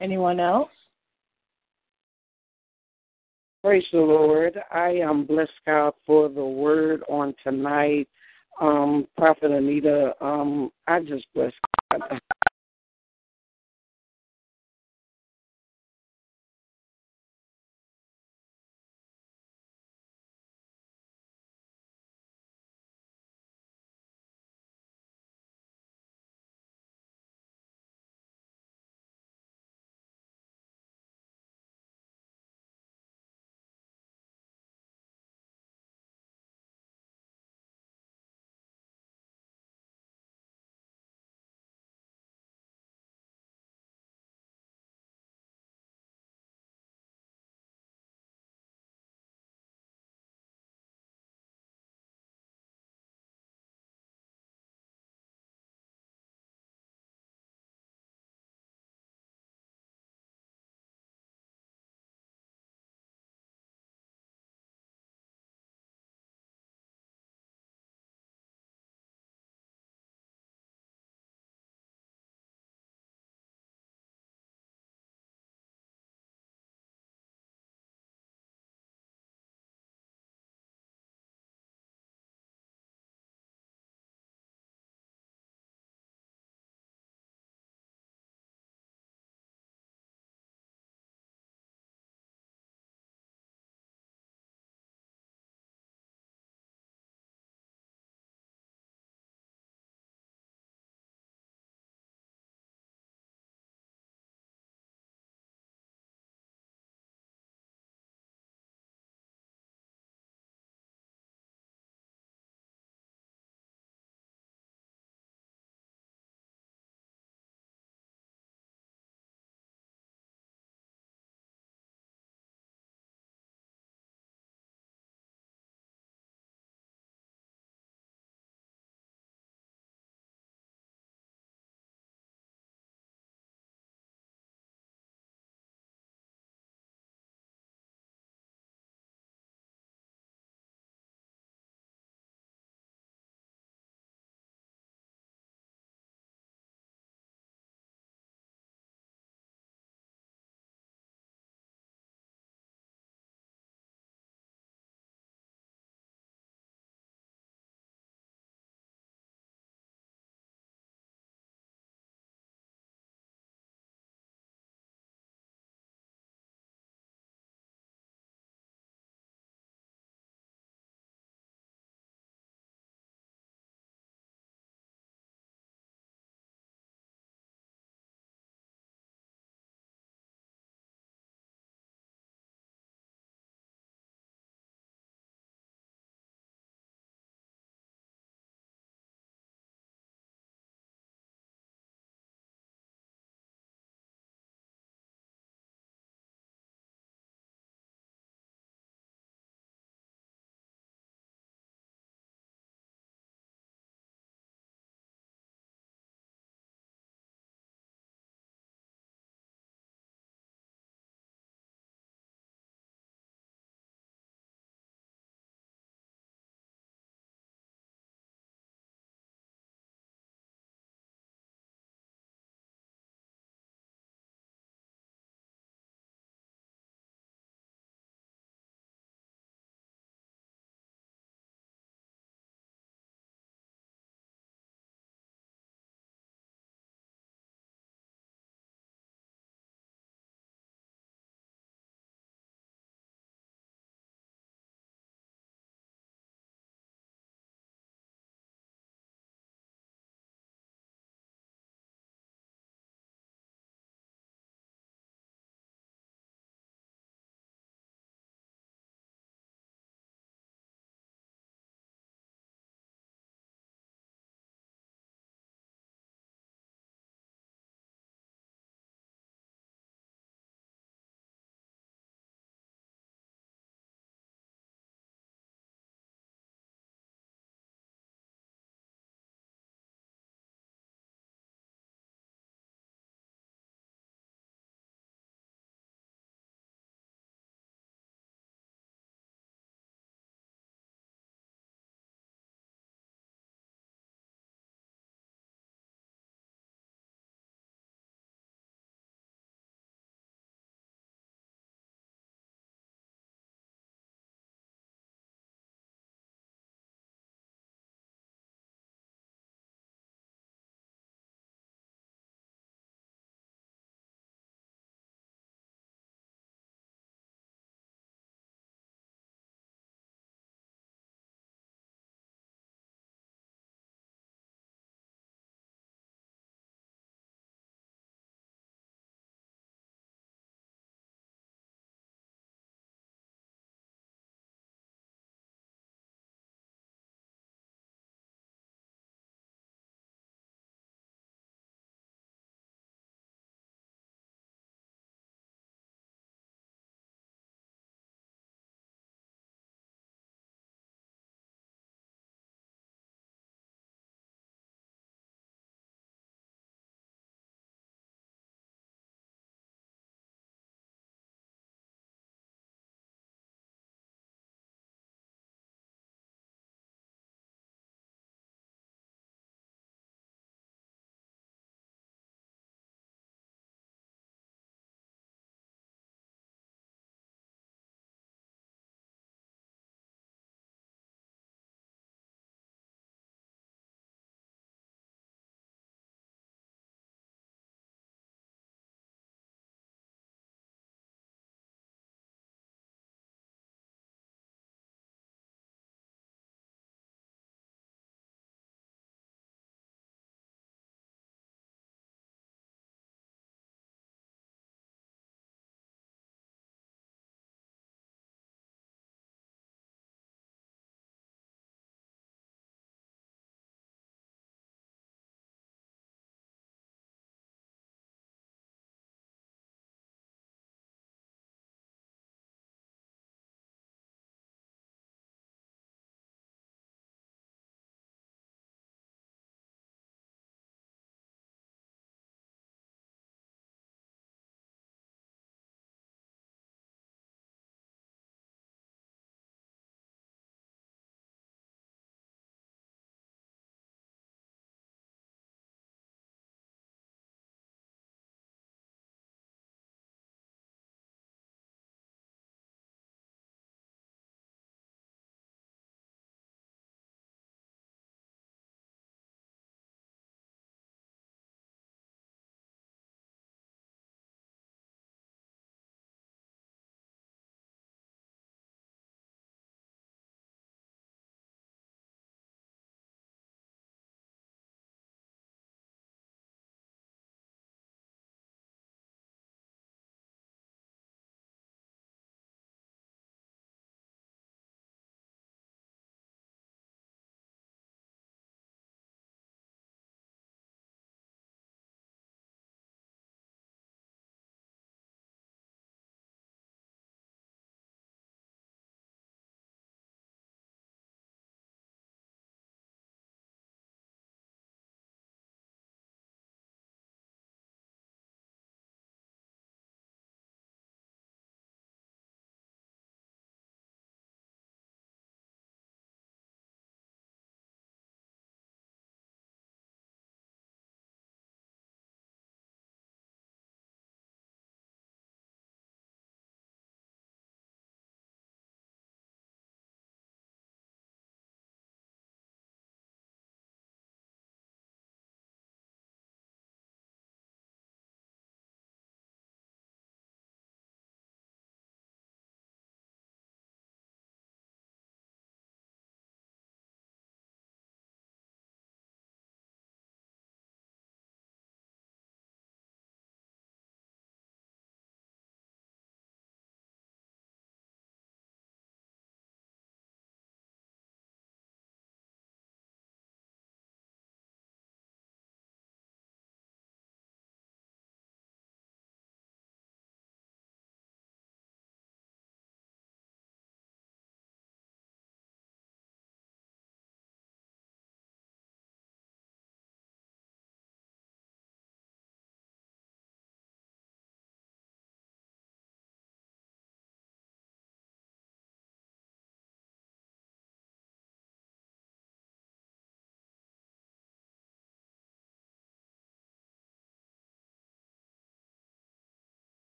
Anyone 0.00 0.40
else? 0.40 0.70
Praise 3.62 3.84
the 3.92 3.98
Lord. 4.00 4.58
I 4.72 4.88
am 4.88 5.24
blessed 5.24 5.52
God 5.64 5.94
for 6.04 6.28
the 6.28 6.44
word 6.44 7.04
on 7.08 7.32
tonight. 7.44 8.08
Um, 8.60 9.06
Prophet 9.16 9.52
Anita, 9.52 10.14
um, 10.20 10.72
I 10.88 10.98
just 10.98 11.26
bless 11.32 11.52
God. 11.92 12.20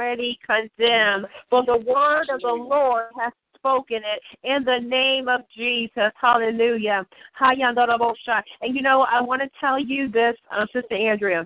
Already 0.00 0.38
condemned. 0.44 1.26
For 1.48 1.64
the 1.64 1.76
word 1.76 2.28
of 2.32 2.40
the 2.40 2.48
Lord 2.48 3.06
has 3.18 3.32
spoken 3.56 3.98
it 3.98 4.22
in 4.42 4.64
the 4.64 4.78
name 4.78 5.28
of 5.28 5.42
Jesus. 5.56 6.12
Hallelujah. 6.20 7.06
And 7.40 8.76
you 8.76 8.82
know, 8.82 9.02
I 9.02 9.20
want 9.20 9.42
to 9.42 9.48
tell 9.60 9.78
you 9.78 10.10
this, 10.10 10.34
uh, 10.50 10.66
Sister 10.72 10.94
Andrea. 10.94 11.44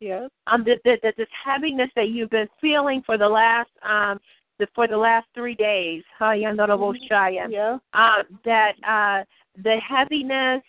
Yes. 0.00 0.30
Um, 0.46 0.64
that, 0.64 0.78
that, 0.84 1.00
the, 1.02 1.12
this 1.16 1.28
heaviness 1.44 1.90
that 1.94 2.08
you've 2.08 2.30
been 2.30 2.48
feeling 2.60 3.02
for 3.04 3.18
the 3.18 3.28
last 3.28 3.70
um 3.86 4.18
the, 4.58 4.66
for 4.74 4.86
the 4.86 4.96
last 4.96 5.26
three 5.34 5.54
days. 5.54 6.02
Hayandarabosha. 6.20 7.50
Yeah. 7.50 7.78
Uh, 7.92 8.22
that 8.44 8.72
uh 8.86 9.24
the 9.62 9.76
heaviness 9.86 10.62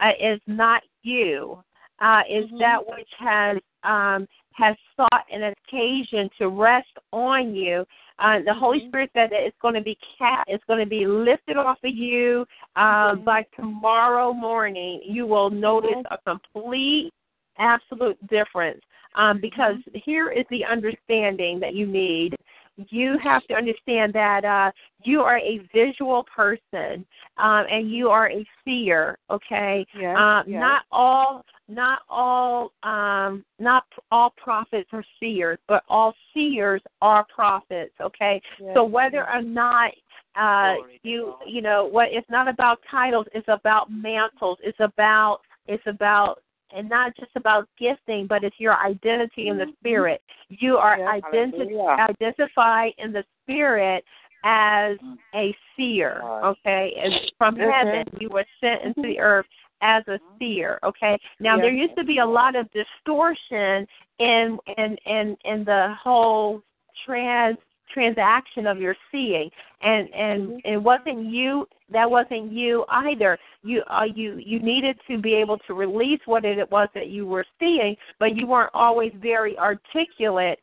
uh, 0.00 0.12
is 0.20 0.40
not 0.46 0.82
you. 1.02 1.62
Uh, 2.00 2.22
is 2.30 2.44
that 2.60 2.78
which 2.86 3.08
has 3.18 3.58
um, 3.82 4.26
has 4.58 4.76
sought 4.96 5.24
an 5.32 5.54
occasion 5.66 6.28
to 6.38 6.48
rest 6.48 6.88
on 7.12 7.54
you. 7.54 7.84
Uh, 8.18 8.40
the 8.44 8.52
Holy 8.52 8.88
Spirit 8.88 9.10
said 9.14 9.30
that 9.30 9.40
it's 9.40 9.56
going 9.62 9.74
to 9.74 9.80
be 9.80 9.96
cat, 10.18 10.44
it's 10.48 10.64
going 10.66 10.80
to 10.80 10.88
be 10.88 11.06
lifted 11.06 11.56
off 11.56 11.78
of 11.84 11.94
you 11.94 12.44
uh, 12.74 13.14
by 13.14 13.46
tomorrow 13.54 14.32
morning. 14.32 15.00
You 15.06 15.26
will 15.26 15.50
notice 15.50 16.04
a 16.10 16.18
complete, 16.26 17.12
absolute 17.58 18.18
difference. 18.28 18.80
Um, 19.14 19.40
because 19.40 19.76
here 20.04 20.30
is 20.30 20.44
the 20.50 20.64
understanding 20.64 21.58
that 21.60 21.74
you 21.74 21.86
need. 21.86 22.36
You 22.76 23.18
have 23.24 23.44
to 23.46 23.54
understand 23.54 24.12
that 24.12 24.44
uh, 24.44 24.70
you 25.02 25.22
are 25.22 25.38
a 25.38 25.66
visual 25.74 26.24
person 26.34 27.04
um, 27.38 27.64
and 27.68 27.90
you 27.90 28.10
are 28.10 28.30
a 28.30 28.46
seer. 28.64 29.18
Okay, 29.30 29.84
Yes, 29.98 30.16
um, 30.16 30.44
yes. 30.46 30.60
not 30.60 30.82
all 30.92 31.44
not 31.68 32.00
all 32.08 32.72
um 32.82 33.44
not 33.58 33.84
all 34.10 34.32
prophets 34.36 34.88
are 34.92 35.04
seers 35.20 35.58
but 35.68 35.82
all 35.88 36.14
seers 36.32 36.82
are 37.02 37.26
prophets 37.34 37.92
okay? 38.00 38.40
Yes, 38.60 38.70
so 38.74 38.84
whether 38.84 39.28
or 39.28 39.42
not 39.42 39.92
uh 40.36 40.74
you 41.02 41.34
you 41.46 41.60
know 41.60 41.84
what 41.84 42.08
it's 42.10 42.28
not 42.30 42.48
about 42.48 42.78
titles 42.90 43.26
it's 43.34 43.48
about 43.48 43.90
mantles 43.90 44.58
it's 44.62 44.80
about 44.80 45.40
it's 45.66 45.82
about 45.86 46.42
and 46.74 46.88
not 46.88 47.16
just 47.16 47.30
about 47.34 47.68
gifting 47.78 48.26
but 48.26 48.44
it's 48.44 48.58
your 48.58 48.76
identity 48.76 49.48
in 49.48 49.58
the 49.58 49.66
spirit. 49.78 50.22
You 50.48 50.76
are 50.76 50.98
Yes, 50.98 51.22
identi- 51.32 51.98
identified 51.98 52.92
in 52.98 53.12
the 53.12 53.24
spirit 53.42 54.04
as 54.44 54.96
a 55.34 55.54
seer 55.76 56.20
okay? 56.22 56.94
And 57.02 57.14
from 57.36 57.56
Mhm. 57.56 57.72
heaven 57.72 58.04
you 58.20 58.28
were 58.28 58.46
sent 58.60 58.82
into 58.82 59.02
the 59.02 59.18
earth 59.18 59.46
as 59.82 60.02
a 60.06 60.12
mm-hmm. 60.12 60.38
seer 60.38 60.78
okay? 60.84 61.18
Now 61.40 61.56
Yes. 61.56 61.62
there 61.62 61.72
used 61.72 61.96
to 61.96 62.04
be 62.04 62.18
a 62.18 62.26
lot 62.26 62.56
of 62.56 62.68
distortion 62.72 63.86
in 64.18 64.58
in 64.76 64.96
in 65.06 65.36
in 65.44 65.64
the 65.64 65.94
whole 66.02 66.62
trans 67.04 67.58
transaction 67.92 68.66
of 68.66 68.80
your 68.80 68.96
seeing. 69.10 69.50
And 69.82 70.08
and 70.14 70.48
mm-hmm. 70.48 70.72
it 70.72 70.82
wasn't 70.82 71.26
you 71.26 71.66
that 71.90 72.10
wasn't 72.10 72.52
you 72.52 72.84
either. 72.90 73.38
You 73.62 73.82
uh, 73.90 74.04
you 74.14 74.36
you 74.44 74.60
needed 74.60 74.98
to 75.08 75.18
be 75.18 75.34
able 75.34 75.58
to 75.66 75.74
release 75.74 76.20
what 76.26 76.44
it 76.44 76.70
was 76.70 76.88
that 76.94 77.08
you 77.08 77.26
were 77.26 77.44
seeing 77.58 77.96
but 78.18 78.36
you 78.36 78.46
weren't 78.46 78.70
always 78.74 79.12
very 79.20 79.58
articulate 79.58 80.60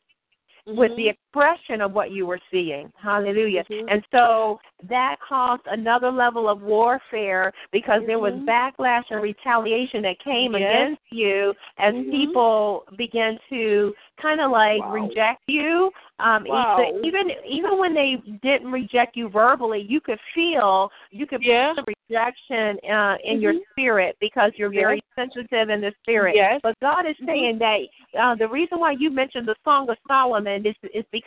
with 0.67 0.91
the 0.95 1.07
mm-hmm. 1.07 1.24
Expression 1.35 1.81
of 1.81 1.93
what 1.93 2.11
you 2.11 2.25
were 2.25 2.39
seeing. 2.51 2.91
Hallelujah. 3.01 3.63
And 3.89 4.03
so 4.11 4.59
that 4.89 5.17
caused 5.27 5.63
another 5.67 6.11
level 6.11 6.49
of 6.49 6.61
warfare 6.61 7.51
because 7.71 8.01
there 8.07 8.19
was 8.19 8.33
backlash 8.47 9.03
and 9.09 9.21
retaliation 9.21 10.01
that 10.03 10.19
came 10.23 10.53
Yes. 10.53 10.61
against 10.61 11.01
you 11.11 11.53
as 11.77 11.93
people 12.11 12.85
began 12.97 13.37
to 13.49 13.93
kind 14.21 14.41
of 14.41 14.51
like 14.51 14.81
reject 14.89 15.41
you. 15.47 15.91
Um, 16.19 16.45
Wow. 16.47 17.01
even 17.03 17.31
even 17.45 17.77
when 17.77 17.93
they 17.93 18.15
didn't 18.41 18.71
reject 18.71 19.17
you 19.17 19.27
verbally, 19.29 19.81
you 19.81 19.99
could 19.99 20.19
feel 20.33 20.89
you 21.11 21.25
could 21.25 21.41
feel 21.41 21.75
the 21.75 21.83
rejection 21.83 22.79
uh, 22.89 23.17
in 23.23 23.41
your 23.41 23.53
spirit 23.71 24.15
because 24.21 24.51
you're 24.55 24.69
very 24.69 25.03
sensitive 25.15 25.69
in 25.69 25.81
the 25.81 25.91
spirit. 26.01 26.35
Yes. 26.35 26.61
But 26.63 26.79
God 26.79 27.05
is 27.05 27.15
saying 27.25 27.59
that 27.59 27.79
uh, 28.17 28.35
the 28.35 28.47
reason 28.47 28.79
why 28.79 28.91
you 28.97 29.09
mentioned 29.09 29.47
the 29.47 29.55
Song 29.63 29.89
of 29.89 29.97
Solomon 30.07 30.65
is 30.65 30.75
is 30.93 31.03
because 31.11 31.24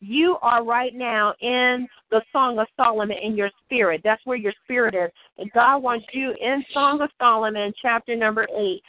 you 0.00 0.36
are 0.42 0.64
right 0.64 0.94
now 0.94 1.34
in 1.40 1.88
the 2.10 2.22
Song 2.32 2.58
of 2.58 2.66
Solomon 2.76 3.16
in 3.22 3.36
your 3.36 3.50
spirit. 3.64 4.00
That's 4.04 4.24
where 4.24 4.36
your 4.36 4.52
spirit 4.64 4.94
is. 4.94 5.10
And 5.38 5.50
God 5.52 5.78
wants 5.78 6.06
you 6.12 6.34
in 6.40 6.64
Song 6.72 7.00
of 7.00 7.10
Solomon, 7.18 7.72
chapter 7.80 8.16
number 8.16 8.46
eight. 8.56 8.82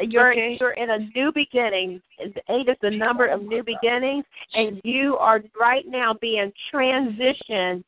You're 0.00 0.32
Okay. 0.32 0.56
you're 0.60 0.72
in 0.72 0.90
a 0.90 0.98
new 1.14 1.32
beginning. 1.32 2.00
Eight 2.20 2.68
is 2.68 2.76
the 2.80 2.90
number 2.90 3.26
of 3.26 3.42
new 3.42 3.62
beginnings, 3.62 4.24
and 4.54 4.80
you 4.84 5.16
are 5.18 5.42
right 5.58 5.86
now 5.86 6.14
being 6.14 6.52
transitioned 6.72 7.84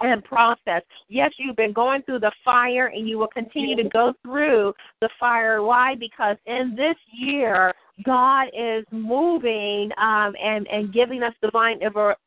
and 0.00 0.24
process. 0.24 0.82
Yes, 1.08 1.32
you've 1.38 1.56
been 1.56 1.72
going 1.72 2.02
through 2.02 2.20
the 2.20 2.32
fire 2.44 2.88
and 2.88 3.08
you 3.08 3.18
will 3.18 3.28
continue 3.28 3.76
to 3.76 3.88
go 3.88 4.12
through 4.22 4.74
the 5.00 5.08
fire. 5.18 5.62
Why? 5.62 5.94
Because 5.94 6.36
in 6.46 6.74
this 6.76 6.96
year, 7.12 7.72
God 8.04 8.48
is 8.48 8.84
moving 8.90 9.90
um, 9.98 10.34
and, 10.42 10.66
and 10.66 10.92
giving 10.92 11.22
us 11.22 11.32
divine 11.40 11.80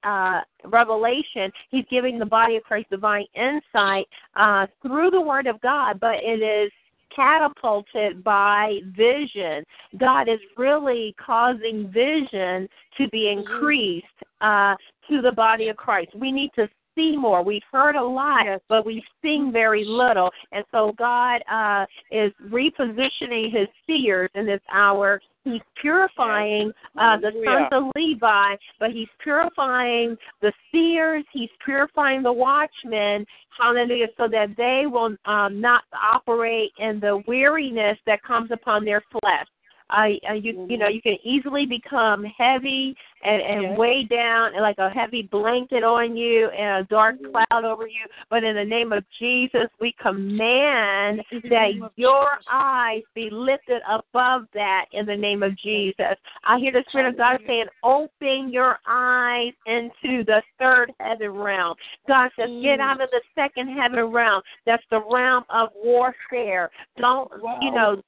uh, 0.04 0.42
revelation. 0.66 1.52
He's 1.70 1.86
giving 1.92 2.18
the 2.20 2.26
body 2.26 2.56
of 2.56 2.64
Christ 2.64 2.90
divine 2.90 3.26
insight 3.36 4.08
uh, 4.36 4.68
through 4.82 5.12
the 5.12 5.22
Word 5.22 5.48
of 5.48 5.60
God, 5.62 6.00
but 6.00 6.16
it 6.22 6.42
is 6.42 6.72
catapulted 7.14 8.24
by 8.24 8.80
vision. 8.96 9.64
God 10.00 10.30
is 10.30 10.40
really 10.58 11.16
causing 11.24 11.92
vision 11.92 12.68
to 12.98 13.10
be 13.10 13.30
increased 13.30 14.06
uh, 14.42 14.76
to 15.10 15.22
the 15.22 15.32
body 15.32 15.68
of 15.70 15.78
Christ. 15.78 16.12
We 16.16 16.32
need 16.32 16.52
to 16.56 16.68
see 16.96 17.16
more. 17.16 17.44
We've 17.44 17.62
heard 17.72 17.96
a 17.96 18.04
lot, 18.04 18.46
but 18.68 18.86
we've 18.86 19.04
seen 19.22 19.52
very 19.52 19.86
little. 19.86 20.32
And 20.52 20.66
so 20.72 20.94
God 20.98 21.42
uh, 21.52 21.86
is 22.12 22.32
repositioning 22.50 23.52
his 23.52 23.68
seers 23.86 24.30
in 24.36 24.46
this 24.46 24.62
hour. 24.74 25.22
He's 25.52 25.62
purifying 25.82 26.72
uh, 26.98 27.18
the 27.18 27.32
sons 27.46 27.68
of 27.72 27.92
Levi, 27.96 28.56
but 28.80 28.92
he's 28.92 29.08
purifying 29.20 30.18
the 30.42 30.52
seers. 30.72 31.24
He's 31.32 31.50
purifying 31.64 32.24
the 32.24 32.34
watchmen. 32.34 33.26
Hallelujah, 33.60 34.08
so 34.18 34.28
that 34.28 34.50
they 34.58 34.84
will 34.86 35.16
um, 35.26 35.62
not 35.62 35.84
operate 35.94 36.72
in 36.80 37.00
the 37.00 37.24
weariness 37.28 37.98
that 38.06 38.22
comes 38.24 38.52
upon 38.52 38.86
their 38.86 39.02
flesh. 39.12 39.48
Uh, 39.90 40.34
you 40.34 40.68
you 40.70 40.78
know 40.78 40.90
you 40.90 41.02
can 41.02 41.16
easily 41.24 41.66
become 41.66 42.26
heavy 42.38 42.94
and 43.24 43.42
and 43.42 43.62
Yes. 43.62 43.78
weighed 43.78 44.10
down 44.10 44.54
and 44.54 44.62
like 44.62 44.78
a 44.78 44.90
heavy 44.90 45.24
blanket 45.24 45.84
on 45.84 46.16
you 46.16 46.50
and 46.50 46.86
a 46.86 46.88
dark 46.90 47.18
cloud 47.32 47.66
over 47.66 47.88
you. 47.88 48.06
But 48.30 48.44
in 48.44 48.56
the 48.56 48.66
name 48.66 48.94
of 48.94 49.04
Jesus, 49.20 49.68
we 49.80 49.94
command 49.94 51.24
that 51.50 51.92
your 51.96 52.28
eyes 52.52 53.04
be 53.14 53.30
lifted 53.32 53.82
above 53.90 54.48
that 54.54 54.86
in 54.92 55.06
the 55.06 55.16
name 55.16 55.44
of 55.44 55.58
Jesus. 55.58 56.16
I 56.44 56.60
hear 56.60 56.72
the 56.72 56.84
Spirit 56.90 57.08
of 57.08 57.18
God 57.18 57.40
saying, 57.46 57.68
"Open 57.84 58.50
your 58.52 58.80
eyes 58.88 59.54
into 59.66 60.24
the 60.24 60.44
third 60.60 60.94
heaven 61.00 61.32
realm." 61.32 61.76
God 62.08 62.32
says, 62.36 62.50
"Get 62.62 62.80
out 62.80 63.02
of 63.02 63.10
the 63.12 63.22
second 63.36 63.70
heaven 63.70 64.06
realm. 64.06 64.42
That's 64.66 64.86
the 64.90 65.02
realm 65.02 65.46
of 65.50 65.70
warfare. 65.76 66.70
Don't 66.98 67.32
you 67.62 67.72
know? 67.72 68.02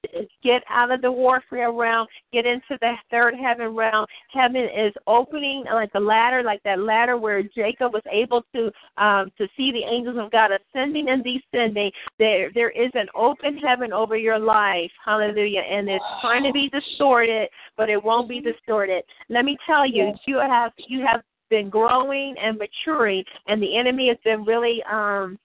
Get 0.44 0.64
out 0.70 0.92
of 0.92 1.02
the 1.02 1.12
warfare 1.12 1.72
realm. 1.72 2.08
Get 2.32 2.46
into 2.46 2.78
the 2.82 2.98
third 3.10 3.36
heaven 3.36 3.76
realm. 3.76 4.06
Heaven 4.32 4.64
is 4.70 4.94
opening 5.08 5.64
like 5.74 5.92
a 5.96 6.00
ladder, 6.00 6.44
like 6.44 6.62
that 6.64 6.80
ladder 6.80 7.18
where 7.18 7.44
Jacob 7.44 7.94
was 7.94 8.04
able 8.12 8.44
to 8.56 8.72
um 8.98 9.32
to 9.38 9.48
see 9.56 9.72
the 9.72 9.84
angels 9.84 10.18
of 10.20 10.32
God 10.32 10.52
ascending 10.52 11.10
and 11.10 11.24
descending. 11.24 11.92
There 12.18 12.52
there 12.54 12.70
is 12.72 12.92
an 12.94 13.08
open 13.16 13.58
heaven 13.58 13.94
over 13.94 14.18
your 14.18 14.40
life. 14.40 14.92
Hallelujah. 15.04 15.62
And 15.62 15.90
it's 15.90 16.04
trying 16.22 16.44
to 16.44 16.52
be 16.52 16.70
distorted, 16.70 17.50
but 17.78 17.90
it 17.90 18.04
won't 18.04 18.30
be 18.30 18.42
distorted. 18.42 19.04
Let 19.30 19.46
me 19.46 19.58
tell 19.66 19.88
you, 19.88 20.14
you 20.26 20.38
have 20.38 20.72
you 20.88 21.06
have 21.06 21.22
been 21.50 21.70
growing 21.70 22.36
and 22.42 22.60
maturing 22.60 23.24
and 23.48 23.62
the 23.62 23.78
enemy 23.78 24.08
has 24.08 24.18
been 24.24 24.44
really 24.46 24.84
um 24.92 25.38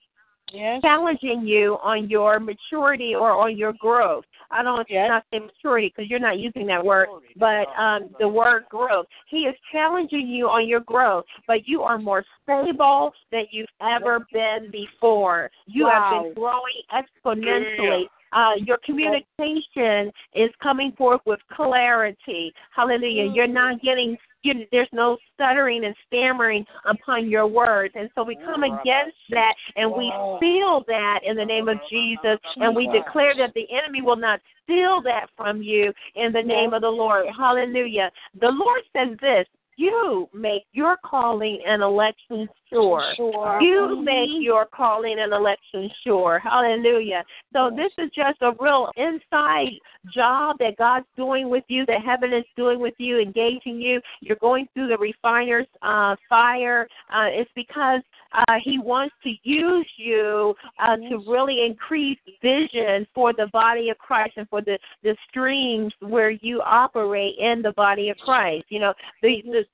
challenging 0.82 1.46
you 1.46 1.78
on 1.82 2.08
your 2.08 2.38
maturity 2.38 3.14
or 3.14 3.30
on 3.32 3.56
your 3.56 3.72
growth. 3.80 4.24
I 4.54 4.62
don't 4.62 4.74
want 4.74 4.88
to 4.88 5.08
not 5.08 5.24
say 5.32 5.40
maturity 5.40 5.92
because 5.94 6.08
you're 6.08 6.20
not 6.20 6.38
using 6.38 6.66
that 6.68 6.84
word, 6.84 7.08
but 7.36 7.66
um, 7.76 8.10
the 8.20 8.28
word 8.28 8.64
growth. 8.70 9.06
He 9.28 9.38
is 9.38 9.54
challenging 9.72 10.28
you 10.28 10.46
on 10.46 10.68
your 10.68 10.80
growth, 10.80 11.24
but 11.46 11.66
you 11.66 11.82
are 11.82 11.98
more 11.98 12.24
stable 12.42 13.12
than 13.32 13.46
you've 13.50 13.66
ever 13.82 14.24
been 14.32 14.70
before. 14.70 15.50
You 15.66 15.88
have 15.92 16.22
been 16.22 16.34
growing 16.34 16.82
exponentially. 16.92 18.04
Uh, 18.32 18.54
your 18.64 18.78
communication 18.84 20.10
is 20.34 20.50
coming 20.62 20.92
forth 20.98 21.20
with 21.24 21.40
clarity. 21.52 22.52
Hallelujah. 22.74 23.30
You're 23.32 23.46
not 23.46 23.80
getting, 23.80 24.16
you, 24.44 24.66
there's 24.70 24.88
no 24.92 25.16
stuttering 25.34 25.84
and 25.84 25.94
stammering 26.06 26.64
upon 26.84 27.28
your 27.28 27.46
words. 27.46 27.94
And 27.96 28.10
so 28.14 28.22
we 28.22 28.36
come 28.36 28.62
against 28.62 29.16
that 29.30 29.54
and 29.76 29.90
we 29.90 30.12
seal 30.40 30.84
that 30.86 31.20
in 31.24 31.36
the 31.36 31.44
name 31.44 31.68
of 31.68 31.78
Jesus. 31.90 32.38
And 32.56 32.74
we 32.74 32.86
declare 32.88 33.34
that 33.36 33.52
the 33.54 33.66
enemy 33.72 34.02
will 34.02 34.16
not 34.16 34.40
steal 34.62 35.02
that 35.02 35.26
from 35.36 35.62
you 35.62 35.92
in 36.14 36.32
the 36.32 36.42
name 36.42 36.72
of 36.74 36.82
the 36.82 36.88
Lord. 36.88 37.26
Hallelujah. 37.36 38.10
The 38.40 38.48
Lord 38.48 38.82
says 38.94 39.16
this 39.20 39.46
you 39.76 40.28
make 40.32 40.62
your 40.72 40.96
calling 41.04 41.60
and 41.66 41.82
election 41.82 42.48
sure. 42.74 43.14
Sure. 43.16 43.58
You 43.62 43.96
Mhm. 43.96 44.04
make 44.04 44.30
your 44.42 44.66
calling 44.66 45.18
and 45.18 45.32
election 45.32 45.90
sure. 46.02 46.38
Hallelujah. 46.38 47.24
So 47.52 47.70
this 47.70 47.92
is 47.98 48.10
just 48.10 48.42
a 48.42 48.52
real 48.60 48.90
inside 48.96 49.78
job 50.06 50.58
that 50.58 50.76
God's 50.76 51.06
doing 51.16 51.48
with 51.48 51.64
you, 51.68 51.86
that 51.86 52.02
heaven 52.02 52.32
is 52.32 52.44
doing 52.56 52.78
with 52.80 52.94
you, 52.98 53.20
engaging 53.20 53.80
you. 53.80 54.00
You're 54.20 54.36
going 54.36 54.68
through 54.74 54.88
the 54.88 54.98
refiner's 54.98 55.66
uh, 55.82 56.16
fire. 56.28 56.88
Uh, 57.10 57.28
it's 57.30 57.50
because 57.54 58.02
uh, 58.32 58.58
He 58.62 58.78
wants 58.78 59.14
to 59.22 59.32
use 59.42 59.88
you 59.96 60.54
uh, 60.78 60.96
to 60.96 61.18
really 61.26 61.64
increase 61.64 62.18
vision 62.42 63.06
for 63.14 63.32
the 63.32 63.46
body 63.52 63.90
of 63.90 63.98
Christ 63.98 64.34
and 64.36 64.48
for 64.48 64.60
the 64.60 64.78
the 65.02 65.16
streams 65.28 65.92
where 66.00 66.30
you 66.30 66.60
operate 66.62 67.38
in 67.38 67.62
the 67.62 67.72
body 67.72 68.10
of 68.10 68.16
Christ. 68.18 68.66
You 68.68 68.80
know, 68.80 68.94
the 69.22 69.42
the 69.44 69.64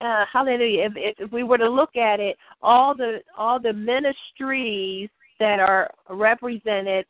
uh, 0.00 0.24
hallelujah. 0.32 0.90
If 0.94 1.16
if 1.18 1.32
we 1.32 1.42
were 1.42 1.58
to 1.58 1.68
look 1.68 1.96
at 1.96 2.20
it, 2.20 2.36
all 2.62 2.94
the 2.94 3.18
all 3.36 3.60
the 3.60 3.72
ministries 3.72 5.08
that 5.38 5.60
are 5.60 5.90
represented 6.10 7.04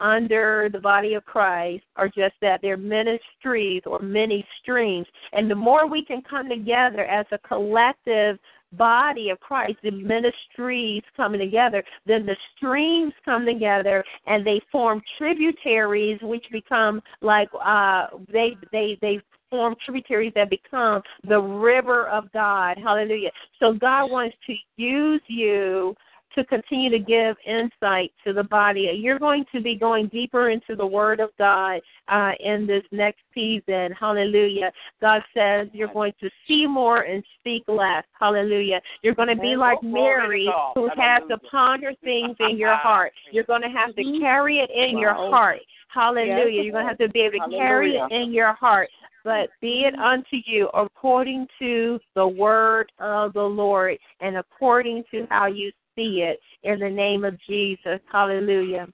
under 0.00 0.70
the 0.72 0.78
body 0.78 1.14
of 1.14 1.24
Christ 1.24 1.84
are 1.96 2.08
just 2.08 2.34
that 2.40 2.60
they're 2.62 2.76
ministries 2.76 3.82
or 3.84 4.00
many 4.00 4.46
streams. 4.60 5.06
And 5.32 5.50
the 5.50 5.54
more 5.54 5.86
we 5.86 6.04
can 6.04 6.22
come 6.22 6.48
together 6.48 7.04
as 7.04 7.26
a 7.32 7.38
collective 7.38 8.38
body 8.72 9.30
of 9.30 9.40
Christ, 9.40 9.78
the 9.82 9.90
ministries 9.90 11.02
coming 11.16 11.40
together, 11.40 11.82
then 12.06 12.26
the 12.26 12.36
streams 12.56 13.12
come 13.24 13.44
together 13.44 14.04
and 14.26 14.46
they 14.46 14.60
form 14.70 15.02
tributaries 15.18 16.18
which 16.22 16.44
become 16.52 17.00
like 17.20 17.48
uh 17.64 18.06
they 18.32 18.56
they 18.72 18.98
they 19.00 19.20
form 19.50 19.74
tributaries 19.84 20.32
that 20.36 20.48
become 20.48 21.02
the 21.28 21.38
river 21.38 22.08
of 22.08 22.30
God. 22.32 22.78
Hallelujah. 22.78 23.30
So 23.58 23.72
God 23.72 24.10
wants 24.10 24.36
to 24.46 24.54
use 24.76 25.20
you 25.26 25.94
to 26.34 26.44
continue 26.44 26.90
to 26.90 26.98
give 26.98 27.36
insight 27.46 28.12
to 28.24 28.32
the 28.32 28.42
body. 28.42 28.90
You're 29.00 29.18
going 29.18 29.44
to 29.54 29.60
be 29.60 29.76
going 29.76 30.08
deeper 30.08 30.50
into 30.50 30.76
the 30.76 30.86
Word 30.86 31.20
of 31.20 31.30
God 31.38 31.80
uh, 32.08 32.32
in 32.40 32.66
this 32.66 32.82
next 32.92 33.20
season. 33.34 33.92
Hallelujah. 33.98 34.72
God 35.00 35.22
says 35.34 35.68
you're 35.72 35.92
going 35.92 36.12
to 36.20 36.30
see 36.46 36.66
more 36.66 37.02
and 37.02 37.22
speak 37.38 37.64
less. 37.68 38.04
Hallelujah. 38.18 38.80
You're 39.02 39.14
going 39.14 39.28
to 39.28 39.40
be 39.40 39.56
like 39.56 39.82
Mary, 39.82 40.48
who 40.74 40.88
has 40.96 41.22
to 41.28 41.38
ponder 41.50 41.92
things 42.02 42.36
in 42.40 42.56
your 42.56 42.76
heart. 42.76 43.12
You're 43.32 43.44
going 43.44 43.62
to 43.62 43.68
have 43.68 43.94
to 43.96 44.18
carry 44.20 44.58
it 44.58 44.70
in 44.70 44.98
your 44.98 45.14
heart. 45.14 45.60
Hallelujah. 45.92 46.62
You're 46.62 46.72
going 46.72 46.84
to 46.84 46.88
have 46.88 46.98
to 46.98 47.08
be 47.08 47.20
able 47.20 47.44
to 47.50 47.56
carry 47.56 47.96
it 47.96 48.12
in 48.12 48.32
your 48.32 48.54
heart. 48.54 48.88
But 49.24 49.50
be 49.60 49.84
it 49.86 49.94
unto 49.98 50.36
you 50.46 50.68
according 50.68 51.46
to 51.58 51.98
the 52.14 52.26
word 52.26 52.90
of 52.98 53.34
the 53.34 53.42
Lord 53.42 53.98
and 54.20 54.38
according 54.38 55.04
to 55.10 55.26
how 55.28 55.46
you 55.46 55.72
see 56.00 56.22
it 56.22 56.40
in 56.62 56.78
the 56.80 56.88
name 56.88 57.24
of 57.24 57.38
Jesus. 57.48 58.00
Hallelujah. 58.10 58.86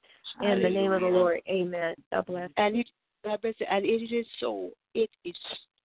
In 0.42 0.62
the 0.62 0.68
name 0.68 0.92
of 0.92 1.00
the 1.00 1.06
Lord. 1.06 1.40
Amen. 1.48 1.94
God 2.12 2.26
bless. 2.26 2.50
And 2.56 2.76
it, 2.76 2.88
God 3.24 3.40
bless 3.42 3.54
you. 3.58 3.66
and 3.70 3.84
it 3.84 4.14
is 4.14 4.26
so. 4.40 4.70
It 4.94 5.10
is. 5.24 5.36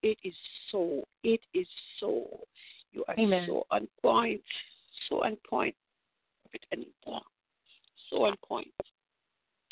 It 0.03 0.17
is 0.23 0.33
so. 0.71 1.03
It 1.23 1.41
is 1.53 1.67
so. 1.99 2.25
You 2.91 3.03
are 3.07 3.15
Amen. 3.17 3.45
so 3.47 3.65
on 3.71 3.87
point. 4.01 4.41
So 5.09 5.23
on 5.23 5.37
point. 5.49 5.75
Prophet 6.43 6.65
Anita. 6.71 7.19
So 8.09 8.25
on 8.25 8.35
point. 8.47 8.67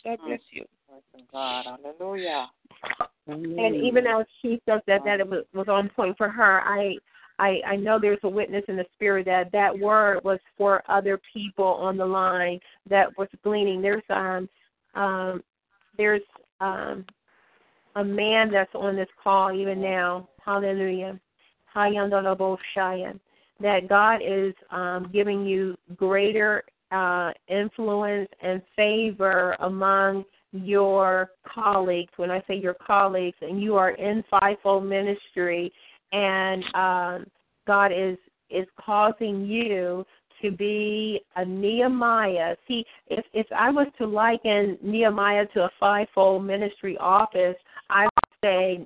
God 0.03 0.19
mm. 0.19 0.27
bless 0.27 0.39
you. 0.51 0.65
God, 1.31 1.65
hallelujah. 1.65 2.47
And 3.27 3.75
even 3.75 4.07
as 4.07 4.25
she 4.41 4.59
said 4.65 4.81
that 4.87 5.01
that 5.05 5.19
it 5.19 5.29
was, 5.29 5.45
was 5.53 5.67
on 5.67 5.89
point 5.89 6.17
for 6.17 6.29
her, 6.29 6.61
I 6.61 6.95
I 7.39 7.61
I 7.65 7.75
know 7.77 7.97
there's 7.99 8.19
a 8.23 8.29
witness 8.29 8.63
in 8.67 8.75
the 8.75 8.85
spirit 8.93 9.25
that 9.25 9.51
that 9.53 9.77
word 9.77 10.23
was 10.23 10.39
for 10.57 10.83
other 10.89 11.19
people 11.33 11.65
on 11.65 11.97
the 11.97 12.05
line 12.05 12.59
that 12.89 13.17
was 13.17 13.29
gleaning. 13.43 13.81
There's 13.81 14.03
um 14.09 14.49
um 14.93 15.41
there's 15.97 16.21
um 16.59 17.05
a 17.95 18.03
man 18.03 18.51
that's 18.51 18.73
on 18.75 18.95
this 18.95 19.09
call 19.23 19.51
even 19.53 19.81
now. 19.81 20.29
Hallelujah. 20.43 21.19
That 23.61 23.87
God 23.89 24.19
is 24.25 24.53
um 24.71 25.09
giving 25.11 25.45
you 25.45 25.77
greater 25.95 26.63
uh 26.91 27.31
influence 27.47 28.29
and 28.41 28.61
favor 28.75 29.55
among 29.61 30.25
your 30.51 31.31
colleagues. 31.47 32.11
When 32.17 32.31
I 32.31 32.43
say 32.47 32.55
your 32.55 32.73
colleagues, 32.73 33.37
and 33.41 33.61
you 33.61 33.75
are 33.75 33.91
in 33.91 34.23
fivefold 34.29 34.85
ministry, 34.85 35.71
and 36.11 36.63
um, 36.75 37.25
God 37.67 37.91
is 37.91 38.17
is 38.49 38.65
causing 38.83 39.45
you 39.45 40.05
to 40.41 40.51
be 40.51 41.21
a 41.35 41.45
Nehemiah. 41.45 42.55
See, 42.67 42.85
if 43.07 43.25
if 43.33 43.47
I 43.55 43.69
was 43.69 43.87
to 43.97 44.05
liken 44.05 44.77
Nehemiah 44.81 45.45
to 45.53 45.63
a 45.65 45.71
fivefold 45.79 46.45
ministry 46.45 46.97
office, 46.97 47.55
I 47.89 48.03
would 48.03 48.39
say 48.43 48.85